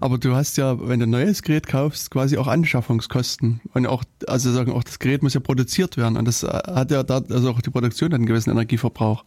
Aber 0.02 0.18
du 0.18 0.36
hast 0.36 0.58
ja, 0.58 0.88
wenn 0.88 1.00
du 1.00 1.06
ein 1.06 1.12
neues 1.12 1.44
Gerät 1.44 1.68
kaufst, 1.68 2.10
quasi 2.10 2.38
auch 2.38 2.48
Anschaffungskosten. 2.48 3.62
Und 3.74 3.86
auch, 3.86 4.04
also 4.28 4.52
sagen, 4.52 4.72
auch 4.72 4.84
das 4.84 4.98
Gerät 4.98 5.22
muss 5.22 5.36
ja 5.36 5.40
produziert 5.40 5.96
werden. 5.96 6.18
Und 6.18 6.26
das 6.26 6.44
äh, 6.44 6.48
hat 6.48 6.92
ja 6.92 7.04
da, 7.04 7.22
also 7.30 7.52
auch 7.52 7.62
die 7.62 7.70
Produktion 7.70 8.10
hat 8.10 8.16
einen 8.16 8.26
gewissen 8.26 8.50
Energieverbrauch. 8.50 9.24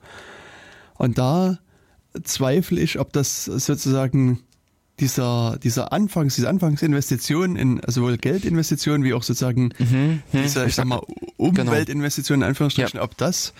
Und 0.94 1.16
da 1.16 1.58
zweifle 2.24 2.80
ich, 2.80 2.98
ob 2.98 3.12
das 3.12 3.44
sozusagen 3.44 4.40
dieser, 5.00 5.58
dieser 5.62 5.92
Anfangs, 5.92 6.34
diese 6.34 6.48
Anfangsinvestition 6.48 7.56
in, 7.56 7.80
also 7.80 8.00
sowohl 8.00 8.16
Geldinvestitionen 8.16 9.04
wie 9.04 9.14
auch 9.14 9.22
sozusagen 9.22 9.70
Mhm, 9.78 10.22
diese, 10.32 10.66
ich 10.66 10.74
sag 10.74 10.86
mal, 10.86 11.02
Umweltinvestitionen 11.36 12.42
in 12.42 12.48
Anführungsstrichen, 12.48 13.00
ob 13.00 13.16
das 13.16 13.54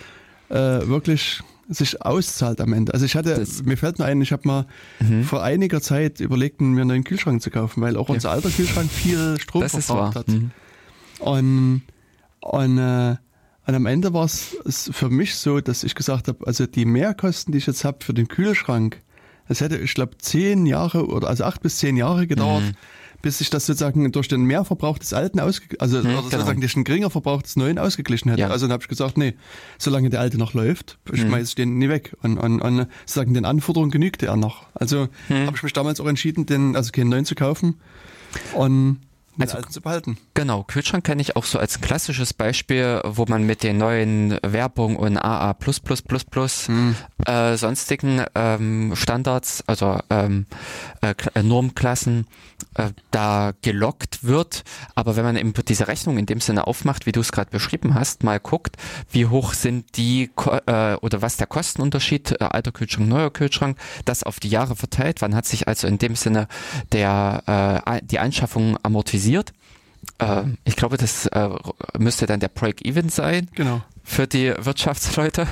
äh, 0.49 0.55
wirklich 0.55 1.41
sich 1.67 2.01
auszahlt 2.01 2.61
am 2.61 2.73
Ende. 2.73 2.93
Also 2.93 3.05
ich 3.05 3.15
hatte, 3.15 3.35
das 3.35 3.63
mir 3.63 3.77
fällt 3.77 3.99
nur 3.99 4.07
ein, 4.07 4.21
ich 4.21 4.31
habe 4.31 4.47
mal 4.47 4.65
mhm. 4.99 5.23
vor 5.23 5.43
einiger 5.43 5.81
Zeit 5.81 6.19
überlegt, 6.19 6.61
mir 6.61 6.81
einen 6.81 6.89
neuen 6.89 7.03
Kühlschrank 7.03 7.41
zu 7.41 7.49
kaufen, 7.49 7.81
weil 7.81 7.97
auch 7.97 8.09
ja. 8.09 8.15
unser 8.15 8.31
alter 8.31 8.49
Kühlschrank 8.49 8.89
viel 8.91 9.39
Strom 9.39 9.61
das 9.61 9.85
verbraucht 9.85 10.15
hat. 10.15 10.27
Mhm. 10.27 10.51
Und, 11.19 11.81
und, 12.41 12.77
äh, 12.77 13.15
und 13.67 13.73
am 13.73 13.85
Ende 13.87 14.13
war 14.13 14.25
es 14.25 14.89
für 14.91 15.09
mich 15.09 15.35
so, 15.35 15.59
dass 15.59 15.83
ich 15.83 15.95
gesagt 15.95 16.27
habe, 16.27 16.45
also 16.45 16.67
die 16.67 16.85
Mehrkosten, 16.85 17.51
die 17.51 17.57
ich 17.57 17.65
jetzt 17.65 17.83
habe 17.83 18.03
für 18.03 18.13
den 18.13 18.27
Kühlschrank, 18.27 19.01
das 19.47 19.61
hätte, 19.61 19.77
ich 19.77 19.93
glaube, 19.93 20.17
zehn 20.17 20.65
Jahre 20.65 21.07
oder 21.07 21.27
also 21.27 21.45
acht 21.45 21.61
bis 21.61 21.77
zehn 21.77 21.97
Jahre 21.97 22.27
gedauert, 22.27 22.63
mhm 22.63 22.75
bis 23.25 23.39
sich 23.39 23.49
das 23.49 23.65
sozusagen 23.65 24.11
durch 24.11 24.27
den 24.27 24.43
Mehrverbrauch 24.43 24.99
des 24.99 25.11
Alten 25.11 25.39
ausgeglichen, 25.39 25.81
also 25.81 26.03
hm, 26.03 26.15
sozusagen 26.29 26.61
durch 26.61 26.75
den 26.75 26.83
geringer 26.83 27.09
Verbrauch 27.09 27.41
des 27.41 27.55
Neuen 27.55 27.79
ausgeglichen 27.79 28.29
hätte. 28.29 28.41
Ja. 28.41 28.49
Also 28.49 28.67
dann 28.67 28.73
habe 28.73 28.83
ich 28.83 28.87
gesagt, 28.87 29.17
nee, 29.17 29.33
solange 29.79 30.11
der 30.11 30.19
Alte 30.19 30.37
noch 30.37 30.53
läuft, 30.53 30.99
hm. 31.09 31.17
schmeiße 31.17 31.49
ich 31.49 31.55
den 31.55 31.79
nie 31.79 31.89
weg. 31.89 32.15
Und, 32.21 32.37
und, 32.37 32.61
und 32.61 32.85
sozusagen 33.07 33.33
den 33.33 33.45
Anforderungen 33.45 33.89
genügte 33.89 34.27
er 34.27 34.35
noch. 34.35 34.67
Also 34.75 35.07
hm. 35.27 35.47
habe 35.47 35.57
ich 35.57 35.63
mich 35.63 35.73
damals 35.73 35.99
auch 35.99 36.05
entschieden, 36.05 36.45
den, 36.45 36.75
also 36.75 36.91
keinen 36.91 37.09
neuen 37.09 37.25
zu 37.25 37.33
kaufen. 37.33 37.79
Und 38.53 38.99
also, 39.39 39.61
zu 39.61 39.81
behalten. 39.81 40.17
Genau, 40.33 40.63
Kühlschrank 40.63 41.03
kenne 41.03 41.21
ich 41.21 41.35
auch 41.35 41.43
so 41.43 41.59
als 41.59 41.81
klassisches 41.81 42.33
Beispiel, 42.33 43.01
wo 43.03 43.25
man 43.27 43.45
mit 43.45 43.63
den 43.63 43.77
neuen 43.77 44.37
Werbung 44.41 44.95
und 44.95 45.17
AA 45.17 45.55
hm. 46.65 46.95
äh, 47.25 47.57
sonstigen 47.57 48.23
ähm, 48.33 48.93
Standards, 48.95 49.63
also 49.67 49.99
ähm, 50.09 50.45
äh, 51.01 51.43
Normklassen 51.43 52.27
äh, 52.75 52.89
da 53.11 53.53
gelockt 53.61 54.23
wird. 54.23 54.63
Aber 54.95 55.15
wenn 55.15 55.25
man 55.25 55.35
eben 55.35 55.53
diese 55.67 55.87
Rechnung 55.87 56.17
in 56.17 56.25
dem 56.25 56.39
Sinne 56.39 56.67
aufmacht, 56.67 57.05
wie 57.05 57.11
du 57.11 57.19
es 57.19 57.31
gerade 57.31 57.51
beschrieben 57.51 57.93
hast, 57.93 58.23
mal 58.23 58.39
guckt, 58.39 58.77
wie 59.11 59.25
hoch 59.25 59.53
sind 59.53 59.97
die 59.97 60.31
äh, 60.65 60.95
oder 60.95 61.21
was 61.21 61.37
der 61.37 61.47
Kostenunterschied, 61.47 62.39
äh, 62.39 62.43
alter 62.45 62.71
Kühlschrank, 62.71 63.07
neuer 63.07 63.31
Kühlschrank, 63.31 63.77
das 64.05 64.23
auf 64.23 64.39
die 64.39 64.49
Jahre 64.49 64.75
verteilt, 64.75 65.21
wann 65.21 65.35
hat 65.35 65.45
sich 65.45 65.67
also 65.67 65.87
in 65.87 65.97
dem 65.97 66.15
Sinne 66.15 66.47
der 66.91 67.81
äh, 67.85 68.01
die 68.03 68.19
Anschaffung 68.19 68.77
amortisiert. 68.83 69.24
Äh, 70.19 70.43
ich 70.63 70.75
glaube, 70.75 70.97
das 70.97 71.25
äh, 71.27 71.49
müsste 71.97 72.25
dann 72.25 72.39
der 72.39 72.49
Break-Even 72.49 73.09
sein 73.09 73.49
genau. 73.55 73.81
für 74.03 74.27
die 74.27 74.53
Wirtschaftsleute. 74.57 75.47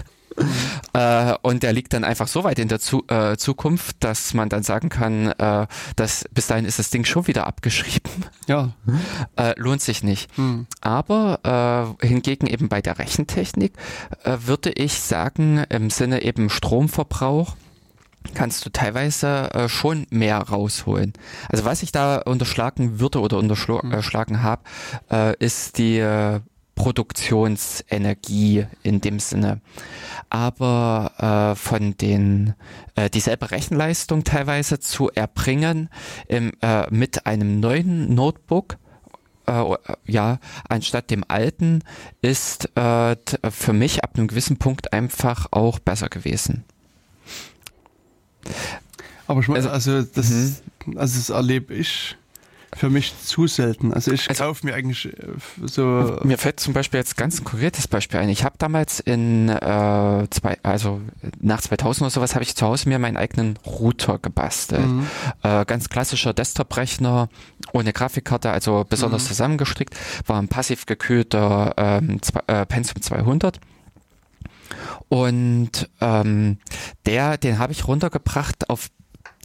Äh, 0.93 1.35
und 1.41 1.63
der 1.63 1.73
liegt 1.73 1.93
dann 1.93 2.03
einfach 2.03 2.27
so 2.27 2.43
weit 2.43 2.59
in 2.59 2.67
der 2.67 2.79
Zu 2.79 3.03
äh, 3.07 3.37
Zukunft, 3.37 3.97
dass 3.99 4.33
man 4.33 4.49
dann 4.49 4.63
sagen 4.63 4.89
kann, 4.89 5.27
äh, 5.27 5.67
dass 5.95 6.25
bis 6.31 6.47
dahin 6.47 6.65
ist 6.65 6.79
das 6.79 6.89
Ding 6.89 7.05
schon 7.05 7.27
wieder 7.27 7.47
abgeschrieben. 7.47 8.11
Ja. 8.47 8.73
Äh, 9.35 9.59
lohnt 9.59 9.81
sich 9.81 10.03
nicht. 10.03 10.37
Mhm. 10.37 10.67
Aber 10.81 11.97
äh, 12.01 12.07
hingegen 12.07 12.45
eben 12.45 12.69
bei 12.69 12.81
der 12.81 12.99
Rechentechnik 12.99 13.73
äh, 14.23 14.37
würde 14.45 14.71
ich 14.71 14.99
sagen, 14.99 15.63
im 15.69 15.89
Sinne 15.89 16.21
eben 16.21 16.49
Stromverbrauch, 16.49 17.55
kannst 18.33 18.65
du 18.65 18.69
teilweise 18.69 19.51
äh, 19.53 19.69
schon 19.69 20.07
mehr 20.09 20.37
rausholen. 20.37 21.13
Also 21.49 21.65
was 21.65 21.83
ich 21.83 21.91
da 21.91 22.17
unterschlagen 22.17 22.99
würde 22.99 23.19
oder 23.19 23.37
unterschlagen 23.37 24.35
mhm. 24.35 24.43
habe, 24.43 24.61
äh, 25.11 25.35
ist 25.37 25.77
die 25.77 25.99
äh, 25.99 26.39
Produktionsenergie 26.75 28.65
in 28.81 29.01
dem 29.01 29.19
Sinne. 29.19 29.61
Aber 30.29 31.53
äh, 31.53 31.55
von 31.55 31.95
den 31.97 32.55
äh, 32.95 33.09
dieselbe 33.09 33.51
Rechenleistung 33.51 34.23
teilweise 34.23 34.79
zu 34.79 35.11
erbringen 35.11 35.89
im, 36.27 36.51
äh, 36.61 36.89
mit 36.89 37.25
einem 37.25 37.59
neuen 37.59 38.15
Notebook 38.15 38.77
äh, 39.45 39.75
ja, 40.05 40.39
anstatt 40.69 41.11
dem 41.11 41.23
alten, 41.27 41.83
ist 42.21 42.75
äh, 42.77 43.15
für 43.49 43.73
mich 43.73 44.03
ab 44.03 44.11
einem 44.15 44.27
gewissen 44.27 44.57
Punkt 44.57 44.93
einfach 44.93 45.47
auch 45.51 45.79
besser 45.79 46.09
gewesen. 46.09 46.63
Aber 49.27 49.39
ich 49.39 49.47
meine, 49.47 49.69
also, 49.69 49.91
also 49.91 50.07
das, 50.13 50.29
mhm. 50.29 50.97
also 50.97 51.17
das 51.17 51.29
erlebe 51.29 51.73
ich 51.73 52.17
für 52.75 52.89
mich 52.89 53.13
zu 53.23 53.47
selten. 53.47 53.93
Also 53.93 54.11
ich 54.11 54.29
also, 54.29 54.43
kaufe 54.45 54.65
mir 54.65 54.73
eigentlich 54.73 55.05
äh, 55.05 55.11
so. 55.61 56.19
Mir 56.23 56.37
fällt 56.37 56.59
zum 56.59 56.73
Beispiel 56.73 56.99
jetzt 56.99 57.17
ganz 57.17 57.39
ein 57.39 57.43
konkretes 57.43 57.87
Beispiel 57.87 58.19
ein. 58.19 58.29
Ich 58.29 58.43
habe 58.43 58.55
damals 58.57 58.99
in 58.99 59.49
äh, 59.49 60.27
zwei, 60.29 60.57
also 60.63 61.01
nach 61.39 61.61
2000 61.61 62.03
oder 62.03 62.09
sowas 62.09 62.35
habe 62.35 62.43
ich 62.43 62.55
zu 62.55 62.65
Hause 62.65 62.89
mir 62.89 62.99
meinen 62.99 63.17
eigenen 63.17 63.57
Router 63.65 64.19
gebastelt. 64.19 64.85
Mhm. 64.85 65.07
Äh, 65.43 65.65
ganz 65.65 65.89
klassischer 65.89 66.33
Desktop-Rechner 66.33 67.29
ohne 67.71 67.93
Grafikkarte, 67.93 68.51
also 68.51 68.85
besonders 68.87 69.23
mhm. 69.23 69.27
zusammengestrickt, 69.27 69.95
war 70.25 70.41
ein 70.41 70.47
passiv 70.47 70.85
gekühlter 70.85 71.73
ähm, 71.77 72.19
äh, 72.47 72.65
Pentium 72.65 73.01
200. 73.01 73.59
Und 75.13 75.91
ähm, 76.01 76.57
der, 77.05 77.37
den 77.37 77.59
habe 77.59 77.71
ich 77.71 77.87
runtergebracht 77.87 78.71
auf 78.71 78.89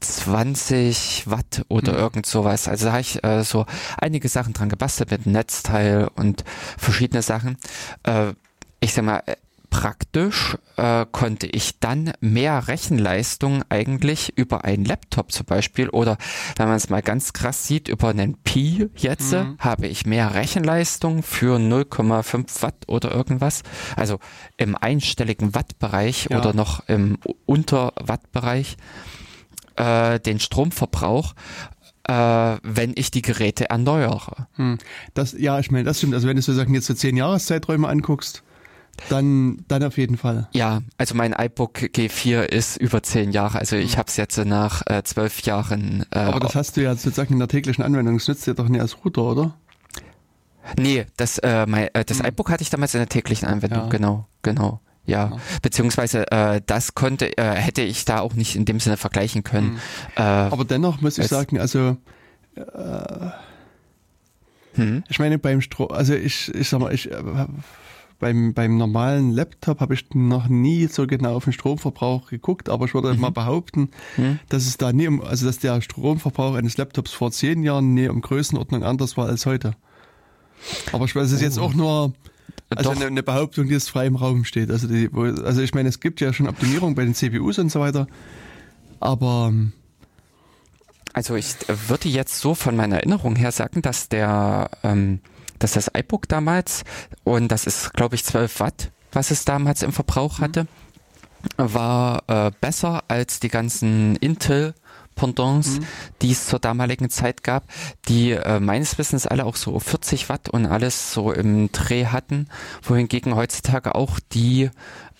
20 0.00 1.24
Watt 1.26 1.66
oder 1.68 1.92
mhm. 1.92 1.98
irgend 1.98 2.26
sowas. 2.26 2.68
Also 2.68 2.86
da 2.86 2.92
habe 2.92 3.02
ich 3.02 3.22
äh, 3.22 3.44
so 3.44 3.66
einige 3.98 4.30
Sachen 4.30 4.54
dran 4.54 4.70
gebastelt 4.70 5.10
mit 5.10 5.26
Netzteil 5.26 6.08
und 6.14 6.42
verschiedene 6.78 7.20
Sachen. 7.20 7.58
Äh, 8.04 8.32
ich 8.80 8.94
sag 8.94 9.04
mal, 9.04 9.22
praktisch 9.70 10.56
äh, 10.76 11.06
konnte 11.10 11.46
ich 11.46 11.78
dann 11.80 12.12
mehr 12.20 12.68
Rechenleistung 12.68 13.62
eigentlich 13.68 14.36
über 14.36 14.64
einen 14.64 14.84
Laptop 14.84 15.32
zum 15.32 15.46
Beispiel 15.46 15.88
oder 15.88 16.16
wenn 16.56 16.68
man 16.68 16.76
es 16.76 16.90
mal 16.90 17.02
ganz 17.02 17.32
krass 17.32 17.66
sieht, 17.66 17.88
über 17.88 18.08
einen 18.08 18.36
Pi 18.42 18.88
jetzt 18.96 19.32
mhm. 19.32 19.56
habe 19.58 19.86
ich 19.86 20.06
mehr 20.06 20.34
Rechenleistung 20.34 21.22
für 21.22 21.56
0,5 21.58 22.62
Watt 22.62 22.84
oder 22.86 23.12
irgendwas. 23.12 23.62
Also 23.96 24.18
im 24.56 24.74
einstelligen 24.76 25.54
Wattbereich 25.54 26.28
ja. 26.30 26.38
oder 26.38 26.54
noch 26.54 26.88
im 26.88 27.18
Unter-Watt-Bereich 27.46 28.76
äh, 29.76 30.18
den 30.20 30.40
Stromverbrauch 30.40 31.34
äh, 32.08 32.56
wenn 32.62 32.92
ich 32.96 33.10
die 33.10 33.22
Geräte 33.22 33.70
erneuere. 33.70 34.48
Hm. 34.54 34.78
Das, 35.14 35.34
ja, 35.38 35.58
ich 35.60 35.70
meine, 35.70 35.84
das 35.84 35.98
stimmt. 35.98 36.14
Also 36.14 36.26
wenn 36.26 36.36
du 36.36 36.42
sozusagen 36.42 36.74
jetzt 36.74 36.86
so 36.86 36.94
zehn 36.94 37.16
Jahreszeiträume 37.16 37.86
anguckst, 37.86 38.42
dann, 39.08 39.64
dann 39.68 39.82
auf 39.84 39.98
jeden 39.98 40.16
Fall. 40.16 40.48
Ja, 40.52 40.80
also 40.96 41.14
mein 41.14 41.32
iBook 41.32 41.78
G4 41.78 42.42
ist 42.42 42.76
über 42.76 43.02
zehn 43.02 43.32
Jahre. 43.32 43.58
Also 43.58 43.76
ich 43.76 43.92
hm. 43.92 43.98
habe 43.98 44.08
es 44.08 44.16
jetzt 44.16 44.36
nach 44.44 44.82
äh, 44.86 45.02
zwölf 45.02 45.42
Jahren. 45.42 46.04
Äh, 46.10 46.18
Aber 46.18 46.40
das 46.40 46.54
hast 46.54 46.76
du 46.76 46.82
ja 46.82 46.94
sozusagen 46.94 47.34
in 47.34 47.38
der 47.38 47.48
täglichen 47.48 47.84
Anwendung. 47.84 48.18
Das 48.18 48.28
nützt 48.28 48.46
dir 48.46 48.54
doch 48.54 48.68
nicht 48.68 48.80
als 48.80 49.04
Router, 49.04 49.22
oder? 49.22 49.54
Nee, 50.78 51.06
das, 51.16 51.38
äh, 51.38 51.66
mein, 51.66 51.88
äh, 51.94 52.04
das 52.04 52.18
hm. 52.18 52.26
iBook 52.26 52.50
hatte 52.50 52.62
ich 52.62 52.70
damals 52.70 52.94
in 52.94 53.00
der 53.00 53.08
täglichen 53.08 53.48
Anwendung. 53.48 53.84
Ja. 53.84 53.88
Genau, 53.88 54.26
genau. 54.42 54.80
Ja, 55.06 55.38
beziehungsweise 55.62 56.30
äh, 56.30 56.60
das 56.66 56.94
konnte, 56.94 57.38
äh, 57.38 57.54
hätte 57.54 57.80
ich 57.80 58.04
da 58.04 58.20
auch 58.20 58.34
nicht 58.34 58.56
in 58.56 58.66
dem 58.66 58.78
Sinne 58.78 58.98
vergleichen 58.98 59.42
können. 59.42 59.70
Mhm. 59.70 59.78
Äh, 60.16 60.20
Aber 60.20 60.66
dennoch 60.66 61.00
muss 61.00 61.16
ich 61.16 61.28
sagen, 61.28 61.58
also 61.58 61.96
äh, 62.54 63.30
hm? 64.74 65.04
ich 65.08 65.18
meine 65.18 65.38
beim 65.38 65.62
Strom, 65.62 65.90
also 65.90 66.12
ich, 66.14 66.54
ich 66.54 66.68
sag 66.68 66.80
mal, 66.80 66.92
ich 66.92 67.10
äh, 67.10 67.16
beim, 68.18 68.52
beim 68.52 68.76
normalen 68.76 69.30
Laptop 69.32 69.80
habe 69.80 69.94
ich 69.94 70.06
noch 70.12 70.48
nie 70.48 70.86
so 70.86 71.06
genau 71.06 71.36
auf 71.36 71.44
den 71.44 71.52
Stromverbrauch 71.52 72.28
geguckt, 72.28 72.68
aber 72.68 72.86
ich 72.86 72.94
würde 72.94 73.14
mhm. 73.14 73.20
mal 73.20 73.30
behaupten, 73.30 73.90
mhm. 74.16 74.40
dass 74.48 74.66
es 74.66 74.76
da 74.76 74.92
nie 74.92 75.06
um, 75.06 75.20
also 75.22 75.46
dass 75.46 75.58
der 75.58 75.80
Stromverbrauch 75.80 76.54
eines 76.54 76.76
Laptops 76.76 77.12
vor 77.12 77.30
zehn 77.30 77.62
Jahren 77.62 77.94
nie 77.94 78.08
um 78.08 78.20
Größenordnung 78.20 78.82
anders 78.82 79.16
war 79.16 79.26
als 79.26 79.46
heute. 79.46 79.74
Aber 80.92 81.04
ich 81.04 81.14
weiß, 81.14 81.26
es 81.26 81.32
ist 81.34 81.40
oh. 81.40 81.44
jetzt 81.44 81.58
auch 81.58 81.74
nur 81.74 82.12
also 82.70 82.90
eine, 82.90 83.06
eine, 83.06 83.22
Behauptung, 83.22 83.68
die 83.68 83.74
jetzt 83.74 83.88
frei 83.88 84.06
im 84.06 84.16
Raum 84.16 84.44
steht. 84.44 84.70
Also, 84.70 84.88
die, 84.88 85.08
also 85.14 85.62
ich 85.62 85.72
meine, 85.74 85.88
es 85.88 86.00
gibt 86.00 86.20
ja 86.20 86.32
schon 86.32 86.48
Optimierung 86.48 86.94
bei 86.94 87.04
den 87.04 87.14
CPUs 87.14 87.58
und 87.58 87.70
so 87.70 87.80
weiter, 87.80 88.08
aber 89.00 89.52
also 91.12 91.34
ich 91.36 91.54
würde 91.66 92.08
jetzt 92.08 92.38
so 92.38 92.54
von 92.54 92.76
meiner 92.76 92.96
Erinnerung 92.96 93.36
her 93.36 93.52
sagen, 93.52 93.82
dass 93.82 94.08
der, 94.08 94.70
ähm, 94.82 95.20
dass 95.58 95.72
das 95.72 95.90
iBook 95.96 96.28
damals 96.28 96.84
und 97.24 97.48
das 97.48 97.66
ist, 97.66 97.92
glaube 97.94 98.14
ich, 98.14 98.24
12 98.24 98.60
Watt, 98.60 98.90
was 99.12 99.30
es 99.30 99.44
damals 99.44 99.82
im 99.82 99.92
Verbrauch 99.92 100.38
mhm. 100.38 100.42
hatte, 100.44 100.66
war 101.56 102.22
äh, 102.26 102.50
besser 102.60 103.04
als 103.08 103.40
die 103.40 103.48
ganzen 103.48 104.16
Intel 104.16 104.74
Pendants, 105.18 105.80
mhm. 105.80 105.86
die 106.22 106.30
es 106.30 106.46
zur 106.46 106.60
damaligen 106.60 107.10
Zeit 107.10 107.42
gab, 107.42 107.64
die 108.08 108.30
äh, 108.30 108.60
meines 108.60 108.98
Wissens 108.98 109.26
alle 109.26 109.44
auch 109.44 109.56
so 109.56 109.78
40 109.78 110.28
Watt 110.28 110.48
und 110.48 110.64
alles 110.66 111.12
so 111.12 111.32
im 111.32 111.70
Dreh 111.72 112.06
hatten, 112.06 112.48
wohingegen 112.82 113.34
heutzutage 113.34 113.94
auch 113.94 114.20
die 114.32 114.70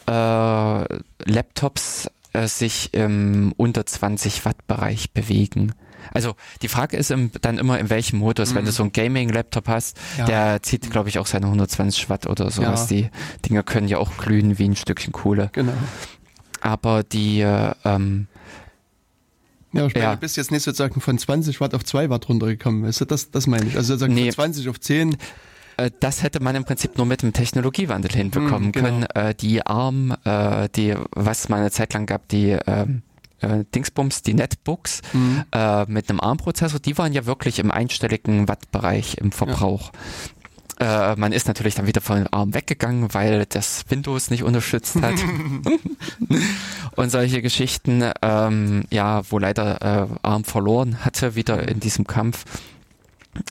äh, 0.07 0.85
Laptops 1.25 2.11
äh, 2.33 2.47
sich 2.47 2.95
im 2.95 3.53
unter 3.57 3.85
20 3.85 4.45
Watt 4.45 4.67
Bereich 4.67 5.13
bewegen. 5.13 5.75
Also 6.13 6.35
die 6.63 6.69
Frage 6.69 6.97
ist 6.97 7.11
im, 7.11 7.31
dann 7.41 7.59
immer 7.59 7.79
in 7.79 7.91
welchem 7.91 8.19
Modus. 8.19 8.51
Mhm. 8.51 8.57
Wenn 8.57 8.65
du 8.65 8.71
mhm. 8.71 8.75
so 8.75 8.83
einen 8.85 8.93
Gaming-Laptop 8.93 9.69
hast, 9.69 9.97
ja. 10.17 10.27
der 10.27 10.63
zieht, 10.63 10.91
glaube 10.91 11.09
ich, 11.09 11.19
auch 11.19 11.27
seine 11.27 11.47
120 11.47 12.11
Watt 12.11 12.27
oder 12.27 12.51
sowas. 12.51 12.91
Ja. 12.91 12.97
Die 12.97 13.11
Dinger 13.47 13.63
können 13.63 13.89
ja 13.89 13.99
auch 13.99 14.17
glühen 14.17 14.59
wie 14.59 14.69
ein 14.69 14.77
Stückchen 14.77 15.13
Kohle. 15.13 15.51
Genau. 15.53 15.73
Aber 16.61 17.03
die 17.03 17.41
äh, 17.41 17.73
ähm, 17.85 18.27
ja, 19.73 19.87
ich 19.87 19.95
meine, 19.95 20.05
ja. 20.05 20.15
du 20.15 20.21
bist 20.21 20.37
jetzt 20.37 20.51
nicht 20.51 20.63
sozusagen 20.63 21.01
von 21.01 21.19
20 21.19 21.61
Watt 21.61 21.75
auf 21.75 21.85
2 21.85 22.11
Watt 22.11 22.29
runtergekommen. 22.29 22.85
Weißt 22.85 23.03
du, 23.03 23.05
das, 23.05 23.31
das 23.31 23.47
meine 23.47 23.67
ich. 23.67 23.77
Also 23.77 23.95
sozusagen 23.95 24.15
nee. 24.15 24.33
von 24.33 24.53
20 24.53 24.69
auf 24.69 24.81
10. 24.81 25.17
äh, 25.77 25.91
das 26.01 26.23
hätte 26.23 26.43
man 26.43 26.57
im 26.57 26.65
Prinzip 26.65 26.97
nur 26.97 27.07
mit 27.07 27.23
dem 27.23 27.33
Technologiewandel 27.33 28.11
hinbekommen 28.11 28.69
mm, 28.69 28.73
genau. 28.73 28.89
können. 28.89 29.03
Äh, 29.15 29.35
die 29.35 29.65
ARM, 29.65 30.17
äh, 30.25 30.69
die, 30.75 30.95
was 31.11 31.49
mal 31.49 31.59
eine 31.59 31.71
Zeit 31.71 31.93
lang 31.93 32.07
gab, 32.07 32.29
die 32.29 32.57
ähm, 32.67 33.03
äh, 33.41 33.65
Dingsbums, 33.75 34.23
die 34.23 34.35
Netbooks 34.35 35.03
mhm. 35.13 35.45
äh, 35.53 35.85
mit 35.87 36.11
einem 36.11 36.21
ARM-Prozessor, 36.21 36.81
die 36.81 36.97
waren 36.99 37.13
ja 37.13 37.27
wirklich 37.27 37.59
im 37.59 37.71
einstelligen 37.71 38.49
Wattbereich 38.49 39.19
im 39.19 39.33
Verbrauch. 39.33 39.93
Ja. 39.93 39.99
Äh, 40.81 41.17
man 41.17 41.33
ist 41.33 41.49
natürlich 41.49 41.75
dann 41.75 41.87
wieder 41.87 42.01
von 42.01 42.27
ARM 42.29 42.55
weggegangen, 42.55 43.13
weil 43.13 43.47
das 43.47 43.85
Windows 43.89 44.31
nicht 44.31 44.45
unterstützt 44.45 44.97
hat. 45.03 45.15
und 46.97 47.11
solche 47.11 47.43
Geschichten, 47.43 48.05
ähm, 48.23 48.85
ja, 48.91 49.23
wo 49.31 49.39
leider 49.39 49.83
äh, 49.83 50.07
ARM 50.23 50.45
verloren 50.45 51.05
hatte, 51.05 51.35
wieder 51.35 51.69
in 51.69 51.81
diesem 51.81 52.07
Kampf. 52.07 52.45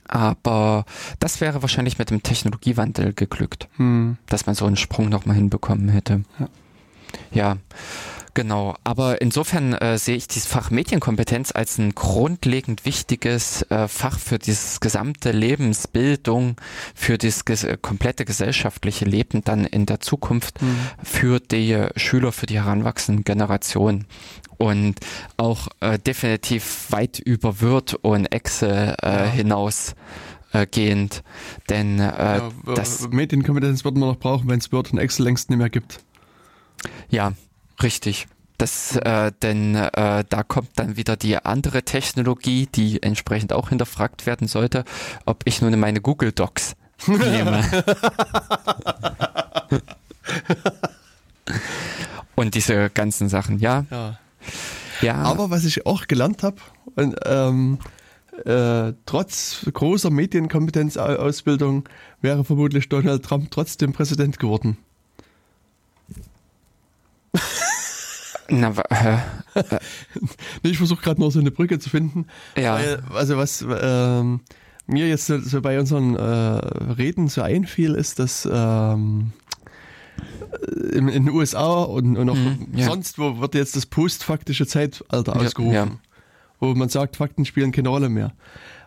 Aber 0.07 0.85
das 1.19 1.41
wäre 1.41 1.61
wahrscheinlich 1.61 1.97
mit 1.97 2.09
dem 2.09 2.23
Technologiewandel 2.23 3.13
geglückt, 3.13 3.67
hm. 3.75 4.17
dass 4.27 4.45
man 4.45 4.55
so 4.55 4.65
einen 4.65 4.77
Sprung 4.77 5.09
nochmal 5.09 5.35
hinbekommen 5.35 5.89
hätte. 5.89 6.23
Ja. 6.39 6.47
Ja. 7.31 7.57
Genau, 8.37 8.75
aber 8.83 9.19
insofern 9.19 9.73
äh, 9.73 9.97
sehe 9.97 10.15
ich 10.15 10.27
dieses 10.27 10.45
Fach 10.45 10.69
Medienkompetenz 10.69 11.51
als 11.55 11.79
ein 11.79 11.95
grundlegend 11.95 12.85
wichtiges 12.85 13.63
äh, 13.71 13.87
Fach 13.87 14.19
für 14.19 14.37
dieses 14.37 14.79
gesamte 14.79 15.31
Lebensbildung, 15.31 16.55
für 16.93 17.17
das 17.17 17.45
ges 17.45 17.63
äh, 17.63 17.79
komplette 17.81 18.25
gesellschaftliche 18.25 19.05
Leben 19.05 19.43
dann 19.43 19.65
in 19.65 19.87
der 19.87 20.01
Zukunft 20.01 20.61
mhm. 20.61 20.77
für 21.03 21.39
die 21.39 21.87
Schüler, 21.95 22.31
für 22.31 22.45
die 22.45 22.59
heranwachsenden 22.59 23.23
Generationen 23.23 24.05
und 24.57 24.99
auch 25.37 25.69
äh, 25.79 25.97
definitiv 25.97 26.91
weit 26.91 27.17
über 27.17 27.59
Word 27.59 27.95
und 27.95 28.27
Excel 28.27 28.95
äh, 29.01 29.07
ja. 29.07 29.25
hinaus 29.25 29.95
äh, 30.53 30.67
gehend, 30.67 31.23
denn 31.69 31.99
äh, 31.99 32.03
ja, 32.03 32.51
das 32.75 33.09
Medienkompetenz 33.09 33.83
wird 33.83 33.95
man 33.97 34.09
noch 34.09 34.19
brauchen, 34.19 34.47
wenn 34.47 34.59
es 34.59 34.71
Word 34.71 34.93
und 34.93 34.99
Excel 34.99 35.25
längst 35.25 35.49
nicht 35.49 35.57
mehr 35.57 35.71
gibt. 35.71 36.01
Ja, 37.09 37.33
Richtig. 37.81 38.27
Das, 38.57 38.95
äh, 38.95 39.31
denn 39.43 39.75
äh, 39.75 40.23
da 40.27 40.43
kommt 40.43 40.71
dann 40.75 40.97
wieder 40.97 41.15
die 41.15 41.37
andere 41.37 41.83
Technologie, 41.83 42.65
die 42.65 43.03
entsprechend 43.03 43.53
auch 43.53 43.69
hinterfragt 43.69 44.25
werden 44.25 44.47
sollte, 44.47 44.83
ob 45.25 45.43
ich 45.45 45.61
nun 45.61 45.79
meine 45.79 46.01
Google 46.01 46.31
Docs 46.31 46.75
nehme. 47.05 47.63
Und 52.35 52.55
diese 52.55 52.89
ganzen 52.89 53.29
Sachen, 53.29 53.59
ja. 53.59 53.85
ja. 53.91 54.17
ja. 55.01 55.17
Aber 55.17 55.51
was 55.51 55.63
ich 55.63 55.85
auch 55.85 56.07
gelernt 56.07 56.41
habe, 56.41 56.57
ähm, 57.25 57.77
äh, 58.43 58.93
trotz 59.05 59.67
großer 59.71 60.09
Medienkompetenzausbildung 60.09 61.87
wäre 62.21 62.43
vermutlich 62.43 62.89
Donald 62.89 63.23
Trump 63.23 63.51
trotzdem 63.51 63.93
Präsident 63.93 64.39
geworden. 64.39 64.77
Na, 68.49 68.69
äh, 68.89 69.17
nee, 70.63 70.69
ich 70.69 70.77
versuche 70.77 71.01
gerade 71.01 71.19
noch 71.19 71.31
so 71.31 71.39
eine 71.39 71.51
Brücke 71.51 71.79
zu 71.79 71.89
finden. 71.89 72.27
Ja. 72.55 72.75
Weil, 72.75 73.03
also 73.13 73.37
was 73.37 73.65
ähm, 73.69 74.41
mir 74.85 75.07
jetzt 75.07 75.27
so, 75.27 75.61
bei 75.61 75.79
unseren 75.79 76.15
äh, 76.15 76.21
Reden 76.21 77.27
so 77.27 77.41
einfiel, 77.41 77.93
ist, 77.93 78.19
dass 78.19 78.47
ähm, 78.51 79.33
in, 80.93 81.07
in, 81.09 81.25
den 81.25 81.29
USA 81.29 81.83
und, 81.83 82.17
und 82.17 82.29
auch 82.29 82.35
mhm, 82.35 82.69
ja. 82.73 82.85
sonst 82.85 83.19
wo 83.19 83.39
wird 83.39 83.53
jetzt 83.55 83.75
das 83.75 83.85
postfaktische 83.85 84.65
Zeitalter 84.65 85.35
ausgerufen, 85.35 85.73
ja, 85.73 85.87
wo 86.59 86.73
man 86.73 86.89
sagt, 86.89 87.17
Fakten 87.17 87.45
spielen 87.45 87.71
keine 87.71 87.89
Rolle 87.89 88.09
mehr. 88.09 88.33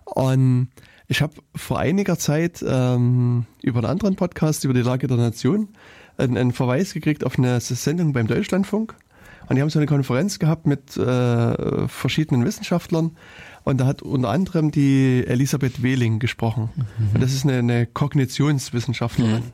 Und 0.05 0.68
ich 1.06 1.22
habe 1.22 1.35
vor 1.55 1.78
einiger 1.78 2.18
Zeit 2.18 2.64
ähm, 2.66 3.47
über 3.62 3.81
einen 3.81 3.89
anderen 3.89 4.16
Podcast 4.16 4.64
über 4.64 4.74
die 4.74 4.82
Lage 4.82 5.06
der 5.06 5.16
Nation 5.16 5.68
einen, 6.20 6.36
einen 6.36 6.52
Verweis 6.52 6.94
gekriegt 6.94 7.24
auf 7.24 7.38
eine 7.38 7.60
Sendung 7.60 8.12
beim 8.12 8.26
Deutschlandfunk. 8.26 8.94
Und 9.48 9.56
die 9.56 9.62
haben 9.62 9.70
so 9.70 9.80
eine 9.80 9.86
Konferenz 9.86 10.38
gehabt 10.38 10.66
mit 10.66 10.97
äh, 10.97 11.88
verschiedenen 11.88 12.44
Wissenschaftlern. 12.44 13.16
Und 13.64 13.80
da 13.80 13.86
hat 13.86 14.01
unter 14.01 14.30
anderem 14.30 14.70
die 14.70 15.24
Elisabeth 15.26 15.82
Wehling 15.82 16.20
gesprochen. 16.20 16.70
Mhm. 16.76 17.14
Und 17.14 17.20
das 17.20 17.32
ist 17.32 17.44
eine, 17.44 17.59
eine 17.59 17.86
Kognitionswissenschaftlerin. 17.86 19.42
Mhm. 19.42 19.52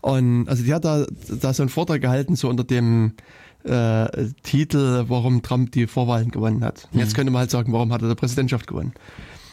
Und 0.00 0.48
also 0.48 0.62
die 0.62 0.72
hat 0.72 0.84
da, 0.84 1.06
da 1.28 1.52
so 1.52 1.64
einen 1.64 1.70
Vortrag 1.70 2.00
gehalten, 2.00 2.36
so 2.36 2.48
unter 2.48 2.62
dem 2.62 3.14
äh, 3.64 4.28
Titel, 4.44 5.06
warum 5.08 5.42
Trump 5.42 5.72
die 5.72 5.88
Vorwahlen 5.88 6.30
gewonnen 6.30 6.62
hat. 6.62 6.88
Mhm. 6.92 7.00
Jetzt 7.00 7.16
könnte 7.16 7.32
man 7.32 7.40
halt 7.40 7.50
sagen, 7.50 7.72
warum 7.72 7.92
hat 7.92 8.02
er 8.02 8.08
die 8.08 8.14
Präsidentschaft 8.14 8.68
gewonnen? 8.68 8.92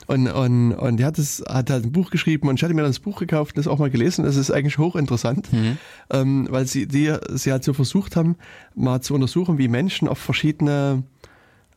Und, 0.08 0.28
und, 0.28 0.74
und 0.74 0.98
die 0.98 1.06
hat, 1.06 1.18
das, 1.18 1.44
hat 1.48 1.70
halt 1.70 1.86
ein 1.86 1.92
Buch 1.92 2.12
geschrieben 2.12 2.48
und 2.48 2.56
ich 2.60 2.64
hatte 2.64 2.74
mir 2.74 2.82
das 2.82 3.00
Buch 3.00 3.20
gekauft 3.20 3.56
und 3.56 3.66
das 3.66 3.68
auch 3.68 3.80
mal 3.80 3.90
gelesen. 3.90 4.26
Das 4.26 4.36
ist 4.36 4.52
eigentlich 4.52 4.78
hochinteressant, 4.78 5.52
mhm. 5.54 5.78
ähm, 6.10 6.48
weil 6.50 6.66
sie, 6.66 6.88
die, 6.88 7.14
sie 7.32 7.52
halt 7.52 7.64
so 7.64 7.74
versucht 7.74 8.16
haben, 8.16 8.36
mal 8.76 9.02
zu 9.02 9.14
untersuchen, 9.14 9.58
wie 9.58 9.68
Menschen 9.68 10.08
auf 10.08 10.18
verschiedene 10.18 11.04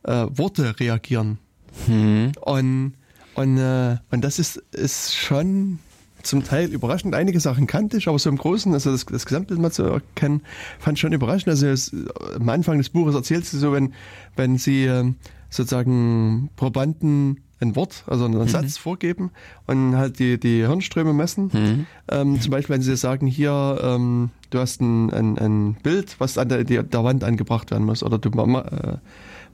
äh, 0.03 0.25
Worte 0.29 0.79
reagieren. 0.79 1.37
Mhm. 1.87 2.31
Und, 2.41 2.93
und, 3.35 3.57
äh, 3.57 3.97
und 4.11 4.23
das 4.23 4.39
ist, 4.39 4.57
ist 4.71 5.15
schon 5.15 5.79
zum 6.23 6.43
Teil 6.43 6.69
überraschend. 6.69 7.15
Einige 7.15 7.39
Sachen 7.39 7.67
kannte 7.67 7.97
ich, 7.97 8.07
aber 8.07 8.19
so 8.19 8.29
im 8.29 8.37
Großen, 8.37 8.73
also 8.73 8.91
das, 8.91 9.05
das 9.05 9.25
Gesamtbild 9.25 9.59
mal 9.59 9.71
zu 9.71 9.83
erkennen, 9.83 10.41
fand 10.79 10.97
ich 10.97 11.01
schon 11.01 11.13
überraschend. 11.13 11.49
Also 11.49 11.67
es, 11.67 11.95
am 12.35 12.49
Anfang 12.49 12.77
des 12.77 12.89
Buches 12.89 13.15
erzählt 13.15 13.45
sie 13.45 13.57
so, 13.57 13.71
wenn, 13.71 13.93
wenn 14.35 14.57
sie 14.57 14.85
äh, 14.85 15.13
sozusagen 15.49 16.49
Probanden 16.55 17.41
ein 17.59 17.75
Wort, 17.75 18.03
also 18.07 18.25
einen 18.25 18.37
mhm. 18.37 18.47
Satz 18.47 18.77
vorgeben 18.77 19.31
und 19.65 19.95
halt 19.95 20.19
die, 20.19 20.39
die 20.39 20.67
Hirnströme 20.67 21.13
messen. 21.13 21.49
Mhm. 21.51 21.85
Ähm, 22.09 22.41
zum 22.41 22.51
Beispiel, 22.51 22.75
wenn 22.75 22.81
sie 22.81 22.95
sagen, 22.95 23.27
hier, 23.27 23.79
ähm, 23.81 24.29
du 24.49 24.59
hast 24.59 24.81
ein, 24.81 25.11
ein, 25.11 25.37
ein 25.37 25.77
Bild, 25.81 26.15
was 26.19 26.37
an 26.37 26.49
der, 26.49 26.63
der 26.63 27.03
Wand 27.03 27.23
angebracht 27.23 27.71
werden 27.71 27.85
muss, 27.85 28.03
oder 28.03 28.19
du 28.19 28.29
äh, 28.29 28.97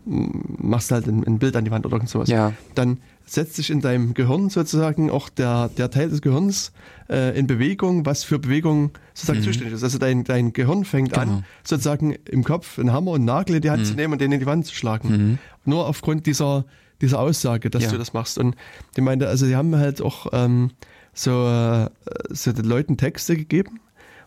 machst 0.05 0.91
halt 0.91 1.07
ein, 1.07 1.25
ein, 1.25 1.39
Bild 1.39 1.55
an 1.55 1.63
die 1.63 1.71
Wand 1.71 1.85
oder 1.85 1.95
irgend 1.95 2.09
sowas. 2.09 2.27
Ja. 2.27 2.51
Dann 2.75 2.97
setzt 3.25 3.55
sich 3.55 3.69
in 3.69 3.79
deinem 3.79 4.13
Gehirn 4.13 4.49
sozusagen 4.49 5.09
auch 5.09 5.29
der, 5.29 5.69
der 5.69 5.89
Teil 5.89 6.09
des 6.09 6.21
Gehirns 6.21 6.73
äh, 7.09 7.37
in 7.37 7.47
Bewegung, 7.47 8.05
was 8.05 8.25
für 8.25 8.37
Bewegung 8.37 8.91
sozusagen 9.13 9.39
mhm. 9.39 9.43
zuständig 9.43 9.73
ist. 9.73 9.83
Also 9.83 9.97
dein, 9.97 10.25
dein 10.25 10.51
Gehirn 10.51 10.83
fängt 10.83 11.13
genau. 11.13 11.21
an, 11.21 11.45
sozusagen 11.63 12.15
im 12.29 12.43
Kopf 12.43 12.79
einen 12.79 12.91
Hammer 12.91 13.11
und 13.11 13.21
einen 13.21 13.25
Nagel 13.25 13.55
in 13.55 13.61
die 13.61 13.69
Hand 13.69 13.83
mhm. 13.83 13.85
zu 13.85 13.93
nehmen 13.93 14.13
und 14.13 14.19
den 14.19 14.31
in 14.33 14.41
die 14.41 14.45
Wand 14.45 14.65
zu 14.65 14.75
schlagen. 14.75 15.09
Mhm. 15.09 15.37
Nur 15.63 15.87
aufgrund 15.87 16.25
dieser 16.25 16.65
diese 17.03 17.19
Aussage, 17.19 17.69
dass 17.69 17.83
ja. 17.83 17.91
du 17.91 17.97
das 17.97 18.13
machst. 18.13 18.37
Und 18.37 18.55
die 18.95 19.01
meinte, 19.01 19.27
also 19.27 19.45
die 19.45 19.55
haben 19.55 19.75
halt 19.75 20.01
auch 20.01 20.27
ähm, 20.31 20.71
so, 21.13 21.47
äh, 21.47 21.89
so 22.29 22.51
den 22.53 22.65
Leuten 22.65 22.97
Texte 22.97 23.35
gegeben, 23.35 23.79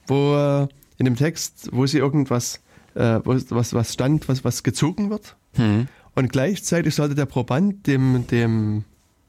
wo 0.07 0.37
äh, 0.37 0.69
in 0.99 1.07
dem 1.07 1.17
Text, 1.17 1.71
wo 1.73 1.87
sie 1.87 1.99
irgendwas, 1.99 2.61
äh, 2.95 3.21
wo, 3.25 3.35
was, 3.49 3.75
was 3.75 3.93
stand, 3.93 4.29
was, 4.29 4.45
was 4.45 4.63
gezogen 4.63 5.11
wird. 5.11 5.37
Mhm. 5.57 5.89
Und 6.15 6.31
gleichzeitig 6.31 6.95
sollte 6.95 7.15
der 7.15 7.27
Proband 7.27 7.87
dem, 7.87 8.27
dem 8.29 8.85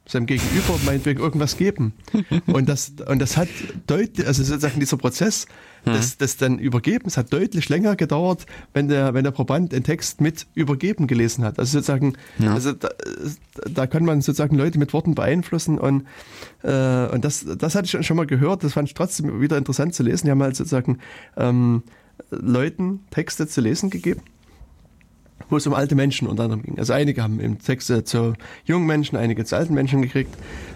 seinem 0.08 0.26
Gegenüber 0.26 0.80
meinetwegen 0.86 1.20
irgendwas 1.20 1.58
geben. 1.58 1.94
Und 2.48 2.70
das, 2.70 2.94
und 3.08 3.20
das 3.20 3.38
hat 3.38 3.50
deutlich, 3.88 4.26
also 4.26 4.44
sozusagen 4.44 4.80
dieser 4.80 4.98
Prozess 4.98 5.48
hm. 5.84 5.94
des, 5.94 6.18
des 6.18 6.38
dann 6.38 6.60
Übergebens 6.60 7.18
hat 7.18 7.32
deutlich 7.34 7.70
länger 7.70 7.96
gedauert, 7.96 8.46
wenn 8.74 8.88
der, 8.88 9.14
wenn 9.14 9.24
der 9.24 9.32
Proband 9.32 9.72
den 9.72 9.84
Text 9.84 10.22
mit 10.22 10.48
Übergeben 10.54 11.08
gelesen 11.08 11.44
hat. 11.44 11.60
Also 11.60 11.80
sozusagen, 11.80 12.14
ja. 12.40 12.54
also 12.54 12.74
da, 12.74 12.90
da 13.70 13.88
kann 13.88 14.06
man 14.06 14.22
sozusagen 14.22 14.56
Leute 14.56 14.80
mit 14.80 14.94
Worten 14.94 15.16
beeinflussen 15.16 15.78
und, 15.78 16.06
äh, 16.64 17.08
und 17.08 17.26
das, 17.26 17.46
das 17.58 17.76
hatte 17.76 17.86
ich 17.86 18.06
schon 18.06 18.18
mal 18.18 18.28
gehört, 18.28 18.64
das 18.64 18.74
fand 18.74 18.88
ich 18.88 18.94
trotzdem 18.94 19.42
wieder 19.42 19.58
interessant 19.58 19.94
zu 19.94 20.04
lesen. 20.04 20.28
Die 20.28 20.32
haben 20.32 20.44
halt 20.44 20.56
sozusagen 20.56 21.00
ähm, 21.36 21.84
Leuten 22.30 23.02
Texte 23.12 23.48
zu 23.48 23.62
lesen 23.62 23.90
gegeben 23.90 24.22
wo 25.50 25.58
es 25.58 25.68
um 25.68 25.74
alte 25.74 25.96
Menschen 25.96 26.28
unter 26.28 26.44
anderem 26.44 26.64
ging. 26.64 26.78
Also 26.78 26.94
einige 26.94 27.24
haben 27.24 27.40
im 27.40 27.60
Text 27.60 27.88
zu 28.08 28.34
jungen 28.66 28.86
Menschen, 28.86 29.18
einige 29.18 29.46
zu 29.46 29.56
alten 29.56 29.74
Menschen 29.74 30.02
gekriegt. 30.02 30.36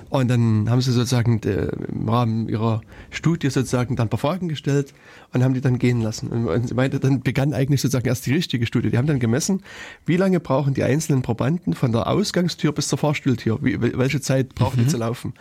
Und 0.09 0.29
dann 0.29 0.69
haben 0.69 0.81
sie 0.81 0.91
sozusagen 0.91 1.39
im 1.39 2.09
Rahmen 2.09 2.49
ihrer 2.49 2.81
Studie 3.11 3.49
sozusagen 3.49 3.95
dann 3.95 4.07
ein 4.07 4.09
paar 4.09 4.19
Fragen 4.19 4.49
gestellt 4.49 4.93
und 5.31 5.41
haben 5.41 5.53
die 5.53 5.61
dann 5.61 5.79
gehen 5.79 6.01
lassen. 6.01 6.27
Und 6.27 6.67
sie 6.67 6.73
meinte, 6.73 6.99
dann 6.99 7.21
begann 7.21 7.53
eigentlich 7.53 7.79
sozusagen 7.81 8.07
erst 8.07 8.25
die 8.25 8.33
richtige 8.33 8.65
Studie. 8.65 8.89
Die 8.89 8.97
haben 8.97 9.07
dann 9.07 9.19
gemessen, 9.19 9.63
wie 10.05 10.17
lange 10.17 10.41
brauchen 10.41 10.73
die 10.73 10.83
einzelnen 10.83 11.21
Probanden 11.21 11.73
von 11.73 11.93
der 11.93 12.07
Ausgangstür 12.07 12.73
bis 12.73 12.89
zur 12.89 12.97
Fahrstuhltür, 12.97 13.59
wie, 13.61 13.81
welche 13.81 14.19
Zeit 14.19 14.53
brauchen 14.53 14.81
mhm. 14.81 14.83
die 14.83 14.89
zu 14.89 14.97
laufen. 14.97 15.33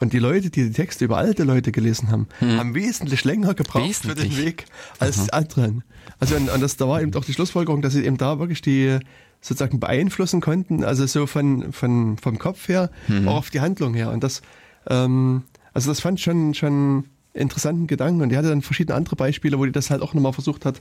Und 0.00 0.14
die 0.14 0.18
Leute, 0.18 0.50
die 0.50 0.64
die 0.64 0.72
Texte 0.72 1.04
über 1.04 1.18
alte 1.18 1.44
Leute 1.44 1.72
gelesen 1.72 2.10
haben, 2.10 2.26
mhm. 2.40 2.58
haben 2.58 2.74
wesentlich 2.74 3.24
länger 3.24 3.54
gebraucht 3.54 3.88
wesentlich. 3.88 4.18
für 4.18 4.28
den 4.28 4.36
Weg 4.44 4.64
als 4.98 5.18
mhm. 5.18 5.24
die 5.24 5.32
anderen. 5.32 5.84
Also 6.18 6.36
und, 6.36 6.48
und 6.48 6.60
das, 6.60 6.76
da 6.76 6.88
war 6.88 7.02
eben 7.02 7.14
auch 7.14 7.24
die 7.24 7.34
Schlussfolgerung, 7.34 7.82
dass 7.82 7.92
sie 7.92 8.04
eben 8.04 8.16
da 8.16 8.38
wirklich 8.38 8.62
die 8.62 8.98
sozusagen 9.42 9.80
beeinflussen 9.80 10.40
konnten, 10.40 10.84
also 10.84 11.06
so 11.06 11.26
von, 11.26 11.72
von 11.72 12.18
vom 12.18 12.38
Kopf 12.38 12.68
her, 12.68 12.90
mhm. 13.08 13.28
auch 13.28 13.36
auf 13.36 13.50
die 13.50 13.60
Handlung 13.60 13.94
her. 13.94 14.10
Und 14.10 14.24
das, 14.24 14.42
ähm, 14.88 15.42
also 15.72 15.90
das 15.90 16.00
fand 16.00 16.18
ich 16.18 16.24
schon, 16.24 16.54
schon 16.54 17.04
interessanten 17.32 17.86
Gedanken. 17.86 18.22
Und 18.22 18.30
die 18.30 18.36
hatte 18.36 18.48
dann 18.48 18.62
verschiedene 18.62 18.96
andere 18.96 19.16
Beispiele, 19.16 19.58
wo 19.58 19.64
die 19.64 19.72
das 19.72 19.90
halt 19.90 20.02
auch 20.02 20.14
nochmal 20.14 20.32
versucht 20.32 20.64
hat, 20.64 20.80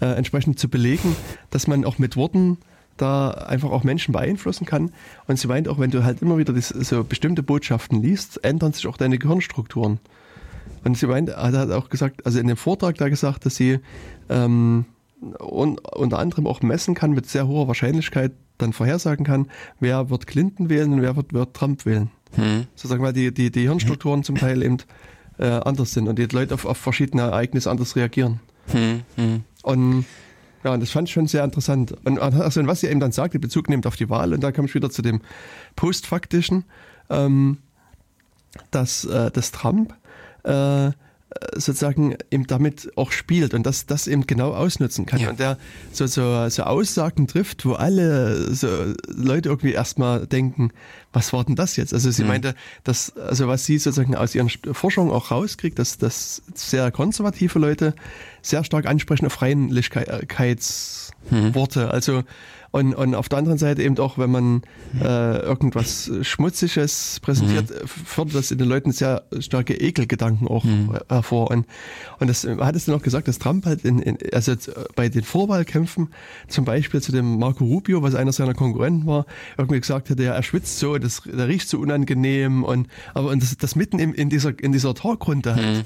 äh, 0.00 0.06
entsprechend 0.06 0.58
zu 0.58 0.68
belegen, 0.68 1.16
dass 1.50 1.66
man 1.66 1.84
auch 1.84 1.98
mit 1.98 2.16
Worten 2.16 2.58
da 2.96 3.30
einfach 3.30 3.70
auch 3.70 3.84
Menschen 3.84 4.12
beeinflussen 4.12 4.66
kann. 4.66 4.92
Und 5.26 5.38
sie 5.38 5.48
meint 5.48 5.68
auch, 5.68 5.78
wenn 5.78 5.90
du 5.90 6.04
halt 6.04 6.22
immer 6.22 6.38
wieder 6.38 6.52
das, 6.52 6.68
so 6.68 7.04
bestimmte 7.04 7.42
Botschaften 7.42 8.02
liest, 8.02 8.44
ändern 8.44 8.72
sich 8.72 8.86
auch 8.86 8.96
deine 8.96 9.18
Gehirnstrukturen. 9.18 9.98
Und 10.84 10.98
sie 10.98 11.06
meinte, 11.06 11.36
hat 11.36 11.54
hat 11.54 11.70
auch 11.70 11.88
gesagt, 11.88 12.26
also 12.26 12.38
in 12.38 12.46
dem 12.46 12.56
Vortrag 12.56 12.96
da 12.96 13.08
gesagt, 13.08 13.46
dass 13.46 13.56
sie 13.56 13.80
ähm, 14.28 14.84
un, 15.40 15.78
unter 15.78 16.18
anderem 16.18 16.46
auch 16.46 16.62
messen 16.62 16.94
kann, 16.94 17.12
mit 17.12 17.26
sehr 17.26 17.48
hoher 17.48 17.68
Wahrscheinlichkeit 17.68 18.32
dann 18.58 18.72
vorhersagen 18.72 19.24
kann, 19.24 19.48
wer 19.80 20.10
wird 20.10 20.26
Clinton 20.26 20.68
wählen 20.68 20.92
und 20.92 21.02
wer 21.02 21.16
wird, 21.16 21.32
wird 21.32 21.54
Trump 21.54 21.86
wählen. 21.86 22.10
Hm. 22.34 22.66
Sozusagen, 22.74 23.02
weil 23.02 23.12
die, 23.12 23.32
die, 23.32 23.50
die 23.50 23.62
Hirnstrukturen 23.62 24.22
zum 24.22 24.36
Teil 24.36 24.62
eben 24.62 24.78
äh, 25.38 25.46
anders 25.46 25.92
sind 25.92 26.08
und 26.08 26.18
die 26.18 26.26
Leute 26.26 26.54
auf, 26.54 26.64
auf 26.64 26.76
verschiedene 26.76 27.22
Ereignisse 27.22 27.70
anders 27.70 27.96
reagieren. 27.96 28.40
Hm, 28.68 29.02
hm. 29.16 29.44
Und 29.62 30.04
ja, 30.64 30.72
und 30.72 30.80
das 30.80 30.90
fand 30.90 31.08
ich 31.08 31.14
schon 31.14 31.26
sehr 31.26 31.44
interessant. 31.44 31.94
Und, 32.04 32.18
also, 32.18 32.66
was 32.66 32.80
sie 32.80 32.88
eben 32.88 33.00
dann 33.00 33.12
sagte, 33.12 33.38
Bezug 33.38 33.68
nimmt 33.68 33.86
auf 33.86 33.96
die 33.96 34.08
Wahl, 34.08 34.32
und 34.32 34.40
da 34.42 34.50
komme 34.50 34.66
ich 34.66 34.74
wieder 34.74 34.90
zu 34.90 35.02
dem 35.02 35.20
Postfaktischen, 35.76 36.64
ähm, 37.10 37.58
dass, 38.70 39.04
äh, 39.04 39.30
dass 39.30 39.52
Trump 39.52 39.94
äh, 40.44 40.90
sozusagen 41.54 42.16
eben 42.30 42.46
damit 42.46 42.90
auch 42.96 43.12
spielt 43.12 43.54
und 43.54 43.64
das, 43.64 43.86
das 43.86 44.06
eben 44.06 44.26
genau 44.26 44.52
ausnutzen 44.52 45.06
kann. 45.06 45.20
Ja. 45.20 45.30
Und 45.30 45.40
der 45.40 45.58
so, 45.92 46.06
so, 46.06 46.48
so 46.48 46.62
Aussagen 46.62 47.26
trifft, 47.26 47.64
wo 47.66 47.72
alle 47.72 48.54
so 48.54 48.68
Leute 49.08 49.48
irgendwie 49.48 49.72
erstmal 49.72 50.26
denken, 50.26 50.70
was 51.12 51.32
war 51.32 51.44
denn 51.44 51.56
das 51.56 51.76
jetzt? 51.76 51.92
Also 51.94 52.10
sie 52.10 52.22
Mhm. 52.22 52.28
meinte, 52.28 52.54
dass, 52.84 53.16
also 53.16 53.48
was 53.48 53.64
sie 53.64 53.78
sozusagen 53.78 54.16
aus 54.16 54.34
ihren 54.34 54.48
Forschungen 54.48 55.10
auch 55.12 55.30
rauskriegt, 55.30 55.78
dass, 55.78 55.98
dass 55.98 56.42
sehr 56.54 56.90
konservative 56.90 57.58
Leute 57.58 57.94
sehr 58.42 58.64
stark 58.64 58.86
ansprechen 58.86 59.26
auf 59.26 59.42
Reinlichkeitsworte. 59.42 61.90
Also 61.90 62.24
und, 62.74 62.92
und 62.92 63.14
auf 63.14 63.28
der 63.28 63.38
anderen 63.38 63.56
Seite 63.56 63.84
eben 63.84 63.96
auch, 63.98 64.18
wenn 64.18 64.30
man 64.32 64.62
äh, 65.00 65.38
irgendwas 65.38 66.10
Schmutziges 66.22 67.20
präsentiert, 67.22 67.70
Mhm. 67.70 67.86
fördert 67.86 68.34
das 68.34 68.50
in 68.50 68.58
den 68.58 68.68
Leuten 68.68 68.90
sehr 68.90 69.22
starke 69.38 69.74
Ekelgedanken 69.74 70.48
auch 70.48 70.64
Mhm. 70.64 70.98
hervor. 71.08 71.52
Und, 71.52 71.66
und 72.18 72.26
das 72.28 72.44
hat 72.44 72.74
es 72.74 72.86
dann 72.86 72.96
auch 72.96 73.02
gesagt, 73.02 73.28
dass 73.28 73.38
Trump 73.38 73.64
halt 73.66 73.84
in, 73.84 74.00
in, 74.00 74.18
also 74.32 74.54
bei 74.96 75.08
den 75.08 75.22
Vorwahlkämpfen 75.22 76.08
zum 76.48 76.64
Beispiel 76.64 77.00
zu 77.00 77.12
dem 77.12 77.38
Marco 77.38 77.64
Rubio, 77.64 78.02
was 78.02 78.16
einer 78.16 78.32
seiner 78.32 78.54
Konkurrenten 78.54 79.06
war, 79.06 79.24
irgendwie 79.56 79.78
gesagt 79.78 80.10
hätte, 80.10 80.24
ja, 80.24 80.32
er 80.32 80.42
schwitzt 80.42 80.78
so, 80.80 80.98
das, 80.98 81.22
der 81.24 81.46
riecht 81.46 81.68
so 81.68 81.78
unangenehm 81.78 82.64
und 82.64 82.88
aber 83.14 83.30
und 83.30 83.40
das, 83.40 83.56
das 83.56 83.76
mitten 83.76 84.00
in, 84.00 84.14
in 84.14 84.30
dieser 84.30 84.52
in 84.60 84.72
dieser 84.72 84.94
Talkrunde 84.94 85.54
halt, 85.54 85.84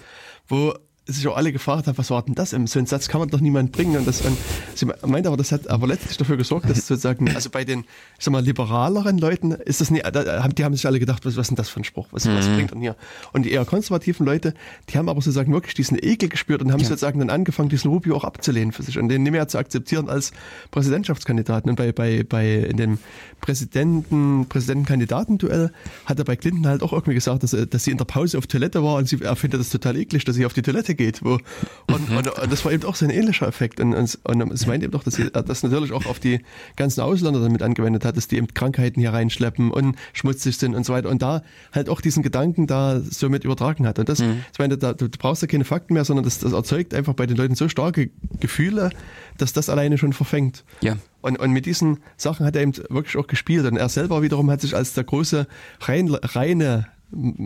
wo 0.48 0.72
sich 1.08 1.26
auch 1.26 1.36
alle 1.36 1.52
gefragt 1.52 1.86
haben, 1.86 1.96
was 1.96 2.10
war 2.10 2.22
denn 2.22 2.34
das? 2.34 2.50
So 2.50 2.56
einen 2.56 2.86
Satz 2.86 3.08
kann 3.08 3.20
man 3.20 3.30
doch 3.30 3.40
niemand 3.40 3.72
bringen. 3.72 3.96
Und 3.96 4.06
das, 4.06 4.20
und 4.20 4.36
sie 4.74 4.86
meint 5.06 5.26
aber, 5.26 5.36
das 5.36 5.52
hat 5.52 5.68
aber 5.68 5.86
letztlich 5.86 6.18
dafür 6.18 6.36
gesorgt, 6.36 6.68
dass 6.68 6.76
sozusagen, 6.86 7.34
also 7.34 7.48
bei 7.50 7.64
den, 7.64 7.80
ich 8.18 8.24
sag 8.24 8.32
mal, 8.32 8.44
liberaleren 8.44 9.18
Leuten 9.18 9.52
ist 9.52 9.80
das 9.80 9.90
nie, 9.90 10.00
da 10.00 10.42
haben, 10.42 10.54
die 10.54 10.64
haben 10.64 10.74
sich 10.74 10.86
alle 10.86 10.98
gedacht, 10.98 11.24
was, 11.24 11.36
was 11.36 11.46
ist 11.46 11.50
denn 11.50 11.56
das 11.56 11.70
für 11.70 11.80
ein 11.80 11.84
Spruch? 11.84 12.08
Was, 12.10 12.26
was 12.26 12.46
bringt 12.46 12.72
denn 12.72 12.80
hier? 12.80 12.94
Und 13.32 13.44
die 13.44 13.52
eher 13.52 13.64
konservativen 13.64 14.26
Leute, 14.26 14.54
die 14.90 14.98
haben 14.98 15.08
aber 15.08 15.20
sozusagen 15.20 15.52
wirklich 15.52 15.74
diesen 15.74 15.98
Ekel 15.98 16.28
gespürt 16.28 16.60
und 16.60 16.72
haben 16.72 16.84
sozusagen 16.84 17.18
dann 17.18 17.30
angefangen, 17.30 17.70
diesen 17.70 17.90
Rubio 17.90 18.16
auch 18.16 18.24
abzulehnen 18.24 18.72
für 18.72 18.82
sich 18.82 18.98
und 18.98 19.08
den 19.08 19.22
nicht 19.22 19.32
mehr 19.32 19.48
zu 19.48 19.58
akzeptieren 19.58 20.10
als 20.10 20.32
Präsidentschaftskandidaten. 20.70 21.70
Und 21.70 21.76
bei, 21.76 21.92
bei, 21.92 22.22
bei, 22.22 22.54
in 22.54 22.76
dem 22.76 22.98
Präsidenten, 23.40 24.46
Präsidentenkandidatenduell 24.48 25.72
hat 26.04 26.18
er 26.18 26.24
bei 26.24 26.36
Clinton 26.36 26.66
halt 26.66 26.82
auch 26.82 26.92
irgendwie 26.92 27.14
gesagt, 27.14 27.42
dass, 27.42 27.56
dass 27.70 27.84
sie 27.84 27.92
in 27.92 27.98
der 27.98 28.04
Pause 28.04 28.36
auf 28.36 28.46
Toilette 28.46 28.82
war 28.82 28.96
und 28.96 29.08
sie, 29.08 29.22
er 29.22 29.36
findet 29.36 29.60
das 29.60 29.70
total 29.70 29.96
eklig, 29.96 30.24
dass 30.24 30.36
sie 30.36 30.44
auf 30.44 30.52
die 30.52 30.62
Toilette 30.62 30.97
geht. 30.98 31.24
Wo, 31.24 31.38
und, 31.86 32.10
und, 32.10 32.28
und 32.28 32.52
das 32.52 32.64
war 32.64 32.72
eben 32.72 32.84
auch 32.84 32.94
so 32.94 33.06
ein 33.06 33.10
ähnlicher 33.10 33.48
Effekt. 33.48 33.80
Und, 33.80 33.94
und, 33.94 34.18
und 34.24 34.52
es 34.52 34.66
meint 34.66 34.84
eben 34.84 34.92
doch, 34.92 35.02
dass 35.02 35.14
sie 35.14 35.30
das 35.30 35.62
natürlich 35.62 35.92
auch 35.92 36.04
auf 36.04 36.20
die 36.20 36.40
ganzen 36.76 37.00
Ausländer 37.00 37.40
damit 37.40 37.62
angewendet 37.62 38.04
hat, 38.04 38.18
dass 38.18 38.28
die 38.28 38.36
eben 38.36 38.48
Krankheiten 38.48 39.00
hier 39.00 39.14
reinschleppen 39.14 39.70
und 39.70 39.96
schmutzig 40.12 40.58
sind 40.58 40.74
und 40.74 40.84
so 40.84 40.92
weiter. 40.92 41.08
Und 41.08 41.22
da 41.22 41.42
halt 41.72 41.88
auch 41.88 42.02
diesen 42.02 42.22
Gedanken 42.22 42.66
da 42.66 43.00
so 43.00 43.30
mit 43.30 43.44
übertragen 43.44 43.86
hat. 43.86 43.98
Und 43.98 44.08
das, 44.10 44.20
ich 44.20 44.58
meine, 44.58 44.76
da, 44.76 44.92
du 44.92 45.08
brauchst 45.08 45.40
ja 45.42 45.48
keine 45.48 45.64
Fakten 45.64 45.94
mehr, 45.94 46.04
sondern 46.04 46.24
das, 46.24 46.40
das 46.40 46.52
erzeugt 46.52 46.92
einfach 46.92 47.14
bei 47.14 47.26
den 47.26 47.36
Leuten 47.36 47.54
so 47.54 47.68
starke 47.68 48.10
Gefühle, 48.40 48.90
dass 49.38 49.52
das 49.52 49.68
alleine 49.70 49.96
schon 49.96 50.12
verfängt. 50.12 50.64
Ja. 50.82 50.96
Und, 51.20 51.38
und 51.38 51.52
mit 51.52 51.66
diesen 51.66 51.98
Sachen 52.16 52.44
hat 52.44 52.56
er 52.56 52.62
eben 52.62 52.76
wirklich 52.90 53.16
auch 53.16 53.26
gespielt. 53.26 53.66
Und 53.66 53.76
er 53.76 53.88
selber 53.88 54.22
wiederum 54.22 54.50
hat 54.50 54.60
sich 54.60 54.74
als 54.74 54.94
der 54.94 55.04
große 55.04 55.46
rein, 55.80 56.08
reine, 56.08 56.86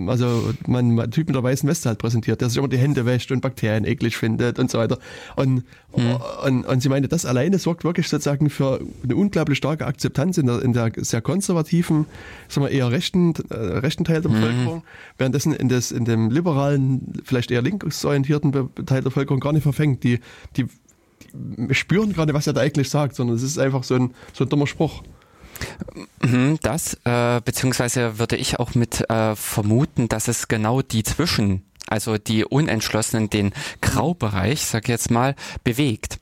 also 0.09 0.53
man, 0.67 0.97
man 0.97 1.11
Typ 1.11 1.29
mit 1.29 1.37
der 1.37 1.43
weißen 1.43 1.69
Weste 1.69 1.89
halt 1.89 1.99
präsentiert, 1.99 2.41
der 2.41 2.49
sich 2.49 2.59
immer 2.59 2.69
die 2.69 2.79
Hände 2.79 3.07
wäscht 3.07 3.31
und 3.31 3.41
Bakterien 3.41 3.85
eklig 3.85 4.17
findet 4.17 4.59
und 4.59 4.71
so 4.71 4.79
weiter. 4.79 4.99
Und, 5.37 5.65
und, 5.93 6.67
und 6.67 6.83
sie 6.83 6.89
meinte, 6.89 7.09
das 7.09 7.25
alleine 7.25 7.59
sorgt 7.59 7.85
wirklich 7.85 8.09
sozusagen 8.09 8.51
für 8.51 8.81
eine 9.05 9.15
unglaublich 9.15 9.59
starke 9.59 9.87
Akzeptanz 9.87 10.39
in 10.39 10.47
der, 10.47 10.63
in 10.63 10.73
der 10.73 10.93
sehr 10.97 11.21
konservativen, 11.21 12.07
sagen 12.49 12.67
wir 12.67 12.71
eher 12.71 12.91
rechten, 12.91 13.35
äh, 13.51 13.55
rechten 13.55 14.05
Teil 14.05 14.21
der 14.21 14.31
Bevölkerung, 14.31 14.83
währenddessen 15.17 15.53
in, 15.53 15.69
das, 15.69 15.93
in 15.93 16.05
dem 16.05 16.31
liberalen, 16.31 17.13
vielleicht 17.25 17.51
eher 17.53 17.63
linksorientierten 17.63 18.53
Teil 18.53 19.03
der 19.03 19.03
Bevölkerung 19.03 19.39
gar 19.39 19.53
nicht 19.53 19.63
verfängt. 19.63 20.03
Die, 20.03 20.19
die 20.57 20.67
spüren 21.71 22.13
gerade, 22.13 22.35
was 22.35 22.47
er 22.47 22.53
da 22.53 22.61
eigentlich 22.61 22.91
sagt, 22.91 23.15
sondern 23.15 23.37
es 23.37 23.43
ist 23.43 23.59
einfach 23.59 23.85
so 23.85 23.95
ein, 23.95 24.11
so 24.33 24.45
ein 24.45 24.49
dummer 24.49 24.67
Spruch. 24.67 25.03
Mhm, 26.21 26.59
Das, 26.63 26.95
äh, 27.05 27.41
beziehungsweise 27.45 28.19
würde 28.19 28.37
ich 28.37 28.59
auch 28.59 28.75
mit 28.75 29.09
äh, 29.11 29.35
vermuten, 29.37 30.09
dass 30.09 30.29
es 30.29 30.49
genau 30.49 30.83
die 30.83 31.03
Zwischen, 31.03 31.63
also 31.89 32.19
die 32.19 32.45
Unentschlossenen, 32.45 33.29
den 33.31 33.53
Graubereich, 33.81 34.65
sag 34.65 34.85
ich 34.85 34.89
jetzt 34.89 35.11
mal, 35.11 35.35
bewegt. 35.65 36.19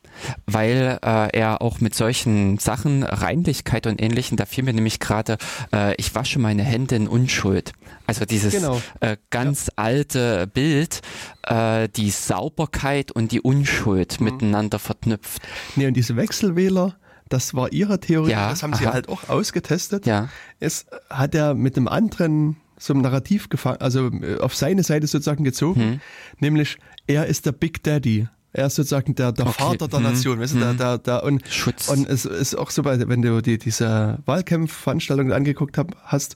Weil 0.47 0.99
äh, 1.03 1.29
er 1.39 1.63
auch 1.63 1.81
mit 1.81 1.95
solchen 1.95 2.59
Sachen, 2.59 3.05
Reinlichkeit 3.05 3.87
und 3.87 4.03
ähnlichen, 4.03 4.37
da 4.37 4.45
fiel 4.45 4.65
mir 4.65 4.75
nämlich 4.75 4.99
gerade, 5.01 5.39
äh, 5.73 5.95
ich 5.97 6.15
wasche 6.15 6.39
meine 6.39 6.63
Hände 6.63 6.97
in 6.97 7.09
Unschuld. 7.09 7.73
Also 8.07 8.25
dieses 8.27 8.53
Genau. 8.53 8.83
äh, 9.01 9.17
ganz 9.31 9.71
alte 9.77 10.47
Bild, 10.49 11.01
äh, 11.47 11.89
die 11.89 12.11
Sauberkeit 12.11 13.13
und 13.13 13.31
die 13.33 13.41
Unschuld 13.41 14.21
Mhm. 14.21 14.25
miteinander 14.27 14.79
verknüpft. 14.79 15.41
Nee, 15.77 15.87
und 15.87 15.95
diese 15.95 16.17
Wechselwähler, 16.17 16.97
das 17.31 17.55
war 17.55 17.73
ihre 17.73 17.99
Theorie, 17.99 18.33
Ja, 18.33 18.51
das 18.51 18.63
haben 18.63 18.75
sie 18.75 18.85
aha. 18.87 18.93
halt 18.93 19.09
auch 19.09 19.29
ausgetestet. 19.31 20.05
Ja. 20.05 20.29
Es 20.59 20.85
hat 21.09 21.35
er 21.35 21.55
mit 21.55 21.77
einem 21.79 21.89
anderen 21.89 22.57
so 22.77 22.93
einem 22.93 23.03
Narrativ 23.03 23.49
gefangen, 23.49 23.79
also 23.81 24.09
äh, 24.09 24.39
auf 24.39 24.55
seine 24.55 24.83
Seite 24.83 25.07
sozusagen 25.07 25.45
gezogen, 25.45 25.81
Hm. 25.81 26.01
nämlich 26.41 26.79
er 27.07 27.27
ist 27.27 27.47
der 27.47 27.53
Big 27.53 27.83
Daddy. 27.83 28.29
Er 28.53 28.67
ist 28.67 28.75
sozusagen 28.75 29.15
der, 29.15 29.31
der 29.31 29.47
Okay. 29.47 29.63
Vater 29.63 29.87
der 29.87 30.01
Mhm. 30.01 30.07
Nation, 30.07 30.41
weißt 30.41 30.55
du, 30.55 30.59
der, 30.59 30.75
der, 30.75 30.99
der, 30.99 31.23
und, 31.23 31.47
Schutz. 31.49 31.89
und 31.89 32.09
es 32.09 32.25
ist 32.25 32.57
auch 32.57 32.71
so, 32.71 32.85
wenn 32.85 33.23
du 33.23 33.41
die, 33.43 33.59
diese 33.59 34.19
Wahlkampfveranstaltungen 34.27 35.33
angeguckt 35.33 35.79
hab, 35.79 35.95
hast, 36.05 36.35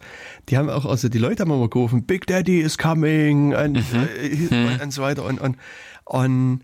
die 0.48 0.56
haben 0.56 0.68
auch, 0.70 0.86
also 0.86 1.08
die 1.08 1.18
Leute 1.18 1.42
haben 1.42 1.50
immer 1.50 1.68
gerufen, 1.68 2.04
Big 2.04 2.26
Daddy 2.28 2.60
is 2.60 2.78
coming 2.78 3.52
und, 3.54 3.76
äh, 3.76 4.48
und, 4.50 4.80
und 4.82 4.90
so 4.92 5.02
weiter 5.02 5.24
und, 5.24 5.40
und, 5.40 5.56
und 6.04 6.60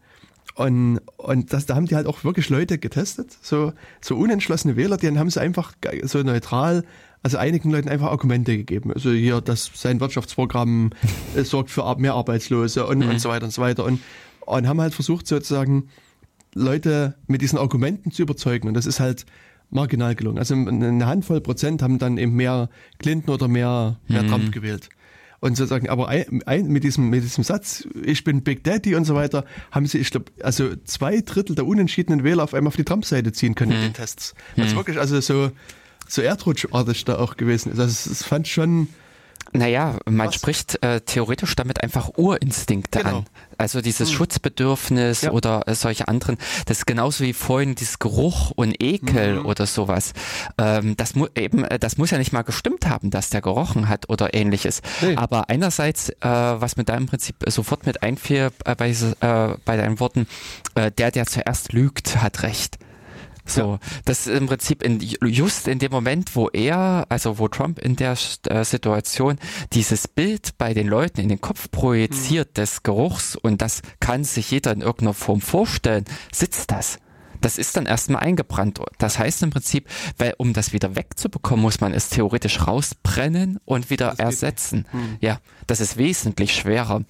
und, 0.55 1.01
und 1.17 1.53
das, 1.53 1.67
da 1.67 1.75
haben 1.77 1.87
die 1.87 1.97
halt 1.97 2.07
auch 2.07 2.25
wirklich 2.25 2.49
Leute 2.49 2.79
getestet, 2.79 3.37
so, 3.41 3.73
so 4.01 4.17
unentschlossene 4.17 4.77
Wähler, 4.77 4.97
denen 4.97 5.19
haben 5.19 5.31
sie 5.31 5.41
einfach 5.41 5.73
so 6.03 6.23
neutral, 6.23 6.85
also 7.23 7.39
einigen 7.39 7.71
Leuten 7.71 7.89
einfach 7.89 8.11
Argumente 8.11 8.57
gegeben. 8.57 8.93
Also 8.93 9.11
hier, 9.11 9.41
dass 9.41 9.71
sein 9.75 10.01
Wirtschaftsprogramm 10.01 10.91
äh, 11.37 11.43
sorgt 11.43 11.71
für 11.71 11.97
mehr 11.99 12.15
Arbeitslose 12.15 12.87
und, 12.87 13.03
und 13.03 13.21
so 13.21 13.29
weiter 13.29 13.45
und 13.45 13.53
so 13.53 13.63
weiter. 13.63 13.85
Und, 13.85 14.01
und 14.47 14.67
haben 14.67 14.81
halt 14.81 14.95
versucht 14.95 15.27
sozusagen 15.27 15.89
Leute 16.55 17.15
mit 17.27 17.43
diesen 17.43 17.59
Argumenten 17.59 18.11
zu 18.11 18.23
überzeugen. 18.23 18.69
Und 18.69 18.75
das 18.75 18.87
ist 18.87 19.01
halt 19.01 19.27
marginal 19.71 20.15
gelungen. 20.15 20.39
Also 20.39 20.55
eine 20.55 21.07
Handvoll 21.07 21.41
Prozent 21.41 21.83
haben 21.83 21.99
dann 21.99 22.19
eben 22.19 22.35
mehr 22.35 22.71
Clinton 22.99 23.35
oder 23.35 23.49
mehr, 23.49 24.01
mehr 24.09 24.27
Trump 24.27 24.51
gewählt. 24.53 24.89
Und 25.41 25.57
sozusagen, 25.57 25.89
aber 25.89 26.09
ein, 26.09 26.43
ein, 26.45 26.67
mit, 26.67 26.85
diesem, 26.85 27.09
mit 27.09 27.23
diesem 27.25 27.45
Satz, 27.45 27.89
ich 28.05 28.25
bin 28.25 28.43
Big 28.43 28.63
Daddy 28.63 28.95
und 28.95 29.07
so 29.07 29.15
weiter, 29.15 29.47
haben 29.71 29.87
sie, 29.87 29.97
ich 29.99 30.11
glaube, 30.11 30.27
also 30.43 30.77
zwei 30.85 31.23
Drittel 31.23 31.57
der 31.57 31.67
unentschiedenen 31.67 32.25
Wähler 32.25 32.45
auf 32.45 32.53
einmal 32.53 32.69
auf 32.69 32.77
die 32.77 32.85
Trump-Seite 32.85 33.33
ziehen 33.33 33.55
können 33.55 33.73
in 33.73 33.81
den 33.81 33.95
Tests. 33.95 34.35
Das 34.57 34.67
ist 34.69 34.77
wirklich 34.77 34.99
also 34.99 35.19
so, 35.23 35.51
so 36.07 36.21
erdrutschartig 36.21 37.05
da 37.07 37.19
auch 37.19 37.39
gewesen 37.39 37.73
ist. 37.73 37.79
Also 37.79 37.91
das, 37.91 38.05
das 38.05 38.23
fand 38.29 38.47
ich 38.49 38.53
schon, 38.53 38.89
Naja, 39.53 39.99
man 40.05 40.27
Was? 40.29 40.35
spricht 40.35 40.83
äh, 40.83 41.01
theoretisch 41.01 41.57
damit 41.57 41.83
einfach 41.83 42.11
Urinstinkte 42.19 42.99
Genau. 42.99 43.19
an. 43.21 43.25
Also 43.61 43.83
dieses 43.83 44.11
Schutzbedürfnis 44.11 45.23
Ja. 45.23 45.33
oder 45.33 45.69
äh, 45.69 45.75
solche 45.75 46.09
anderen. 46.09 46.39
Das 46.65 46.79
ist 46.79 46.87
genauso 46.87 47.25
wie 47.25 47.35
vorhin 47.35 47.75
dieses 47.75 47.99
Geruch 47.99 48.53
und 48.57 48.83
Ekel 48.83 49.41
Mhm. 49.41 49.47
oder 49.47 49.67
sowas. 49.67 50.13
Ähm, 50.59 50.97
das, 50.97 51.15
mu 51.15 51.27
eben, 51.37 51.65
äh, 51.65 51.79
das 51.79 51.99
muss 51.99 52.11
ja 52.11 52.17
nicht 52.19 52.33
mal 52.33 52.43
gestimmt 52.43 52.87
haben, 52.89 53.11
dass 53.11 53.29
der 53.29 53.43
gerochen 53.43 53.89
hat 53.89 54.09
oder 54.09 54.33
ähnliches. 54.35 54.81
Nee. 55.03 55.15
Aber 55.17 55.51
einerseits, 55.51 56.09
äh, 56.09 56.15
was 56.23 56.77
mir 56.77 56.85
da 56.85 56.97
im 56.97 57.07
Prinzip 57.07 57.37
sofort 57.49 57.85
mit 57.85 58.03
einfiel 58.03 58.51
äh, 58.65 58.75
bei, 58.75 58.91
äh, 58.91 59.57
bei 59.65 59.77
deinen 59.77 60.01
Worten, 60.01 60.27
äh, 60.75 60.91
der, 60.91 61.11
der 61.11 61.27
zuerst 61.27 61.73
lügt, 61.75 62.23
hat 62.23 62.43
recht. 62.43 62.79
So, 63.51 63.79
das 64.05 64.27
ist 64.27 64.37
im 64.37 64.47
Prinzip 64.47 64.83
in, 64.83 65.01
just 65.01 65.69
in 65.69 65.79
dem 65.79 65.91
Moment, 65.91 66.37
wo 66.37 66.49
er, 66.49 67.07
also 67.09 67.39
wo 67.39 67.49
Trump 67.49 67.79
in 67.79 67.97
der 67.97 68.17
äh, 68.49 68.65
Situation 68.65 69.39
dieses 69.73 70.09
Bild 70.09 70.57
bei 70.59 70.75
den 70.75 70.87
Leuten 70.87 71.21
in 71.21 71.29
den 71.29 71.41
Kopf 71.41 71.71
projiziert 71.71 72.57
des 72.57 72.83
Geruchs 72.83 73.37
und 73.37 73.61
das 73.63 73.83
kann 73.99 74.25
sich 74.25 74.51
jeder 74.51 74.73
in 74.73 74.81
irgendeiner 74.81 75.15
Form 75.15 75.41
vorstellen, 75.41 76.05
sitzt 76.33 76.71
das. 76.71 76.99
Das 77.41 77.59
ist 77.59 77.77
dann 77.77 77.87
erstmal 77.87 78.23
eingebrannt. 78.23 78.81
Das 78.99 79.19
heißt 79.19 79.43
im 79.43 79.51
Prinzip, 79.51 79.89
weil 80.19 80.35
um 80.37 80.53
das 80.53 80.73
wieder 80.73 80.95
wegzubekommen, 80.95 81.63
muss 81.63 81.81
man 81.81 81.95
es 81.95 82.11
theoretisch 82.11 82.67
rausbrennen 82.67 83.59
und 83.65 83.91
wieder 83.91 84.11
nicht. 84.11 84.21
ersetzen. 84.21 84.87
Ja, 85.21 85.41
das 85.67 85.81
ist 85.81 85.97
wesentlich 85.97 86.55
schwerer. 86.55 87.03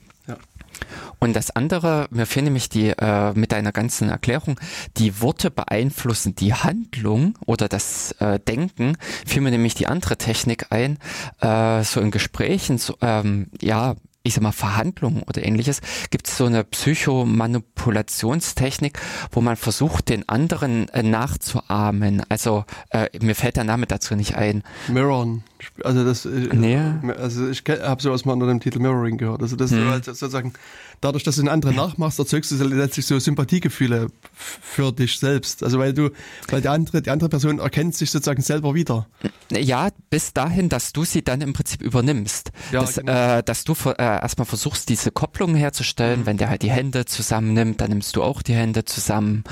Und 1.18 1.36
das 1.36 1.50
andere, 1.50 2.08
mir 2.10 2.26
fehlen 2.26 2.46
nämlich 2.46 2.68
die, 2.68 2.90
äh, 2.90 3.32
mit 3.34 3.52
deiner 3.52 3.72
ganzen 3.72 4.08
Erklärung, 4.08 4.58
die 4.96 5.20
Worte 5.20 5.50
beeinflussen 5.50 6.34
die 6.34 6.54
Handlung 6.54 7.34
oder 7.46 7.68
das 7.68 8.12
äh, 8.20 8.40
Denken, 8.40 8.96
fiel 9.26 9.42
mir 9.42 9.50
nämlich 9.50 9.74
die 9.74 9.86
andere 9.86 10.16
Technik 10.16 10.68
ein, 10.70 10.98
äh, 11.40 11.84
so 11.84 12.00
in 12.00 12.10
Gesprächen, 12.10 12.78
so, 12.78 12.96
ähm, 13.02 13.48
ja, 13.60 13.96
ich 14.22 14.34
sag 14.34 14.42
mal, 14.42 14.52
Verhandlungen 14.52 15.22
oder 15.22 15.42
ähnliches, 15.44 15.80
gibt 16.10 16.28
es 16.28 16.36
so 16.36 16.44
eine 16.44 16.62
Psychomanipulationstechnik, 16.64 19.00
wo 19.32 19.40
man 19.40 19.56
versucht, 19.56 20.10
den 20.10 20.28
anderen 20.28 20.90
äh, 20.90 21.02
nachzuahmen. 21.02 22.22
Also 22.28 22.66
äh, 22.90 23.08
mir 23.20 23.34
fällt 23.34 23.56
der 23.56 23.64
Name 23.64 23.86
dazu 23.86 24.14
nicht 24.14 24.36
ein. 24.36 24.62
Mirrorn. 24.88 25.42
Also 25.84 26.04
das, 26.04 26.26
äh, 26.26 26.48
nee. 26.52 26.78
also 27.18 27.48
ich 27.48 27.62
habe 27.68 28.02
sowas 28.02 28.24
mal 28.24 28.34
unter 28.34 28.46
dem 28.46 28.60
Titel 28.60 28.78
Mirroring 28.78 29.18
gehört. 29.18 29.42
Also 29.42 29.56
das 29.56 29.70
hm. 29.70 30.02
sozusagen 30.02 30.52
dadurch, 31.00 31.24
dass 31.24 31.36
du 31.36 31.42
den 31.42 31.48
anderen 31.48 31.76
nachmachst, 31.76 32.18
erzeugst 32.18 32.50
du 32.50 32.62
letztlich 32.64 33.06
so 33.06 33.18
Sympathiegefühle 33.18 34.08
für 34.32 34.92
dich 34.92 35.18
selbst. 35.18 35.62
Also 35.62 35.78
weil 35.78 35.92
du, 35.92 36.10
weil 36.48 36.60
die 36.60 36.68
andere, 36.68 37.02
die 37.02 37.10
andere 37.10 37.28
Person 37.28 37.58
erkennt 37.58 37.94
sich 37.94 38.10
sozusagen 38.10 38.42
selber 38.42 38.74
wieder. 38.74 39.06
Ja, 39.50 39.88
bis 40.10 40.32
dahin, 40.32 40.68
dass 40.68 40.92
du 40.92 41.04
sie 41.04 41.22
dann 41.22 41.40
im 41.40 41.52
Prinzip 41.52 41.82
übernimmst. 41.82 42.52
Ja, 42.72 42.80
dass, 42.80 42.96
genau. 42.96 43.12
äh, 43.12 43.42
dass 43.42 43.64
du 43.64 43.74
äh, 43.86 43.94
erstmal 43.98 44.46
versuchst, 44.46 44.88
diese 44.88 45.10
Kopplung 45.10 45.54
herzustellen. 45.54 46.20
Mhm. 46.20 46.26
Wenn 46.26 46.36
der 46.36 46.50
halt 46.50 46.62
die 46.62 46.70
Hände 46.70 47.04
zusammennimmt, 47.06 47.80
dann 47.80 47.90
nimmst 47.90 48.16
du 48.16 48.22
auch 48.22 48.42
die 48.42 48.54
Hände 48.54 48.84
zusammen 48.84 49.44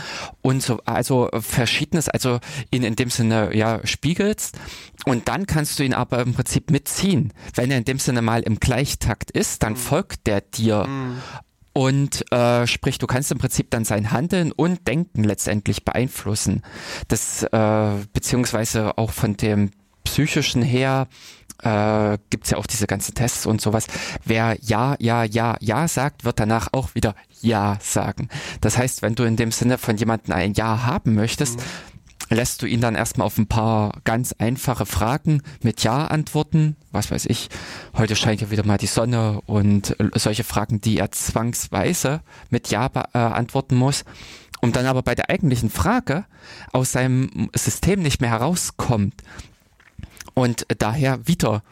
und 0.43 0.63
so. 0.63 0.81
Also 0.85 1.29
verschiedenes, 1.41 2.09
also 2.09 2.41
ihn 2.71 2.83
in 2.83 2.97
dem 2.97 3.11
Sinne 3.11 3.57
ja 3.57 3.81
spiegelst. 3.85 4.57
Und 5.09 5.27
dann 5.29 5.47
kannst 5.47 5.79
du 5.79 5.85
ihn 5.85 5.95
aber 5.95 6.21
im 6.21 6.35
Prinzip 6.35 6.71
mitziehen. 6.71 7.33
Wenn 7.55 7.71
er 7.71 7.79
in 7.79 7.85
dem 7.85 7.99
Sinne 7.99 8.21
mal 8.21 8.43
im 8.43 8.61
Gleichtakt 8.61 9.31
ist, 9.31 9.63
dann 9.63 9.73
mhm. 9.73 9.79
folgt 9.79 10.27
der 10.27 10.43
dir. 10.43 10.87
Mhm. 10.87 11.23
Und 11.73 12.31
äh, 12.31 12.67
sprich, 12.67 12.99
du 12.99 13.07
kannst 13.07 13.33
im 13.33 13.39
Prinzip 13.39 13.71
dann 13.71 13.85
sein 13.85 14.11
Handeln 14.11 14.53
und 14.53 14.87
Denken 14.87 15.25
letztendlich 15.25 15.85
beeinflussen. 15.85 16.63
Das 17.07 17.43
äh, 17.43 17.91
beziehungsweise 18.13 18.99
auch 18.99 19.13
von 19.13 19.37
dem 19.37 19.71
psychischen 20.05 20.61
her 20.61 21.07
äh, 21.63 22.19
gibt 22.29 22.51
ja 22.51 22.59
auch 22.59 22.67
diese 22.67 22.87
ganzen 22.87 23.15
Tests 23.15 23.47
und 23.47 23.63
sowas. 23.63 23.87
Wer 24.25 24.59
ja, 24.61 24.97
ja, 24.99 25.25
ja, 25.25 25.57
ja 25.61 25.89
sagt, 25.89 26.25
wird 26.25 26.39
danach 26.39 26.69
auch 26.73 26.95
wieder 26.95 27.15
ja 27.41 27.79
sagen. 27.81 28.29
Das 28.61 28.77
heißt, 28.77 29.01
wenn 29.01 29.15
du 29.15 29.23
in 29.23 29.37
dem 29.37 29.53
Sinne 29.53 29.79
von 29.79 29.97
jemandem 29.97 30.35
ein 30.35 30.53
Ja 30.53 30.85
haben 30.85 31.15
möchtest, 31.15 31.61
mhm 31.61 31.63
lässt 32.31 32.63
du 32.63 32.67
ihn 32.67 32.81
dann 32.81 32.95
erstmal 32.95 33.27
auf 33.27 33.39
ein 33.39 33.47
paar 33.47 33.93
ganz 34.05 34.35
einfache 34.39 34.87
Fragen 34.87 35.43
mit 35.63 35.83
Ja 35.83 36.07
antworten. 36.07 36.77
Was 36.93 37.11
weiß 37.11 37.27
ich, 37.27 37.49
heute 37.97 38.17
scheint 38.17 38.41
ja 38.41 38.51
wieder 38.51 38.67
mal 38.67 38.79
die 38.79 38.87
Sonne 38.87 39.41
und 39.47 39.97
solche 40.15 40.45
Fragen, 40.45 40.81
die 40.81 40.99
er 40.99 41.11
zwangsweise 41.11 42.21
mit 42.51 42.69
Ja 42.71 42.89
beantworten 42.89 43.77
äh, 43.77 43.79
muss. 43.79 44.05
Und 44.61 44.77
dann 44.77 44.87
aber 44.87 45.03
bei 45.03 45.15
der 45.15 45.31
eigentlichen 45.31 45.71
Frage 45.71 46.25
aus 46.73 46.93
seinem 46.93 47.49
System 47.55 48.03
nicht 48.03 48.21
mehr 48.21 48.31
herauskommt 48.31 49.23
und 50.35 50.67
daher 50.79 51.27
wieder, 51.27 51.63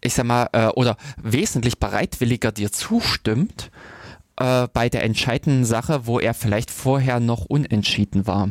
ich 0.00 0.14
sag 0.14 0.26
mal, 0.26 0.48
äh, 0.52 0.66
oder 0.68 0.96
wesentlich 1.22 1.78
bereitwilliger 1.78 2.52
dir 2.52 2.72
zustimmt 2.72 3.70
äh, 4.38 4.68
bei 4.72 4.88
der 4.88 5.04
entscheidenden 5.04 5.64
Sache, 5.64 6.06
wo 6.06 6.18
er 6.18 6.34
vielleicht 6.34 6.70
vorher 6.70 7.20
noch 7.20 7.44
unentschieden 7.44 8.26
war. 8.26 8.50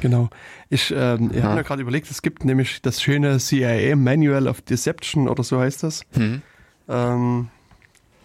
Genau. 0.00 0.30
Ich, 0.68 0.92
ähm, 0.96 1.30
ich 1.34 1.42
habe 1.42 1.56
mir 1.56 1.64
gerade 1.64 1.82
überlegt, 1.82 2.10
es 2.10 2.22
gibt 2.22 2.44
nämlich 2.44 2.82
das 2.82 3.02
schöne 3.02 3.38
CIA 3.38 3.96
Manual 3.96 4.46
of 4.46 4.60
Deception 4.62 5.28
oder 5.28 5.42
so 5.42 5.58
heißt 5.60 5.82
das. 5.82 6.02
Hm. 6.12 6.42
Ähm, 6.88 7.48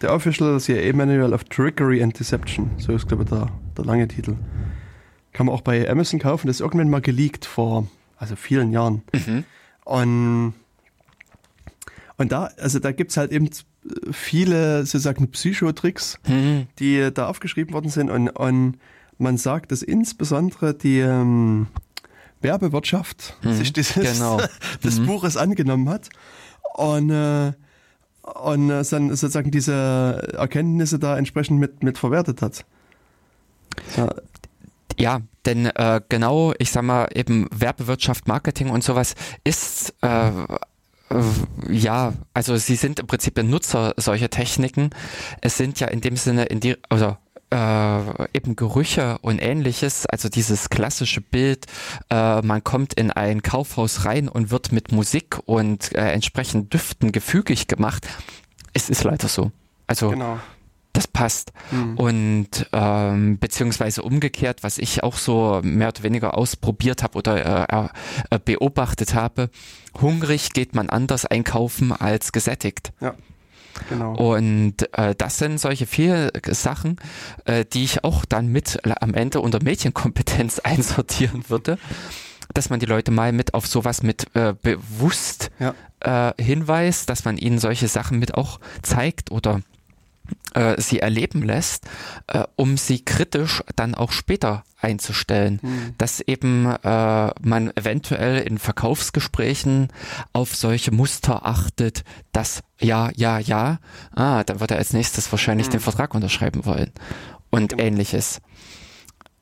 der 0.00 0.12
Official 0.12 0.60
CIA 0.60 0.92
Manual 0.92 1.32
of 1.32 1.44
Trickery 1.44 2.02
and 2.02 2.18
Deception. 2.18 2.70
So 2.78 2.92
ist, 2.92 3.08
glaube 3.08 3.24
ich, 3.24 3.30
der, 3.30 3.48
der 3.76 3.84
lange 3.84 4.06
Titel. 4.08 4.36
Kann 5.32 5.46
man 5.46 5.54
auch 5.54 5.62
bei 5.62 5.88
Amazon 5.88 6.20
kaufen. 6.20 6.46
Das 6.46 6.56
ist 6.56 6.60
irgendwann 6.60 6.90
mal 6.90 7.00
geleakt 7.00 7.44
vor 7.44 7.88
also 8.16 8.36
vielen 8.36 8.72
Jahren. 8.72 9.02
Mhm. 9.12 9.44
Und, 9.84 10.54
und 12.16 12.32
da, 12.32 12.50
also 12.58 12.78
da 12.78 12.92
gibt's 12.92 13.16
halt 13.16 13.30
eben 13.30 13.50
viele 14.10 14.84
sozusagen 14.84 15.30
Psychotricks, 15.30 16.18
mhm. 16.26 16.66
die 16.78 17.10
da 17.12 17.28
aufgeschrieben 17.28 17.72
worden 17.74 17.90
sind. 17.90 18.10
Und, 18.10 18.30
und 18.30 18.78
man 19.18 19.36
sagt, 19.38 19.72
dass 19.72 19.82
insbesondere 19.82 20.74
die 20.74 21.00
ähm, 21.00 21.68
Werbewirtschaft 22.40 23.36
hm, 23.42 23.54
sich 23.54 23.72
dieses, 23.72 23.94
genau. 23.94 24.40
des 24.84 25.00
mhm. 25.00 25.06
Buches 25.06 25.36
angenommen 25.36 25.88
hat 25.88 26.08
und, 26.74 27.10
äh, 27.10 27.52
und 28.22 28.70
äh, 28.70 28.84
dann 28.84 29.08
sozusagen 29.10 29.50
diese 29.50 30.34
Erkenntnisse 30.36 30.98
da 30.98 31.16
entsprechend 31.16 31.58
mit, 31.58 31.82
mit 31.82 31.98
verwertet 31.98 32.42
hat. 32.42 32.64
Ja. 33.96 34.08
Ja, 34.98 35.20
denn 35.44 35.66
äh, 35.66 36.00
genau, 36.08 36.54
ich 36.58 36.70
sag 36.70 36.82
mal, 36.82 37.08
eben 37.14 37.48
Werbewirtschaft, 37.54 38.28
Marketing 38.28 38.70
und 38.70 38.82
sowas 38.82 39.14
ist 39.44 39.94
äh, 40.00 40.30
äh, 41.10 41.22
ja, 41.68 42.14
also 42.34 42.56
sie 42.56 42.76
sind 42.76 42.98
im 42.98 43.06
Prinzip 43.06 43.36
Nutzer 43.42 43.94
solcher 43.96 44.30
Techniken. 44.30 44.90
Es 45.40 45.56
sind 45.56 45.80
ja 45.80 45.88
in 45.88 46.00
dem 46.00 46.16
Sinne 46.16 46.44
in 46.44 46.60
die, 46.60 46.76
oder 46.90 47.18
äh, 47.50 48.36
eben 48.36 48.56
Gerüche 48.56 49.18
und 49.22 49.38
ähnliches, 49.38 50.06
also 50.06 50.28
dieses 50.28 50.68
klassische 50.68 51.20
Bild, 51.20 51.66
äh, 52.10 52.42
man 52.42 52.64
kommt 52.64 52.94
in 52.94 53.10
ein 53.10 53.42
Kaufhaus 53.42 54.04
rein 54.04 54.28
und 54.28 54.50
wird 54.50 54.72
mit 54.72 54.92
Musik 54.92 55.38
und 55.44 55.94
äh, 55.94 56.10
entsprechend 56.12 56.72
Düften 56.72 57.12
gefügig 57.12 57.68
gemacht. 57.68 58.06
Es 58.72 58.90
ist 58.90 59.04
leider 59.04 59.28
so. 59.28 59.52
Also 59.86 60.10
genau. 60.10 60.38
das 60.92 61.06
passt. 61.06 61.52
Mhm. 61.70 61.96
Und 61.96 62.66
ähm, 62.72 63.38
beziehungsweise 63.38 64.02
umgekehrt, 64.02 64.62
was 64.62 64.78
ich 64.78 65.02
auch 65.02 65.16
so 65.16 65.60
mehr 65.62 65.88
oder 65.88 66.02
weniger 66.02 66.36
ausprobiert 66.36 67.02
habe 67.02 67.16
oder 67.16 67.90
äh, 68.30 68.34
äh, 68.34 68.38
beobachtet 68.44 69.14
habe, 69.14 69.50
hungrig 70.00 70.52
geht 70.52 70.74
man 70.74 70.90
anders 70.90 71.26
einkaufen 71.26 71.92
als 71.92 72.32
gesättigt. 72.32 72.92
Ja. 73.00 73.14
Genau. 73.88 74.14
Und 74.14 74.74
äh, 74.96 75.14
das 75.16 75.38
sind 75.38 75.58
solche 75.58 75.86
vier 75.86 76.30
Sachen, 76.50 76.96
äh, 77.44 77.64
die 77.64 77.84
ich 77.84 78.04
auch 78.04 78.24
dann 78.24 78.48
mit 78.48 78.80
am 79.00 79.14
Ende 79.14 79.40
unter 79.40 79.62
Medienkompetenz 79.62 80.58
einsortieren 80.64 81.48
würde, 81.48 81.78
dass 82.54 82.70
man 82.70 82.80
die 82.80 82.86
Leute 82.86 83.10
mal 83.10 83.32
mit 83.32 83.54
auf 83.54 83.66
sowas 83.66 84.02
mit 84.02 84.34
äh, 84.34 84.54
bewusst 84.60 85.50
ja. 85.58 85.74
äh, 86.00 86.42
hinweist, 86.42 87.10
dass 87.10 87.24
man 87.24 87.36
ihnen 87.36 87.58
solche 87.58 87.88
Sachen 87.88 88.18
mit 88.18 88.34
auch 88.34 88.60
zeigt 88.82 89.30
oder 89.30 89.60
äh, 90.54 90.80
sie 90.80 91.00
erleben 91.00 91.42
lässt, 91.42 91.84
äh, 92.26 92.44
um 92.56 92.76
sie 92.76 93.04
kritisch 93.04 93.62
dann 93.76 93.94
auch 93.94 94.12
später 94.12 94.64
einzustellen. 94.80 95.60
Mhm. 95.62 95.94
Dass 95.98 96.20
eben 96.20 96.66
äh, 96.66 97.30
man 97.40 97.70
eventuell 97.76 98.38
in 98.42 98.58
Verkaufsgesprächen 98.58 99.88
auf 100.32 100.56
solche 100.56 100.92
Muster 100.92 101.46
achtet, 101.46 102.04
dass 102.32 102.62
ja, 102.80 103.10
ja, 103.14 103.38
ja, 103.38 103.78
ah, 104.14 104.44
dann 104.44 104.60
wird 104.60 104.70
er 104.70 104.78
als 104.78 104.92
nächstes 104.92 105.30
wahrscheinlich 105.30 105.68
mhm. 105.68 105.72
den 105.72 105.80
Vertrag 105.80 106.14
unterschreiben 106.14 106.64
wollen 106.64 106.92
und 107.50 107.70
genau. 107.70 107.82
ähnliches. 107.82 108.40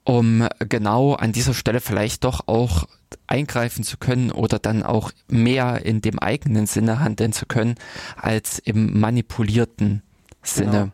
Um 0.06 0.46
genau 0.58 1.14
an 1.14 1.32
dieser 1.32 1.54
Stelle 1.54 1.80
vielleicht 1.80 2.24
doch 2.24 2.46
auch 2.46 2.86
eingreifen 3.26 3.84
zu 3.84 3.96
können 3.96 4.30
oder 4.30 4.58
dann 4.58 4.82
auch 4.82 5.12
mehr 5.28 5.84
in 5.84 6.02
dem 6.02 6.18
eigenen 6.18 6.66
Sinne 6.66 7.00
handeln 7.00 7.32
zu 7.32 7.46
können 7.46 7.76
als 8.16 8.58
im 8.58 9.00
manipulierten 9.00 10.02
Sinne. 10.44 10.70
Genau. 10.70 10.92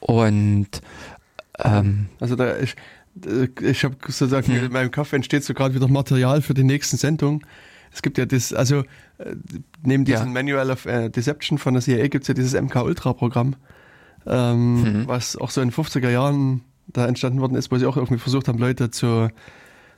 Und 0.00 0.68
ähm, 1.58 2.08
also 2.20 2.36
da 2.36 2.58
ich, 2.58 2.74
ich 3.60 3.84
habe 3.84 3.96
sozusagen 4.06 4.46
hm. 4.46 4.64
in 4.64 4.72
meinem 4.72 4.90
Kopf 4.90 5.12
entsteht 5.12 5.44
so 5.44 5.54
gerade 5.54 5.74
wieder 5.74 5.88
Material 5.88 6.42
für 6.42 6.54
die 6.54 6.64
nächsten 6.64 6.96
Sendung. 6.96 7.44
Es 7.92 8.02
gibt 8.02 8.18
ja 8.18 8.26
das, 8.26 8.52
also 8.52 8.84
äh, 9.18 9.34
neben 9.82 10.04
diesem 10.04 10.28
ja. 10.28 10.32
Manual 10.32 10.70
of 10.70 10.86
äh, 10.86 11.08
Deception 11.08 11.58
von 11.58 11.74
der 11.74 11.82
CIA 11.82 12.08
gibt 12.08 12.24
es 12.24 12.28
ja 12.28 12.34
dieses 12.34 12.60
MK 12.60 12.76
Ultra 12.76 13.12
Programm, 13.12 13.56
ähm, 14.26 14.82
mhm. 14.82 15.08
was 15.08 15.36
auch 15.36 15.50
so 15.50 15.60
in 15.60 15.70
den 15.70 15.74
50er 15.74 16.08
Jahren 16.08 16.62
da 16.86 17.06
entstanden 17.06 17.40
worden 17.40 17.56
ist, 17.56 17.70
wo 17.70 17.78
sie 17.78 17.86
auch 17.86 17.96
irgendwie 17.96 18.18
versucht 18.18 18.48
haben, 18.48 18.58
Leute 18.58 18.90
zu 18.90 19.28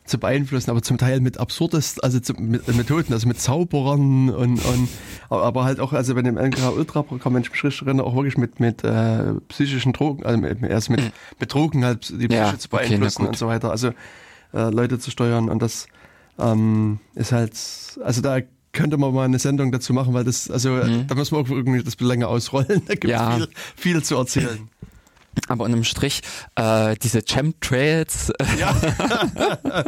zu 0.04 0.18
beeinflussen, 0.18 0.70
aber 0.70 0.82
zum 0.82 0.98
Teil 0.98 1.20
mit 1.20 1.38
absurdest, 1.38 2.02
also 2.02 2.18
zu, 2.18 2.34
mit 2.34 2.68
äh, 2.68 2.72
Methoden, 2.72 3.12
also 3.12 3.28
mit 3.28 3.40
Zauberern 3.40 4.30
und, 4.30 4.64
und 4.64 4.88
aber 5.28 5.64
halt 5.64 5.78
auch, 5.78 5.92
also 5.92 6.14
bei 6.14 6.22
dem 6.22 6.36
LKH 6.36 6.70
Ultra 6.70 7.02
Programm, 7.02 7.34
wenn 7.34 7.42
ich 7.42 7.52
mich 7.52 7.62
richtig 7.62 7.86
erinnere, 7.86 8.06
auch 8.06 8.14
wirklich 8.14 8.36
mit, 8.36 8.58
mit 8.58 8.82
äh, 8.82 9.34
psychischen 9.48 9.92
Drogen, 9.92 10.24
also 10.24 10.44
erst 10.44 10.90
mit, 10.90 11.00
mhm. 11.00 11.12
mit 11.38 11.54
Drogen 11.54 11.84
halt 11.84 12.10
die 12.10 12.26
Psyche 12.26 12.42
ja, 12.42 12.58
zu 12.58 12.68
beeinflussen 12.68 13.22
okay, 13.22 13.28
und 13.28 13.36
so 13.36 13.46
weiter, 13.46 13.70
also 13.70 13.88
äh, 14.52 14.70
Leute 14.70 14.98
zu 14.98 15.10
steuern 15.10 15.48
und 15.48 15.62
das 15.62 15.86
ähm, 16.38 16.98
ist 17.14 17.30
halt, 17.30 17.56
also 18.04 18.22
da 18.22 18.38
könnte 18.72 18.96
man 18.96 19.14
mal 19.14 19.24
eine 19.24 19.38
Sendung 19.38 19.70
dazu 19.70 19.92
machen, 19.92 20.14
weil 20.14 20.24
das, 20.24 20.50
also 20.50 20.70
mhm. 20.70 21.06
da 21.06 21.14
muss 21.14 21.30
man 21.30 21.44
auch 21.44 21.50
irgendwie 21.50 21.82
das 21.82 21.98
länger 22.00 22.28
ausrollen, 22.28 22.82
da 22.86 22.94
gibt 22.94 23.04
es 23.04 23.10
ja. 23.10 23.36
viel, 23.36 23.48
viel 23.76 24.02
zu 24.02 24.16
erzählen. 24.16 24.68
Aber 25.48 25.64
unterm 25.64 25.84
Strich, 25.84 26.22
äh, 26.56 26.94
diese 27.02 27.22
Chemtrails, 27.22 28.32
ja. 28.58 28.74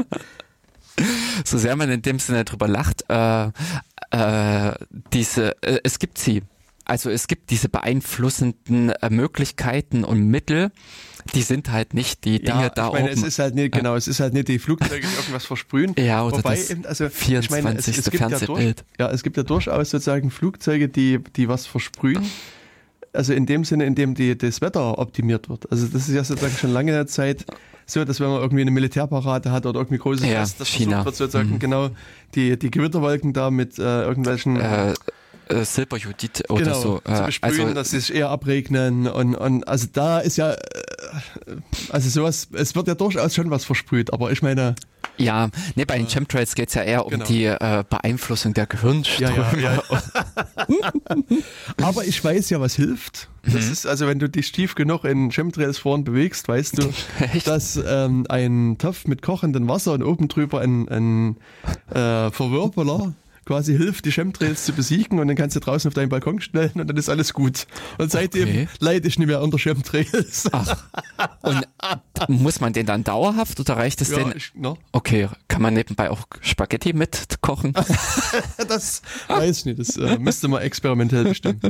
so 1.44 1.58
sehr 1.58 1.76
man 1.76 1.90
in 1.90 2.02
dem 2.02 2.18
Sinne 2.18 2.44
drüber 2.44 2.68
lacht, 2.68 3.04
äh, 3.08 3.50
äh, 4.10 4.74
diese, 5.12 5.62
äh, 5.62 5.80
es 5.82 5.98
gibt 5.98 6.18
sie. 6.18 6.42
also 6.84 7.10
es 7.10 7.26
gibt 7.26 7.50
diese 7.50 7.68
beeinflussenden 7.68 8.90
äh, 8.90 9.10
Möglichkeiten 9.10 10.04
und 10.04 10.28
Mittel, 10.28 10.70
die 11.34 11.42
sind 11.42 11.70
halt 11.70 11.94
nicht 11.94 12.24
die 12.24 12.40
Dinge 12.40 12.64
ja, 12.64 12.68
da 12.68 12.88
ich 12.88 12.92
meine, 12.92 13.10
oben. 13.10 13.18
Es 13.18 13.22
ist 13.22 13.38
halt 13.38 13.54
nicht, 13.54 13.72
genau, 13.72 13.96
es 13.96 14.06
ist 14.08 14.20
halt 14.20 14.34
nicht 14.34 14.48
die 14.48 14.58
Flugzeuge, 14.58 15.06
die 15.06 15.14
irgendwas 15.14 15.46
versprühen. 15.46 15.94
Ja, 15.98 16.24
oder 16.24 16.38
Wobei 16.38 16.56
das 16.56 16.70
eben, 16.70 16.84
also, 16.84 17.08
24. 17.08 17.44
ich 17.44 17.64
meine, 17.64 17.78
es, 17.78 17.88
es 17.88 18.10
gibt 18.10 18.20
ja, 18.20 18.28
durch, 18.28 18.38
Fernsehbild. 18.40 18.84
ja, 18.98 19.10
es 19.10 19.22
gibt 19.22 19.36
ja 19.36 19.42
durchaus 19.42 19.90
sozusagen 19.90 20.30
Flugzeuge, 20.30 20.88
die, 20.88 21.18
die 21.36 21.48
was 21.48 21.66
versprühen. 21.66 22.30
Also 23.14 23.32
in 23.32 23.46
dem 23.46 23.64
Sinne, 23.64 23.84
in 23.86 23.94
dem 23.94 24.14
die, 24.14 24.36
das 24.36 24.60
Wetter 24.60 24.98
optimiert 24.98 25.48
wird. 25.48 25.70
Also 25.70 25.86
das 25.86 26.08
ist 26.08 26.14
ja 26.14 26.24
sozusagen 26.24 26.56
schon 26.56 26.70
lange 26.72 27.06
Zeit 27.06 27.44
so, 27.86 28.04
dass 28.04 28.18
wenn 28.18 28.28
man 28.28 28.40
irgendwie 28.40 28.62
eine 28.62 28.70
Militärparade 28.70 29.50
hat 29.52 29.66
oder 29.66 29.78
irgendwie 29.80 29.98
großes 29.98 30.26
Ja, 30.26 30.40
Fest, 30.40 30.58
das 30.60 30.68
China. 30.68 31.02
versucht 31.02 31.04
wird 31.06 31.16
sozusagen 31.32 31.50
Mhm. 31.54 31.58
genau 31.58 31.90
die, 32.34 32.58
die 32.58 32.70
Gewitterwolken 32.70 33.32
da 33.32 33.50
mit 33.50 33.78
äh, 33.78 34.02
irgendwelchen 34.04 34.56
Äh, 34.56 34.94
äh, 35.48 35.64
Silberjudith 35.64 36.48
oder 36.48 36.64
genau, 36.64 36.80
so. 36.80 36.98
zu 37.04 37.12
Äh, 37.12 37.26
besprühen, 37.26 37.60
also, 37.60 37.74
dass 37.74 37.90
sich 37.90 38.14
eher 38.14 38.30
abregnen 38.30 39.06
und, 39.08 39.34
und 39.34 39.66
also 39.68 39.86
da 39.92 40.20
ist 40.20 40.36
ja 40.36 40.52
äh, 40.52 40.56
also 41.90 42.08
sowas, 42.08 42.48
es 42.52 42.74
wird 42.74 42.88
ja 42.88 42.94
durchaus 42.94 43.34
schon 43.34 43.50
was 43.50 43.64
versprüht, 43.64 44.12
aber 44.12 44.32
ich 44.32 44.42
meine, 44.42 44.74
ja, 45.16 45.48
nee, 45.76 45.84
bei 45.84 45.96
den 45.96 46.08
Chemtrails 46.08 46.54
geht's 46.56 46.74
ja 46.74 46.82
eher 46.82 47.04
um 47.06 47.10
Genau. 47.12 47.24
die 47.26 47.44
äh, 47.44 47.84
Beeinflussung 47.88 48.52
der 48.52 48.66
Gehirnströme. 48.66 49.32
ja, 49.60 49.60
ja, 49.60 49.82
ja. 50.68 50.92
aber 51.82 52.04
ich 52.04 52.22
weiß 52.24 52.50
ja, 52.50 52.60
was 52.60 52.74
hilft. 52.74 53.28
Das 53.44 53.66
ist 53.66 53.86
also, 53.86 54.06
wenn 54.08 54.18
du 54.18 54.28
dich 54.28 54.50
tief 54.52 54.74
genug 54.74 55.04
in 55.04 55.30
Chemtrails 55.30 55.78
vorn 55.78 56.02
bewegst, 56.02 56.48
weißt 56.48 56.78
du, 56.82 56.92
dass 57.44 57.78
ähm, 57.86 58.26
ein 58.28 58.76
Topf 58.78 59.06
mit 59.06 59.22
kochendem 59.22 59.68
Wasser 59.68 59.92
und 59.92 60.02
oben 60.02 60.26
drüber 60.28 60.60
ein, 60.62 60.88
ein 60.88 61.36
äh, 61.90 62.30
Verwirbeler 62.32 63.12
quasi 63.44 63.76
hilft, 63.76 64.04
die 64.04 64.12
Chemtrails 64.12 64.64
zu 64.64 64.72
besiegen 64.72 65.18
und 65.18 65.28
dann 65.28 65.36
kannst 65.36 65.54
du 65.56 65.60
draußen 65.60 65.88
auf 65.88 65.94
deinen 65.94 66.08
Balkon 66.08 66.40
stellen 66.40 66.72
und 66.74 66.86
dann 66.88 66.96
ist 66.96 67.08
alles 67.08 67.32
gut. 67.32 67.66
Und 67.98 68.10
seitdem 68.10 68.48
Okay. 68.48 68.68
leide 68.80 69.06
ich 69.08 69.18
nicht 69.18 69.26
mehr 69.28 69.42
unter 69.42 69.58
Chemtrails. 69.58 70.48
Ach, 70.52 70.84
und 71.42 71.66
muss 72.28 72.60
man 72.60 72.72
den 72.72 72.86
dann 72.86 73.04
dauerhaft 73.04 73.60
oder 73.60 73.76
reicht 73.76 74.00
es 74.00 74.10
ja, 74.10 74.18
den? 74.18 74.32
ich, 74.36 74.52
no, 74.54 74.78
Okay, 74.92 75.28
kann 75.48 75.62
man 75.62 75.74
nebenbei 75.74 76.10
auch 76.10 76.26
Spaghetti 76.40 76.92
mitkochen? 76.92 77.72
das 78.68 79.02
weiß 79.28 79.58
ich 79.58 79.64
nicht, 79.66 79.78
das 79.78 79.96
äh, 79.96 80.18
müsste 80.18 80.48
man 80.48 80.62
experimentell 80.62 81.24
bestimmen. 81.24 81.60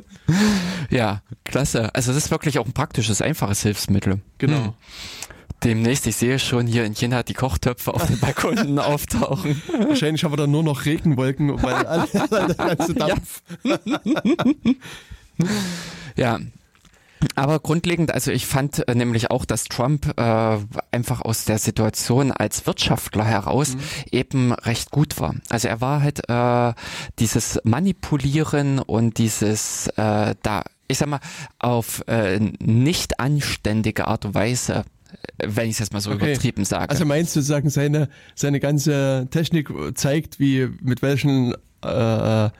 ja, 0.90 1.22
klasse. 1.44 1.94
Also 1.94 2.12
das 2.12 2.24
ist 2.24 2.30
wirklich 2.30 2.58
auch 2.58 2.66
ein 2.66 2.72
praktisches, 2.72 3.20
einfaches 3.22 3.62
Hilfsmittel. 3.62 4.20
Genau. 4.38 4.64
Hm. 4.64 4.72
Demnächst, 5.62 6.06
ich 6.06 6.16
sehe 6.16 6.38
schon 6.38 6.66
hier 6.66 6.84
in 6.84 6.94
China 6.94 7.22
die 7.22 7.34
Kochtöpfe 7.34 7.94
auf 7.94 8.06
den 8.06 8.18
Balkonen 8.18 8.78
auftauchen. 8.80 9.62
Wahrscheinlich 9.88 10.24
haben 10.24 10.32
wir 10.32 10.36
dann 10.36 10.50
nur 10.50 10.62
noch 10.62 10.84
Regenwolken, 10.84 11.62
weil 11.62 11.74
alle, 11.86 12.06
der 12.12 12.54
ganze 12.54 12.94
Dampf. 12.94 13.42
Ja. 16.16 16.38
Aber 17.36 17.58
grundlegend, 17.58 18.12
also 18.12 18.30
ich 18.30 18.44
fand 18.46 18.86
äh, 18.86 18.94
nämlich 18.94 19.30
auch, 19.30 19.46
dass 19.46 19.64
Trump 19.64 20.12
äh, 20.18 20.58
einfach 20.90 21.22
aus 21.22 21.46
der 21.46 21.58
Situation 21.58 22.32
als 22.32 22.66
Wirtschaftler 22.66 23.24
heraus 23.24 23.76
eben 24.10 24.52
recht 24.52 24.90
gut 24.90 25.18
war. 25.18 25.34
Also 25.48 25.68
er 25.68 25.80
war 25.80 26.02
halt 26.02 26.28
äh, 26.28 26.74
dieses 27.18 27.60
Manipulieren 27.64 28.78
und 28.78 29.16
dieses 29.16 29.88
äh, 29.96 30.34
da, 30.42 30.64
ich 30.86 30.98
sag 30.98 31.08
mal, 31.08 31.20
auf 31.58 32.04
äh, 32.08 32.40
nicht 32.60 33.18
anständige 33.20 34.06
Art 34.06 34.26
und 34.26 34.34
Weise, 34.34 34.84
wenn 35.38 35.66
ich 35.68 35.72
es 35.74 35.78
jetzt 35.80 35.92
mal 35.92 36.00
so 36.00 36.10
Okay. 36.12 36.32
übertrieben 36.32 36.64
sage. 36.64 36.90
Also 36.90 37.04
meinst 37.04 37.34
du 37.34 37.40
sozusagen, 37.40 37.70
seine, 37.70 38.08
seine 38.34 38.60
ganze 38.60 39.26
Technik 39.30 39.70
zeigt, 39.94 40.38
wie 40.38 40.68
mit 40.80 41.02
welchen 41.02 41.54
äh, 41.82 42.50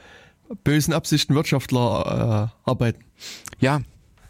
bösen 0.64 0.92
Absichten 0.94 1.34
Wirtschaftler 1.34 2.51
äh, 2.66 2.68
arbeiten? 2.70 3.05
Ja, 3.60 3.80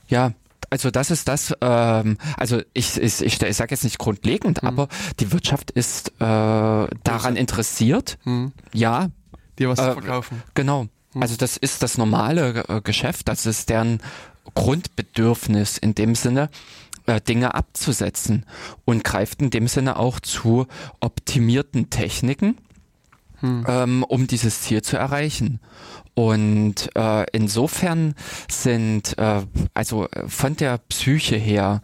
ja. 0.09 0.33
Also 0.71 0.91
das 0.91 1.11
ist 1.11 1.29
das, 1.29 1.55
ähm, 1.61 2.19
also 2.37 2.61
ich, 2.73 3.01
ich, 3.01 3.21
ich, 3.23 3.41
ich 3.43 3.57
sage 3.57 3.71
jetzt 3.75 3.85
nicht 3.85 3.99
grundlegend, 3.99 4.62
Hm. 4.62 4.69
aber 4.69 4.89
die 5.21 5.31
Wirtschaft 5.31 5.71
ist 5.71 6.09
äh, 6.19 6.21
daran 6.21 7.37
interessiert, 7.37 8.19
Hm. 8.25 8.53
ja, 8.73 9.09
Dir 9.59 9.69
was 9.69 9.79
Äh, 9.79 9.83
zu 9.89 9.93
verkaufen. 10.01 10.43
genau. 10.55 10.87
Hm. 11.12 11.23
Also 11.23 11.37
das 11.37 11.57
ist 11.57 11.83
das 11.85 11.97
normale 11.97 12.65
äh, 12.69 12.81
Geschäft, 12.81 13.29
das 13.29 13.47
ist 13.47 13.69
deren 13.71 14.01
Grundbedürfnis 14.55 15.79
in 15.79 15.95
dem 15.95 16.15
Sinne, 16.15 16.51
äh, 17.07 17.21
Dinge 17.21 17.55
abzusetzen 17.55 18.47
und 18.85 19.05
greift 19.05 19.43
in 19.43 19.51
dem 19.51 19.69
Sinne 19.69 19.99
auch 19.99 20.21
zu 20.21 20.67
optimierten 21.01 21.91
Techniken, 21.91 22.57
Hm. 23.41 23.67
ähm, 23.69 24.05
um 24.05 24.27
dieses 24.27 24.63
Ziel 24.63 24.83
zu 24.83 24.97
erreichen. 24.97 25.61
Und 26.15 26.91
äh, 26.95 27.27
insofern 27.33 28.15
sind, 28.49 29.19
äh, 29.19 29.43
also 29.75 30.09
äh, 30.09 30.29
von 30.29 30.57
der 30.57 30.79
Psyche 30.79 31.37
her, 31.37 31.83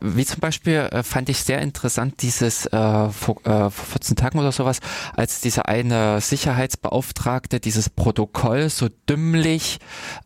wie 0.00 0.24
zum 0.24 0.40
Beispiel 0.40 0.88
äh, 0.90 1.02
fand 1.02 1.28
ich 1.28 1.38
sehr 1.42 1.60
interessant 1.60 2.22
dieses 2.22 2.66
äh, 2.66 3.08
vor, 3.10 3.36
äh, 3.44 3.70
vor 3.70 3.70
14 3.70 4.16
Tagen 4.16 4.38
oder 4.38 4.52
sowas, 4.52 4.80
als 5.16 5.40
dieser 5.40 5.68
eine 5.68 6.20
Sicherheitsbeauftragte 6.20 7.60
dieses 7.60 7.88
Protokoll 7.90 8.68
so 8.70 8.88
dümmlich 9.08 9.78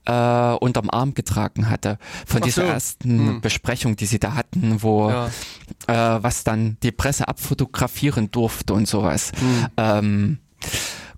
äh, 0.07 0.13
unterm 0.61 0.91
Arm 0.91 1.15
getragen 1.15 1.69
hatte. 1.71 1.99
Von 2.27 2.43
Ach 2.43 2.47
dieser 2.47 2.63
so. 2.63 2.69
ersten 2.69 3.19
Hm. 3.19 3.41
Besprechung, 3.41 3.97
die 3.97 4.07
sie 4.07 4.19
da 4.19 4.35
hatten, 4.35 4.83
wo 4.83 5.11
Ja. 5.11 5.27
äh, 5.89 6.23
was 6.23 6.45
dann 6.45 6.77
die 6.83 6.93
Presse 6.93 7.29
abfotografieren 7.29 8.31
durfte 8.31 8.73
und 8.75 8.87
sowas. 8.89 9.33
Hm. 9.39 9.67
Ähm, 9.77 10.39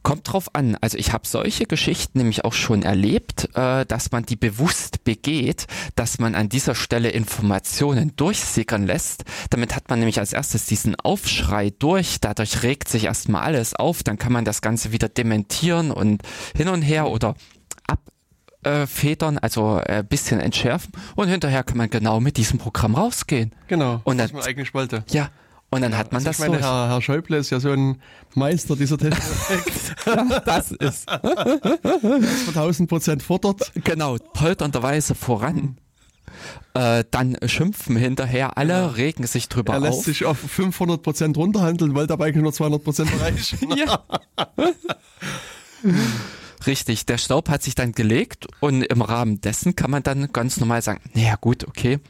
kommt 0.08 0.32
drauf 0.32 0.54
an. 0.54 0.74
Also 0.80 0.96
ich 0.96 1.12
habe 1.12 1.28
solche 1.28 1.66
Geschichten 1.66 2.16
nämlich 2.18 2.42
auch 2.46 2.54
schon 2.54 2.82
erlebt, 2.82 3.50
äh, 3.54 3.84
dass 3.84 4.10
man 4.10 4.24
die 4.24 4.36
bewusst 4.36 5.04
begeht, 5.04 5.66
dass 5.96 6.18
man 6.18 6.34
an 6.34 6.48
dieser 6.48 6.74
Stelle 6.74 7.10
Informationen 7.10 8.16
durchsickern 8.16 8.86
lässt. 8.86 9.24
Damit 9.50 9.76
hat 9.76 9.90
man 9.90 9.98
nämlich 9.98 10.18
als 10.18 10.32
erstes 10.32 10.64
diesen 10.64 10.94
Aufschrei 10.98 11.74
durch. 11.78 12.20
Dadurch 12.20 12.62
regt 12.62 12.88
sich 12.88 13.04
erstmal 13.04 13.42
alles 13.42 13.74
auf. 13.74 14.02
Dann 14.02 14.16
kann 14.18 14.32
man 14.32 14.46
das 14.46 14.62
Ganze 14.62 14.92
wieder 14.92 15.10
dementieren 15.10 15.90
und 15.90 16.22
hin 16.56 16.68
und 16.68 16.80
her 16.80 17.08
oder 17.10 17.34
ab 17.86 18.00
äh, 18.64 18.86
federn, 18.86 19.36
also 19.36 19.74
ein 19.76 20.06
bisschen 20.06 20.40
entschärfen 20.40 20.90
und 21.16 21.28
hinterher 21.28 21.62
kann 21.64 21.76
man 21.76 21.90
genau 21.90 22.18
mit 22.18 22.38
diesem 22.38 22.58
Programm 22.58 22.94
rausgehen. 22.94 23.52
Genau, 23.66 24.00
Und 24.04 24.16
dann- 24.18 24.30
man 24.32 24.42
eigentlich 24.42 24.72
wollte. 24.72 25.04
Ja, 25.10 25.28
und 25.70 25.80
dann 25.82 25.96
hat 25.96 26.12
man 26.12 26.18
Also 26.20 26.28
das 26.30 26.36
ich 26.36 26.40
meine, 26.40 26.52
durch. 26.58 26.64
Herr, 26.64 26.88
Herr 26.88 27.02
Schäuble 27.02 27.36
ist 27.38 27.50
ja 27.50 27.60
so 27.60 27.70
ein 27.70 28.00
Meister 28.34 28.76
dieser 28.76 28.98
Technik, 28.98 29.22
das 30.44 30.72
ist 30.72 31.08
das 31.08 32.40
von 32.44 32.54
1000 32.54 32.88
Prozent 32.88 33.22
fordert. 33.22 33.72
genau 33.84 34.16
polternderweise 34.34 35.14
voran. 35.14 35.78
Äh, 36.74 37.04
dann 37.10 37.36
schimpfen 37.46 37.96
hinterher 37.96 38.56
alle, 38.58 38.96
regen 38.96 39.26
sich 39.26 39.48
drüber 39.48 39.74
Er 39.74 39.80
lässt 39.80 39.98
auf. 40.00 40.04
sich 40.04 40.24
auf 40.24 40.38
500 40.38 41.02
Prozent 41.02 41.36
runterhandeln, 41.36 41.94
wollte 41.94 42.12
aber 42.12 42.26
eigentlich 42.26 42.42
nur 42.42 42.52
200 42.52 42.84
Prozent 42.84 43.10
erreichen. 43.18 43.74
ja. 43.76 44.04
Richtig, 46.66 47.06
der 47.06 47.18
Staub 47.18 47.48
hat 47.48 47.62
sich 47.62 47.74
dann 47.74 47.92
gelegt 47.92 48.46
und 48.60 48.82
im 48.82 49.02
Rahmen 49.02 49.40
dessen 49.40 49.76
kann 49.76 49.90
man 49.90 50.02
dann 50.02 50.32
ganz 50.32 50.58
normal 50.58 50.82
sagen, 50.82 51.00
naja 51.14 51.36
gut, 51.40 51.66
okay. 51.66 52.00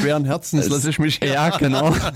Schweren 0.00 0.24
Herzens 0.24 0.68
lasse 0.68 0.90
ich 0.90 0.98
mich 0.98 1.18
hier. 1.18 1.32
Ja, 1.32 1.56
genau. 1.56 1.94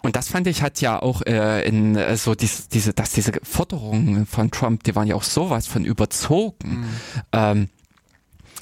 Und 0.00 0.14
das 0.14 0.28
fand 0.28 0.46
ich 0.46 0.62
hat 0.62 0.80
ja 0.80 1.02
auch 1.02 1.22
äh, 1.22 1.66
in 1.66 1.96
äh, 1.96 2.16
so 2.16 2.34
dies, 2.36 2.68
diese, 2.68 2.94
dass 2.94 3.10
diese 3.10 3.32
Forderungen 3.42 4.26
von 4.26 4.50
Trump, 4.50 4.84
die 4.84 4.94
waren 4.94 5.08
ja 5.08 5.16
auch 5.16 5.24
sowas 5.24 5.66
von 5.66 5.84
überzogen. 5.84 6.86
Ähm, 7.32 7.68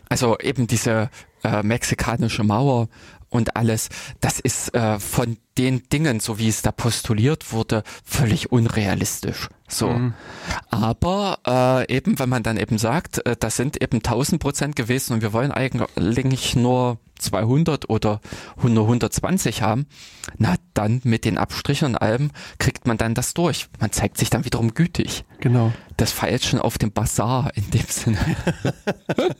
also 0.08 0.38
eben 0.38 0.66
diese 0.66 1.10
äh, 1.44 1.62
mexikanische 1.62 2.42
Mauer 2.42 2.88
und 3.28 3.56
alles, 3.56 3.88
das 4.20 4.40
ist 4.40 4.74
äh, 4.74 4.98
von 4.98 5.36
den 5.58 5.88
Dingen, 5.88 6.20
so 6.20 6.38
wie 6.38 6.48
es 6.48 6.62
da 6.62 6.72
postuliert 6.72 7.52
wurde, 7.52 7.82
völlig 8.04 8.52
unrealistisch. 8.52 9.48
So. 9.68 10.12
Aber 10.70 11.38
äh, 11.46 11.94
eben, 11.94 12.18
wenn 12.18 12.28
man 12.28 12.42
dann 12.42 12.56
eben 12.56 12.78
sagt, 12.78 13.24
äh, 13.26 13.36
das 13.38 13.56
sind 13.56 13.82
eben 13.82 13.98
1000 13.98 14.40
Prozent 14.40 14.76
gewesen 14.76 15.14
und 15.14 15.22
wir 15.22 15.32
wollen 15.32 15.50
eigentlich 15.50 16.54
nur 16.54 16.98
200 17.18 17.88
oder 17.88 18.20
nur 18.62 18.84
120 18.84 19.62
haben, 19.62 19.86
na 20.38 20.56
dann 20.74 21.00
mit 21.04 21.24
den 21.24 21.38
Abstrichen 21.38 21.88
und 21.88 21.96
allem 21.96 22.30
kriegt 22.58 22.86
man 22.86 22.98
dann 22.98 23.14
das 23.14 23.34
durch. 23.34 23.68
Man 23.80 23.92
zeigt 23.92 24.18
sich 24.18 24.30
dann 24.30 24.44
wiederum 24.44 24.74
gütig. 24.74 25.24
Genau. 25.40 25.72
Das 25.96 26.12
Feilschen 26.12 26.60
auf 26.60 26.78
dem 26.78 26.92
Bazar 26.92 27.50
in 27.54 27.70
dem 27.70 27.86
Sinne. 27.88 28.18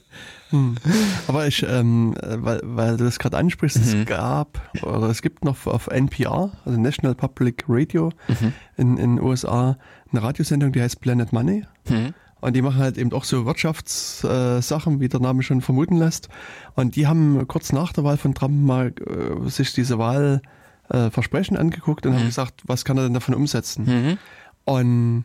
Aber 1.28 1.46
ich, 1.46 1.64
ähm, 1.68 2.14
äh, 2.22 2.36
weil, 2.38 2.60
weil 2.64 2.96
du 2.96 3.04
das 3.04 3.18
gerade 3.18 3.36
ansprichst, 3.36 3.78
Mhm. 3.78 4.00
es 4.02 4.06
gab 4.06 4.60
oder 4.82 5.08
es 5.10 5.22
gibt 5.22 5.44
noch 5.44 5.66
auf 5.66 5.88
NPR, 5.88 6.52
also 6.64 6.78
National 6.80 7.14
Public 7.14 7.64
Radio 7.68 8.10
Mhm. 8.28 8.52
in 8.76 8.96
in 8.96 9.16
den 9.16 9.24
USA, 9.24 9.76
eine 10.12 10.22
Radiosendung, 10.22 10.72
die 10.72 10.80
heißt 10.82 11.00
Planet 11.00 11.32
Money. 11.32 11.64
Hm. 11.88 12.14
Und 12.40 12.54
die 12.54 12.62
machen 12.62 12.78
halt 12.78 12.96
eben 12.98 13.12
auch 13.12 13.24
so 13.24 13.44
Wirtschaftssachen, 13.46 14.96
äh, 14.96 15.00
wie 15.00 15.08
der 15.08 15.20
Name 15.20 15.42
schon 15.42 15.62
vermuten 15.62 15.96
lässt. 15.96 16.28
Und 16.74 16.94
die 16.94 17.06
haben 17.06 17.46
kurz 17.48 17.72
nach 17.72 17.92
der 17.92 18.04
Wahl 18.04 18.18
von 18.18 18.34
Trump 18.34 18.54
mal 18.64 18.92
äh, 19.06 19.48
sich 19.48 19.72
diese 19.72 19.98
Wahl 19.98 20.42
äh, 20.90 21.10
angeguckt 21.56 22.06
und 22.06 22.14
haben 22.14 22.26
gesagt, 22.26 22.62
was 22.66 22.84
kann 22.84 22.98
er 22.98 23.04
denn 23.04 23.14
davon 23.14 23.34
umsetzen? 23.34 23.84
Mhm. 23.86 24.18
Und 24.64 25.24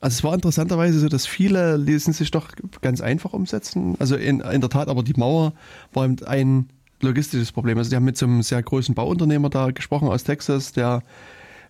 Also 0.00 0.14
es 0.14 0.24
war 0.24 0.34
interessanterweise 0.34 1.00
so, 1.00 1.08
dass 1.08 1.26
viele 1.26 1.76
ließen 1.76 2.12
sich 2.12 2.30
doch 2.30 2.48
ganz 2.80 3.00
einfach 3.00 3.32
umsetzen. 3.32 3.96
Also 3.98 4.16
in, 4.16 4.40
in 4.40 4.60
der 4.60 4.70
Tat, 4.70 4.88
aber 4.88 5.02
die 5.02 5.14
Mauer 5.14 5.52
war 5.92 6.04
eben 6.04 6.16
ein 6.24 6.68
logistisches 7.00 7.52
Problem. 7.52 7.78
Also 7.78 7.90
die 7.90 7.96
haben 7.96 8.04
mit 8.04 8.16
so 8.16 8.26
einem 8.26 8.42
sehr 8.42 8.62
großen 8.62 8.94
Bauunternehmer 8.94 9.50
da 9.50 9.70
gesprochen 9.70 10.08
aus 10.08 10.24
Texas, 10.24 10.72
der 10.72 11.02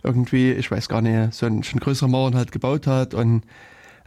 irgendwie, 0.02 0.52
ich 0.52 0.70
weiß 0.70 0.88
gar 0.88 1.00
nicht, 1.00 1.34
so 1.34 1.46
ein, 1.46 1.62
schon 1.62 1.80
größere 1.80 2.08
Mauern 2.08 2.34
halt 2.34 2.52
gebaut 2.52 2.86
hat 2.86 3.14
und 3.14 3.42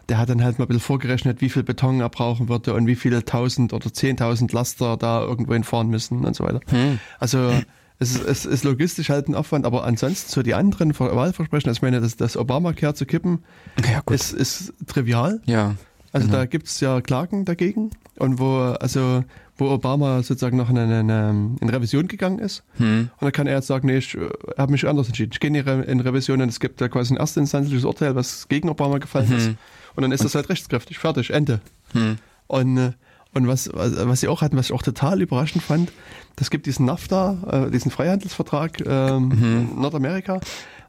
der 0.10 0.18
hat 0.18 0.30
dann 0.30 0.43
halt 0.43 0.60
mal 0.60 0.65
ein 0.65 0.68
bisschen 0.68 0.81
vorgerechnet, 0.81 1.41
wie 1.41 1.49
viel 1.49 1.64
Beton 1.64 1.99
er 2.02 2.10
brauchen 2.10 2.49
würde 2.49 2.73
und 2.73 2.88
wie 2.88 2.95
viele 2.95 3.23
tausend 3.23 3.73
oder 3.73 3.93
zehntausend 3.93 4.52
Laster 4.52 4.98
da 4.98 5.22
irgendwo 5.22 5.53
hinfahren 5.53 5.89
müssen 5.89 6.26
und 6.26 6.35
so 6.35 6.43
weiter. 6.43 6.60
Hm. 6.69 6.99
Also 7.19 7.53
es 8.02 8.15
ist, 8.15 8.26
es 8.26 8.45
ist 8.45 8.64
logistisch 8.64 9.10
halt 9.10 9.30
ein 9.30 9.36
Aufwand, 9.36 9.64
aber 9.64 9.84
ansonsten 9.84 10.32
so 10.32 10.41
die 10.41 10.56
anderen 10.56 10.98
Wahlversprechen, 10.98 11.69
also 11.69 11.78
ich 11.78 11.82
meine, 11.84 12.02
das, 12.02 12.18
das 12.18 12.36
Obamacare 12.36 12.95
zu 12.95 13.06
kippen, 13.06 13.44
ja, 13.86 14.02
ist, 14.11 14.34
ist 14.34 14.73
trivial. 14.88 15.40
Ja. 15.45 15.76
Also 16.11 16.28
genau. 16.28 16.40
da 16.40 16.45
gibt's 16.48 16.80
ja 16.80 16.99
Klagen 16.99 17.45
dagegen 17.45 17.91
und 18.18 18.40
wo, 18.40 18.57
also 18.57 19.23
wo 19.56 19.69
Obama 19.69 20.23
sozusagen 20.23 20.57
noch 20.57 20.72
in 20.72 20.80
eine, 20.80 20.99
eine, 20.99 21.56
in 21.61 21.69
Revision 21.69 22.07
gegangen 22.07 22.40
ist. 22.40 22.64
Hm. 22.78 23.11
Und 23.11 23.22
dann 23.22 23.32
kann 23.32 23.45
er 23.45 23.57
jetzt 23.57 23.68
sagen, 23.68 23.86
nee, 23.86 23.98
ich 23.98 24.15
äh, 24.15 24.30
habe 24.57 24.72
mich 24.72 24.88
anders 24.88 25.06
entschieden. 25.07 25.30
Ich 25.34 25.40
gehe 25.40 25.52
in 25.52 25.99
Revision 25.99 26.41
und 26.41 26.49
es 26.49 26.60
gibt 26.60 26.82
da 26.82 26.90
quasi 26.90 27.14
ein 27.14 27.18
erstinstanzliches 27.18 27.86
Urteil, 27.86 28.15
was 28.15 28.48
gegen 28.48 28.68
Obama 28.68 28.98
gefallen 28.98 29.30
hm. 29.30 29.38
ist. 29.38 29.52
Und 29.95 30.02
dann 30.02 30.11
ist 30.11 30.26
das 30.26 30.34
halt 30.34 30.49
rechtskräftig, 30.49 30.98
fertig, 30.98 31.30
Ende. 31.30 31.61
Hm. 31.94 32.18
Und, 32.48 32.78
äh, 32.78 32.91
und 33.34 33.48
was, 33.48 33.69
was 33.72 34.22
sie 34.22 34.28
auch 34.28 34.41
hatten, 34.41 34.57
was 34.57 34.65
ich 34.65 34.73
auch 34.73 34.82
total 34.82 35.22
überraschend 35.22 35.64
fand, 35.64 35.91
das 36.36 36.49
gibt 36.49 36.66
diesen 36.66 36.86
NAFTA, 36.86 37.68
äh, 37.68 37.72
diesen 37.72 37.91
Freihandelsvertrag 37.91 38.86
ähm, 38.86 39.30
mhm. 39.30 39.82
Nordamerika. 39.82 40.40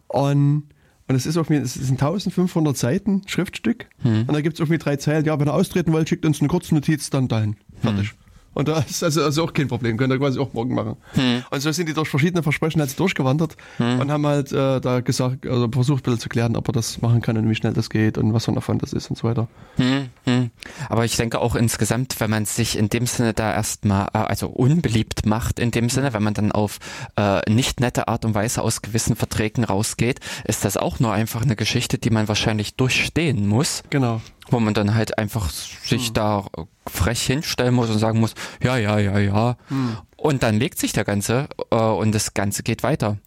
Und 0.08 0.64
und 1.08 1.16
es 1.16 1.26
ist 1.26 1.36
irgendwie, 1.36 1.56
es 1.56 1.74
sind 1.74 2.00
1500 2.00 2.76
Seiten 2.76 3.22
Schriftstück. 3.26 3.88
Mhm. 4.02 4.20
Und 4.28 4.32
da 4.32 4.40
gibt 4.40 4.54
es 4.54 4.60
irgendwie 4.60 4.78
drei 4.78 4.96
Zeilen. 4.96 5.24
Ja, 5.24 5.38
wenn 5.38 5.48
ihr 5.48 5.52
austreten 5.52 5.92
wollt, 5.92 6.08
schickt 6.08 6.24
uns 6.24 6.40
eine 6.40 6.48
kurze 6.48 6.74
Notiz, 6.74 7.10
dann 7.10 7.28
dahin. 7.28 7.56
Fertig. 7.80 8.12
Mhm. 8.12 8.21
Und 8.54 8.68
da 8.68 8.80
ist 8.80 9.02
also, 9.02 9.22
also 9.22 9.44
auch 9.44 9.52
kein 9.52 9.68
Problem, 9.68 9.96
könnt 9.96 10.12
ihr 10.12 10.18
quasi 10.18 10.38
auch 10.38 10.52
morgen 10.52 10.74
machen. 10.74 10.96
Hm. 11.14 11.42
Und 11.50 11.60
so 11.60 11.72
sind 11.72 11.88
die 11.88 11.94
durch 11.94 12.08
verschiedene 12.08 12.42
Versprechen 12.42 12.80
halt 12.80 12.98
durchgewandert 12.98 13.56
hm. 13.78 14.00
und 14.00 14.10
haben 14.10 14.26
halt 14.26 14.52
äh, 14.52 14.80
da 14.80 15.00
gesagt, 15.00 15.46
also 15.46 15.68
versucht 15.70 16.02
ein 16.02 16.12
bisschen 16.12 16.20
zu 16.20 16.28
klären, 16.28 16.56
ob 16.56 16.68
er 16.68 16.72
das 16.72 17.00
machen 17.00 17.22
kann 17.22 17.36
und 17.36 17.48
wie 17.48 17.54
schnell 17.54 17.72
das 17.72 17.90
geht 17.90 18.18
und 18.18 18.34
was 18.34 18.44
für 18.44 18.52
ein 18.52 18.58
Aufwand 18.58 18.82
das 18.82 18.92
ist 18.92 19.10
und 19.10 19.16
so 19.16 19.28
weiter. 19.28 19.48
Hm. 19.76 20.08
hm. 20.24 20.50
Aber 20.88 21.04
ich 21.04 21.16
denke 21.16 21.40
auch 21.40 21.54
insgesamt, 21.54 22.20
wenn 22.20 22.30
man 22.30 22.44
sich 22.44 22.76
in 22.76 22.88
dem 22.88 23.06
Sinne 23.06 23.32
da 23.32 23.52
erstmal, 23.52 24.08
äh, 24.12 24.18
also 24.18 24.48
unbeliebt 24.48 25.26
macht 25.26 25.58
in 25.58 25.70
dem 25.70 25.88
Sinne, 25.88 26.12
wenn 26.12 26.22
man 26.22 26.34
dann 26.34 26.52
auf 26.52 26.78
äh, 27.16 27.50
nicht 27.50 27.80
nette 27.80 28.08
Art 28.08 28.24
und 28.24 28.34
Weise 28.34 28.62
aus 28.62 28.82
gewissen 28.82 29.16
Verträgen 29.16 29.64
rausgeht, 29.64 30.20
ist 30.44 30.64
das 30.64 30.76
auch 30.76 31.00
nur 31.00 31.12
einfach 31.12 31.42
eine 31.42 31.56
Geschichte, 31.56 31.98
die 31.98 32.10
man 32.10 32.28
wahrscheinlich 32.28 32.74
durchstehen 32.74 33.46
muss. 33.46 33.82
Genau 33.90 34.20
wo 34.48 34.60
man 34.60 34.74
dann 34.74 34.94
halt 34.94 35.18
einfach 35.18 35.50
sich 35.50 36.08
hm. 36.08 36.14
da 36.14 36.46
frech 36.86 37.22
hinstellen 37.22 37.74
muss 37.74 37.90
und 37.90 37.98
sagen 37.98 38.20
muss, 38.20 38.34
ja, 38.62 38.76
ja, 38.76 38.98
ja, 38.98 39.18
ja. 39.18 39.56
Hm. 39.68 39.96
Und 40.16 40.42
dann 40.42 40.58
legt 40.58 40.78
sich 40.78 40.92
der 40.92 41.04
Ganze 41.04 41.48
äh, 41.70 41.76
und 41.76 42.14
das 42.14 42.34
Ganze 42.34 42.62
geht 42.62 42.82
weiter. 42.82 43.18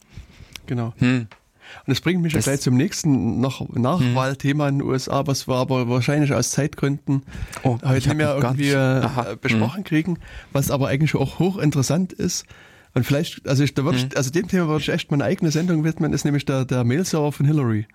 Genau. 0.66 0.94
Hm. 0.98 1.28
Und 1.86 1.90
das 1.90 2.00
bringt 2.00 2.22
mich 2.22 2.32
das 2.32 2.44
gleich 2.44 2.60
zum 2.60 2.76
nächsten 2.76 3.40
noch 3.40 3.68
Nachwahlthema 3.68 4.68
in 4.68 4.78
den 4.78 4.88
USA, 4.88 5.26
was 5.26 5.48
wir 5.48 5.56
aber 5.56 5.88
wahrscheinlich 5.88 6.32
aus 6.32 6.50
Zeitgründen 6.50 7.22
oh, 7.64 7.78
heute 7.84 8.08
nicht 8.08 8.16
mehr 8.16 8.34
irgendwie 8.36 8.70
äh, 8.70 8.76
Aha. 8.76 9.30
Hm. 9.30 9.38
besprochen 9.40 9.84
kriegen, 9.84 10.18
was 10.52 10.70
aber 10.70 10.88
eigentlich 10.88 11.14
auch 11.14 11.38
hochinteressant 11.38 12.12
ist. 12.12 12.44
Und 12.94 13.04
vielleicht, 13.04 13.46
also 13.46 13.62
ich, 13.62 13.74
da 13.74 13.84
würde 13.84 13.98
ich, 13.98 14.04
hm. 14.04 14.10
also 14.14 14.30
dem 14.30 14.48
Thema 14.48 14.68
würde 14.68 14.82
ich 14.82 14.88
echt 14.88 15.10
meine 15.10 15.24
eigene 15.24 15.50
Sendung 15.50 15.84
widmen, 15.84 16.12
ist 16.12 16.24
nämlich 16.24 16.44
der, 16.44 16.64
der 16.64 16.84
Mail-Server 16.84 17.32
von 17.32 17.46
Hillary 17.46 17.86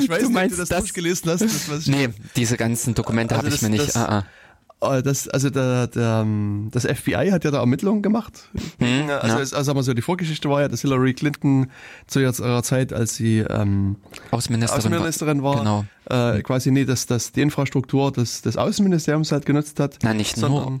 ich 0.00 0.08
weiß 0.08 0.22
du 0.22 0.30
meinst, 0.30 0.32
nicht, 0.32 0.34
ob 0.34 0.50
du 0.50 0.56
das, 0.56 0.68
das 0.68 0.78
durchgelesen 0.80 1.30
hast. 1.30 1.42
Das, 1.42 1.70
was 1.70 1.86
nee, 1.86 2.08
diese 2.36 2.56
ganzen 2.56 2.94
Dokumente 2.94 3.34
also 3.34 3.46
habe 3.46 3.54
ich 3.54 3.62
mir 3.62 3.70
nicht. 3.70 3.88
Das, 3.88 3.96
ah, 3.96 4.18
ah. 4.20 4.24
Äh, 4.80 5.02
das, 5.02 5.28
also 5.28 5.50
der, 5.50 5.88
der, 5.88 6.22
ähm, 6.22 6.68
das 6.72 6.84
FBI 6.84 7.30
hat 7.30 7.44
ja 7.44 7.50
da 7.50 7.58
Ermittlungen 7.58 8.02
gemacht. 8.02 8.48
Hm, 8.78 9.10
also, 9.10 9.36
ja. 9.36 9.58
also 9.58 9.70
aber 9.70 9.82
so 9.82 9.92
die 9.92 10.02
Vorgeschichte 10.02 10.48
war 10.48 10.62
ja, 10.62 10.68
dass 10.68 10.80
Hillary 10.80 11.12
Clinton 11.14 11.70
zu 12.06 12.20
ihrer 12.20 12.62
Zeit, 12.62 12.92
als 12.92 13.14
sie 13.14 13.38
ähm, 13.38 13.96
Außenministerin, 14.30 14.78
Außenministerin 14.80 15.42
war, 15.42 15.58
genau. 15.58 15.84
äh, 16.08 16.40
quasi 16.42 16.70
nie, 16.70 16.86
dass 16.86 17.06
das 17.06 17.32
die 17.32 17.42
Infrastruktur 17.42 18.10
des, 18.12 18.42
des 18.42 18.56
Außenministeriums 18.56 19.32
halt 19.32 19.44
genutzt 19.44 19.80
hat. 19.80 19.98
Nein, 20.02 20.16
nicht 20.16 20.36
nur. 20.38 20.80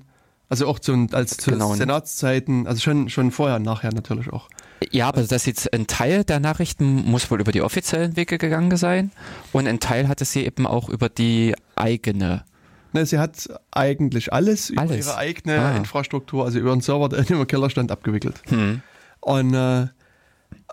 Also 0.50 0.66
auch 0.66 0.80
zu, 0.80 1.06
als 1.12 1.36
zu 1.36 1.52
genau. 1.52 1.74
Senatszeiten, 1.74 2.66
also 2.66 2.80
schon, 2.80 3.08
schon 3.08 3.30
vorher 3.30 3.56
und 3.56 3.62
nachher 3.62 3.94
natürlich 3.94 4.32
auch. 4.32 4.48
Ja, 4.90 5.06
aber 5.06 5.22
das 5.22 5.46
jetzt 5.46 5.72
ein 5.72 5.86
Teil 5.86 6.24
der 6.24 6.40
Nachrichten 6.40 7.08
muss 7.08 7.30
wohl 7.30 7.40
über 7.40 7.52
die 7.52 7.62
offiziellen 7.62 8.16
Wege 8.16 8.36
gegangen 8.36 8.76
sein 8.76 9.12
und 9.52 9.68
ein 9.68 9.78
Teil 9.78 10.08
hatte 10.08 10.24
sie 10.24 10.44
eben 10.44 10.66
auch 10.66 10.88
über 10.88 11.08
die 11.08 11.54
eigene. 11.76 12.44
Ne, 12.92 13.06
sie 13.06 13.18
hat 13.18 13.48
eigentlich 13.70 14.32
alles, 14.32 14.72
alles. 14.74 14.90
über 14.90 14.96
ihre 14.96 15.16
eigene 15.16 15.60
ah. 15.60 15.76
Infrastruktur, 15.76 16.44
also 16.44 16.58
über 16.58 16.72
einen 16.72 16.80
Server, 16.80 17.08
der 17.08 17.30
im 17.30 17.46
Keller 17.46 17.70
stand, 17.70 17.92
abgewickelt. 17.92 18.42
Hm. 18.48 18.82
Und 19.20 19.54
äh, 19.54 19.86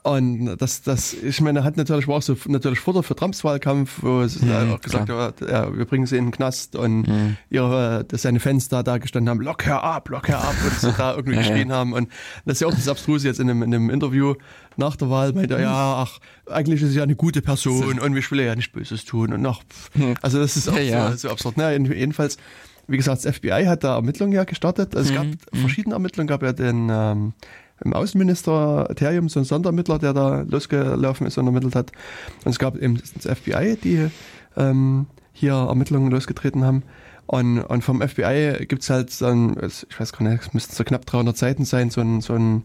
und 0.03 0.57
das, 0.57 0.81
das, 0.81 1.13
ich 1.13 1.41
meine, 1.41 1.63
hat 1.63 1.77
natürlich, 1.77 2.07
war 2.07 2.15
auch 2.17 2.21
so 2.21 2.35
natürlich 2.47 2.79
Futter 2.79 3.03
für 3.03 3.15
Trumps 3.15 3.43
Wahlkampf, 3.43 4.01
wo 4.01 4.21
es 4.21 4.41
mhm, 4.41 4.71
auch 4.71 4.81
gesagt 4.81 5.09
hat, 5.09 5.41
ja, 5.41 5.75
wir 5.75 5.85
bringen 5.85 6.05
sie 6.05 6.17
in 6.17 6.25
den 6.25 6.31
Knast 6.31 6.75
und 6.75 7.07
mhm. 7.07 7.37
ihre, 7.49 8.05
dass 8.05 8.21
seine 8.21 8.39
Fans 8.39 8.69
da, 8.69 8.83
da 8.83 8.97
gestanden 8.97 9.29
haben, 9.29 9.41
lock 9.41 9.65
her 9.65 9.83
ab, 9.83 10.09
lock 10.09 10.27
her 10.27 10.39
ab 10.39 10.55
und 10.63 10.79
sie 10.79 10.93
da 10.93 11.15
irgendwie 11.15 11.37
geschrien 11.37 11.71
haben. 11.71 11.93
Und 11.93 12.09
das 12.45 12.55
ist 12.55 12.61
ja 12.61 12.67
auch 12.67 12.73
das 12.73 12.87
Abstruse 12.87 13.27
jetzt 13.27 13.39
in 13.39 13.49
einem, 13.49 13.63
in 13.63 13.73
einem 13.73 13.89
Interview 13.89 14.35
nach 14.75 14.95
der 14.95 15.09
Wahl, 15.09 15.33
meinte 15.33 15.55
er, 15.55 15.61
ja, 15.61 16.05
ach, 16.05 16.19
eigentlich 16.45 16.81
ist 16.81 16.91
sie 16.91 16.97
ja 16.97 17.03
eine 17.03 17.15
gute 17.15 17.41
Person 17.41 17.99
und 17.99 18.15
ich 18.15 18.31
will 18.31 18.41
ja 18.41 18.55
nicht 18.55 18.71
Böses 18.71 19.05
tun 19.05 19.33
und 19.33 19.41
noch, 19.41 19.63
mhm. 19.95 20.15
also 20.21 20.39
das 20.39 20.55
ist 20.55 20.69
auch 20.69 20.77
ja, 20.77 21.11
so, 21.11 21.17
so 21.17 21.29
absurd. 21.29 21.55
Na, 21.57 21.71
jedenfalls, 21.71 22.37
wie 22.87 22.97
gesagt, 22.97 23.25
das 23.25 23.35
FBI 23.35 23.65
hat 23.65 23.83
da 23.83 23.95
Ermittlungen 23.95 24.33
ja 24.33 24.43
gestartet. 24.43 24.95
Also 24.95 25.09
es 25.09 25.15
gab 25.15 25.25
mhm. 25.25 25.37
verschiedene 25.51 25.95
Ermittlungen, 25.95 26.27
gab 26.27 26.43
ja 26.43 26.53
den, 26.53 26.89
ähm, 26.89 27.33
im 27.83 27.93
Außenministerium 27.93 29.29
so 29.29 29.39
ein 29.39 29.45
Sondermittler, 29.45 29.99
der 29.99 30.13
da 30.13 30.41
losgelaufen 30.41 31.27
ist 31.27 31.37
und 31.37 31.45
ermittelt 31.45 31.75
hat. 31.75 31.91
Und 32.43 32.51
es 32.51 32.59
gab 32.59 32.77
eben 32.77 32.99
das 33.13 33.37
FBI, 33.37 33.77
die 33.83 34.09
ähm, 34.55 35.07
hier 35.33 35.53
Ermittlungen 35.53 36.11
losgetreten 36.11 36.63
haben. 36.63 36.83
Und, 37.27 37.59
und 37.59 37.83
vom 37.83 38.01
FBI 38.01 38.65
gibt's 38.67 38.89
halt 38.89 39.11
so 39.11 39.25
ein, 39.25 39.57
ich 39.61 39.99
weiß 39.99 40.13
gar 40.13 40.27
nicht, 40.27 40.43
es 40.43 40.53
müssten 40.53 40.75
so 40.75 40.83
knapp 40.83 41.05
300 41.05 41.37
Seiten 41.37 41.65
sein, 41.65 41.89
so 41.89 41.99
ein, 42.01 42.21
so 42.21 42.33
ein 42.33 42.63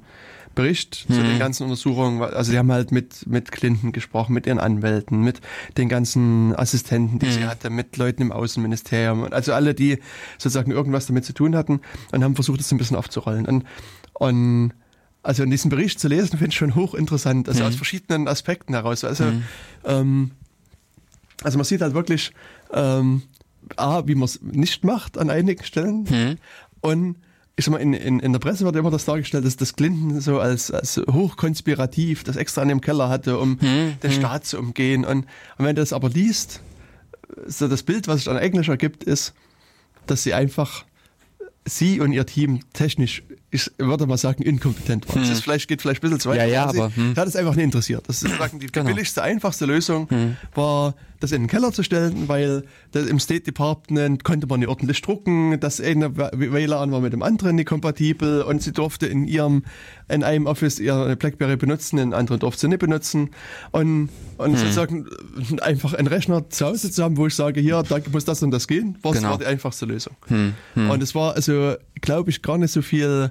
Bericht 0.55 1.07
hm. 1.09 1.15
zu 1.17 1.23
den 1.23 1.39
ganzen 1.39 1.65
Untersuchungen. 1.65 2.23
Also 2.23 2.53
die 2.53 2.59
haben 2.59 2.71
halt 2.71 2.93
mit, 2.93 3.27
mit 3.27 3.51
Clinton 3.51 3.93
gesprochen, 3.93 4.35
mit 4.35 4.47
ihren 4.47 4.61
Anwälten, 4.61 5.23
mit 5.23 5.41
den 5.77 5.89
ganzen 5.89 6.55
Assistenten, 6.55 7.19
die 7.19 7.27
hm. 7.27 7.33
sie 7.33 7.45
hatte, 7.47 7.71
mit 7.71 7.97
Leuten 7.97 8.23
im 8.23 8.33
Außenministerium. 8.33 9.33
Also 9.33 9.53
alle, 9.53 9.75
die 9.75 9.99
sozusagen 10.39 10.71
irgendwas 10.71 11.07
damit 11.07 11.25
zu 11.25 11.33
tun 11.33 11.57
hatten 11.57 11.81
und 12.13 12.23
haben 12.23 12.35
versucht, 12.35 12.61
es 12.61 12.71
ein 12.71 12.79
bisschen 12.79 12.97
aufzurollen. 12.97 13.47
Und, 13.47 13.65
und 14.15 14.73
also 15.23 15.43
in 15.43 15.51
diesem 15.51 15.71
Bericht 15.71 16.01
zu 16.01 16.09
lesen, 16.09 16.31
finde 16.31 16.49
ich 16.49 16.57
schon 16.57 16.75
hochinteressant, 16.75 17.49
also 17.49 17.63
mhm. 17.63 17.69
aus 17.69 17.77
verschiedenen 17.77 18.29
Aspekten 18.29 18.75
heraus. 18.75 19.05
Also, 19.05 19.25
mhm. 19.25 19.43
ähm, 19.85 20.31
also 21.43 21.59
man 21.59 21.65
sieht 21.65 21.81
halt 21.81 21.95
wirklich, 21.95 22.33
ähm, 22.73 23.23
A, 23.77 24.07
wie 24.07 24.15
man 24.15 24.25
es 24.25 24.41
nicht 24.43 24.85
macht 24.85 25.19
an 25.19 25.31
einigen 25.31 25.65
Stellen 25.65 26.05
mhm. 26.09 26.39
und 26.81 27.17
ich 27.55 27.67
sag 27.67 27.73
mal, 27.73 27.79
in, 27.79 27.93
in, 27.93 28.19
in 28.19 28.33
der 28.33 28.41
Presse 28.41 28.65
wird 28.65 28.77
immer 28.77 28.91
das 28.91 29.05
dargestellt, 29.05 29.45
dass 29.45 29.57
das 29.57 29.77
Clinton 29.77 30.21
so 30.21 30.41
als, 30.41 30.71
als 30.71 30.97
hochkonspirativ 30.97 32.25
das 32.25 32.37
extra 32.37 32.63
an 32.63 32.69
dem 32.69 32.81
Keller 32.81 33.09
hatte, 33.11 33.39
um 33.39 33.61
hm, 33.61 33.95
den 34.03 34.11
hm. 34.11 34.19
Staat 34.19 34.47
zu 34.47 34.59
umgehen. 34.59 35.05
Und, 35.05 35.27
und 35.59 35.65
wenn 35.67 35.77
du 35.77 35.83
das 35.83 35.93
aber 35.93 36.09
liest, 36.09 36.63
so 37.47 37.69
das 37.69 37.83
Bild, 37.83 38.09
was 38.09 38.17
sich 38.17 38.25
dann 38.25 38.39
Englisch 38.39 38.69
ergibt, 38.69 39.05
ist, 39.05 39.35
dass 40.07 40.23
sie 40.23 40.33
einfach 40.33 40.85
sie 41.67 42.01
und 42.01 42.13
ihr 42.13 42.27
Team 42.27 42.61
technisch 42.73 43.23
ich 43.53 43.71
würde 43.77 44.07
mal 44.07 44.17
sagen, 44.17 44.43
inkompetent 44.43 45.07
war. 45.09 45.17
Hm. 45.17 45.23
Das 45.23 45.31
ist 45.31 45.43
vielleicht, 45.43 45.69
geht 45.69 45.83
vielleicht 45.83 46.01
ein 46.01 46.09
bisschen 46.09 46.21
zu 46.21 46.31
weit. 46.31 46.39
Ja, 46.39 46.47
ja, 46.47 46.67
aber, 46.67 46.91
hm. 46.97 47.15
hat 47.15 47.29
es 47.29 47.37
einfach 47.37 47.55
nicht 47.55 47.65
interessiert. 47.65 48.03
Das 48.09 48.23
ist 48.23 48.37
sagen, 48.39 48.59
die, 48.59 48.67
genau. 48.67 48.87
billigste, 48.87 49.23
einfachste 49.23 49.67
Lösung 49.67 50.09
hm. 50.09 50.37
war, 50.55 50.95
das 51.23 51.33
in 51.33 51.43
den 51.43 51.49
Keller 51.49 51.73
zu 51.73 51.83
stellen, 51.83 52.29
weil 52.29 52.65
im 52.95 53.21
State 53.21 53.43
Department 53.43 54.25
konnte 54.25 54.47
man 54.47 54.61
nicht 54.61 54.69
ordentlich 54.69 55.01
drucken, 55.03 55.59
das 55.61 55.81
eine 55.81 56.17
WLAN 56.17 56.91
war 56.91 57.01
mit 57.01 57.13
dem 57.13 57.23
anderen 57.23 57.57
nicht 57.57 57.69
kompatibel 57.69 58.43
und 58.43 58.63
sie 58.63 58.73
durfte 58.73 59.07
in 59.07 59.25
ihrem, 59.25 59.65
in 60.09 60.25
einem 60.25 60.47
Office 60.47 60.81
ihre 60.81 61.17
Blackberry 61.17 61.57
benutzen, 61.57 61.99
in 61.99 62.13
anderen 62.13 62.41
durfte 62.41 62.63
sie 62.63 62.69
nicht 62.69 62.81
benutzen. 62.81 63.31
Und, 63.71 64.09
und 64.39 64.53
hm. 64.53 64.57
sozusagen 64.57 65.07
einfach 65.61 65.95
einen 65.95 66.09
Rechner 66.09 66.49
zu 66.51 66.67
Hause 66.67 66.91
zu 66.91 67.03
haben, 67.03 67.17
wo 67.17 67.27
ich 67.27 67.35
sage, 67.35 67.61
hier, 67.61 67.83
da 67.83 67.99
muss 68.11 68.25
das 68.25 68.43
und 68.43 68.51
das 68.51 68.67
gehen, 68.67 68.99
war, 69.03 69.13
genau. 69.13 69.31
war 69.31 69.39
die 69.39 69.47
einfachste 69.47 69.87
Lösung. 69.87 70.17
Hm. 70.27 70.55
Hm. 70.75 70.91
Und 70.91 71.03
es 71.03 71.15
war 71.15 71.35
also, 71.35 71.75
glaube 72.01 72.31
ich, 72.31 72.43
gar 72.43 72.59
nicht 72.59 72.73
so 72.73 72.83
viel 72.83 73.31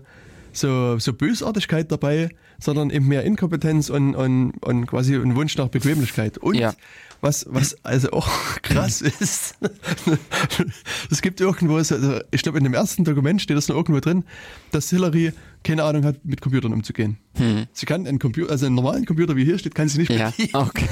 so, 0.54 0.98
so 1.00 1.14
Bösartigkeit 1.14 1.92
dabei, 1.92 2.30
sondern 2.60 2.90
eben 2.90 3.08
mehr 3.08 3.24
Inkompetenz 3.24 3.90
und, 3.90 4.16
und, 4.16 4.54
und 4.62 4.86
quasi 4.86 5.16
ein 5.16 5.36
Wunsch 5.36 5.58
nach 5.58 5.70
Bequemlichkeit. 5.70 6.38
Und 6.38 6.56
ja. 6.56 6.74
Was, 7.22 7.46
was 7.50 7.76
also 7.86 8.12
auch 8.12 8.28
krass 8.62 9.02
ist, 9.02 9.56
es 11.12 11.22
gibt 11.22 11.40
irgendwo, 11.40 11.76
also 11.76 12.20
ich 12.32 12.42
glaube 12.42 12.58
in 12.58 12.64
dem 12.64 12.74
ersten 12.74 13.04
Dokument 13.04 13.42
steht 13.42 13.58
das 13.58 13.68
noch 13.68 13.76
irgendwo 13.76 14.00
drin, 14.00 14.24
dass 14.72 14.90
Hillary 14.90 15.32
keine 15.64 15.84
Ahnung 15.84 16.04
hat, 16.06 16.26
mit 16.26 16.42
Computern 16.42 16.74
umzugehen. 16.74 17.18
Hm. 17.38 17.66
Sie 17.72 17.86
kann 17.86 18.06
einen 18.06 18.20
Computer, 18.20 18.52
also 18.52 18.66
einen 18.66 18.76
normalen 18.76 19.06
Computer, 19.06 19.36
wie 19.36 19.46
hier 19.46 19.58
steht, 19.58 19.74
kann 19.74 19.88
sie 19.88 20.00
nicht 20.00 20.12
ja. 20.12 20.32
bedienen. 20.32 20.50
Okay. 20.54 20.88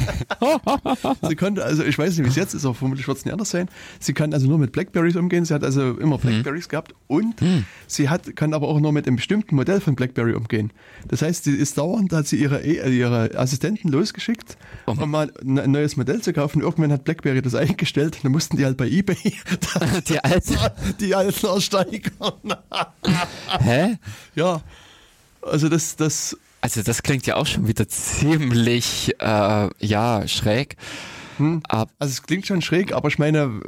sie 1.27 1.35
konnte, 1.35 1.63
also 1.63 1.83
ich 1.83 1.97
weiß 1.97 2.17
nicht, 2.17 2.25
wie 2.25 2.29
es 2.29 2.35
jetzt 2.35 2.53
ist, 2.53 2.65
aber 2.65 2.75
vermutlich 2.75 3.07
wird 3.07 3.17
es 3.17 3.25
nicht 3.25 3.33
anders 3.33 3.49
sein. 3.49 3.69
Sie 3.99 4.13
kann 4.13 4.33
also 4.33 4.47
nur 4.47 4.57
mit 4.57 4.71
Blackberries 4.71 5.15
umgehen. 5.15 5.45
Sie 5.45 5.53
hat 5.53 5.63
also 5.63 5.97
immer 5.97 6.21
hm. 6.21 6.29
Blackberries 6.29 6.65
hm. 6.65 6.69
gehabt 6.69 6.95
und 7.07 7.41
hm. 7.41 7.65
sie 7.87 8.09
hat, 8.09 8.35
kann 8.35 8.53
aber 8.53 8.67
auch 8.67 8.79
nur 8.79 8.93
mit 8.93 9.05
einem 9.07 9.17
bestimmten 9.17 9.55
Modell 9.55 9.81
von 9.81 9.95
Blackberry 9.95 10.33
umgehen. 10.33 10.71
Das 11.07 11.21
heißt, 11.21 11.43
sie 11.43 11.55
ist 11.55 11.77
dauernd, 11.77 12.11
da 12.11 12.17
hat 12.17 12.27
sie 12.27 12.37
ihre, 12.37 12.63
äh, 12.63 12.89
ihre 12.89 13.37
Assistenten 13.37 13.89
losgeschickt, 13.89 14.57
oh. 14.87 14.91
um 14.91 15.11
mal 15.11 15.31
ein 15.41 15.71
neues 15.71 15.97
Modell 15.97 16.21
zu 16.21 16.31
kaufen. 16.31 16.61
Irgendwann 16.61 16.91
hat 16.91 17.03
Blackberry 17.03 17.41
das 17.41 17.55
eingestellt. 17.55 18.19
Dann 18.23 18.31
mussten 18.31 18.57
die 18.57 18.65
halt 18.65 18.77
bei 18.77 18.87
eBay 18.87 19.17
die 20.09 20.19
alten, 20.23 20.57
die 20.99 21.15
alten 21.15 21.45
ersteigern. 21.45 22.55
Hä? 23.59 23.97
Ja. 24.35 24.61
Also 25.41 25.69
das, 25.69 25.95
das. 25.95 26.37
Also 26.61 26.83
das 26.83 27.03
klingt 27.03 27.25
ja 27.25 27.35
auch 27.35 27.45
schon 27.45 27.67
wieder 27.67 27.87
ziemlich 27.87 29.15
äh, 29.19 29.69
ja 29.79 30.27
schräg. 30.27 30.75
Hm. 31.37 31.63
also 31.69 31.87
es 31.99 32.23
klingt 32.23 32.45
schon 32.45 32.61
schräg, 32.61 32.91
aber 32.91 33.07
ich 33.07 33.17
meine, 33.17 33.61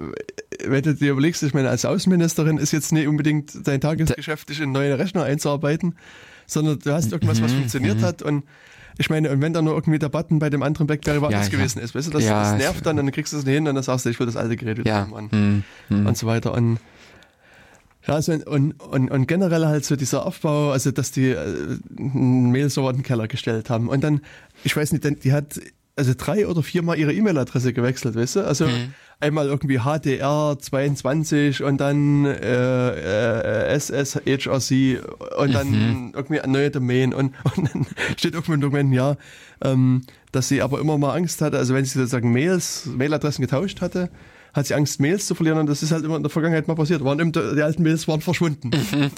wenn 0.65 0.83
du 0.83 0.93
dir 0.93 1.11
überlegst, 1.11 1.41
ich 1.41 1.53
meine, 1.53 1.69
als 1.69 1.85
Außenministerin 1.85 2.57
ist 2.57 2.73
jetzt 2.73 2.91
nicht 2.91 3.07
unbedingt 3.07 3.65
dein 3.65 3.79
Tagesgeschäft, 3.79 4.49
dich 4.49 4.59
in 4.59 4.73
neue 4.73 4.99
Rechner 4.99 5.23
einzuarbeiten, 5.23 5.95
sondern 6.47 6.79
du 6.79 6.91
hast 6.91 7.13
irgendwas, 7.13 7.41
was 7.41 7.53
mhm, 7.53 7.59
funktioniert 7.59 7.99
mhm. 7.99 8.03
hat 8.03 8.21
und 8.23 8.43
ich 8.97 9.09
meine, 9.09 9.31
und 9.31 9.41
wenn 9.41 9.53
da 9.53 9.61
nur 9.61 9.73
irgendwie 9.73 9.99
der 9.99 10.09
Button 10.09 10.39
bei 10.39 10.49
dem 10.49 10.63
anderen 10.63 10.85
Blackberry 10.85 11.21
woanders 11.21 11.47
ja, 11.47 11.57
gewesen 11.57 11.81
ist, 11.81 11.95
weißt 11.95 12.07
du, 12.07 12.11
das, 12.11 12.25
ja, 12.25 12.43
das 12.43 12.57
nervt 12.57 12.85
dann 12.85 12.99
und 12.99 13.05
dann 13.05 13.13
kriegst 13.13 13.33
du 13.33 13.37
es 13.37 13.45
nicht 13.45 13.55
hin 13.55 13.67
und 13.67 13.73
dann 13.73 13.83
sagst 13.83 14.05
du, 14.05 14.09
ich 14.09 14.19
will 14.19 14.25
das 14.25 14.35
alte 14.35 14.57
Gerät 14.57 14.77
wieder 14.77 14.89
ja. 14.89 14.97
haben 14.97 15.13
und, 15.13 15.31
mhm. 15.31 15.63
und 16.05 16.17
so 16.17 16.27
weiter. 16.27 16.53
Und 16.53 16.77
ja, 18.07 18.15
also 18.15 18.33
und, 18.33 18.79
und, 18.81 19.11
und 19.11 19.27
generell 19.27 19.65
halt 19.65 19.85
so 19.85 19.95
dieser 19.95 20.25
Aufbau, 20.25 20.71
also 20.71 20.91
dass 20.91 21.11
die 21.11 21.29
äh, 21.29 21.77
einen 21.97 22.51
Mail-Server 22.51 22.89
in 22.89 22.97
den 22.97 23.03
Keller 23.03 23.27
gestellt 23.27 23.69
haben. 23.69 23.89
Und 23.89 24.03
dann, 24.03 24.21
ich 24.63 24.75
weiß 24.75 24.91
nicht, 24.91 25.23
die 25.23 25.31
hat 25.33 25.59
also 25.95 26.13
drei 26.17 26.47
oder 26.47 26.63
viermal 26.63 26.97
ihre 26.97 27.13
E-Mail-Adresse 27.13 27.73
gewechselt, 27.73 28.15
weißt 28.15 28.37
du? 28.37 28.47
Also 28.47 28.65
mhm. 28.65 28.93
einmal 29.19 29.47
irgendwie 29.47 29.79
HDR22 29.79 31.63
und 31.63 31.77
dann 31.77 32.25
äh, 32.25 33.69
äh, 33.69 33.79
SSHRC 33.79 34.99
und 35.37 35.53
dann 35.53 35.69
mhm. 35.69 36.11
irgendwie 36.15 36.41
eine 36.41 36.53
neue 36.53 36.71
Domain 36.71 37.13
und, 37.13 37.33
und 37.55 37.73
dann 37.73 37.85
steht 38.17 38.33
irgendwo 38.33 38.53
im 38.53 38.61
Dokument, 38.61 38.93
ja, 38.93 39.15
ähm, 39.63 40.01
dass 40.31 40.47
sie 40.47 40.61
aber 40.61 40.79
immer 40.79 40.97
mal 40.97 41.15
Angst 41.15 41.41
hatte, 41.41 41.57
also 41.57 41.75
wenn 41.75 41.85
sie 41.85 41.99
sozusagen 41.99 42.31
Mails, 42.31 42.87
Mailadressen 42.87 43.43
getauscht 43.43 43.81
hatte, 43.81 44.09
hat 44.53 44.67
sie 44.67 44.73
Angst, 44.73 44.99
Mails 44.99 45.25
zu 45.25 45.35
verlieren 45.35 45.59
und 45.59 45.67
das 45.67 45.83
ist 45.83 45.91
halt 45.91 46.03
immer 46.03 46.17
in 46.17 46.23
der 46.23 46.29
Vergangenheit 46.29 46.67
mal 46.67 46.75
passiert. 46.75 47.03
Waren 47.03 47.31
die 47.31 47.61
alten 47.61 47.83
Mails 47.83 48.07
waren 48.07 48.21
verschwunden. 48.21 48.69
Mhm. 48.69 49.11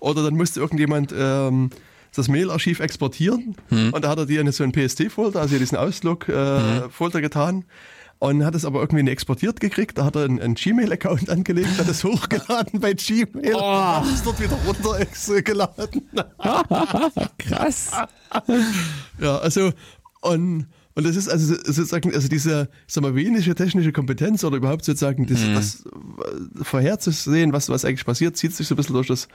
Oder 0.00 0.22
dann 0.22 0.36
musste 0.36 0.60
irgendjemand 0.60 1.14
ähm, 1.16 1.70
das 2.14 2.28
Mailarchiv 2.28 2.80
exportieren 2.80 3.56
mhm. 3.70 3.92
und 3.92 4.04
da 4.04 4.08
hat 4.08 4.18
er 4.18 4.26
die 4.26 4.36
in 4.36 4.50
so 4.52 4.64
einen 4.64 4.72
PST-Folder, 4.72 5.40
also 5.40 5.58
diesen 5.58 5.78
Outlook-Folder 5.78 7.14
äh, 7.14 7.18
mhm. 7.18 7.22
getan 7.22 7.64
und 8.20 8.44
hat 8.44 8.54
es 8.54 8.64
aber 8.64 8.80
irgendwie 8.80 9.02
nicht 9.02 9.12
exportiert 9.12 9.60
gekriegt. 9.60 9.98
Da 9.98 10.04
hat 10.04 10.14
er 10.14 10.24
einen, 10.24 10.40
einen 10.40 10.54
Gmail-Account 10.54 11.30
angelegt, 11.30 11.78
hat 11.78 11.88
es 11.88 12.04
hochgeladen 12.04 12.80
bei 12.80 12.92
Gmail 12.92 13.54
oh. 13.54 13.58
und 13.58 13.64
hat 13.64 14.04
es 14.06 14.22
dort 14.22 14.40
wieder 14.40 14.56
runtergeladen. 14.66 16.02
Krass. 17.38 17.90
ja, 19.18 19.38
also 19.38 19.72
und 20.20 20.66
und 20.94 21.06
das 21.06 21.16
ist 21.16 21.28
also 21.28 21.54
sozusagen, 21.54 22.12
also 22.14 22.28
diese, 22.28 22.68
sag 22.86 23.02
mal, 23.02 23.14
wenig 23.14 23.48
technische 23.54 23.92
Kompetenz 23.92 24.42
oder 24.42 24.56
überhaupt 24.56 24.84
sozusagen 24.84 25.26
das, 25.26 25.40
mhm. 25.40 25.54
das 25.54 25.84
äh, 25.86 26.64
vorherzusehen, 26.64 27.52
was, 27.52 27.68
was 27.68 27.84
eigentlich 27.84 28.04
passiert, 28.04 28.36
zieht 28.36 28.54
sich 28.54 28.66
so 28.66 28.74
ein 28.74 28.76
bisschen 28.76 28.94
durch 28.94 29.06
das 29.06 29.28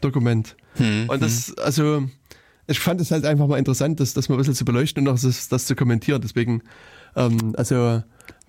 Dokument. 0.00 0.56
Mhm. 0.78 1.04
Und 1.08 1.22
das, 1.22 1.48
mhm. 1.48 1.54
also, 1.62 2.08
ich 2.66 2.80
fand 2.80 3.00
es 3.00 3.10
halt 3.10 3.26
einfach 3.26 3.46
mal 3.46 3.58
interessant, 3.58 4.00
das, 4.00 4.14
das 4.14 4.28
mal 4.28 4.36
ein 4.36 4.38
bisschen 4.38 4.54
zu 4.54 4.64
beleuchten 4.64 5.06
und 5.06 5.14
auch 5.14 5.20
das, 5.20 5.48
das 5.48 5.66
zu 5.66 5.76
kommentieren. 5.76 6.22
Deswegen, 6.22 6.62
ähm, 7.14 7.54
also 7.56 8.02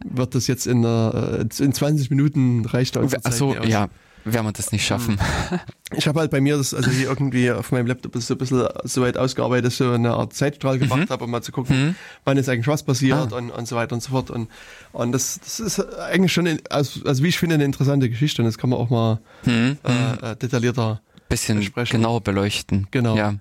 wird 0.05 0.35
das 0.35 0.47
jetzt 0.47 0.65
in, 0.65 0.85
uh, 0.85 1.45
in 1.59 1.73
20 1.73 2.09
Minuten 2.09 2.65
reicht 2.65 2.95
da 2.95 3.05
Ach 3.23 3.31
so, 3.31 3.55
ja 3.55 3.89
werden 4.25 4.45
wir 4.45 4.51
das 4.51 4.71
nicht 4.71 4.85
schaffen. 4.85 5.19
Hm. 5.49 5.59
Ich 5.95 6.07
habe 6.07 6.19
halt 6.19 6.31
bei 6.31 6.41
mir 6.41 6.57
das, 6.57 6.73
also 6.73 6.89
hier 6.89 7.07
irgendwie 7.07 7.51
auf 7.51 7.71
meinem 7.71 7.87
Laptop 7.87 8.15
so 8.17 8.33
ein 8.33 8.37
bisschen 8.37 8.67
so 8.83 9.01
weit 9.01 9.17
ausgearbeitet, 9.17 9.65
dass 9.65 9.73
ich 9.73 9.77
so 9.77 9.91
eine 9.91 10.13
Art 10.13 10.33
Zeitstrahl 10.33 10.79
gemacht 10.79 11.01
mhm. 11.01 11.09
habe, 11.09 11.25
um 11.25 11.31
mal 11.31 11.43
zu 11.43 11.51
gucken, 11.51 11.87
mhm. 11.87 11.95
wann 12.23 12.37
ist 12.37 12.49
eigentlich 12.49 12.67
was 12.67 12.83
passiert 12.83 13.31
ah. 13.31 13.37
und, 13.37 13.51
und 13.51 13.67
so 13.67 13.75
weiter 13.75 13.93
und 13.93 14.01
so 14.01 14.09
fort. 14.09 14.31
Und, 14.31 14.49
und 14.91 15.11
das, 15.11 15.39
das 15.39 15.59
ist 15.59 15.79
eigentlich 15.97 16.33
schon, 16.33 16.47
also, 16.69 17.05
also 17.05 17.23
wie 17.23 17.27
ich 17.27 17.37
finde, 17.37 17.55
eine 17.55 17.65
interessante 17.65 18.09
Geschichte 18.09 18.41
und 18.41 18.47
das 18.47 18.57
kann 18.57 18.69
man 18.69 18.79
auch 18.79 18.89
mal 18.89 19.19
mhm. 19.45 19.77
äh, 19.83 20.31
äh 20.31 20.35
detaillierter 20.35 21.01
bisschen 21.29 21.59
besprechen. 21.59 21.99
genauer 21.99 22.21
beleuchten. 22.21 22.87
Genau. 22.91 23.15
Ja. 23.15 23.35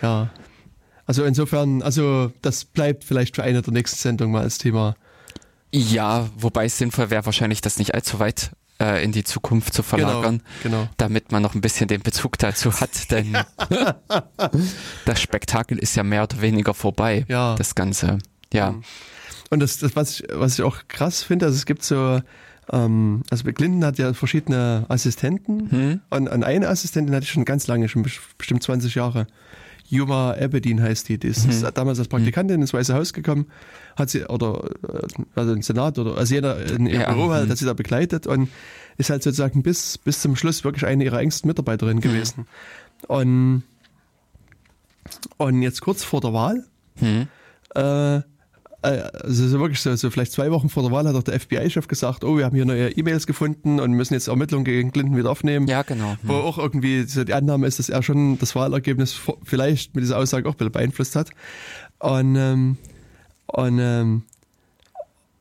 ja. 0.00 0.30
Also 1.06 1.24
insofern, 1.24 1.82
also 1.82 2.32
das 2.42 2.64
bleibt 2.64 3.04
vielleicht 3.04 3.36
für 3.36 3.42
eine 3.42 3.62
der 3.62 3.72
nächsten 3.72 3.98
Sendungen 3.98 4.32
mal 4.32 4.42
als 4.42 4.58
Thema. 4.58 4.96
Ja, 5.72 6.28
wobei 6.36 6.66
es 6.66 6.78
sinnvoll 6.78 7.10
wäre, 7.10 7.26
wahrscheinlich 7.26 7.60
das 7.60 7.78
nicht 7.78 7.94
allzu 7.94 8.18
weit 8.18 8.52
äh, 8.80 9.04
in 9.04 9.12
die 9.12 9.24
Zukunft 9.24 9.74
zu 9.74 9.82
verlagern, 9.82 10.42
genau, 10.62 10.78
genau. 10.78 10.88
damit 10.96 11.32
man 11.32 11.42
noch 11.42 11.54
ein 11.54 11.60
bisschen 11.60 11.88
den 11.88 12.02
Bezug 12.02 12.38
dazu 12.38 12.72
hat, 12.80 12.90
denn 13.10 13.36
das 15.04 15.20
Spektakel 15.20 15.78
ist 15.78 15.94
ja 15.94 16.02
mehr 16.02 16.24
oder 16.24 16.40
weniger 16.40 16.74
vorbei, 16.74 17.24
ja. 17.28 17.54
das 17.56 17.74
Ganze. 17.74 18.18
Ja. 18.52 18.72
Mhm. 18.72 18.84
Und 19.50 19.60
das, 19.60 19.78
das 19.78 19.96
was, 19.96 20.20
ich, 20.20 20.26
was 20.32 20.54
ich 20.58 20.64
auch 20.64 20.78
krass 20.88 21.22
finde, 21.22 21.46
also 21.46 21.56
es 21.56 21.66
gibt 21.66 21.82
so, 21.82 22.22
ähm, 22.70 23.22
also 23.30 23.44
Clinton 23.52 23.84
hat 23.84 23.98
ja 23.98 24.14
verschiedene 24.14 24.86
Assistenten 24.88 25.70
hm. 25.70 26.00
und, 26.10 26.28
und 26.28 26.42
eine 26.42 26.68
Assistentin 26.68 27.14
hatte 27.14 27.24
ich 27.24 27.32
schon 27.32 27.44
ganz 27.44 27.66
lange, 27.66 27.88
schon 27.88 28.02
bestimmt 28.38 28.62
20 28.62 28.94
Jahre. 28.94 29.26
Yuma 29.92 30.32
Abedin 30.32 30.82
heißt 30.82 31.10
die. 31.10 31.18
Die 31.18 31.28
ist 31.28 31.46
mhm. 31.46 31.68
damals 31.74 31.98
als 31.98 32.08
Praktikantin 32.08 32.62
ins 32.62 32.72
Weiße 32.72 32.94
Haus 32.94 33.12
gekommen, 33.12 33.46
hat 33.94 34.08
sie, 34.08 34.24
oder 34.24 34.70
äh, 34.88 35.22
also 35.34 35.52
im 35.52 35.60
Senat 35.60 35.98
oder 35.98 36.16
also 36.16 36.34
jeder 36.34 36.64
in 36.64 36.86
ihrem 36.86 37.02
ja. 37.02 37.12
Büro 37.12 37.30
halt, 37.30 37.46
mhm. 37.46 37.50
hat 37.50 37.58
sie 37.58 37.66
da 37.66 37.74
begleitet 37.74 38.26
und 38.26 38.48
ist 38.96 39.10
halt 39.10 39.22
sozusagen 39.22 39.62
bis, 39.62 39.98
bis 39.98 40.22
zum 40.22 40.34
Schluss 40.34 40.64
wirklich 40.64 40.86
eine 40.86 41.04
ihrer 41.04 41.20
engsten 41.20 41.46
Mitarbeiterinnen 41.46 41.98
mhm. 41.98 42.00
gewesen. 42.00 42.46
Und, 43.06 43.64
und 45.36 45.60
jetzt 45.60 45.82
kurz 45.82 46.02
vor 46.02 46.22
der 46.22 46.32
Wahl 46.32 46.64
mhm. 46.98 47.28
äh, 47.74 48.22
also 48.82 49.48
so 49.48 49.60
wirklich 49.60 49.80
so, 49.80 49.94
so 49.94 50.10
vielleicht 50.10 50.32
zwei 50.32 50.50
Wochen 50.50 50.68
vor 50.68 50.82
der 50.82 50.92
Wahl 50.92 51.06
hat 51.06 51.14
auch 51.14 51.22
der 51.22 51.38
FBI-Chef 51.38 51.86
gesagt, 51.86 52.24
oh, 52.24 52.36
wir 52.36 52.44
haben 52.44 52.56
hier 52.56 52.64
neue 52.64 52.90
E-Mails 52.90 53.26
gefunden 53.26 53.78
und 53.80 53.92
müssen 53.92 54.14
jetzt 54.14 54.28
Ermittlungen 54.28 54.64
gegen 54.64 54.90
Clinton 54.90 55.16
wieder 55.16 55.30
aufnehmen. 55.30 55.68
Ja, 55.68 55.82
genau. 55.82 56.16
Wo 56.22 56.34
auch 56.34 56.58
irgendwie 56.58 57.04
so 57.04 57.22
die 57.22 57.32
Annahme 57.32 57.66
ist, 57.66 57.78
dass 57.78 57.88
er 57.88 58.02
schon 58.02 58.38
das 58.38 58.54
Wahlergebnis 58.54 59.18
vielleicht 59.44 59.94
mit 59.94 60.02
dieser 60.02 60.18
Aussage 60.18 60.48
auch 60.48 60.54
beeinflusst 60.54 61.14
hat. 61.14 61.30
Und, 62.00 62.34
ähm, 62.36 62.76
und, 63.46 63.78
ähm, 63.78 64.22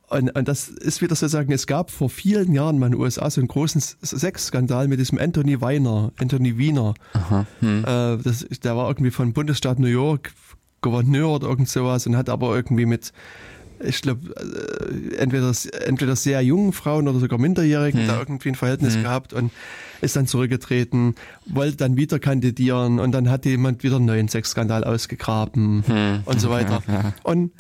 und, 0.09 0.30
und 0.35 0.47
das 0.47 0.68
ist 0.68 1.01
wieder 1.01 1.15
sozusagen, 1.15 1.51
es 1.51 1.65
gab 1.65 1.89
vor 1.89 2.09
vielen 2.09 2.53
Jahren 2.53 2.77
mal 2.77 2.88
in 2.88 2.91
den 2.91 3.01
USA 3.01 3.30
so 3.30 3.41
einen 3.41 3.47
großen 3.47 3.81
Sexskandal 4.03 4.88
mit 4.88 4.99
diesem 4.99 5.18
Anthony 5.18 5.61
Weiner, 5.61 6.11
Anthony 6.19 6.57
Wiener. 6.57 6.93
Aha, 7.13 7.47
hm. 7.61 7.85
äh, 7.85 8.18
das, 8.18 8.45
der 8.63 8.76
war 8.76 8.89
irgendwie 8.89 9.11
von 9.11 9.34
Bundesstaat 9.34 9.80
New 9.80 9.88
York 9.88 10.34
Gouverneur 10.82 11.36
oder 11.36 11.48
irgend 11.48 11.70
sowas 11.70 12.06
und 12.08 12.16
hat 12.18 12.30
aber 12.30 12.56
irgendwie 12.56 12.86
mit, 12.86 13.14
ich 13.84 14.02
glaube, 14.02 14.34
äh, 14.36 15.16
entweder, 15.16 15.52
entweder 15.86 16.16
sehr 16.16 16.41
jungen 16.41 16.74
Frauen 16.74 17.08
oder 17.08 17.20
sogar 17.20 17.40
Minderjährigen 17.40 18.02
hm. 18.02 18.08
da 18.08 18.20
irgendwie 18.20 18.49
ein 18.49 18.56
Verhältnis 18.56 18.95
hm. 18.95 19.03
gehabt 19.03 19.34
und 19.34 19.52
ist 20.02 20.16
dann 20.16 20.28
zurückgetreten, 20.28 21.16
wollte 21.45 21.78
dann 21.78 21.95
wieder 21.95 22.20
kandidieren 22.20 22.99
und 22.99 23.12
dann 23.12 23.30
hat 23.30 23.45
jemand 23.45 23.84
wieder 23.84 23.98
einen 23.98 24.06
neuen 24.06 24.28
Sexskandal 24.28 24.84
ausgegraben 24.84 25.84
hm. 25.86 26.22
und 26.26 26.41
so 26.41 26.49
weiter. 26.49 26.82
Ja, 26.88 26.94
ja. 26.94 27.14
Und 27.24 27.52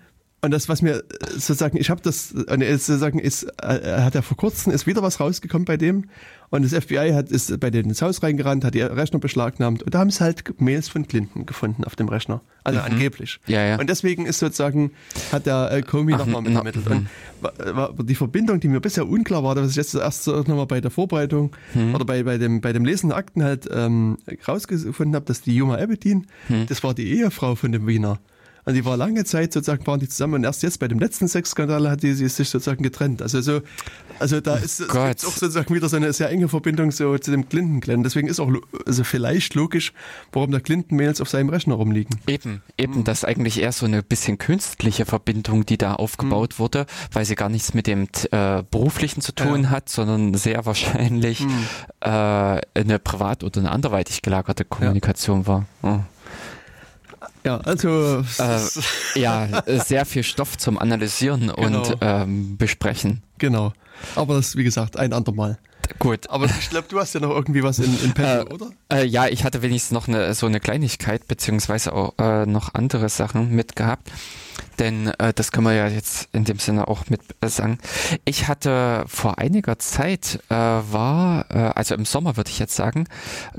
und 0.43 0.51
das, 0.51 0.67
was 0.69 0.81
mir 0.81 1.03
sozusagen, 1.29 1.77
ich 1.77 1.91
habe 1.91 2.01
das, 2.01 2.29
sozusagen 2.29 3.19
ist, 3.19 3.43
äh, 3.61 4.01
hat 4.01 4.15
er 4.15 4.23
vor 4.23 4.37
kurzem 4.37 4.73
ist 4.73 4.87
wieder 4.87 5.03
was 5.03 5.19
rausgekommen 5.19 5.65
bei 5.65 5.77
dem 5.77 6.05
und 6.49 6.63
das 6.63 6.73
FBI 6.73 7.11
hat 7.13 7.29
ist 7.29 7.59
bei 7.59 7.69
denen 7.69 7.89
ins 7.89 8.01
Haus 8.01 8.23
reingerannt, 8.23 8.65
hat 8.65 8.73
die 8.73 8.81
Rechner 8.81 9.19
beschlagnahmt 9.19 9.83
und 9.83 9.93
da 9.93 9.99
haben 9.99 10.09
sie 10.09 10.23
halt 10.23 10.59
Mails 10.59 10.89
von 10.89 11.07
Clinton 11.07 11.45
gefunden 11.45 11.83
auf 11.83 11.95
dem 11.95 12.09
Rechner, 12.09 12.41
also 12.63 12.79
mhm. 12.79 12.85
angeblich. 12.85 13.39
Ja, 13.45 13.63
ja. 13.63 13.79
Und 13.79 13.87
deswegen 13.87 14.25
ist 14.25 14.39
sozusagen 14.39 14.91
hat 15.31 15.45
der 15.45 15.71
äh, 15.71 15.81
Comey 15.83 16.13
nochmal 16.13 16.41
mit 16.41 16.55
ermittelt. 16.55 16.87
Und 16.87 17.07
war, 17.41 17.93
die 17.93 18.15
Verbindung, 18.15 18.59
die 18.59 18.67
mir 18.67 18.81
bisher 18.81 19.07
unklar 19.07 19.43
war, 19.43 19.55
was 19.55 19.69
ich 19.69 19.75
jetzt 19.75 19.93
erst 19.93 20.25
nochmal 20.25 20.65
bei 20.65 20.81
der 20.81 20.89
Vorbereitung 20.89 21.55
mhm. 21.75 21.93
oder 21.93 22.03
bei 22.03 22.23
bei 22.23 22.39
dem 22.39 22.61
bei 22.61 22.73
dem 22.73 22.83
Lesen 22.83 23.09
der 23.09 23.17
Akten 23.17 23.43
halt 23.43 23.69
ähm, 23.71 24.17
rausgefunden 24.47 25.13
habe, 25.15 25.25
dass 25.25 25.41
die 25.41 25.55
Juma 25.55 25.75
Abedin, 25.75 26.25
mhm. 26.49 26.65
das 26.65 26.83
war 26.83 26.95
die 26.95 27.11
Ehefrau 27.11 27.53
von 27.53 27.71
dem 27.71 27.85
Wiener. 27.85 28.19
Und 28.65 28.75
die 28.75 28.85
war 28.85 28.97
lange 28.97 29.23
Zeit 29.23 29.53
sozusagen, 29.53 29.85
waren 29.87 29.99
die 29.99 30.07
zusammen 30.07 30.35
und 30.35 30.43
erst 30.43 30.63
jetzt 30.63 30.79
bei 30.79 30.87
dem 30.87 30.99
letzten 30.99 31.27
Sexskandal 31.27 31.89
hat 31.89 32.03
die, 32.03 32.13
sie 32.13 32.27
sich 32.27 32.49
sozusagen 32.49 32.83
getrennt. 32.83 33.21
Also 33.21 33.41
so, 33.41 33.61
also 34.19 34.39
da 34.39 34.55
oh 34.55 34.63
ist 34.63 34.81
auch 34.89 35.15
sozusagen 35.17 35.73
wieder 35.73 35.89
so 35.89 35.97
eine 35.97 36.13
sehr 36.13 36.29
enge 36.29 36.47
Verbindung 36.47 36.91
so 36.91 37.17
zu 37.17 37.31
dem 37.31 37.49
Clinton-Clan. 37.49 38.03
Deswegen 38.03 38.27
ist 38.27 38.39
auch 38.39 38.51
also 38.85 39.03
vielleicht 39.03 39.55
logisch, 39.55 39.93
warum 40.31 40.51
der 40.51 40.61
Clinton-Mails 40.61 41.21
auf 41.21 41.29
seinem 41.29 41.49
Rechner 41.49 41.75
rumliegen. 41.75 42.19
Eben, 42.27 42.61
eben, 42.77 42.99
mhm. 42.99 43.03
das 43.03 43.19
ist 43.19 43.25
eigentlich 43.25 43.59
eher 43.59 43.71
so 43.71 43.85
eine 43.85 44.03
bisschen 44.03 44.37
künstliche 44.37 45.05
Verbindung, 45.05 45.65
die 45.65 45.77
da 45.77 45.95
aufgebaut 45.95 46.55
mhm. 46.55 46.59
wurde, 46.59 46.85
weil 47.11 47.25
sie 47.25 47.35
gar 47.35 47.49
nichts 47.49 47.73
mit 47.73 47.87
dem 47.87 48.07
äh, 48.31 48.63
beruflichen 48.69 49.21
zu 49.21 49.33
tun 49.33 49.63
ja. 49.63 49.69
hat, 49.71 49.89
sondern 49.89 50.35
sehr 50.35 50.65
wahrscheinlich 50.65 51.41
mhm. 51.41 51.67
äh, 52.01 52.07
eine 52.09 52.99
privat 53.03 53.43
oder 53.43 53.59
eine 53.59 53.71
anderweitig 53.71 54.21
gelagerte 54.21 54.65
Kommunikation 54.65 55.41
ja. 55.41 55.47
war. 55.47 55.65
Oh. 55.81 55.99
Ja, 57.43 57.57
also 57.57 58.23
äh, 58.39 58.59
ja, 59.19 59.63
sehr 59.65 60.05
viel 60.05 60.23
Stoff 60.23 60.57
zum 60.57 60.77
Analysieren 60.77 61.51
genau. 61.55 61.79
und 61.79 61.97
ähm, 62.01 62.57
besprechen. 62.57 63.23
Genau. 63.39 63.73
Aber 64.15 64.35
das, 64.35 64.55
wie 64.55 64.63
gesagt, 64.63 64.97
ein 64.97 65.13
andermal. 65.13 65.57
Gut. 65.99 66.29
Aber 66.29 66.45
ich 66.45 66.69
glaube, 66.69 66.87
du 66.89 66.99
hast 66.99 67.13
ja 67.13 67.19
noch 67.19 67.31
irgendwie 67.31 67.63
was 67.63 67.79
in, 67.79 67.99
in 68.03 68.13
Petto, 68.13 68.49
äh, 68.49 68.53
oder? 68.53 68.71
Äh, 68.91 69.05
ja, 69.05 69.27
ich 69.27 69.43
hatte 69.43 69.61
wenigstens 69.61 69.91
noch 69.91 70.07
eine, 70.07 70.33
so 70.33 70.45
eine 70.45 70.59
Kleinigkeit, 70.59 71.27
beziehungsweise 71.27 71.93
auch 71.93 72.13
äh, 72.19 72.45
noch 72.45 72.73
andere 72.73 73.09
Sachen 73.09 73.55
mitgehabt. 73.55 74.11
Denn 74.81 75.07
äh, 75.19 75.31
das 75.31 75.51
können 75.51 75.67
wir 75.67 75.73
ja 75.73 75.87
jetzt 75.87 76.27
in 76.33 76.43
dem 76.43 76.57
Sinne 76.57 76.87
auch 76.87 77.07
mit 77.07 77.21
sagen. 77.45 77.77
Ich 78.25 78.47
hatte 78.47 79.05
vor 79.07 79.37
einiger 79.37 79.77
Zeit, 79.77 80.39
äh, 80.49 80.55
war, 80.55 81.45
äh, 81.51 81.71
also 81.75 81.93
im 81.93 82.03
Sommer 82.03 82.35
würde 82.35 82.49
ich 82.49 82.57
jetzt 82.57 82.75
sagen, 82.75 83.05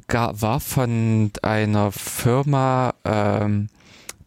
gar, 0.09 0.43
war 0.43 0.59
von 0.59 1.31
einer 1.43 1.93
Firma, 1.93 2.95
ähm, 3.05 3.69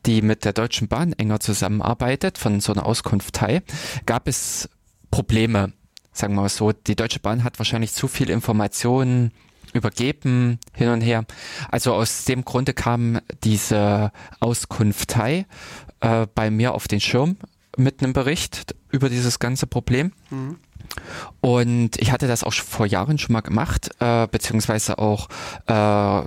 die 0.05 0.21
mit 0.21 0.45
der 0.45 0.53
Deutschen 0.53 0.87
Bahn 0.87 1.11
enger 1.11 1.41
zusammenarbeitet, 1.41 2.37
von 2.37 2.61
so 2.61 2.71
einer 2.71 2.85
Auskunftei, 2.85 3.61
gab 4.05 4.29
es 4.29 4.69
Probleme 5.11 5.73
sagen 6.13 6.33
wir 6.35 6.43
mal 6.43 6.49
so, 6.49 6.71
die 6.71 6.95
Deutsche 6.95 7.19
Bahn 7.19 7.43
hat 7.43 7.59
wahrscheinlich 7.59 7.91
zu 7.91 8.07
viel 8.07 8.29
Informationen 8.29 9.33
übergeben 9.73 10.59
hin 10.73 10.89
und 10.89 11.01
her. 11.01 11.25
Also 11.69 11.93
aus 11.93 12.25
dem 12.25 12.45
Grunde 12.45 12.73
kam 12.73 13.19
diese 13.43 14.11
Auskunftei 14.39 15.45
äh, 15.99 16.27
bei 16.33 16.49
mir 16.49 16.73
auf 16.73 16.87
den 16.87 16.99
Schirm 16.99 17.37
mit 17.77 18.01
einem 18.01 18.13
Bericht 18.13 18.75
über 18.89 19.09
dieses 19.09 19.39
ganze 19.39 19.67
Problem. 19.67 20.13
Mhm. 20.29 20.57
Und 21.41 21.97
ich 21.97 22.11
hatte 22.11 22.27
das 22.27 22.43
auch 22.43 22.53
vor 22.53 22.85
Jahren 22.85 23.17
schon 23.17 23.33
mal 23.33 23.41
gemacht, 23.41 23.89
äh, 23.99 24.27
beziehungsweise 24.27 24.97
auch 24.99 25.27
äh, 25.67 26.21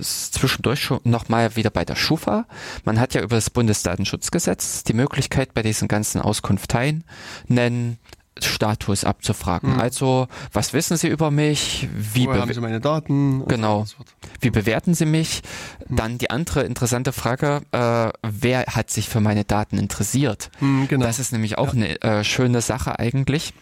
zwischendurch 0.00 0.80
schon 0.80 1.00
nochmal 1.04 1.56
wieder 1.56 1.70
bei 1.70 1.84
der 1.84 1.96
Schufa. 1.96 2.46
Man 2.84 2.98
hat 2.98 3.14
ja 3.14 3.22
über 3.22 3.36
das 3.36 3.50
Bundesdatenschutzgesetz 3.50 4.84
die 4.84 4.94
Möglichkeit, 4.94 5.54
bei 5.54 5.62
diesen 5.62 5.88
ganzen 5.88 6.20
Auskunfteien 6.20 7.04
nennen, 7.46 7.98
Status 8.38 9.04
abzufragen. 9.04 9.74
Mhm. 9.74 9.80
Also, 9.80 10.28
was 10.52 10.72
wissen 10.72 10.96
Sie 10.96 11.08
über 11.08 11.30
mich? 11.30 11.88
Wie 11.94 12.26
Woher 12.26 12.40
haben 12.40 12.52
Sie 12.52 12.60
meine 12.60 12.80
Daten? 12.80 13.46
Genau. 13.46 13.84
Wie 14.40 14.50
bewerten 14.50 14.94
Sie 14.94 15.06
mich? 15.06 15.42
Mhm. 15.88 15.96
Dann 15.96 16.18
die 16.18 16.30
andere 16.30 16.62
interessante 16.62 17.12
Frage, 17.12 17.62
äh, 17.72 18.10
wer 18.22 18.64
hat 18.66 18.90
sich 18.90 19.08
für 19.08 19.20
meine 19.20 19.44
Daten 19.44 19.78
interessiert? 19.78 20.50
Mhm, 20.60 20.88
genau. 20.88 21.06
Das 21.06 21.18
ist 21.18 21.32
nämlich 21.32 21.58
auch 21.58 21.74
ja. 21.74 21.84
eine 21.84 22.02
äh, 22.02 22.24
schöne 22.24 22.60
Sache 22.60 22.98
eigentlich. 22.98 23.52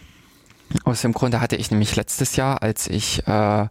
Aus 0.83 1.01
dem 1.01 1.13
Grunde 1.13 1.41
hatte 1.41 1.55
ich 1.55 1.71
nämlich 1.71 1.95
letztes 1.95 2.35
Jahr, 2.35 2.61
als 2.61 2.87
ich 2.87 3.27
äh, 3.27 3.67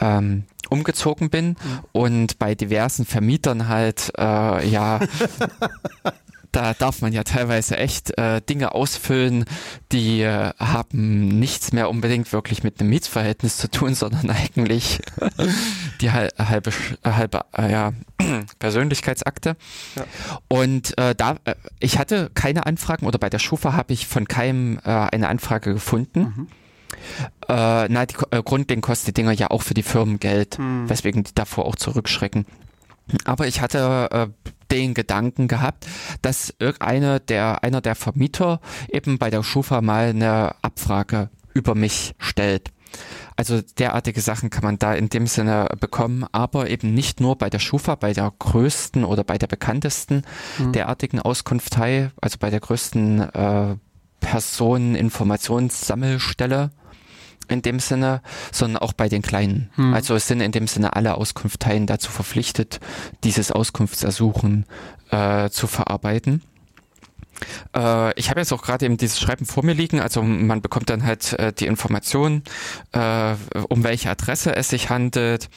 ähm, 0.00 0.44
umgezogen 0.68 1.30
bin 1.30 1.48
mhm. 1.48 1.56
und 1.92 2.38
bei 2.38 2.54
diversen 2.54 3.06
Vermietern 3.06 3.68
halt 3.68 4.12
äh, 4.18 4.68
ja 4.68 5.00
da 6.54 6.72
darf 6.72 7.02
man 7.02 7.12
ja 7.12 7.24
teilweise 7.24 7.76
echt 7.76 8.16
äh, 8.16 8.40
Dinge 8.40 8.74
ausfüllen, 8.74 9.44
die 9.92 10.22
äh, 10.22 10.52
haben 10.58 11.28
nichts 11.40 11.72
mehr 11.72 11.90
unbedingt 11.90 12.32
wirklich 12.32 12.62
mit 12.62 12.80
einem 12.80 12.90
Mietsverhältnis 12.90 13.56
zu 13.56 13.70
tun, 13.70 13.94
sondern 13.94 14.30
eigentlich 14.30 15.00
die 16.00 16.12
halbe, 16.12 16.70
halbe 17.04 17.40
äh, 17.56 17.72
ja, 17.72 17.92
Persönlichkeitsakte. 18.58 19.56
Ja. 19.96 20.04
Und 20.48 20.96
äh, 20.96 21.14
da, 21.14 21.36
äh, 21.44 21.54
ich 21.80 21.98
hatte 21.98 22.30
keine 22.34 22.66
Anfragen 22.66 23.06
oder 23.06 23.18
bei 23.18 23.30
der 23.30 23.40
Schufa 23.40 23.72
habe 23.72 23.92
ich 23.92 24.06
von 24.06 24.28
keinem 24.28 24.78
äh, 24.84 24.90
eine 24.90 25.28
Anfrage 25.28 25.72
gefunden. 25.72 26.20
Mhm. 26.20 26.48
Äh, 27.48 27.88
na, 27.88 28.06
die, 28.06 28.14
äh, 28.30 28.42
grundlegend 28.42 28.84
kosten 28.84 29.06
die 29.06 29.14
Dinger 29.14 29.32
ja 29.32 29.50
auch 29.50 29.62
für 29.62 29.74
die 29.74 29.82
Firmen 29.82 30.20
Geld, 30.20 30.58
mhm. 30.58 30.88
weswegen 30.88 31.24
die 31.24 31.34
davor 31.34 31.66
auch 31.66 31.76
zurückschrecken. 31.76 32.46
Aber 33.24 33.46
ich 33.46 33.60
hatte 33.60 34.08
äh, 34.10 34.50
den 34.70 34.94
Gedanken 34.94 35.48
gehabt, 35.48 35.86
dass 36.22 36.54
irgendeiner 36.58 37.20
der, 37.20 37.62
einer 37.62 37.80
der 37.80 37.94
Vermieter 37.94 38.60
eben 38.88 39.18
bei 39.18 39.30
der 39.30 39.42
Schufa 39.42 39.80
mal 39.80 40.08
eine 40.08 40.54
Abfrage 40.62 41.30
über 41.52 41.74
mich 41.74 42.14
stellt. 42.18 42.70
Also 43.36 43.60
derartige 43.78 44.20
Sachen 44.20 44.50
kann 44.50 44.62
man 44.62 44.78
da 44.78 44.94
in 44.94 45.08
dem 45.08 45.26
Sinne 45.26 45.66
bekommen, 45.80 46.24
aber 46.30 46.70
eben 46.70 46.94
nicht 46.94 47.20
nur 47.20 47.36
bei 47.36 47.50
der 47.50 47.58
Schufa, 47.58 47.96
bei 47.96 48.12
der 48.12 48.32
größten 48.38 49.04
oder 49.04 49.24
bei 49.24 49.38
der 49.38 49.48
bekanntesten 49.48 50.22
mhm. 50.58 50.70
derartigen 50.72 51.18
Auskunftei, 51.20 52.12
also 52.20 52.36
bei 52.38 52.50
der 52.50 52.60
größten 52.60 53.20
äh, 53.20 53.74
Personeninformationssammelstelle 54.20 56.70
in 57.48 57.62
dem 57.62 57.80
Sinne, 57.80 58.22
sondern 58.52 58.82
auch 58.82 58.92
bei 58.92 59.08
den 59.08 59.22
Kleinen. 59.22 59.70
Hm. 59.76 59.94
Also 59.94 60.14
es 60.14 60.26
sind 60.26 60.40
in 60.40 60.52
dem 60.52 60.66
Sinne 60.66 60.96
alle 60.96 61.14
Auskunftsteilen 61.14 61.86
dazu 61.86 62.10
verpflichtet, 62.10 62.80
dieses 63.22 63.50
Auskunftsersuchen 63.50 64.66
äh, 65.10 65.50
zu 65.50 65.66
verarbeiten. 65.66 66.42
Äh, 67.74 68.18
ich 68.18 68.30
habe 68.30 68.40
jetzt 68.40 68.52
auch 68.52 68.62
gerade 68.62 68.86
eben 68.86 68.96
dieses 68.96 69.20
Schreiben 69.20 69.46
vor 69.46 69.64
mir 69.64 69.74
liegen, 69.74 70.00
also 70.00 70.22
man 70.22 70.62
bekommt 70.62 70.90
dann 70.90 71.04
halt 71.04 71.32
äh, 71.34 71.52
die 71.52 71.66
Information, 71.66 72.42
äh, 72.92 73.34
um 73.68 73.84
welche 73.84 74.10
Adresse 74.10 74.54
es 74.54 74.68
sich 74.68 74.90
handelt, 74.90 75.50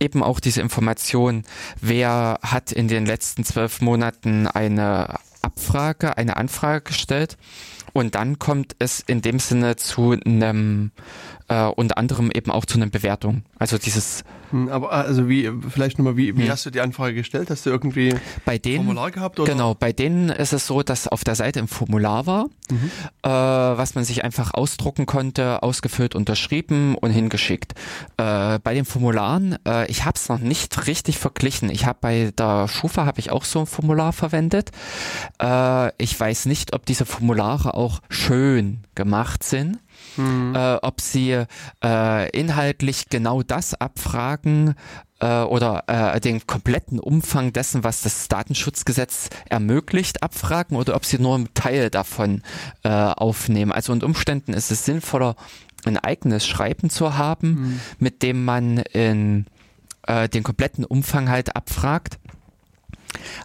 eben 0.00 0.22
auch 0.22 0.40
diese 0.40 0.60
Information, 0.60 1.44
wer 1.80 2.38
hat 2.42 2.72
in 2.72 2.88
den 2.88 3.06
letzten 3.06 3.44
zwölf 3.44 3.80
Monaten 3.80 4.46
eine 4.46 5.16
Abfrage, 5.42 6.16
eine 6.16 6.36
Anfrage 6.36 6.82
gestellt 6.82 7.36
und 7.94 8.16
dann 8.16 8.38
kommt 8.38 8.74
es 8.80 9.00
in 9.00 9.22
dem 9.22 9.38
Sinne 9.38 9.76
zu 9.76 10.10
einem, 10.10 10.90
äh, 11.48 11.64
unter 11.64 11.98
anderem 11.98 12.30
eben 12.30 12.50
auch 12.50 12.64
zu 12.64 12.78
einer 12.78 12.86
Bewertung. 12.86 13.42
Also 13.58 13.78
dieses. 13.78 14.24
Hm, 14.50 14.68
aber 14.68 14.92
also 14.92 15.28
wie, 15.28 15.50
vielleicht 15.68 15.98
nochmal, 15.98 16.16
wie, 16.16 16.36
wie 16.36 16.44
hm. 16.44 16.50
hast 16.50 16.64
du 16.64 16.70
die 16.70 16.80
Anfrage 16.80 17.14
gestellt? 17.14 17.50
Hast 17.50 17.66
du 17.66 17.70
irgendwie 17.70 18.14
bei 18.44 18.58
denen, 18.58 18.84
Formular 18.84 19.10
gehabt? 19.10 19.38
Oder? 19.40 19.52
Genau, 19.52 19.74
bei 19.74 19.92
denen 19.92 20.30
ist 20.30 20.52
es 20.52 20.66
so, 20.66 20.82
dass 20.82 21.08
auf 21.08 21.24
der 21.24 21.34
Seite 21.34 21.60
ein 21.60 21.68
Formular 21.68 22.26
war, 22.26 22.44
mhm. 22.70 22.90
äh, 23.22 23.28
was 23.28 23.94
man 23.94 24.04
sich 24.04 24.24
einfach 24.24 24.54
ausdrucken 24.54 25.06
konnte, 25.06 25.62
ausgefüllt, 25.62 26.14
unterschrieben 26.14 26.94
und 26.94 27.10
hingeschickt. 27.10 27.74
Äh, 28.16 28.58
bei 28.60 28.74
den 28.74 28.84
Formularen, 28.84 29.58
äh, 29.66 29.90
ich 29.90 30.04
habe 30.04 30.16
es 30.16 30.28
noch 30.28 30.38
nicht 30.38 30.86
richtig 30.86 31.18
verglichen. 31.18 31.70
Ich 31.70 31.86
habe 31.86 31.98
bei 32.00 32.32
der 32.36 32.68
Schufa 32.68 33.06
habe 33.06 33.20
ich 33.20 33.30
auch 33.30 33.44
so 33.44 33.60
ein 33.60 33.66
Formular 33.66 34.12
verwendet. 34.12 34.70
Äh, 35.42 35.90
ich 36.02 36.18
weiß 36.18 36.46
nicht, 36.46 36.74
ob 36.74 36.86
diese 36.86 37.06
Formulare 37.06 37.74
auch 37.74 38.00
schön 38.08 38.80
gemacht 38.94 39.42
sind. 39.42 39.78
Mhm. 40.16 40.54
Äh, 40.54 40.76
ob 40.76 41.00
sie 41.00 41.44
äh, 41.82 42.30
inhaltlich 42.30 43.08
genau 43.08 43.42
das 43.42 43.74
abfragen 43.74 44.74
äh, 45.20 45.42
oder 45.42 45.84
äh, 45.86 46.20
den 46.20 46.46
kompletten 46.46 47.00
Umfang 47.00 47.52
dessen, 47.52 47.84
was 47.84 48.02
das 48.02 48.28
Datenschutzgesetz 48.28 49.30
ermöglicht, 49.48 50.22
abfragen 50.22 50.76
oder 50.76 50.94
ob 50.94 51.04
sie 51.04 51.18
nur 51.18 51.34
einen 51.34 51.54
Teil 51.54 51.90
davon 51.90 52.42
äh, 52.82 52.88
aufnehmen. 52.88 53.72
Also 53.72 53.92
unter 53.92 54.06
Umständen 54.06 54.52
ist 54.52 54.70
es 54.70 54.84
sinnvoller, 54.84 55.36
ein 55.84 55.98
eigenes 55.98 56.46
Schreiben 56.46 56.88
zu 56.90 57.16
haben, 57.16 57.48
mhm. 57.48 57.80
mit 57.98 58.22
dem 58.22 58.44
man 58.44 58.78
in, 58.78 59.46
äh, 60.06 60.28
den 60.28 60.42
kompletten 60.42 60.84
Umfang 60.84 61.28
halt 61.28 61.56
abfragt 61.56 62.18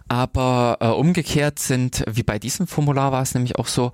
aber 0.08 0.78
äh, 0.80 0.86
umgekehrt 0.88 1.58
sind, 1.58 2.04
wie 2.10 2.22
bei 2.22 2.38
diesem 2.38 2.66
Formular 2.66 3.12
war 3.12 3.22
es 3.22 3.34
nämlich 3.34 3.56
auch 3.56 3.66
so, 3.66 3.92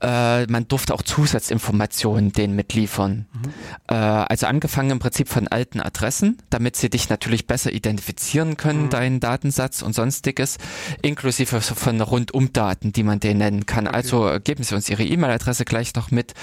äh, 0.00 0.46
man 0.46 0.68
durfte 0.68 0.94
auch 0.94 1.02
Zusatzinformationen 1.02 2.32
denen 2.32 2.54
mitliefern. 2.56 3.26
Mhm. 3.32 3.50
Äh, 3.88 3.94
also 3.94 4.46
angefangen 4.46 4.90
im 4.90 4.98
Prinzip 4.98 5.28
von 5.28 5.48
alten 5.48 5.80
Adressen, 5.80 6.38
damit 6.50 6.76
sie 6.76 6.90
dich 6.90 7.08
natürlich 7.08 7.46
besser 7.46 7.72
identifizieren 7.72 8.56
können, 8.56 8.84
mhm. 8.84 8.90
deinen 8.90 9.20
Datensatz 9.20 9.82
und 9.82 9.94
sonstiges, 9.94 10.58
inklusive 11.02 11.60
von 11.60 12.00
Rundumdaten, 12.00 12.92
die 12.92 13.02
man 13.02 13.20
denen 13.20 13.38
nennen 13.38 13.66
kann. 13.66 13.86
Okay. 13.86 13.96
Also 13.96 14.38
geben 14.42 14.64
Sie 14.64 14.74
uns 14.74 14.88
Ihre 14.88 15.04
E-Mail-Adresse 15.04 15.64
gleich 15.64 15.94
noch 15.94 16.10
mit 16.10 16.34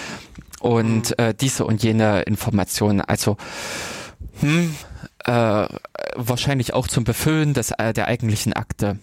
und 0.59 1.09
mhm. 1.09 1.15
äh, 1.17 1.33
diese 1.33 1.65
und 1.65 1.83
jene 1.83 2.21
Informationen. 2.23 3.01
Also 3.01 3.37
hm, 4.39 4.75
äh, 5.27 5.67
wahrscheinlich 6.15 6.73
auch 6.73 6.87
zum 6.87 7.03
Befüllen 7.03 7.53
des, 7.53 7.71
äh, 7.71 7.93
der 7.93 8.07
eigentlichen 8.07 8.53
Akte. 8.53 8.97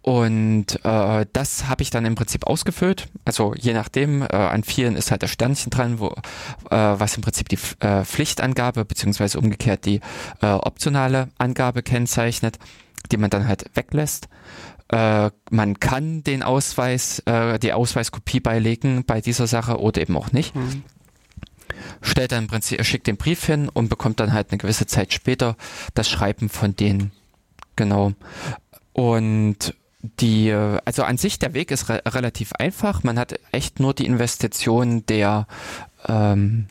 Und 0.00 0.82
äh, 0.84 1.26
das 1.32 1.68
habe 1.68 1.82
ich 1.82 1.90
dann 1.90 2.06
im 2.06 2.14
Prinzip 2.14 2.46
ausgefüllt. 2.46 3.08
Also 3.26 3.52
je 3.54 3.74
nachdem, 3.74 4.22
äh, 4.22 4.26
an 4.28 4.62
vielen 4.62 4.96
ist 4.96 5.10
halt 5.10 5.22
das 5.22 5.30
Sternchen 5.30 5.68
dran, 5.70 5.98
wo, 5.98 6.08
äh, 6.70 6.76
was 6.76 7.16
im 7.16 7.22
Prinzip 7.22 7.48
die 7.50 7.58
äh, 7.80 8.04
Pflichtangabe 8.04 8.86
beziehungsweise 8.86 9.38
umgekehrt 9.38 9.84
die 9.84 10.00
äh, 10.40 10.46
optionale 10.46 11.28
Angabe 11.36 11.82
kennzeichnet, 11.82 12.58
die 13.12 13.18
man 13.18 13.28
dann 13.28 13.46
halt 13.46 13.66
weglässt. 13.74 14.28
äh, 14.90 15.30
man 15.50 15.80
kann 15.80 16.22
den 16.24 16.42
Ausweis, 16.42 17.20
äh, 17.26 17.58
die 17.58 17.72
Ausweiskopie 17.72 18.40
beilegen 18.40 19.04
bei 19.04 19.20
dieser 19.20 19.46
Sache 19.46 19.78
oder 19.78 20.00
eben 20.00 20.16
auch 20.16 20.32
nicht. 20.32 20.54
Mhm. 20.54 20.84
Stellt 22.00 22.32
dann 22.32 22.44
im 22.44 22.48
Prinzip, 22.48 22.84
schickt 22.84 23.06
den 23.06 23.16
Brief 23.16 23.44
hin 23.44 23.68
und 23.68 23.88
bekommt 23.88 24.20
dann 24.20 24.32
halt 24.32 24.50
eine 24.50 24.58
gewisse 24.58 24.86
Zeit 24.86 25.12
später 25.12 25.56
das 25.94 26.08
Schreiben 26.08 26.48
von 26.48 26.74
denen. 26.76 27.12
Genau. 27.76 28.12
Und 28.92 29.74
die, 30.20 30.52
also 30.84 31.02
an 31.02 31.18
sich 31.18 31.38
der 31.38 31.54
Weg 31.54 31.70
ist 31.70 31.88
re 31.88 32.02
relativ 32.06 32.52
einfach. 32.54 33.02
Man 33.02 33.18
hat 33.18 33.38
echt 33.52 33.80
nur 33.80 33.94
die 33.94 34.06
Investition 34.06 35.04
der 35.06 35.46
ähm, 36.06 36.66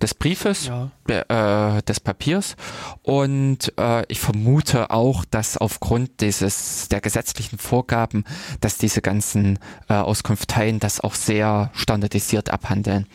des 0.00 0.14
Briefes, 0.14 0.66
ja. 0.66 0.90
äh, 1.08 1.82
des 1.82 2.00
Papiers. 2.00 2.56
Und 3.02 3.72
äh, 3.78 4.04
ich 4.08 4.20
vermute 4.20 4.90
auch, 4.90 5.24
dass 5.24 5.56
aufgrund 5.56 6.20
dieses 6.20 6.88
der 6.88 7.00
gesetzlichen 7.00 7.58
Vorgaben, 7.58 8.24
dass 8.60 8.78
diese 8.78 9.02
ganzen 9.02 9.58
äh, 9.88 9.94
Auskunfteien 9.94 10.78
das 10.78 11.00
auch 11.00 11.14
sehr 11.14 11.70
standardisiert 11.74 12.50
abhandeln. 12.50 13.06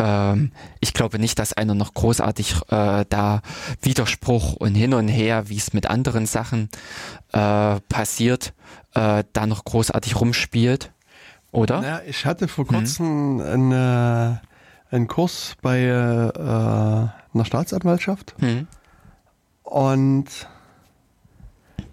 Ähm, 0.00 0.52
ich 0.80 0.94
glaube 0.94 1.18
nicht, 1.18 1.38
dass 1.38 1.52
einer 1.52 1.74
noch 1.74 1.92
großartig 1.92 2.54
äh, 2.70 3.04
da 3.08 3.42
Widerspruch 3.82 4.54
und 4.54 4.74
hin 4.74 4.94
und 4.94 5.08
her, 5.08 5.48
wie 5.48 5.58
es 5.58 5.72
mit 5.72 5.86
anderen 5.86 6.26
Sachen 6.26 6.70
äh, 7.32 7.80
passiert, 7.88 8.54
äh, 8.94 9.24
da 9.32 9.46
noch 9.46 9.64
großartig 9.64 10.18
rumspielt. 10.18 10.92
Oder? 11.52 11.82
Ja, 11.82 12.00
ich 12.06 12.24
hatte 12.24 12.48
vor 12.48 12.66
kurzem 12.66 13.34
mhm. 13.34 13.40
eine 13.40 14.40
einen 14.90 15.06
Kurs 15.06 15.54
bei 15.62 15.82
äh, 15.82 15.88
einer 15.88 17.44
Staatsanwaltschaft. 17.44 18.34
Mhm. 18.40 18.66
Und, 19.62 20.26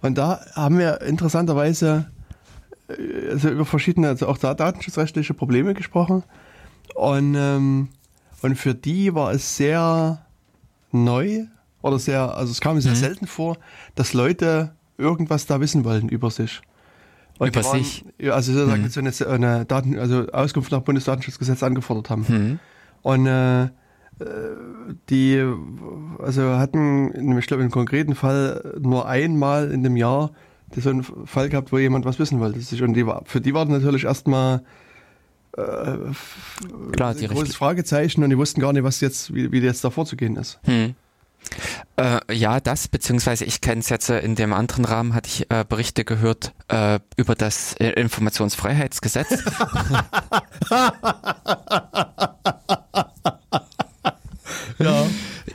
und 0.02 0.18
da 0.18 0.42
haben 0.56 0.80
wir 0.80 1.02
interessanterweise 1.02 2.10
äh, 2.90 3.30
also 3.32 3.50
über 3.50 3.66
verschiedene, 3.66 4.08
also 4.08 4.28
auch 4.28 4.40
da 4.40 4.56
datenschutzrechtliche 4.56 5.36
Probleme 5.36 5.76
gesprochen. 5.76 6.24
Und, 6.96 7.36
ähm, 7.36 7.90
und 8.42 8.56
für 8.56 8.76
die 8.76 9.14
war 9.14 9.32
es 9.32 9.58
sehr 9.58 10.26
neu 10.92 11.46
oder 11.82 12.00
sehr, 12.00 12.36
also 12.36 12.52
es 12.52 12.62
kam 12.62 12.80
sehr 12.82 12.92
mhm. 12.92 12.98
selten 12.98 13.28
vor, 13.28 13.58
dass 13.96 14.14
Leute 14.14 14.74
irgendwas 14.98 15.46
da 15.46 15.60
wissen 15.60 15.86
wollten 15.86 16.10
über 16.10 16.32
sich. 16.32 16.62
Und 17.40 17.50
über 17.50 17.64
waren, 17.64 17.78
sich? 17.78 18.06
Also 18.32 18.54
sozusagen 18.54 18.84
mhm. 18.84 18.90
so 18.90 19.00
eine, 19.00 19.34
eine 19.34 19.66
Daten, 19.66 19.98
also 20.00 20.28
Auskunft 20.32 20.72
nach 20.72 20.82
Bundesdatenschutzgesetz 20.82 21.64
angefordert 21.64 22.10
haben. 22.10 22.26
Mhm. 22.28 22.60
Und 23.04 23.28
äh, 23.28 23.70
die 25.10 25.44
also 26.20 26.58
hatten, 26.58 27.38
ich 27.38 27.46
glaube, 27.46 27.64
im 27.64 27.70
konkreten 27.70 28.16
Fall 28.16 28.80
nur 28.82 29.08
einmal 29.08 29.72
in 29.72 29.84
dem 29.84 29.96
Jahr 29.96 30.32
so 30.76 30.90
einen 30.90 31.04
Fall 31.04 31.50
gehabt, 31.50 31.72
wo 31.72 31.78
jemand 31.78 32.06
was 32.06 32.20
wissen 32.20 32.40
wollte. 32.40 32.60
Und 32.84 32.94
die 32.94 33.06
war, 33.06 33.22
für 33.26 33.40
die 33.40 33.54
war 33.54 33.66
natürlich 33.66 34.06
erstmal 34.06 34.64
äh, 35.58 35.98
Klar, 36.92 37.16
ein 37.16 37.28
großes 37.28 37.56
Fragezeichen 37.56 38.24
und 38.24 38.30
die 38.30 38.38
wussten 38.38 38.62
gar 38.62 38.74
nicht, 38.74 38.84
was 38.84 39.02
jetzt, 39.02 39.34
wie, 39.34 39.52
wie 39.52 39.60
jetzt 39.60 39.84
da 39.84 39.90
vorzugehen 39.90 40.36
ist. 40.38 40.60
Hm. 40.64 40.96
Äh, 41.96 42.20
ja, 42.34 42.60
das, 42.60 42.88
beziehungsweise 42.88 43.46
ich 43.46 43.62
kenne 43.62 43.80
es 43.80 43.90
jetzt 43.90 44.10
äh, 44.10 44.20
in 44.20 44.36
dem 44.36 44.54
anderen 44.54 44.86
Rahmen, 44.86 45.16
hatte 45.16 45.30
ich 45.30 45.50
äh, 45.50 45.66
Berichte 45.68 46.06
gehört 46.06 46.54
äh, 46.68 47.00
über 47.16 47.36
das 47.36 47.74
äh, 47.80 47.90
Informationsfreiheitsgesetz. 47.92 49.30
ja. 54.80 55.06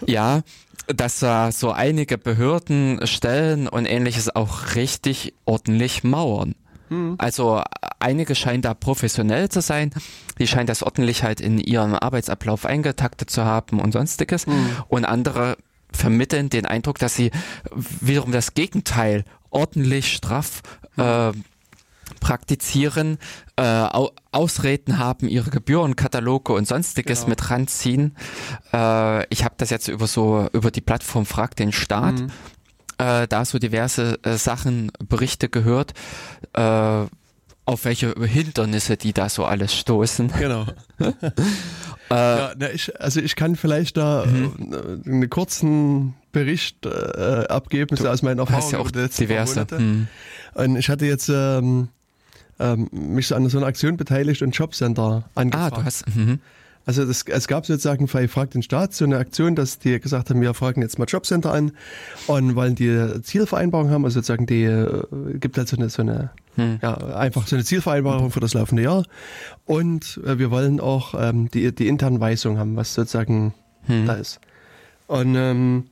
Ja, 0.07 0.41
dass 0.89 1.21
da 1.21 1.53
so 1.53 1.71
einige 1.71 2.19
Behörden, 2.19 3.07
Stellen 3.07 3.69
und 3.69 3.87
ähnliches 3.87 4.35
auch 4.35 4.75
richtig 4.75 5.35
ordentlich 5.45 6.03
mauern. 6.03 6.57
Hm. 6.93 7.15
Also 7.19 7.63
einige 7.99 8.35
scheinen 8.35 8.63
da 8.63 8.75
professionell 8.75 9.49
zu 9.49 9.63
sein, 9.63 9.91
die 10.39 10.47
scheinen 10.47 10.67
das 10.67 10.83
ordentlich 10.83 11.23
halt 11.23 11.41
in 11.41 11.59
ihrem 11.59 11.95
Arbeitsablauf 11.95 12.67
eingetaktet 12.67 13.31
zu 13.31 13.45
haben 13.45 13.81
und 13.81 13.93
sonstiges. 13.93 14.47
Mhm. 14.47 14.77
Und 14.89 15.05
andere 15.07 15.57
vermitteln 15.93 16.51
den 16.51 16.67
Eindruck, 16.67 16.99
dass 16.99 17.15
sie 17.15 17.31
wiederum 18.01 18.33
das 18.33 18.55
Gegenteil 18.55 19.25
ordentlich 19.51 20.13
straff 20.13 20.63
äh, 20.97 21.33
praktizieren, 22.21 23.19
äh, 23.57 23.85
Ausreden 24.31 24.99
haben, 24.99 25.29
ihre 25.29 25.51
Gebührenkataloge 25.51 26.53
und 26.53 26.69
sonstiges 26.69 27.21
genau. 27.21 27.31
mit 27.31 27.51
ranziehen. 27.51 28.17
Äh, 28.73 29.27
ich 29.29 29.45
habe 29.45 29.55
das 29.57 29.71
jetzt 29.71 29.89
über 29.89 30.07
so 30.07 30.49
über 30.53 30.71
die 30.71 30.81
Plattform 30.81 31.27
Frag 31.27 31.57
den 31.57 31.73
Staat, 31.73 32.21
mhm. 32.21 32.31
Äh, 33.03 33.27
da 33.29 33.45
so 33.45 33.59
diverse 33.59 34.19
äh, 34.23 34.37
Sachen, 34.37 34.93
Berichte 35.09 35.49
gehört. 35.49 35.93
Äh, 36.55 37.07
auf 37.65 37.85
welche 37.85 38.13
Hindernisse 38.21 38.97
die 38.97 39.13
da 39.13 39.29
so 39.29 39.45
alles 39.45 39.75
stoßen. 39.75 40.33
Genau. 40.39 40.67
Äh, 42.11 42.15
ja, 42.15 42.53
na, 42.59 42.71
ich, 42.71 43.01
also 43.01 43.21
ich 43.21 43.37
kann 43.37 43.57
vielleicht 43.57 43.97
da 43.97 44.27
mhm. 44.27 44.53
Äh, 45.07 45.09
einen 45.09 45.31
kurzen 45.31 46.13
Bericht 46.31 46.85
äh, 46.85 47.47
abgeben, 47.49 47.97
du 47.97 48.07
aus 48.07 48.21
meinen 48.21 48.39
Erfahrungen. 48.39 48.63
Hast 48.63 48.73
ja 48.73 48.79
auch 48.81 48.91
diverse. 48.91 49.67
Mhm. 49.71 50.09
Und 50.53 50.77
ich 50.77 50.91
hatte 50.91 51.07
jetzt 51.07 51.31
ähm, 51.31 51.89
ähm, 52.61 52.89
mich 52.93 53.29
so 53.29 53.35
an 53.35 53.49
so 53.49 53.57
einer 53.57 53.67
Aktion 53.67 53.97
beteiligt 53.97 54.43
und 54.43 54.55
Jobcenter 54.55 55.25
angefragt. 55.35 55.73
Ah, 55.73 55.81
du 55.81 55.85
hast. 55.87 56.15
Mhm. 56.15 56.41
Also 56.85 57.05
das, 57.05 57.23
es 57.23 57.47
gab 57.47 57.65
sozusagen 57.65 58.07
bei 58.07 58.27
Frag 58.27 58.51
den 58.51 58.63
Staat 58.63 58.93
so 58.93 59.05
eine 59.05 59.19
Aktion, 59.19 59.55
dass 59.55 59.79
die 59.79 60.01
gesagt 60.01 60.31
haben, 60.31 60.41
wir 60.41 60.53
fragen 60.53 60.83
jetzt 60.83 60.99
mal 60.99 61.05
Jobcenter 61.05 61.53
an 61.53 61.73
und 62.27 62.57
wollen 62.57 62.75
die 62.75 63.23
Zielvereinbarung 63.23 63.91
haben, 63.91 64.05
also 64.05 64.19
sozusagen 64.19 64.47
die 64.47 64.65
äh, 64.65 65.03
gibt 65.35 65.57
halt 65.59 65.69
so 65.69 65.77
eine, 65.77 65.89
so 65.91 66.03
eine 66.03 66.31
hm. 66.57 66.81
ja, 66.83 66.97
einfach 67.15 67.47
so 67.47 67.55
eine 67.55 67.65
Zielvereinbarung 67.65 68.33
für 68.33 68.41
das 68.41 68.55
laufende 68.55 68.83
Jahr 68.83 69.05
und 69.65 70.21
äh, 70.27 70.39
wir 70.39 70.51
wollen 70.51 70.81
auch 70.81 71.15
ähm, 71.17 71.49
die, 71.51 71.73
die 71.73 71.87
internen 71.87 72.19
Weisungen 72.19 72.59
haben, 72.59 72.75
was 72.75 72.95
sozusagen 72.95 73.55
hm. 73.87 74.07
da 74.07 74.15
ist. 74.15 74.41
Und, 75.07 75.37
ähm, 75.37 75.85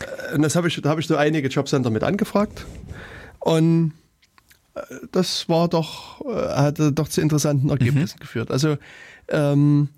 äh, 0.00 0.34
und 0.34 0.42
das 0.42 0.56
habe 0.56 0.68
ich, 0.68 0.80
da 0.82 0.90
habe 0.90 1.00
ich 1.00 1.06
so 1.06 1.16
einige 1.16 1.48
Jobcenter 1.48 1.88
mit 1.88 2.02
angefragt 2.02 2.66
und 3.40 3.94
äh, 4.74 4.80
das 5.10 5.48
war 5.48 5.68
doch, 5.68 6.20
hatte 6.54 6.92
doch 6.92 7.08
zu 7.08 7.22
interessanten 7.22 7.70
Ergebnissen 7.70 8.16
mhm. 8.18 8.20
geführt. 8.20 8.50
Also 8.50 8.76
ähm, 9.28 9.88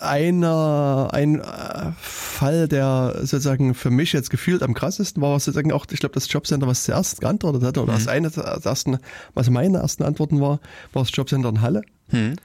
einer, 0.00 1.08
ein 1.12 1.40
äh, 1.40 1.92
Fall, 1.98 2.68
der 2.68 3.14
sozusagen 3.20 3.74
für 3.74 3.90
mich 3.90 4.12
jetzt 4.12 4.30
gefühlt 4.30 4.62
am 4.62 4.74
krassesten 4.74 5.22
war, 5.22 5.38
sozusagen 5.40 5.72
auch, 5.72 5.86
ich 5.90 6.00
glaube, 6.00 6.14
das 6.14 6.30
Jobcenter, 6.32 6.66
was 6.66 6.84
zuerst 6.84 7.20
geantwortet 7.20 7.62
hatte, 7.62 7.82
oder 7.82 7.92
mhm. 7.92 7.96
das 7.96 8.08
eine 8.08 8.30
der 8.30 8.44
ersten, 8.44 8.98
was 9.34 9.50
meine 9.50 9.78
ersten 9.78 10.02
Antworten 10.02 10.40
war, 10.40 10.60
war 10.92 11.02
das 11.02 11.10
Jobcenter 11.12 11.48
in 11.48 11.60
Halle, 11.60 11.82
mhm. 12.10 12.36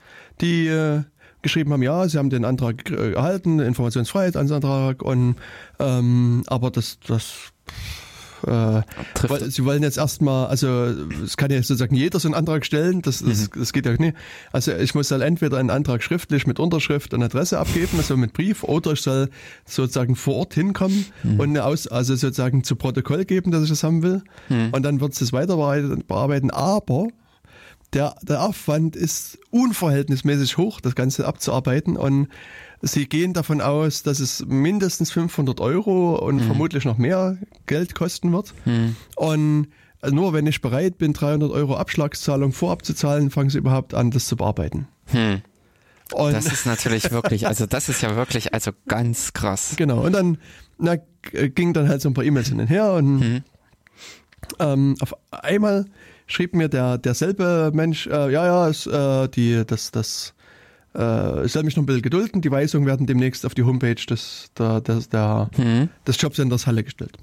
die 0.41 0.67
äh, 0.67 1.01
geschrieben 1.41 1.73
haben, 1.73 1.83
ja, 1.83 2.07
sie 2.07 2.17
haben 2.17 2.29
den 2.29 2.45
Antrag 2.45 2.89
äh, 2.89 3.13
erhalten, 3.13 3.59
Informationsfreiheitsantrag 3.59 5.01
und 5.01 5.35
ähm, 5.79 6.43
aber 6.47 6.71
das, 6.71 6.97
das 7.05 7.51
äh, 8.43 8.81
weil, 9.27 9.51
sie 9.51 9.65
wollen 9.65 9.83
jetzt 9.83 9.97
erstmal, 9.97 10.47
also 10.47 10.67
es 11.23 11.37
kann 11.37 11.51
ja 11.51 11.57
sozusagen 11.57 11.95
jeder 11.95 12.19
so 12.19 12.27
einen 12.27 12.35
Antrag 12.35 12.65
stellen, 12.65 13.01
das, 13.01 13.23
das, 13.23 13.49
mhm. 13.49 13.59
das 13.59 13.73
geht 13.73 13.85
ja 13.85 13.93
nicht. 13.93 14.15
Also 14.51 14.73
ich 14.73 14.95
muss 14.95 15.07
dann 15.07 15.21
entweder 15.21 15.57
einen 15.57 15.69
Antrag 15.69 16.03
schriftlich 16.03 16.47
mit 16.47 16.59
Unterschrift 16.59 17.13
und 17.13 17.23
Adresse 17.23 17.59
abgeben, 17.59 17.97
also 17.97 18.17
mit 18.17 18.33
Brief, 18.33 18.63
oder 18.63 18.93
ich 18.93 19.01
soll 19.01 19.29
sozusagen 19.65 20.15
vor 20.15 20.35
Ort 20.35 20.53
hinkommen 20.53 21.05
mhm. 21.23 21.39
und 21.39 21.49
eine 21.49 21.65
Aus, 21.65 21.87
also 21.87 22.15
sozusagen 22.15 22.63
zu 22.63 22.75
Protokoll 22.75 23.25
geben, 23.25 23.51
dass 23.51 23.63
ich 23.63 23.69
das 23.69 23.83
haben 23.83 24.03
will. 24.03 24.21
Mhm. 24.49 24.69
Und 24.71 24.83
dann 24.83 25.01
wird 25.01 25.13
es 25.13 25.19
das 25.19 25.33
weiter 25.33 25.55
bearbeiten. 25.55 26.51
Aber 26.51 27.07
der, 27.93 28.15
der 28.23 28.41
Aufwand 28.41 28.95
ist 28.95 29.37
unverhältnismäßig 29.51 30.57
hoch, 30.57 30.81
das 30.81 30.95
Ganze 30.95 31.27
abzuarbeiten. 31.27 31.95
Und 31.95 32.27
Sie 32.85 33.07
gehen 33.07 33.31
davon 33.31 33.61
aus, 33.61 34.03
dass 34.03 34.19
es 34.19 34.45
mindestens 34.45 35.09
500 35.11 35.61
Euro 35.61 36.17
und 36.17 36.39
hm. 36.39 36.47
vermutlich 36.47 36.83
noch 36.83 36.97
mehr 36.97 37.37
Geld 37.65 37.95
kosten 37.95 38.33
wird. 38.33 38.53
Hm. 38.65 38.97
Und 39.15 39.67
nur 40.11 40.33
wenn 40.33 40.45
ich 40.47 40.59
bereit 40.59 40.97
bin, 40.97 41.13
300 41.13 41.49
Euro 41.49 41.77
Abschlagszahlung 41.77 42.51
vorab 42.51 42.83
zu 42.83 42.93
zahlen, 42.93 43.31
fangen 43.31 43.49
Sie 43.49 43.57
überhaupt 43.57 43.93
an, 43.93 44.11
das 44.11 44.27
zu 44.27 44.35
bearbeiten. 44.35 44.89
Hm. 45.05 45.41
Und 46.11 46.33
das 46.33 46.47
ist 46.47 46.65
natürlich 46.65 47.09
wirklich, 47.11 47.47
also 47.47 47.65
das 47.65 47.87
ist 47.87 48.01
ja 48.01 48.17
wirklich, 48.17 48.53
also 48.53 48.71
ganz 48.85 49.31
krass. 49.31 49.75
Genau. 49.77 50.01
Und 50.01 50.11
dann 50.11 50.37
na, 50.77 50.97
ging 51.31 51.71
dann 51.71 51.87
halt 51.87 52.01
so 52.01 52.09
ein 52.09 52.13
paar 52.13 52.25
E-Mails 52.25 52.49
hin 52.49 52.59
und 52.59 52.67
her 52.67 52.91
und 52.91 53.21
hm. 53.21 53.43
ähm, 54.59 54.95
auf 54.99 55.15
einmal 55.31 55.85
schrieb 56.27 56.53
mir 56.53 56.67
der 56.67 56.97
derselbe 56.97 57.71
Mensch, 57.73 58.07
äh, 58.07 58.29
ja, 58.29 58.45
ja, 58.45 58.67
es, 58.67 58.85
äh, 58.87 59.29
die, 59.29 59.63
das, 59.65 59.91
das 59.91 60.33
äh, 60.95 61.45
ich 61.45 61.51
soll 61.51 61.63
mich 61.63 61.75
noch 61.75 61.83
ein 61.83 61.85
bisschen 61.85 62.01
gedulden. 62.01 62.41
Die 62.41 62.51
Weisungen 62.51 62.85
werden 62.85 63.07
demnächst 63.07 63.45
auf 63.45 63.53
die 63.53 63.63
Homepage 63.63 63.95
des, 63.95 64.51
der, 64.57 64.81
des, 64.81 65.09
der, 65.09 65.49
hm. 65.55 65.89
des 66.07 66.21
Jobcenters 66.21 66.67
Halle 66.67 66.83
gestellt. 66.83 67.17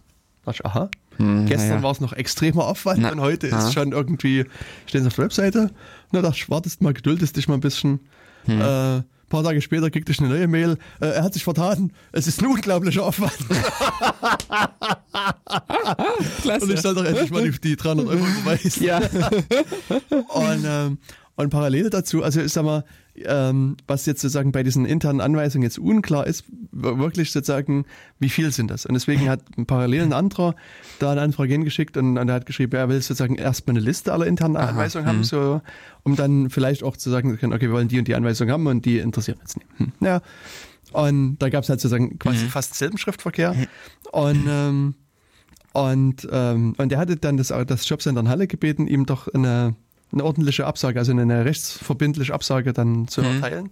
Da 0.45 0.53
ich, 0.53 0.65
aha. 0.65 0.91
Hm, 1.17 1.47
Gestern 1.47 1.79
ja. 1.79 1.83
war 1.83 1.93
es 1.93 2.01
noch 2.01 2.13
extremer 2.13 2.67
Aufwand 2.67 3.01
Na, 3.03 3.13
und 3.13 3.21
heute 3.21 3.47
ist 3.47 3.55
es 3.55 3.73
schon 3.73 3.93
irgendwie, 3.93 4.47
stehen 4.87 5.03
sie 5.03 5.09
auf 5.09 5.15
der 5.17 5.25
Webseite. 5.25 5.71
Und 6.13 6.23
da 6.23 6.33
wartest 6.49 6.81
mal, 6.81 6.95
geduldest 6.95 7.37
dich 7.37 7.47
mal 7.47 7.55
ein 7.55 7.61
bisschen. 7.61 8.01
Hm. 8.47 8.61
Äh, 8.61 9.03
paar 9.31 9.45
Tage 9.45 9.63
später 9.63 9.91
kriegte 9.91 10.13
ich 10.13 10.19
eine 10.19 10.29
neue 10.29 10.47
Mail. 10.49 10.77
Äh, 11.01 11.07
er 11.07 11.23
hat 11.23 11.33
sich 11.33 11.45
vertan. 11.45 11.93
Es 12.13 12.27
ist 12.27 12.43
ein 12.43 12.47
unglaublicher 12.49 13.05
Aufwand. 13.05 13.33
Klasse. 16.43 16.65
Und 16.65 16.73
ich 16.73 16.81
soll 16.81 16.95
doch 16.95 17.05
endlich 17.05 17.31
mal 17.31 17.49
die, 17.49 17.59
die 17.59 17.77
300 17.77 18.09
Euro 18.09 18.27
überweisen. 18.27 18.85
ja. 18.85 18.99
Und, 20.29 20.65
ähm, 20.67 20.99
und 21.37 21.49
parallel 21.49 21.89
dazu, 21.89 22.23
also 22.23 22.43
ich 22.43 22.53
sag 22.53 22.65
mal, 22.65 22.85
ähm, 23.17 23.77
was 23.87 24.07
jetzt 24.07 24.21
sozusagen 24.21 24.53
bei 24.53 24.63
diesen 24.63 24.87
internen 24.87 25.21
Anweisungen 25.21 25.63
jetzt 25.63 25.79
unklar 25.79 26.27
ist, 26.27 26.45
wirklich 26.73 27.33
sozusagen, 27.33 27.85
wie 28.19 28.29
viel 28.29 28.53
sind 28.53 28.71
das? 28.71 28.87
Und 28.87 28.95
deswegen 28.95 29.29
hat 29.29 29.43
parallel 29.67 30.03
ein 30.03 30.13
anderer 30.13 30.55
da 30.99 31.13
eine 31.13 31.23
Anfrage 31.23 31.53
hingeschickt 31.53 31.97
und, 31.97 32.19
und 32.19 32.29
er 32.29 32.35
hat 32.35 32.47
geschrieben, 32.47 32.77
er 32.77 32.89
will 32.89 33.01
sozusagen 33.01 33.37
erstmal 33.37 33.77
eine 33.77 33.85
Liste 33.85 34.13
aller 34.13 34.27
internen 34.27 34.57
Anweisungen 34.57 35.07
haben, 35.07 35.25
so, 35.25 35.61
um 36.03 36.17
dann 36.17 36.51
vielleicht 36.51 36.83
auch 36.83 36.97
zu 36.97 37.11
sagen 37.11 37.37
können, 37.39 37.53
okay, 37.53 37.69
wir 37.69 37.73
wollen 37.73 37.89
die 37.89 37.99
und 37.99 38.09
die 38.09 38.15
Anweisung 38.15 38.51
haben 38.51 38.67
und 38.67 38.85
die 38.85 38.99
interessieren 38.99 39.39
uns 39.41 39.57
nicht. 39.57 39.69
Hm. 39.77 39.93
Ja. 40.01 40.23
Und 40.93 41.39
da 41.39 41.51
gab 41.51 41.63
es 41.63 41.69
halt 41.69 41.81
sozusagen 41.81 42.19
quasi 42.19 42.47
fast 42.47 42.75
selben 42.75 42.99
Schriftverkehr. 42.99 43.55
Und 44.11 44.45
ähm, 44.49 44.95
und, 45.73 46.27
ähm, 46.31 46.75
und 46.79 46.93
er 46.93 46.99
hatte 46.99 47.17
dann 47.17 47.37
das, 47.37 47.49
das 47.49 47.89
Jobcenter 47.89 48.21
in 48.21 48.29
Halle 48.29 48.47
gebeten, 48.47 48.87
ihm 48.87 49.07
doch 49.07 49.29
eine, 49.29 49.77
eine 50.13 50.25
ordentliche 50.25 50.67
Absage, 50.67 50.99
also 50.99 51.13
eine 51.13 51.45
rechtsverbindliche 51.45 52.35
Absage 52.35 52.73
dann 52.73 53.09
zu 53.09 53.21
erteilen. 53.23 53.71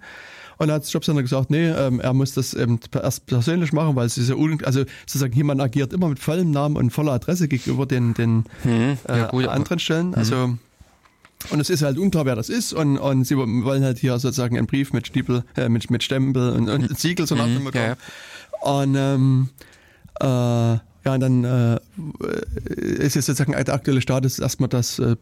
Und 0.59 0.69
da 0.69 0.75
hat 0.75 0.91
Jobcenter 0.91 1.23
gesagt, 1.23 1.51
nee, 1.51 1.69
ähm, 1.69 2.01
er 2.01 2.13
muss 2.13 2.35
das 2.35 2.53
eben 2.53 2.81
erst 2.93 3.27
persönlich 3.27 3.73
machen, 3.73 3.95
weil 3.95 4.07
es 4.07 4.19
ist 4.19 4.29
ja 4.29 4.35
un 4.35 4.63
also 4.65 4.85
sozusagen 5.07 5.33
jemand 5.33 5.61
agiert 5.61 5.93
immer 5.93 6.09
mit 6.09 6.19
vollem 6.19 6.51
Namen 6.51 6.77
und 6.77 6.91
voller 6.91 7.13
Adresse 7.13 7.47
gegenüber 7.47 7.87
den, 7.87 8.15
den 8.15 8.45
Hm, 8.63 8.99
äh, 9.09 9.19
ja, 9.19 9.27
gut, 9.29 9.47
anderen 9.47 9.79
Stellen. 9.79 10.15
Also 10.15 10.59
und 11.51 11.61
es 11.61 11.71
ist 11.71 11.83
halt 11.83 11.97
unklar, 11.97 12.27
wer 12.27 12.35
das 12.35 12.49
ist 12.49 12.73
und, 12.73 12.99
und 12.99 13.25
sie 13.25 13.37
wollen 13.37 13.85
halt 13.85 13.99
hier 13.99 14.19
sozusagen 14.19 14.59
einen 14.59 14.67
Brief 14.67 14.93
mit 14.93 15.07
Stiepel, 15.07 15.45
äh, 15.57 15.69
mit, 15.69 15.89
mit 15.91 16.03
Stempel 16.03 16.51
und, 16.51 16.69
und 16.69 16.99
Siegel 16.99 17.29
so 17.29 17.37
nach 17.37 17.47
dem 17.47 17.63
Motto. 17.63 17.79
ja, 17.79 17.87
ja. 17.87 17.97
Und 18.61 18.97
ähm, 18.97 19.49
äh, 20.21 20.79
ja, 21.09 21.15
und 21.15 21.21
dann 21.21 21.45
äh, 21.45 21.79
ist 22.77 23.15
jetzt 23.15 23.27
sozusagen 23.27 23.53
der 23.53 23.75
aktuelle 23.75 24.01
Status 24.03 24.39
erstmal, 24.39 24.69
dass 24.69 24.99
äh, 24.99 25.13
äh, 25.13 25.17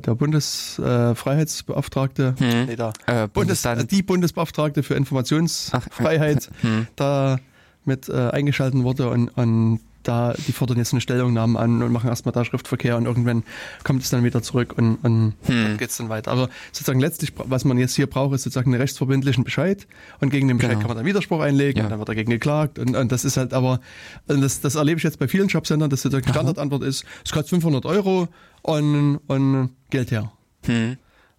der 0.00 0.14
Bundesfreiheitsbeauftragte, 0.14 2.34
Hm. 2.38 2.66
nee, 2.66 2.76
der 2.76 2.92
Äh, 3.06 3.26
Bundes, 3.28 3.66
die 3.90 4.02
Bundesbeauftragte 4.02 4.82
für 4.82 4.94
Informationsfreiheit 4.94 6.50
Hm. 6.60 6.86
da 6.96 7.38
mit 7.84 8.08
äh, 8.08 8.30
eingeschalten 8.30 8.84
wurde 8.84 9.08
und, 9.10 9.28
und 9.30 9.80
da, 10.08 10.34
die 10.46 10.52
fordern 10.52 10.78
jetzt 10.78 10.92
eine 10.92 11.00
Stellungnahme 11.00 11.58
an 11.58 11.82
und 11.82 11.92
machen 11.92 12.08
erstmal 12.08 12.32
da 12.32 12.44
Schriftverkehr 12.44 12.96
und 12.96 13.06
irgendwann 13.06 13.42
kommt 13.84 14.02
es 14.02 14.10
dann 14.10 14.24
wieder 14.24 14.42
zurück 14.42 14.74
und, 14.76 14.96
und 15.04 15.34
Hm. 15.46 15.64
dann 15.64 15.76
geht's 15.78 15.96
dann 15.98 16.08
weiter. 16.08 16.30
Aber 16.32 16.48
sozusagen 16.72 17.00
letztlich, 17.00 17.32
was 17.36 17.64
man 17.64 17.78
jetzt 17.78 17.94
hier 17.94 18.06
braucht, 18.06 18.34
ist 18.34 18.42
sozusagen 18.44 18.72
einen 18.72 18.80
rechtsverbindlichen 18.80 19.44
Bescheid 19.44 19.86
und 20.20 20.30
gegen 20.30 20.48
den 20.48 20.56
Bescheid 20.56 20.70
Genau. 20.72 20.80
kann 20.80 20.88
man 20.88 20.96
dann 20.96 21.06
Widerspruch 21.06 21.40
einlegen 21.40 21.78
Ja. 21.78 21.84
und 21.84 21.90
dann 21.90 21.98
wird 21.98 22.08
dagegen 22.08 22.30
geklagt 22.30 22.78
und, 22.78 22.96
und 22.96 23.12
das 23.12 23.24
ist 23.24 23.36
halt 23.36 23.52
aber, 23.54 23.80
das, 24.26 24.60
das 24.60 24.74
erlebe 24.74 24.98
ich 24.98 25.04
jetzt 25.04 25.18
bei 25.18 25.28
vielen 25.28 25.48
Jobcentern, 25.48 25.90
dass 25.90 26.02
sozusagen 26.02 26.24
die 26.26 26.32
Standardantwort 26.32 26.82
ist, 26.82 27.04
es 27.24 27.30
kostet 27.32 27.50
500 27.50 27.84
Euro 27.86 28.28
und, 28.62 29.18
und 29.26 29.70
Geld 29.90 30.10
her. 30.10 30.32
Hm. 30.66 30.96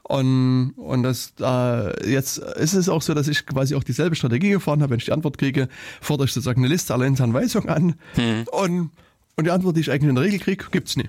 Und, 0.10 0.74
und 0.76 1.04
das, 1.04 1.34
äh, 1.40 2.12
jetzt 2.12 2.40
ist 2.40 2.74
es 2.74 2.90
auch 2.90 3.04
so, 3.04 3.14
dass 3.14 3.28
ich 3.28 3.46
quasi 3.46 3.76
auch 3.76 3.84
dieselbe 3.84 4.16
Strategie 4.16 4.50
gefahren 4.50 4.82
habe. 4.82 4.90
Wenn 4.90 4.98
ich 4.98 5.06
die 5.06 5.12
Antwort 5.12 5.38
kriege, 5.38 5.70
fordere 6.02 6.26
ich 6.26 6.34
sozusagen 6.34 6.62
eine 6.62 6.68
Liste 6.68 6.96
aller 6.96 7.06
internen 7.06 7.36
Weisungen 7.36 7.70
an. 7.70 7.94
Hm. 8.16 8.46
Und, 8.52 8.90
und 9.36 9.44
die 9.46 9.52
Antwort, 9.52 9.78
die 9.78 9.82
ich 9.82 9.92
eigentlich 9.92 10.10
in 10.10 10.16
der 10.16 10.24
Regel 10.24 10.40
kriege, 10.40 10.66
gibt's 10.72 10.98
nie. 10.98 11.08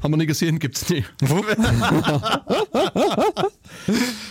Haben 0.00 0.12
wir 0.12 0.18
nie 0.18 0.26
gesehen, 0.26 0.60
gibt's 0.60 0.88
nie. 0.88 1.04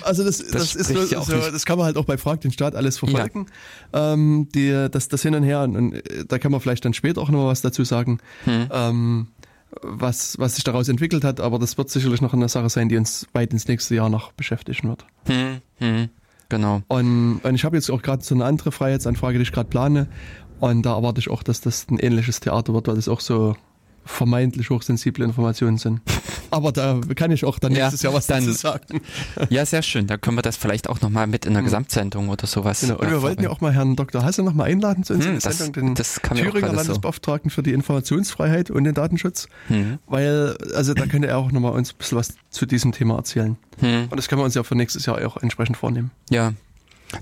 also 0.04 0.24
das, 0.24 0.38
das, 0.38 0.76
ist 0.76 0.90
spricht 0.90 1.10
so, 1.10 1.16
ja 1.16 1.22
so, 1.22 1.52
das 1.52 1.66
kann 1.66 1.78
man 1.78 1.88
halt 1.88 1.98
auch 1.98 2.06
bei 2.06 2.18
Frag 2.18 2.40
den 2.40 2.54
Staat 2.54 2.76
alles 2.76 2.98
verfolgen. 2.98 3.48
Ähm, 3.92 4.48
die, 4.56 4.88
das, 4.90 5.10
das 5.10 5.22
hin 5.22 5.36
und 5.36 5.44
her, 5.44 5.64
und, 5.64 5.76
und 5.76 5.96
äh, 5.96 6.24
da 6.26 6.40
kann 6.40 6.54
man 6.54 6.62
vielleicht 6.62 6.86
dann 6.86 6.94
später 6.94 7.20
auch 7.20 7.30
noch 7.30 7.48
was 7.48 7.62
dazu 7.62 7.84
sagen. 7.84 8.20
Hm. 8.46 8.70
Ähm, 8.72 9.28
was, 9.82 10.40
was 10.40 10.56
sich 10.56 10.64
daraus 10.64 10.88
entwickelt 10.88 11.24
hat, 11.24 11.40
aber 11.40 11.60
das 11.60 11.78
wird 11.78 11.90
sicherlich 11.90 12.22
noch 12.22 12.34
eine 12.34 12.50
Sache 12.50 12.70
sein, 12.70 12.90
die 12.90 12.98
uns 12.98 13.28
weit 13.34 13.54
ins 13.54 13.68
nächste 13.68 13.96
Jahr 13.96 14.10
noch 14.10 14.32
beschäftigen 14.32 14.90
wird. 14.90 15.06
Hm. 15.26 15.62
Hm. 15.78 16.10
Genau. 16.50 16.82
Und, 16.88 17.40
und 17.44 17.56
ich 17.56 17.66
habe 17.66 17.76
jetzt 17.76 17.90
auch 17.90 18.02
gerade 18.02 18.24
so 18.24 18.34
eine 18.34 18.46
andere 18.46 18.72
Freiheitsanfrage, 18.72 19.38
die 19.38 19.44
ich 19.44 19.52
gerade 19.52 19.70
plane. 19.70 20.08
Und 20.60 20.84
da 20.84 20.96
erwarte 20.96 21.20
ich 21.20 21.30
auch, 21.30 21.44
dass 21.44 21.62
das 21.62 21.88
ein 21.90 22.00
ähnliches 22.00 22.40
Theater 22.40 22.74
wird, 22.74 22.88
weil 22.88 22.96
das 22.96 23.08
auch 23.08 23.20
so 23.20 23.56
vermeintlich 24.08 24.70
hochsensible 24.70 25.24
Informationen 25.26 25.78
sind. 25.78 26.02
Aber 26.52 26.72
da 26.72 27.00
kann 27.16 27.32
ich 27.32 27.44
auch 27.46 27.60
dann 27.60 27.74
Ja, 27.74 27.84
nächstes 27.86 28.02
Jahr 28.04 28.14
was 28.14 28.28
dann- 28.28 28.46
dazu 28.46 28.58
sagen. 28.58 29.02
Ja, 29.50 29.66
sehr 29.66 29.82
schön. 29.82 30.08
Da 30.08 30.18
können 30.18 30.38
wir 30.38 30.42
das 30.42 30.58
vielleicht 30.58 30.90
auch 30.90 31.02
nochmal 31.02 31.28
mit 31.28 31.46
in 31.46 31.54
einer 31.56 31.64
Gesamtsendung 31.64 32.30
oder 32.30 32.48
sowas. 32.48 32.82
Genau. 32.82 32.96
Und 32.98 33.10
wir 33.10 33.22
wollten 33.22 33.44
ja 33.44 33.50
auch 33.50 33.62
mal 33.62 33.74
Herrn 33.74 33.96
Dr. 33.96 34.24
Hasse 34.24 34.44
noch 34.44 34.54
mal 34.54 34.64
einladen 34.66 35.04
zu 35.04 35.14
unserer 35.14 35.34
Hm, 35.34 35.40
das- 35.42 35.58
Sendung, 35.58 35.86
den 35.88 35.96
das 35.96 36.16
Thüringer 36.16 36.52
gerade 36.52 36.70
so. 36.70 36.76
Landesbeauftragten 36.76 37.52
für 37.52 37.64
die 37.64 37.74
Informationsfreiheit 37.74 38.72
und 38.72 38.84
den 38.86 38.94
Datenschutz. 38.94 39.48
Hm. 39.68 40.00
Weil, 40.08 40.58
also 40.76 40.94
da 40.94 41.06
könnte 41.06 41.28
er 41.28 41.38
auch 41.38 41.52
noch 41.52 41.60
mal 41.62 41.70
uns 41.70 41.92
ein 41.94 41.98
bisschen 41.98 42.18
was 42.18 42.34
zu 42.50 42.66
diesem 42.66 42.92
Thema 42.94 43.16
erzählen. 43.18 43.58
Hm. 43.80 44.08
Und 44.10 44.18
das 44.18 44.28
können 44.28 44.42
wir 44.42 44.46
uns 44.46 44.56
ja 44.56 44.64
für 44.64 44.76
nächstes 44.76 45.06
Jahr 45.06 45.18
auch 45.28 45.38
entsprechend 45.38 45.78
vornehmen. 45.78 46.12
Ja. 46.30 46.54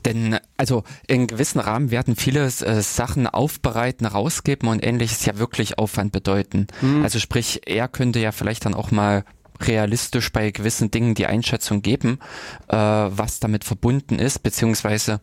Denn, 0.05 0.37
also, 0.57 0.83
in 1.07 1.27
gewissen 1.27 1.59
Rahmen 1.59 1.91
werden 1.91 2.15
viele 2.15 2.45
äh, 2.45 2.81
Sachen 2.81 3.27
aufbereiten, 3.27 4.05
rausgeben 4.05 4.69
und 4.69 4.85
ähnliches 4.85 5.25
ja 5.25 5.37
wirklich 5.37 5.77
Aufwand 5.77 6.11
bedeuten. 6.11 6.67
Also 7.03 7.19
sprich, 7.19 7.61
er 7.65 7.87
könnte 7.87 8.19
ja 8.19 8.31
vielleicht 8.31 8.65
dann 8.65 8.73
auch 8.73 8.91
mal 8.91 9.23
realistisch 9.61 10.31
bei 10.31 10.51
gewissen 10.51 10.91
Dingen 10.91 11.15
die 11.15 11.27
Einschätzung 11.27 11.81
geben, 11.81 12.19
äh, 12.67 12.75
was 12.75 13.39
damit 13.39 13.63
verbunden 13.63 14.19
ist, 14.19 14.39
beziehungsweise 14.39 15.19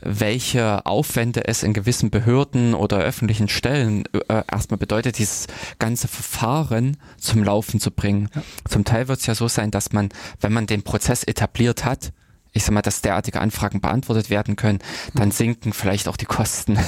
welche 0.00 0.86
Aufwände 0.86 1.46
es 1.46 1.62
in 1.62 1.72
gewissen 1.72 2.10
Behörden 2.10 2.74
oder 2.74 2.98
öffentlichen 2.98 3.48
Stellen 3.48 4.04
äh, 4.28 4.42
erstmal 4.50 4.78
bedeutet, 4.78 5.18
dieses 5.18 5.46
ganze 5.78 6.08
Verfahren 6.08 6.96
zum 7.18 7.42
Laufen 7.42 7.80
zu 7.80 7.90
bringen. 7.90 8.28
Zum 8.68 8.84
Teil 8.84 9.08
wird 9.08 9.20
es 9.20 9.26
ja 9.26 9.34
so 9.34 9.48
sein, 9.48 9.70
dass 9.70 9.92
man, 9.92 10.10
wenn 10.40 10.52
man 10.52 10.66
den 10.66 10.82
Prozess 10.82 11.24
etabliert 11.24 11.84
hat, 11.84 12.12
ich 12.52 12.64
sag 12.64 12.72
mal, 12.72 12.82
dass 12.82 13.00
derartige 13.00 13.40
Anfragen 13.40 13.80
beantwortet 13.80 14.28
werden 14.28 14.56
können, 14.56 14.80
dann 15.14 15.30
sinken 15.30 15.72
vielleicht 15.72 16.06
auch 16.08 16.16
die 16.16 16.26
Kosten. 16.26 16.78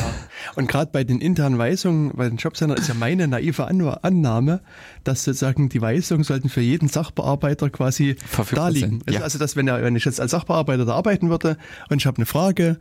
Und 0.56 0.68
gerade 0.68 0.90
bei 0.92 1.04
den 1.04 1.20
internen 1.20 1.58
Weisungen, 1.58 2.12
bei 2.14 2.28
den 2.28 2.36
Jobcentern 2.36 2.76
ist 2.76 2.88
ja 2.88 2.94
meine 2.94 3.28
naive 3.28 3.64
An 3.64 3.80
Annahme, 4.02 4.60
dass 5.04 5.24
sozusagen 5.24 5.68
die 5.68 5.80
Weisungen 5.80 6.22
sollten 6.22 6.48
für 6.48 6.60
jeden 6.60 6.88
Sachbearbeiter 6.88 7.70
quasi 7.70 8.16
Verfügbar 8.26 8.66
da 8.66 8.70
liegen. 8.70 9.02
sein, 9.04 9.14
ja. 9.14 9.20
Also 9.22 9.38
dass 9.38 9.56
wenn, 9.56 9.66
er, 9.66 9.82
wenn 9.82 9.96
ich 9.96 10.04
jetzt 10.04 10.20
als 10.20 10.32
Sachbearbeiter 10.32 10.84
da 10.84 10.94
arbeiten 10.94 11.30
würde 11.30 11.56
und 11.88 11.98
ich 11.98 12.06
habe 12.06 12.18
eine 12.18 12.26
Frage, 12.26 12.78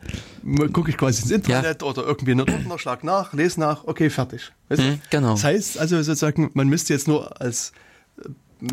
gucke 0.73 0.91
ich 0.91 0.97
quasi 0.97 1.23
ins 1.23 1.31
Internet 1.31 1.84
oder 1.84 2.03
irgendwie 2.03 2.31
einen 2.31 2.41
Ordner, 2.41 2.77
schlag 2.77 3.03
nach, 3.03 3.34
lese 3.34 3.60
nach, 3.60 3.85
okay, 3.85 4.10
fertig. 4.10 4.51
Weißt 4.69 4.81
du? 4.81 4.85
Mhm, 4.85 5.01
genau. 5.10 5.31
Das 5.31 5.43
heißt 5.43 5.77
also 5.77 6.01
sozusagen, 6.01 6.51
man 6.53 6.68
müsste 6.68 6.93
jetzt 6.93 7.07
nur 7.07 7.41
als 7.41 7.72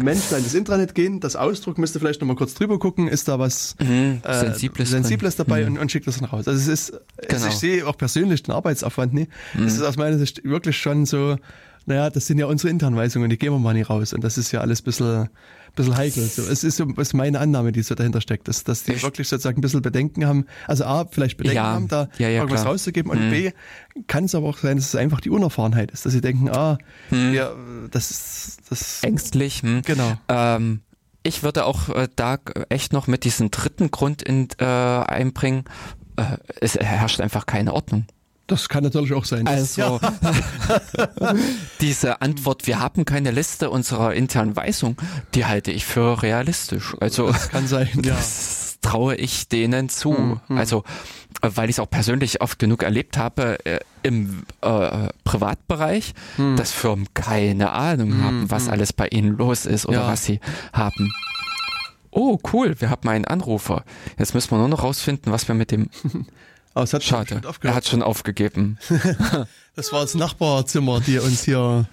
Mensch 0.03 0.23
da 0.31 0.37
in 0.37 0.45
das 0.45 0.55
Intranet 0.55 0.95
gehen, 0.95 1.19
das 1.21 1.35
Ausdruck 1.35 1.77
müsste 1.79 1.99
vielleicht 1.99 2.21
nochmal 2.21 2.37
kurz 2.37 2.55
drüber 2.55 2.79
gucken, 2.79 3.09
ist 3.09 3.27
da 3.29 3.39
was 3.39 3.75
Mhm, 3.81 4.21
äh, 4.23 4.39
Sensibles 4.41 4.91
Sensibles 4.91 5.37
dabei 5.37 5.67
und, 5.67 5.79
und 5.79 5.91
schickt 5.91 6.07
das 6.07 6.19
dann 6.19 6.27
raus. 6.29 6.47
Also 6.47 6.61
es 6.61 6.69
ist, 6.69 7.01
Genau. 7.29 7.47
ich 7.49 7.55
sehe 7.55 7.87
auch 7.87 7.97
persönlich 7.99 8.43
den 8.45 8.53
Arbeitsaufwand 8.55 9.13
nie. 9.15 9.29
Es 9.67 9.75
ist 9.75 9.83
aus 9.83 9.97
meiner 9.97 10.17
Sicht 10.19 10.45
wirklich 10.45 10.77
schon 10.77 11.07
so, 11.07 11.37
naja, 11.87 12.09
das 12.11 12.27
sind 12.27 12.39
ja 12.39 12.47
unsere 12.47 12.69
internen 12.71 12.97
Weisungen, 12.97 13.31
die 13.31 13.39
gehen 13.39 13.53
wir 13.53 13.59
mal 13.59 13.75
nicht 13.75 13.91
raus 13.91 14.13
und 14.13 14.23
das 14.23 14.39
ist 14.39 14.53
ja 14.53 14.61
alles 14.61 14.81
ein 14.81 14.85
bisschen, 14.85 15.29
bisschen 15.75 15.97
heikel. 15.97 16.25
So, 16.27 16.43
es 16.43 16.65
ist 16.65 16.77
so 16.77 16.85
ist 16.87 17.15
meine 17.15 17.39
Annahme, 17.41 17.73
die 17.73 17.83
so 17.83 17.95
dahinter 17.95 18.21
steckt, 18.21 18.49
dass, 18.49 18.65
dass 18.65 18.85
die 18.85 18.93
Ich- 18.93 19.03
wirklich 19.03 19.29
sozusagen 19.29 19.59
ein 19.59 19.61
bisschen 19.61 19.83
Bedenken 19.83 20.27
haben, 20.27 20.47
also 20.67 20.85
A, 20.85 21.07
vielleicht 21.11 21.37
Bedenken 21.37 21.57
Ja, 21.57 21.65
haben, 21.65 21.89
da 21.89 22.09
ja, 22.19 22.29
ja, 22.29 22.41
irgendwas 22.41 22.63
klar. 22.63 22.73
rauszugeben 22.73 23.11
und 23.11 23.31
B, 23.31 23.53
kann 24.07 24.25
es 24.25 24.35
aber 24.35 24.49
auch 24.49 24.59
sein, 24.59 24.77
dass 24.77 24.87
es 24.87 24.95
einfach 24.95 25.21
die 25.21 25.31
Unerfahrenheit 25.31 25.91
ist, 25.91 26.05
dass 26.07 26.13
sie 26.13 26.21
denken, 26.21 26.49
ah, 26.51 26.79
ja, 27.11 27.53
das 27.91 28.11
ist, 28.11 28.59
das, 28.69 29.03
Ängstlich. 29.03 29.63
Hm. 29.63 29.83
genau. 29.85 30.13
Ähm, 30.29 30.81
ich 31.23 31.43
würde 31.43 31.65
auch 31.67 31.89
äh, 31.91 32.09
da 32.17 32.39
echt 32.71 32.93
noch 32.93 33.07
mit 33.07 33.25
diesem 33.25 33.51
dritten 33.51 33.91
Grund 33.91 34.23
in, 34.23 34.49
äh, 34.59 34.65
einbringen. 34.65 35.65
Äh, 36.17 36.37
es 36.61 36.77
herrscht 36.77 37.21
einfach 37.21 37.45
keine 37.47 37.75
Ordnung. 37.75 38.07
Das 38.51 38.69
kann 38.69 38.83
natürlich 38.83 39.13
auch 39.13 39.25
sein. 39.25 39.47
Also 39.47 40.01
diese 41.81 42.21
Antwort, 42.21 42.67
wir 42.67 42.81
haben 42.81 43.05
keine 43.05 43.31
Liste 43.31 43.71
unserer 43.71 44.13
internen 44.13 44.57
Weisung, 44.57 44.97
die 45.35 45.45
halte 45.47 45.71
ich 45.71 45.85
für 45.87 46.21
realistisch. 46.21 46.97
Also 46.99 47.33
kann 47.53 47.69
sein, 47.69 47.89
ja. 47.95 48.15
das 48.15 48.79
traue 48.81 49.15
ich 49.15 49.47
denen 49.49 49.89
zu. 49.89 50.17
Hm, 50.17 50.41
hm. 50.49 50.59
Also 50.59 50.83
weil 51.43 51.71
ich 51.71 51.77
es 51.77 51.81
auch 51.81 51.89
persönlich 51.89 52.41
oft 52.41 52.59
genug 52.59 52.83
erlebt 52.83 53.17
habe 53.17 53.65
äh, 53.65 53.79
im 54.03 54.43
äh, 54.63 55.09
Privatbereich, 55.23 56.13
Hm. 56.35 56.57
dass 56.57 56.73
Firmen 56.73 57.07
keine 57.15 57.71
Ahnung 57.71 58.21
haben, 58.23 58.51
was 58.51 58.69
alles 58.69 58.93
bei 58.93 59.07
ihnen 59.09 59.37
los 59.37 59.65
ist 59.65 59.87
oder 59.87 60.01
Ja. 60.01 60.09
was 60.09 60.25
sie 60.25 60.41
haben. 60.73 61.13
Oh, 62.11 62.41
cool, 62.53 62.75
wir 62.81 62.91
haben 62.91 63.09
einen 63.09 63.27
Anrufer. 63.27 63.85
Jetzt 64.19 64.35
müssen 64.35 64.51
wir 64.51 64.59
nur 64.59 64.67
noch 64.69 64.83
rausfinden, 64.83 65.31
was 65.33 65.47
wir 65.47 65.55
mit 65.55 65.71
dem. 65.71 65.89
Aber 66.75 66.85
es 66.85 66.93
hat 66.93 67.03
Schade, 67.03 67.41
er 67.63 67.75
hat 67.75 67.87
schon 67.87 68.03
aufgegeben. 68.03 68.79
Das 69.77 69.93
war 69.93 70.03
das 70.03 70.15
Nachbarzimmer, 70.15 71.01
die 71.01 71.19
uns 71.21 71.45
hier 71.45 71.87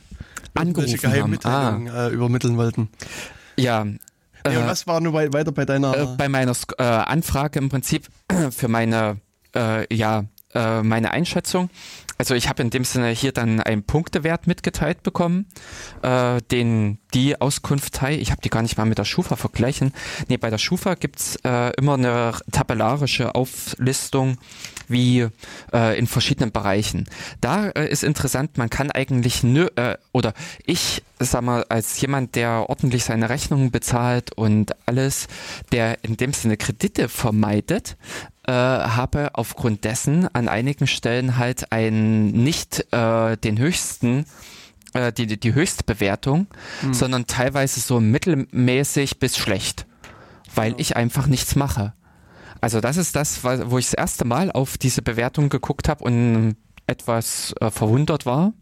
Angerufen 0.56 1.14
haben. 1.14 1.90
Ah. 1.90 2.08
Äh, 2.08 2.10
übermitteln 2.10 2.58
wollten. 2.58 2.90
Ja, 3.56 3.86
Ja, 4.45 4.60
und 4.60 4.68
was 4.68 4.88
war 4.88 4.99
nur 4.99 5.14
weiter 5.14 5.52
bei 5.52 5.64
deiner? 5.64 5.95
Äh, 5.95 6.06
bei 6.18 6.28
meiner 6.28 6.54
äh, 6.78 6.84
Anfrage 6.84 7.60
im 7.60 7.70
Prinzip 7.70 8.08
für 8.52 8.68
meine, 8.68 9.18
äh, 9.56 9.94
ja, 9.94 10.26
äh, 10.54 10.82
meine 10.84 11.12
Einschätzung. 11.12 11.70
Also 12.18 12.35
ich 12.35 12.49
habe 12.49 12.61
in 12.64 12.69
dem 12.69 12.84
Sinne 12.84 13.10
hier 13.10 13.31
dann 13.31 13.60
einen 13.61 13.84
Punktewert 13.84 14.48
mitgeteilt 14.48 15.03
bekommen, 15.03 15.45
äh, 16.02 16.41
den 16.52 16.99
die 17.14 17.39
Auskunftei, 17.39 18.15
ich 18.15 18.31
habe 18.31 18.41
die 18.41 18.49
gar 18.49 18.61
nicht 18.61 18.77
mal 18.77 18.85
mit 18.85 18.98
der 18.98 19.06
Schufa 19.06 19.35
vergleichen. 19.35 19.94
Nee, 20.27 20.38
bei 20.38 20.49
der 20.49 20.57
Schufa 20.57 20.95
gibt's 20.95 21.38
äh, 21.44 21.72
immer 21.77 21.94
eine 21.94 22.34
tabellarische 22.52 23.35
Auflistung 23.35 24.38
wie 24.88 25.27
äh, 25.73 25.98
in 25.98 26.07
verschiedenen 26.07 26.52
Bereichen. 26.52 27.06
Da 27.41 27.69
äh, 27.69 27.88
ist 27.88 28.03
interessant, 28.03 28.57
man 28.57 28.69
kann 28.69 28.91
eigentlich 28.91 29.44
nö, 29.44 29.68
äh, 29.76 29.98
oder 30.11 30.34
ich 30.65 31.03
sag 31.19 31.41
mal, 31.41 31.65
als 31.69 31.99
jemand, 31.99 32.35
der 32.35 32.69
ordentlich 32.69 33.03
seine 33.03 33.30
Rechnungen 33.30 33.72
bezahlt 33.72 34.34
und 34.34 34.76
alles, 34.85 35.27
der 35.72 36.03
in 36.03 36.18
dem 36.18 36.34
Sinne 36.34 36.57
Kredite 36.57 37.10
vermeidet, 37.10 37.98
äh, 38.48 38.52
habe 38.52 39.32
aufgrund 39.34 39.84
dessen 39.84 40.34
an 40.34 40.48
einigen 40.48 40.88
Stellen 40.88 41.38
halt 41.38 41.72
einen 41.72 42.32
nicht 42.32 42.91
äh, 42.91 43.38
den 43.38 43.60
höchsten 43.60 44.26
äh, 44.94 45.11
die, 45.14 45.40
die 45.40 45.53
Höchstbewertung, 45.53 46.48
hm. 46.82 46.94
sondern 46.94 47.28
teilweise 47.28 47.80
so 47.80 47.99
mittelmäßig 47.99 49.19
bis 49.19 49.38
schlecht, 49.38 49.86
weil 50.56 50.72
ja. 50.72 50.80
ich 50.80 50.95
einfach 50.95 51.28
nichts 51.28 51.56
mache. 51.56 51.94
Also 52.61 52.82
das 52.82 52.98
ist 52.98 53.15
das, 53.15 53.44
wo 53.44 53.78
ich 53.78 53.86
das 53.86 53.94
erste 53.94 54.26
Mal 54.26 54.52
auf 54.52 54.78
diese 54.78 55.02
Bewertung 55.02 55.49
geguckt 55.49 55.90
habe 55.90 56.03
und 56.03 56.56
etwas 56.88 57.53
äh, 57.60 57.69
verwundert 57.69 58.26
war. 58.26 58.53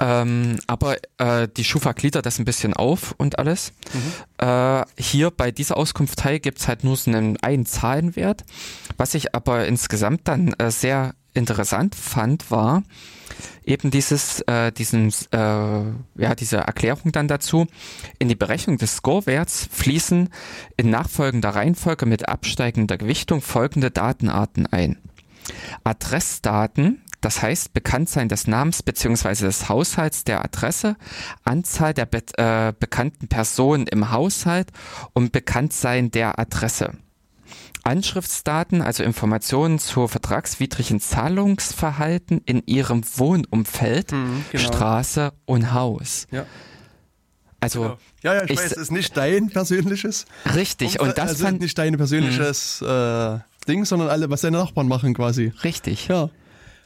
Ähm, 0.00 0.58
aber 0.66 0.96
äh, 1.18 1.46
die 1.54 1.64
Schufa 1.64 1.92
gliedert 1.92 2.24
das 2.24 2.38
ein 2.38 2.46
bisschen 2.46 2.74
auf 2.74 3.14
und 3.18 3.38
alles. 3.38 3.72
Mhm. 3.92 4.46
Äh, 4.46 4.84
hier 4.98 5.30
bei 5.30 5.50
dieser 5.50 5.76
Auskunftei 5.76 6.38
gibt's 6.38 6.68
halt 6.68 6.84
nur 6.84 6.96
so 6.96 7.10
einen, 7.10 7.36
einen 7.38 7.66
Zahlenwert. 7.66 8.44
Was 8.96 9.14
ich 9.14 9.34
aber 9.34 9.66
insgesamt 9.66 10.26
dann 10.26 10.54
äh, 10.54 10.70
sehr 10.70 11.14
interessant 11.34 11.94
fand, 11.94 12.50
war 12.50 12.82
eben 13.64 13.90
dieses, 13.90 14.40
äh, 14.42 14.72
diesen, 14.72 15.12
äh, 15.30 15.36
ja, 15.36 16.34
diese 16.36 16.58
Erklärung 16.58 17.12
dann 17.12 17.28
dazu. 17.28 17.66
In 18.18 18.28
die 18.28 18.34
Berechnung 18.34 18.78
des 18.78 18.96
Scorewerts 18.96 19.68
fließen 19.70 20.30
in 20.76 20.90
nachfolgender 20.90 21.50
Reihenfolge 21.50 22.06
mit 22.06 22.28
absteigender 22.28 22.98
Gewichtung 22.98 23.42
folgende 23.42 23.90
Datenarten 23.90 24.66
ein. 24.66 24.98
Adressdaten, 25.84 27.02
das 27.20 27.42
heißt 27.42 27.72
Bekanntsein 27.72 28.28
des 28.28 28.46
Namens 28.46 28.82
beziehungsweise 28.82 29.46
des 29.46 29.68
Haushalts 29.68 30.24
der 30.24 30.44
Adresse, 30.44 30.96
Anzahl 31.44 31.94
der 31.94 32.06
be 32.06 32.22
äh, 32.36 32.72
bekannten 32.78 33.28
Personen 33.28 33.86
im 33.86 34.10
Haushalt 34.10 34.70
und 35.12 35.32
Bekanntsein 35.32 36.10
der 36.10 36.38
Adresse. 36.38 36.92
Anschriftsdaten, 37.82 38.82
also 38.82 39.02
Informationen 39.02 39.78
zu 39.78 40.06
vertragswidrigen 40.06 41.00
Zahlungsverhalten 41.00 42.42
in 42.44 42.62
ihrem 42.66 43.02
Wohnumfeld, 43.16 44.12
mhm, 44.12 44.44
genau. 44.52 44.64
Straße 44.64 45.32
und 45.46 45.72
Haus. 45.72 46.26
Ja. 46.30 46.46
Also 47.60 47.82
genau. 47.82 47.98
ja, 48.22 48.34
ja, 48.34 48.44
ich, 48.44 48.50
ich 48.50 48.58
weiß, 48.58 48.72
es 48.72 48.78
ist 48.78 48.92
nicht 48.92 49.16
dein 49.16 49.50
persönliches. 49.50 50.26
Richtig. 50.54 51.00
Und 51.00 51.18
das 51.18 51.30
also 51.30 51.44
fand, 51.44 51.60
nicht 51.60 51.76
dein 51.76 51.96
persönliches 51.96 52.80
äh, 52.82 53.38
Ding, 53.68 53.84
sondern 53.84 54.08
alle, 54.08 54.30
was 54.30 54.40
deine 54.40 54.58
Nachbarn 54.58 54.88
machen 54.88 55.14
quasi. 55.14 55.52
Richtig. 55.62 56.08
Ja. 56.08 56.30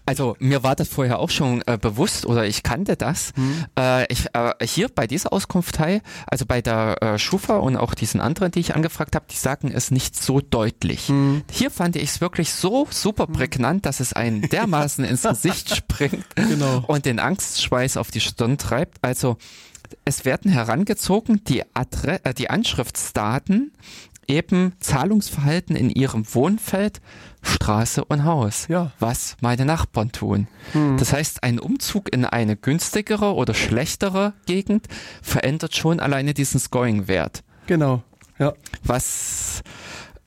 Also 0.07 0.37
mir 0.39 0.63
war 0.63 0.77
das 0.77 0.89
vorher 0.89 1.19
auch 1.19 1.31
schon 1.31 1.63
äh, 1.67 1.79
bewusst 1.79 2.27
oder 2.27 2.47
ich 2.47 2.63
kannte 2.63 2.97
das. 2.97 3.33
Mhm. 3.37 3.65
Äh, 3.79 4.13
ich, 4.13 4.27
äh, 4.35 4.53
hier 4.67 4.89
bei 4.89 5.07
dieser 5.07 5.33
Auskunftei, 5.33 6.03
also 6.27 6.45
bei 6.47 6.61
der 6.61 7.03
äh, 7.03 7.19
Schufa 7.19 7.57
und 7.57 7.77
auch 7.77 7.95
diesen 7.95 8.21
anderen, 8.21 8.53
die 8.53 8.61
ich 8.61 8.75
angefragt 8.75 9.15
habe, 9.15 9.25
die 9.31 9.37
sagen 9.37 9.73
es 9.73 9.91
nicht 9.91 10.21
so 10.21 10.41
deutlich. 10.41 11.09
Mhm. 11.09 11.43
Hier 11.51 11.71
fand 11.71 11.97
ich 11.97 12.11
es 12.11 12.21
wirklich 12.21 12.53
so 12.53 12.87
super 12.91 13.27
hm. 13.27 13.33
prägnant, 13.33 13.87
dass 13.87 14.01
es 14.01 14.13
einen 14.13 14.43
dermaßen 14.43 15.05
ins 15.05 15.23
Gesicht 15.23 15.75
springt 15.77 16.25
genau. 16.35 16.85
und 16.87 17.07
den 17.07 17.19
Angstschweiß 17.19 17.97
auf 17.97 18.11
die 18.11 18.21
Stirn 18.21 18.59
treibt. 18.59 18.99
Also 19.03 19.39
es 20.05 20.25
werden 20.25 20.51
herangezogen 20.51 21.43
die, 21.45 21.63
Adre 21.75 22.25
äh, 22.25 22.35
die 22.35 22.51
Anschriftsdaten 22.51 23.73
eben 24.29 24.73
Zahlungsverhalten 24.81 25.77
in 25.77 25.91
ihrem 25.91 26.25
Wohnfeld, 26.35 27.01
Straße 27.43 28.05
und 28.05 28.25
Haus. 28.25 28.67
Ja. 28.69 28.93
Was 28.99 29.37
meine 29.41 29.65
Nachbarn 29.65 30.13
tun. 30.13 30.49
Hm. 30.73 30.97
Das 30.99 31.13
heißt, 31.13 31.43
ein 31.43 31.59
Umzug 31.59 32.13
in 32.13 32.25
eine 32.25 32.57
günstigere 32.57 33.35
oder 33.35 33.55
schlechtere 33.55 34.33
Gegend 34.47 34.87
verändert 35.23 35.77
schon 35.77 36.01
alleine 36.01 36.35
diesen 36.35 36.61
Scoring-Wert. 36.61 37.43
Genau. 37.67 38.03
Ja. 38.39 38.55
Was 38.83 39.63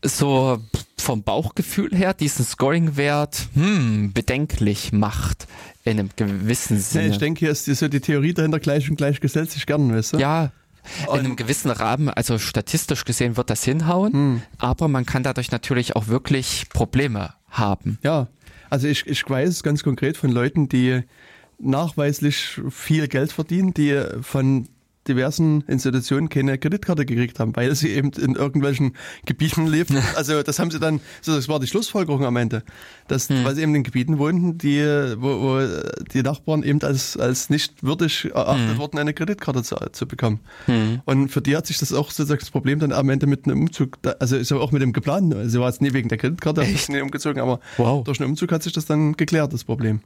so 0.04 0.60
vom 0.98 1.24
Bauchgefühl 1.24 1.96
her 1.96 2.14
diesen 2.14 2.46
Scoring-Wert 2.46 3.50
hm, 3.54 4.14
bedenklich 4.14 4.92
macht 4.92 5.48
in 5.84 6.00
einem 6.00 6.10
gewissen 6.16 6.80
Sinne. 6.80 7.06
Ja, 7.06 7.12
ich 7.12 7.18
denke, 7.18 7.40
hier 7.40 7.52
ist 7.52 7.66
so 7.66 7.88
die 7.88 8.02
Theorie 8.02 8.34
dahinter 8.34 8.60
gleich 8.60 8.90
und 8.90 8.98
gleich 8.98 9.22
gesetzt 9.22 9.54
sich 9.54 9.66
gern, 9.66 9.94
weißt 9.94 10.14
du? 10.14 10.18
Ja, 10.18 10.52
in 11.04 11.20
einem 11.20 11.36
gewissen 11.36 11.72
Rahmen, 11.72 12.10
also 12.10 12.38
statistisch 12.38 13.06
gesehen 13.06 13.38
wird 13.38 13.50
das 13.50 13.64
hinhauen, 13.64 14.14
hm. 14.14 14.42
aber 14.58 14.88
man 14.88 15.06
kann 15.06 15.24
dadurch 15.24 15.52
natürlich 15.52 15.96
auch 15.96 16.08
wirklich 16.08 16.68
Probleme 16.70 17.34
haben. 17.50 17.98
Ja, 18.04 18.28
also 18.70 18.88
ich, 18.88 19.08
ich 19.08 19.28
weiß 19.30 19.64
ganz 19.64 19.84
konkret 19.84 20.18
von 20.18 20.32
Leuten, 20.32 20.70
die 20.70 21.04
nachweislich 21.60 22.62
viel 22.70 23.08
Geld 23.08 23.32
verdienen, 23.32 23.74
die 23.74 24.04
von 24.22 24.68
diversen 25.08 25.64
Institutionen 25.68 26.30
keine 26.30 26.58
Kreditkarte 26.58 27.06
gekriegt 27.06 27.40
haben, 27.40 27.56
weil 27.56 27.74
sie 27.76 27.90
eben 27.90 28.12
in 28.12 28.36
irgendwelchen 28.36 28.94
Gebieten 29.26 29.68
lebten. 29.68 29.98
Also 30.16 30.42
das 30.44 30.60
haben 30.60 30.72
sie 30.72 30.80
dann, 30.80 31.00
das 31.26 31.48
war 31.48 31.60
die 31.60 31.68
Schlussfolgerung 31.68 32.26
am 32.26 32.36
Ende, 32.38 32.64
dass 33.08 33.30
hm. 33.30 33.44
weil 33.46 33.56
sie 33.56 33.62
eben 33.62 33.76
in 33.76 33.84
Gebieten 33.84 34.18
wohnten, 34.18 34.58
die, 34.58 34.82
wo, 35.18 35.42
wo 35.42 35.60
die 36.14 36.24
Nachbarn 36.24 36.64
eben 36.64 36.82
als, 36.82 37.18
als 37.18 37.50
nicht 37.50 37.84
würdig 37.84 38.30
erachtet 38.34 38.72
hm. 38.72 38.78
wurden, 38.78 38.98
eine 38.98 39.14
Kreditkarte 39.14 39.64
zu, 39.64 39.76
zu 39.92 40.08
bekommen. 40.08 40.40
Hm. 40.66 41.02
Und 41.06 41.30
für 41.30 41.42
die 41.42 41.56
hat 41.56 41.68
sich 41.68 41.78
das 41.78 41.94
auch 41.94 42.12
sozusagen 42.12 42.40
das 42.40 42.52
Problem 42.52 42.80
dann 42.80 42.92
am 42.92 43.10
Ende 43.10 43.28
mit 43.28 43.46
einem 43.46 43.62
Umzug, 43.62 43.98
also 44.20 44.36
ist 44.36 44.52
auch 44.52 44.72
mit 44.72 44.82
dem 44.82 44.94
geplanten, 44.94 45.34
also 45.34 45.50
sie 45.50 45.60
war 45.60 45.70
jetzt 45.70 45.82
nie 45.82 45.94
wegen 45.94 46.10
der 46.10 46.18
Kreditkarte, 46.18 46.66
nie 46.90 47.02
umgezogen, 47.02 47.42
aber 47.42 47.60
wow. 47.78 48.04
durch 48.04 48.20
einen 48.20 48.32
Umzug 48.32 48.52
hat 48.52 48.64
sich 48.64 48.74
das 48.74 48.86
dann 48.86 49.14
geklärt, 49.14 49.54
das 49.54 49.64
Problem. 49.64 50.02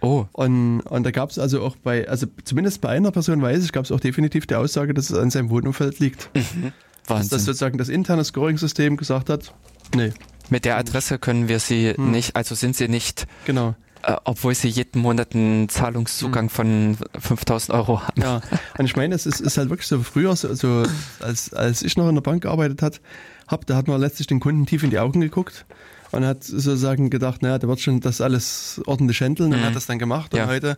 Oh. 0.00 0.26
Und, 0.32 0.80
und 0.80 1.04
da 1.04 1.10
gab 1.10 1.30
es 1.30 1.38
also 1.38 1.62
auch 1.62 1.76
bei, 1.76 2.08
also 2.08 2.26
zumindest 2.44 2.80
bei 2.80 2.90
einer 2.90 3.10
Person 3.10 3.40
weiß 3.40 3.64
ich, 3.64 3.72
gab 3.72 3.84
es 3.84 3.92
auch 3.92 4.00
definitiv 4.00 4.46
die 4.46 4.54
Aussage, 4.54 4.94
dass 4.94 5.10
es 5.10 5.18
an 5.18 5.30
seinem 5.30 5.50
Wohnumfeld 5.50 5.98
liegt. 5.98 6.30
Mhm. 6.34 6.72
Wahnsinn. 7.06 7.28
Dass 7.28 7.28
das 7.28 7.44
sozusagen 7.44 7.78
das 7.78 7.88
interne 7.88 8.24
Scoring-System 8.24 8.96
gesagt 8.96 9.30
hat, 9.30 9.54
nee. 9.94 10.12
Mit 10.48 10.64
der 10.64 10.76
Adresse 10.76 11.18
können 11.18 11.48
wir 11.48 11.58
sie 11.58 11.92
hm. 11.92 12.10
nicht, 12.10 12.36
also 12.36 12.54
sind 12.54 12.76
sie 12.76 12.88
nicht. 12.88 13.26
Genau. 13.46 13.74
Äh, 14.02 14.16
obwohl 14.24 14.54
sie 14.54 14.68
jeden 14.68 15.02
Monat 15.02 15.34
einen 15.34 15.68
Zahlungszugang 15.68 16.44
hm. 16.44 16.50
von 16.50 16.96
5000 17.18 17.76
Euro 17.76 18.02
haben. 18.02 18.20
Ja, 18.20 18.40
und 18.78 18.84
ich 18.84 18.96
meine, 18.96 19.14
es 19.14 19.26
ist, 19.26 19.40
ist 19.40 19.58
halt 19.58 19.70
wirklich 19.70 19.88
so 19.88 20.00
früher, 20.02 20.36
so, 20.36 20.54
so 20.54 20.84
als, 21.20 21.52
als 21.52 21.82
ich 21.82 21.96
noch 21.96 22.08
in 22.08 22.14
der 22.14 22.22
Bank 22.22 22.42
gearbeitet 22.42 22.82
hat, 22.82 23.00
hab, 23.48 23.66
da 23.66 23.76
hat 23.76 23.88
man 23.88 24.00
letztlich 24.00 24.26
den 24.26 24.40
Kunden 24.40 24.66
tief 24.66 24.82
in 24.82 24.90
die 24.90 24.98
Augen 24.98 25.20
geguckt 25.20 25.66
und 26.12 26.24
hat 26.24 26.44
sozusagen 26.44 27.10
gedacht, 27.10 27.42
naja, 27.42 27.58
der 27.58 27.68
wird 27.68 27.80
schon 27.80 28.00
das 28.00 28.20
alles 28.20 28.80
ordentlich 28.86 29.20
handeln 29.20 29.52
und 29.52 29.60
mhm. 29.60 29.64
hat 29.64 29.76
das 29.76 29.86
dann 29.86 29.98
gemacht. 29.98 30.32
Und 30.34 30.40
ja. 30.40 30.46
heute 30.46 30.76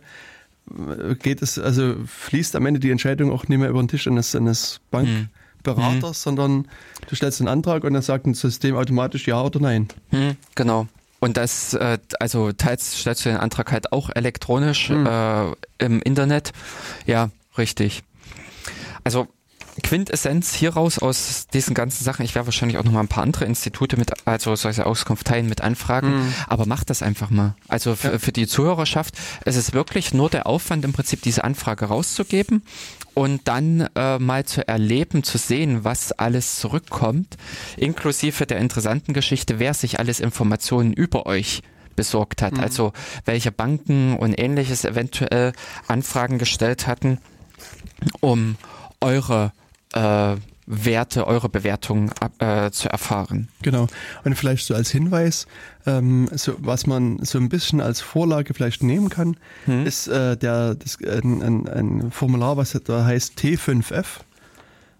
äh, 0.69 1.15
geht 1.15 1.41
es, 1.41 1.59
also 1.59 1.95
fließt 2.05 2.55
am 2.55 2.65
Ende 2.65 2.79
die 2.79 2.91
Entscheidung 2.91 3.31
auch 3.31 3.47
nicht 3.47 3.59
mehr 3.59 3.69
über 3.69 3.81
den 3.81 3.87
Tisch 3.87 4.07
eines, 4.07 4.35
eines 4.35 4.81
Bankberaters, 4.91 6.19
mhm. 6.19 6.23
sondern 6.23 6.67
du 7.07 7.15
stellst 7.15 7.41
einen 7.41 7.47
Antrag 7.47 7.83
und 7.83 7.93
dann 7.93 8.01
sagt 8.01 8.25
ein 8.25 8.33
System 8.33 8.75
automatisch 8.75 9.27
ja 9.27 9.41
oder 9.41 9.59
nein. 9.59 9.87
Mhm, 10.11 10.35
genau. 10.55 10.87
Und 11.19 11.35
das, 11.35 11.73
äh, 11.73 11.97
also 12.19 12.53
teils 12.53 12.97
stellst 12.99 13.25
du 13.25 13.29
den 13.29 13.37
Antrag 13.37 13.71
halt 13.71 13.91
auch 13.91 14.09
elektronisch 14.13 14.89
mhm. 14.89 15.05
äh, 15.05 15.51
im 15.79 16.01
Internet. 16.01 16.53
Ja, 17.05 17.29
richtig. 17.57 18.03
Also 19.03 19.27
Quintessenz 19.81 20.53
hieraus 20.53 20.99
aus 20.99 21.47
diesen 21.47 21.73
ganzen 21.73 22.03
Sachen, 22.03 22.25
ich 22.25 22.35
werde 22.35 22.47
wahrscheinlich 22.47 22.77
auch 22.77 22.83
noch 22.83 22.91
mal 22.91 23.01
ein 23.01 23.07
paar 23.07 23.23
andere 23.23 23.45
Institute 23.45 23.97
mit, 23.97 24.11
also 24.25 24.55
solche 24.55 24.85
Auskunfteien 24.85 25.47
mit 25.47 25.61
anfragen, 25.61 26.25
mhm. 26.25 26.33
aber 26.47 26.65
macht 26.65 26.89
das 26.89 27.01
einfach 27.01 27.29
mal. 27.29 27.55
Also 27.67 27.95
für, 27.95 28.13
ja. 28.13 28.19
für 28.19 28.31
die 28.31 28.47
Zuhörerschaft, 28.47 29.15
es 29.45 29.55
ist 29.55 29.73
wirklich 29.73 30.13
nur 30.13 30.29
der 30.29 30.47
Aufwand 30.47 30.85
im 30.85 30.93
Prinzip 30.93 31.21
diese 31.21 31.43
Anfrage 31.43 31.85
rauszugeben 31.85 32.63
und 33.13 33.47
dann 33.47 33.89
äh, 33.95 34.19
mal 34.19 34.45
zu 34.45 34.67
erleben, 34.67 35.23
zu 35.23 35.37
sehen, 35.37 35.83
was 35.83 36.11
alles 36.11 36.59
zurückkommt, 36.59 37.37
inklusive 37.77 38.45
der 38.45 38.59
interessanten 38.59 39.13
Geschichte, 39.13 39.59
wer 39.59 39.73
sich 39.73 39.99
alles 39.99 40.19
Informationen 40.19 40.93
über 40.93 41.25
euch 41.25 41.61
besorgt 41.95 42.41
hat, 42.41 42.53
mhm. 42.53 42.61
also 42.61 42.93
welche 43.25 43.51
Banken 43.51 44.15
und 44.15 44.39
ähnliches 44.39 44.85
eventuell 44.85 45.51
Anfragen 45.87 46.37
gestellt 46.37 46.87
hatten, 46.87 47.17
um 48.21 48.55
eure 49.01 49.51
äh, 49.93 50.35
Werte, 50.71 51.25
eure 51.25 51.49
Bewertungen 51.49 52.11
äh, 52.37 52.69
zu 52.69 52.89
erfahren. 52.89 53.47
Genau. 53.63 53.87
Und 54.23 54.35
vielleicht 54.35 54.67
so 54.67 54.75
als 54.75 54.91
Hinweis, 54.91 55.47
ähm, 55.87 56.29
so, 56.31 56.53
was 56.59 56.85
man 56.85 57.17
so 57.25 57.39
ein 57.39 57.49
bisschen 57.49 57.81
als 57.81 58.01
Vorlage 58.01 58.53
vielleicht 58.53 58.83
nehmen 58.83 59.09
kann, 59.09 59.37
hm. 59.65 59.87
ist 59.87 60.07
äh, 60.07 60.37
der, 60.37 60.75
das, 60.75 60.99
ein, 61.01 61.41
ein, 61.41 61.67
ein, 61.67 62.11
Formular, 62.11 62.55
was 62.55 62.79
da 62.85 63.03
heißt 63.03 63.39
T5F. 63.39 64.05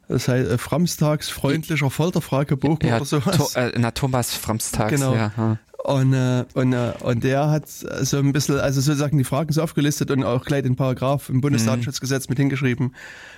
Das 0.07 0.28
heißt, 0.28 0.49
äh, 0.49 0.57
Framstags 0.57 1.30
freundlicher 1.30 1.91
Folterfragebogen 1.91 2.90
ja, 2.90 2.95
oder 2.95 3.06
sowas. 3.06 3.38
To, 3.38 3.60
äh, 3.60 3.72
na, 3.78 3.91
Thomas 3.91 4.34
Framstags, 4.34 4.91
Genau. 4.91 5.14
ja. 5.14 5.32
hm. 5.36 5.60
Und, 5.84 6.14
äh, 6.14 6.45
und, 6.56 6.74
äh, 6.74 6.94
und 7.03 7.24
der 7.24 7.49
hat 7.49 7.70
so 7.70 8.18
ein 8.18 8.34
bisschen, 8.34 8.60
also 8.60 8.82
sozusagen 8.82 9.18
die 9.18 9.24
Fragen 9.24 9.53
so 9.53 9.61
aufgelistet 9.61 10.11
und 10.11 10.24
auch 10.24 10.44
gleich 10.44 10.64
den 10.64 10.76
Paragraph 10.76 11.30
im 11.30 11.40
Bundesdatenschutzgesetz 11.41 12.28
mit 12.28 12.38
hingeschrieben, 12.38 12.94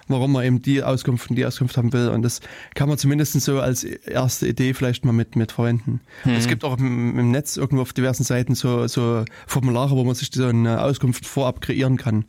warum 0.07 0.31
man 0.33 0.43
eben 0.45 0.61
die 0.61 0.83
Auskunft 0.83 1.29
und 1.29 1.35
die 1.35 1.45
Auskunft 1.45 1.77
haben 1.77 1.93
will. 1.93 2.09
Und 2.09 2.21
das 2.21 2.41
kann 2.75 2.89
man 2.89 2.97
zumindest 2.97 3.39
so 3.41 3.59
als 3.59 3.83
erste 3.83 4.47
Idee 4.47 4.73
vielleicht 4.73 5.05
mal 5.05 5.11
mit, 5.13 5.35
mit 5.35 5.51
verwenden. 5.51 6.01
Und 6.25 6.31
Es 6.35 6.47
gibt 6.47 6.63
auch 6.63 6.77
im, 6.77 7.17
im 7.17 7.31
Netz 7.31 7.57
irgendwo 7.57 7.81
auf 7.83 7.93
diversen 7.93 8.23
Seiten 8.23 8.55
so, 8.55 8.87
so 8.87 9.23
Formulare, 9.47 9.91
wo 9.95 10.03
man 10.03 10.15
sich 10.15 10.29
so 10.33 10.45
eine 10.47 10.81
Auskunft 10.81 11.25
vorab 11.25 11.61
kreieren 11.61 11.97
kann. 11.97 12.25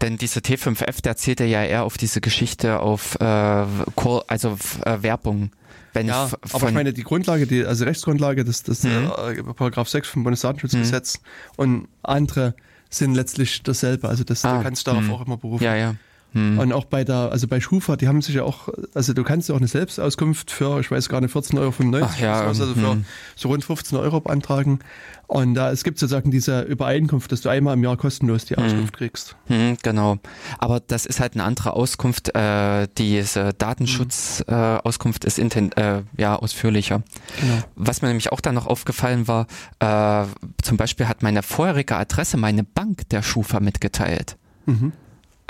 Denn 0.00 0.16
dieser 0.16 0.40
T5F, 0.40 1.02
der 1.02 1.16
zählt 1.16 1.40
ja 1.40 1.64
eher 1.64 1.82
auf 1.84 1.98
diese 1.98 2.20
Geschichte 2.20 2.78
auf 2.80 3.16
äh, 3.20 3.24
also 3.24 4.56
äh, 4.84 5.02
Werbung. 5.02 5.50
Wenn 5.92 6.06
Ja, 6.06 6.30
aber 6.52 6.68
ich 6.68 6.74
meine, 6.74 6.92
die 6.92 7.02
Grundlage, 7.02 7.46
die, 7.46 7.64
also 7.64 7.84
Rechtsgrundlage, 7.84 8.44
das, 8.44 8.62
das 8.62 8.84
Mhm. 8.84 9.10
äh, 9.28 9.42
Paragraph 9.54 9.88
6 9.88 10.06
vom 10.08 10.22
Bundesdatenschutzgesetz 10.22 11.20
und 11.56 11.88
andere 12.02 12.54
sind 12.90 13.14
letztlich 13.14 13.62
dasselbe. 13.62 14.08
Also 14.08 14.22
das, 14.22 14.44
Ah, 14.44 14.58
du 14.58 14.62
kannst 14.62 14.86
darauf 14.86 15.02
mhm. 15.04 15.10
auch 15.12 15.26
immer 15.26 15.36
berufen. 15.36 15.64
ja, 15.64 15.74
ja. 15.74 15.94
Hm. 16.32 16.58
Und 16.58 16.72
auch 16.72 16.84
bei 16.84 17.04
der, 17.04 17.30
also 17.32 17.48
bei 17.48 17.60
Schufa, 17.60 17.96
die 17.96 18.06
haben 18.06 18.20
sich 18.20 18.34
ja 18.34 18.42
auch, 18.42 18.68
also 18.94 19.14
du 19.14 19.24
kannst 19.24 19.48
ja 19.48 19.54
auch 19.54 19.60
eine 19.60 19.68
Selbstauskunft 19.68 20.50
für, 20.50 20.78
ich 20.80 20.90
weiß 20.90 21.08
gar 21.08 21.20
nicht, 21.20 21.34
14,95 21.34 21.58
Euro, 21.94 22.06
Ach 22.06 22.20
ja, 22.20 22.40
also 22.42 22.66
für 22.74 22.92
hm. 22.92 23.04
so 23.34 23.48
rund 23.48 23.64
15 23.64 23.98
Euro 23.98 24.20
beantragen. 24.20 24.80
Und 25.26 25.54
da, 25.54 25.70
es 25.70 25.84
gibt 25.84 25.98
sozusagen 25.98 26.30
diese 26.30 26.62
Übereinkunft, 26.62 27.30
dass 27.32 27.42
du 27.42 27.50
einmal 27.50 27.74
im 27.74 27.84
Jahr 27.84 27.98
kostenlos 27.98 28.46
die 28.46 28.56
Auskunft 28.56 28.94
kriegst. 28.94 29.36
Hm, 29.46 29.76
genau. 29.82 30.16
Aber 30.58 30.80
das 30.80 31.04
ist 31.04 31.20
halt 31.20 31.34
eine 31.34 31.44
andere 31.44 31.74
Auskunft. 31.74 32.34
Äh, 32.34 32.88
diese 32.96 33.52
Datenschutzauskunft 33.52 34.48
äh, 34.48 34.88
Auskunft 34.88 35.24
ist 35.26 35.38
inten 35.38 35.70
äh, 35.72 36.02
ja 36.16 36.36
ausführlicher. 36.36 37.02
Genau. 37.40 37.62
Was 37.76 38.00
mir 38.00 38.08
nämlich 38.08 38.32
auch 38.32 38.40
dann 38.40 38.54
noch 38.54 38.66
aufgefallen 38.66 39.28
war, 39.28 39.46
äh, 39.80 40.26
zum 40.62 40.78
Beispiel 40.78 41.08
hat 41.08 41.22
meine 41.22 41.42
vorherige 41.42 41.96
Adresse 41.96 42.38
meine 42.38 42.64
Bank 42.64 43.06
der 43.10 43.22
Schufa 43.22 43.60
mitgeteilt. 43.60 44.38
Mhm. 44.64 44.92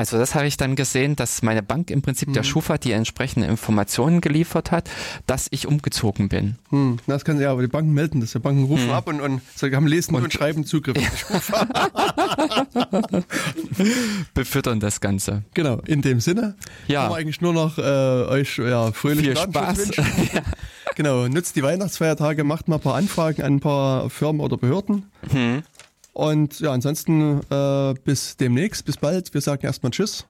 Also 0.01 0.17
das 0.17 0.37
habe 0.37 0.47
ich 0.47 0.57
dann 0.57 0.77
gesehen, 0.77 1.17
dass 1.17 1.43
meine 1.43 1.61
Bank 1.61 1.91
im 1.91 2.03
Prinzip 2.03 2.33
der 2.33 2.43
Mhm. 2.45 2.47
Schufa 2.47 2.79
die 2.79 2.93
entsprechenden 2.93 3.51
Informationen 3.51 4.21
geliefert 4.21 4.71
hat, 4.71 4.89
dass 5.27 5.49
ich 5.51 5.67
umgezogen 5.67 6.29
bin. 6.29 6.55
Hm, 6.71 6.99
das 7.09 7.25
kann 7.25 7.41
ja, 7.41 7.51
aber 7.51 7.63
die 7.63 7.67
Banken 7.69 7.93
melden 7.95 8.21
das. 8.21 8.31
Die 8.31 8.39
Banken 8.39 8.63
rufen 8.65 8.85
Hm. 8.87 8.91
ab 8.93 9.09
und, 9.09 9.21
und 9.21 9.41
sagen, 9.57 9.75
haben 9.75 9.89
lesen 9.89 10.15
und, 10.15 10.23
Und- 10.23 10.33
schreiben 10.33 10.65
Zugriff. 10.65 10.97
Befüttern 14.35 14.81
das 14.81 15.01
Ganze. 15.01 15.43
Genau, 15.55 15.81
in 15.87 16.03
dem 16.03 16.21
Sinne 16.21 16.55
Ja. 16.87 17.03
kann 17.03 17.11
man 17.11 17.21
eigentlich 17.21 17.41
nur 17.41 17.53
noch 17.53 17.79
äh, 17.79 17.83
euch 17.83 18.59
ja, 18.59 18.93
fröhlichen 18.93 19.35
Viel 19.35 19.37
Spaß. 19.37 19.79
wünschen. 19.79 20.05
Genau, 20.97 21.29
nutzt 21.29 21.55
die 21.55 21.63
Weihnachtsfeiertage, 21.63 22.43
macht 22.43 22.67
mal 22.67 22.77
ein 22.77 22.81
paar 22.81 22.97
Anfragen 22.97 23.43
an 23.43 23.53
ein 23.55 23.61
paar 23.61 24.11
Firmen 24.11 24.41
oder 24.41 24.57
Behörden. 24.57 25.05
Hm. 25.31 25.63
Und 26.19 26.59
ja, 26.59 26.73
ansonsten 26.73 27.43
äh, 27.49 27.95
bis 28.03 28.37
demnächst, 28.37 28.85
bis 28.85 28.97
bald. 28.97 29.33
Wir 29.35 29.41
sagen 29.41 29.65
erstmal 29.65 29.93
Tschüss. 29.93 30.27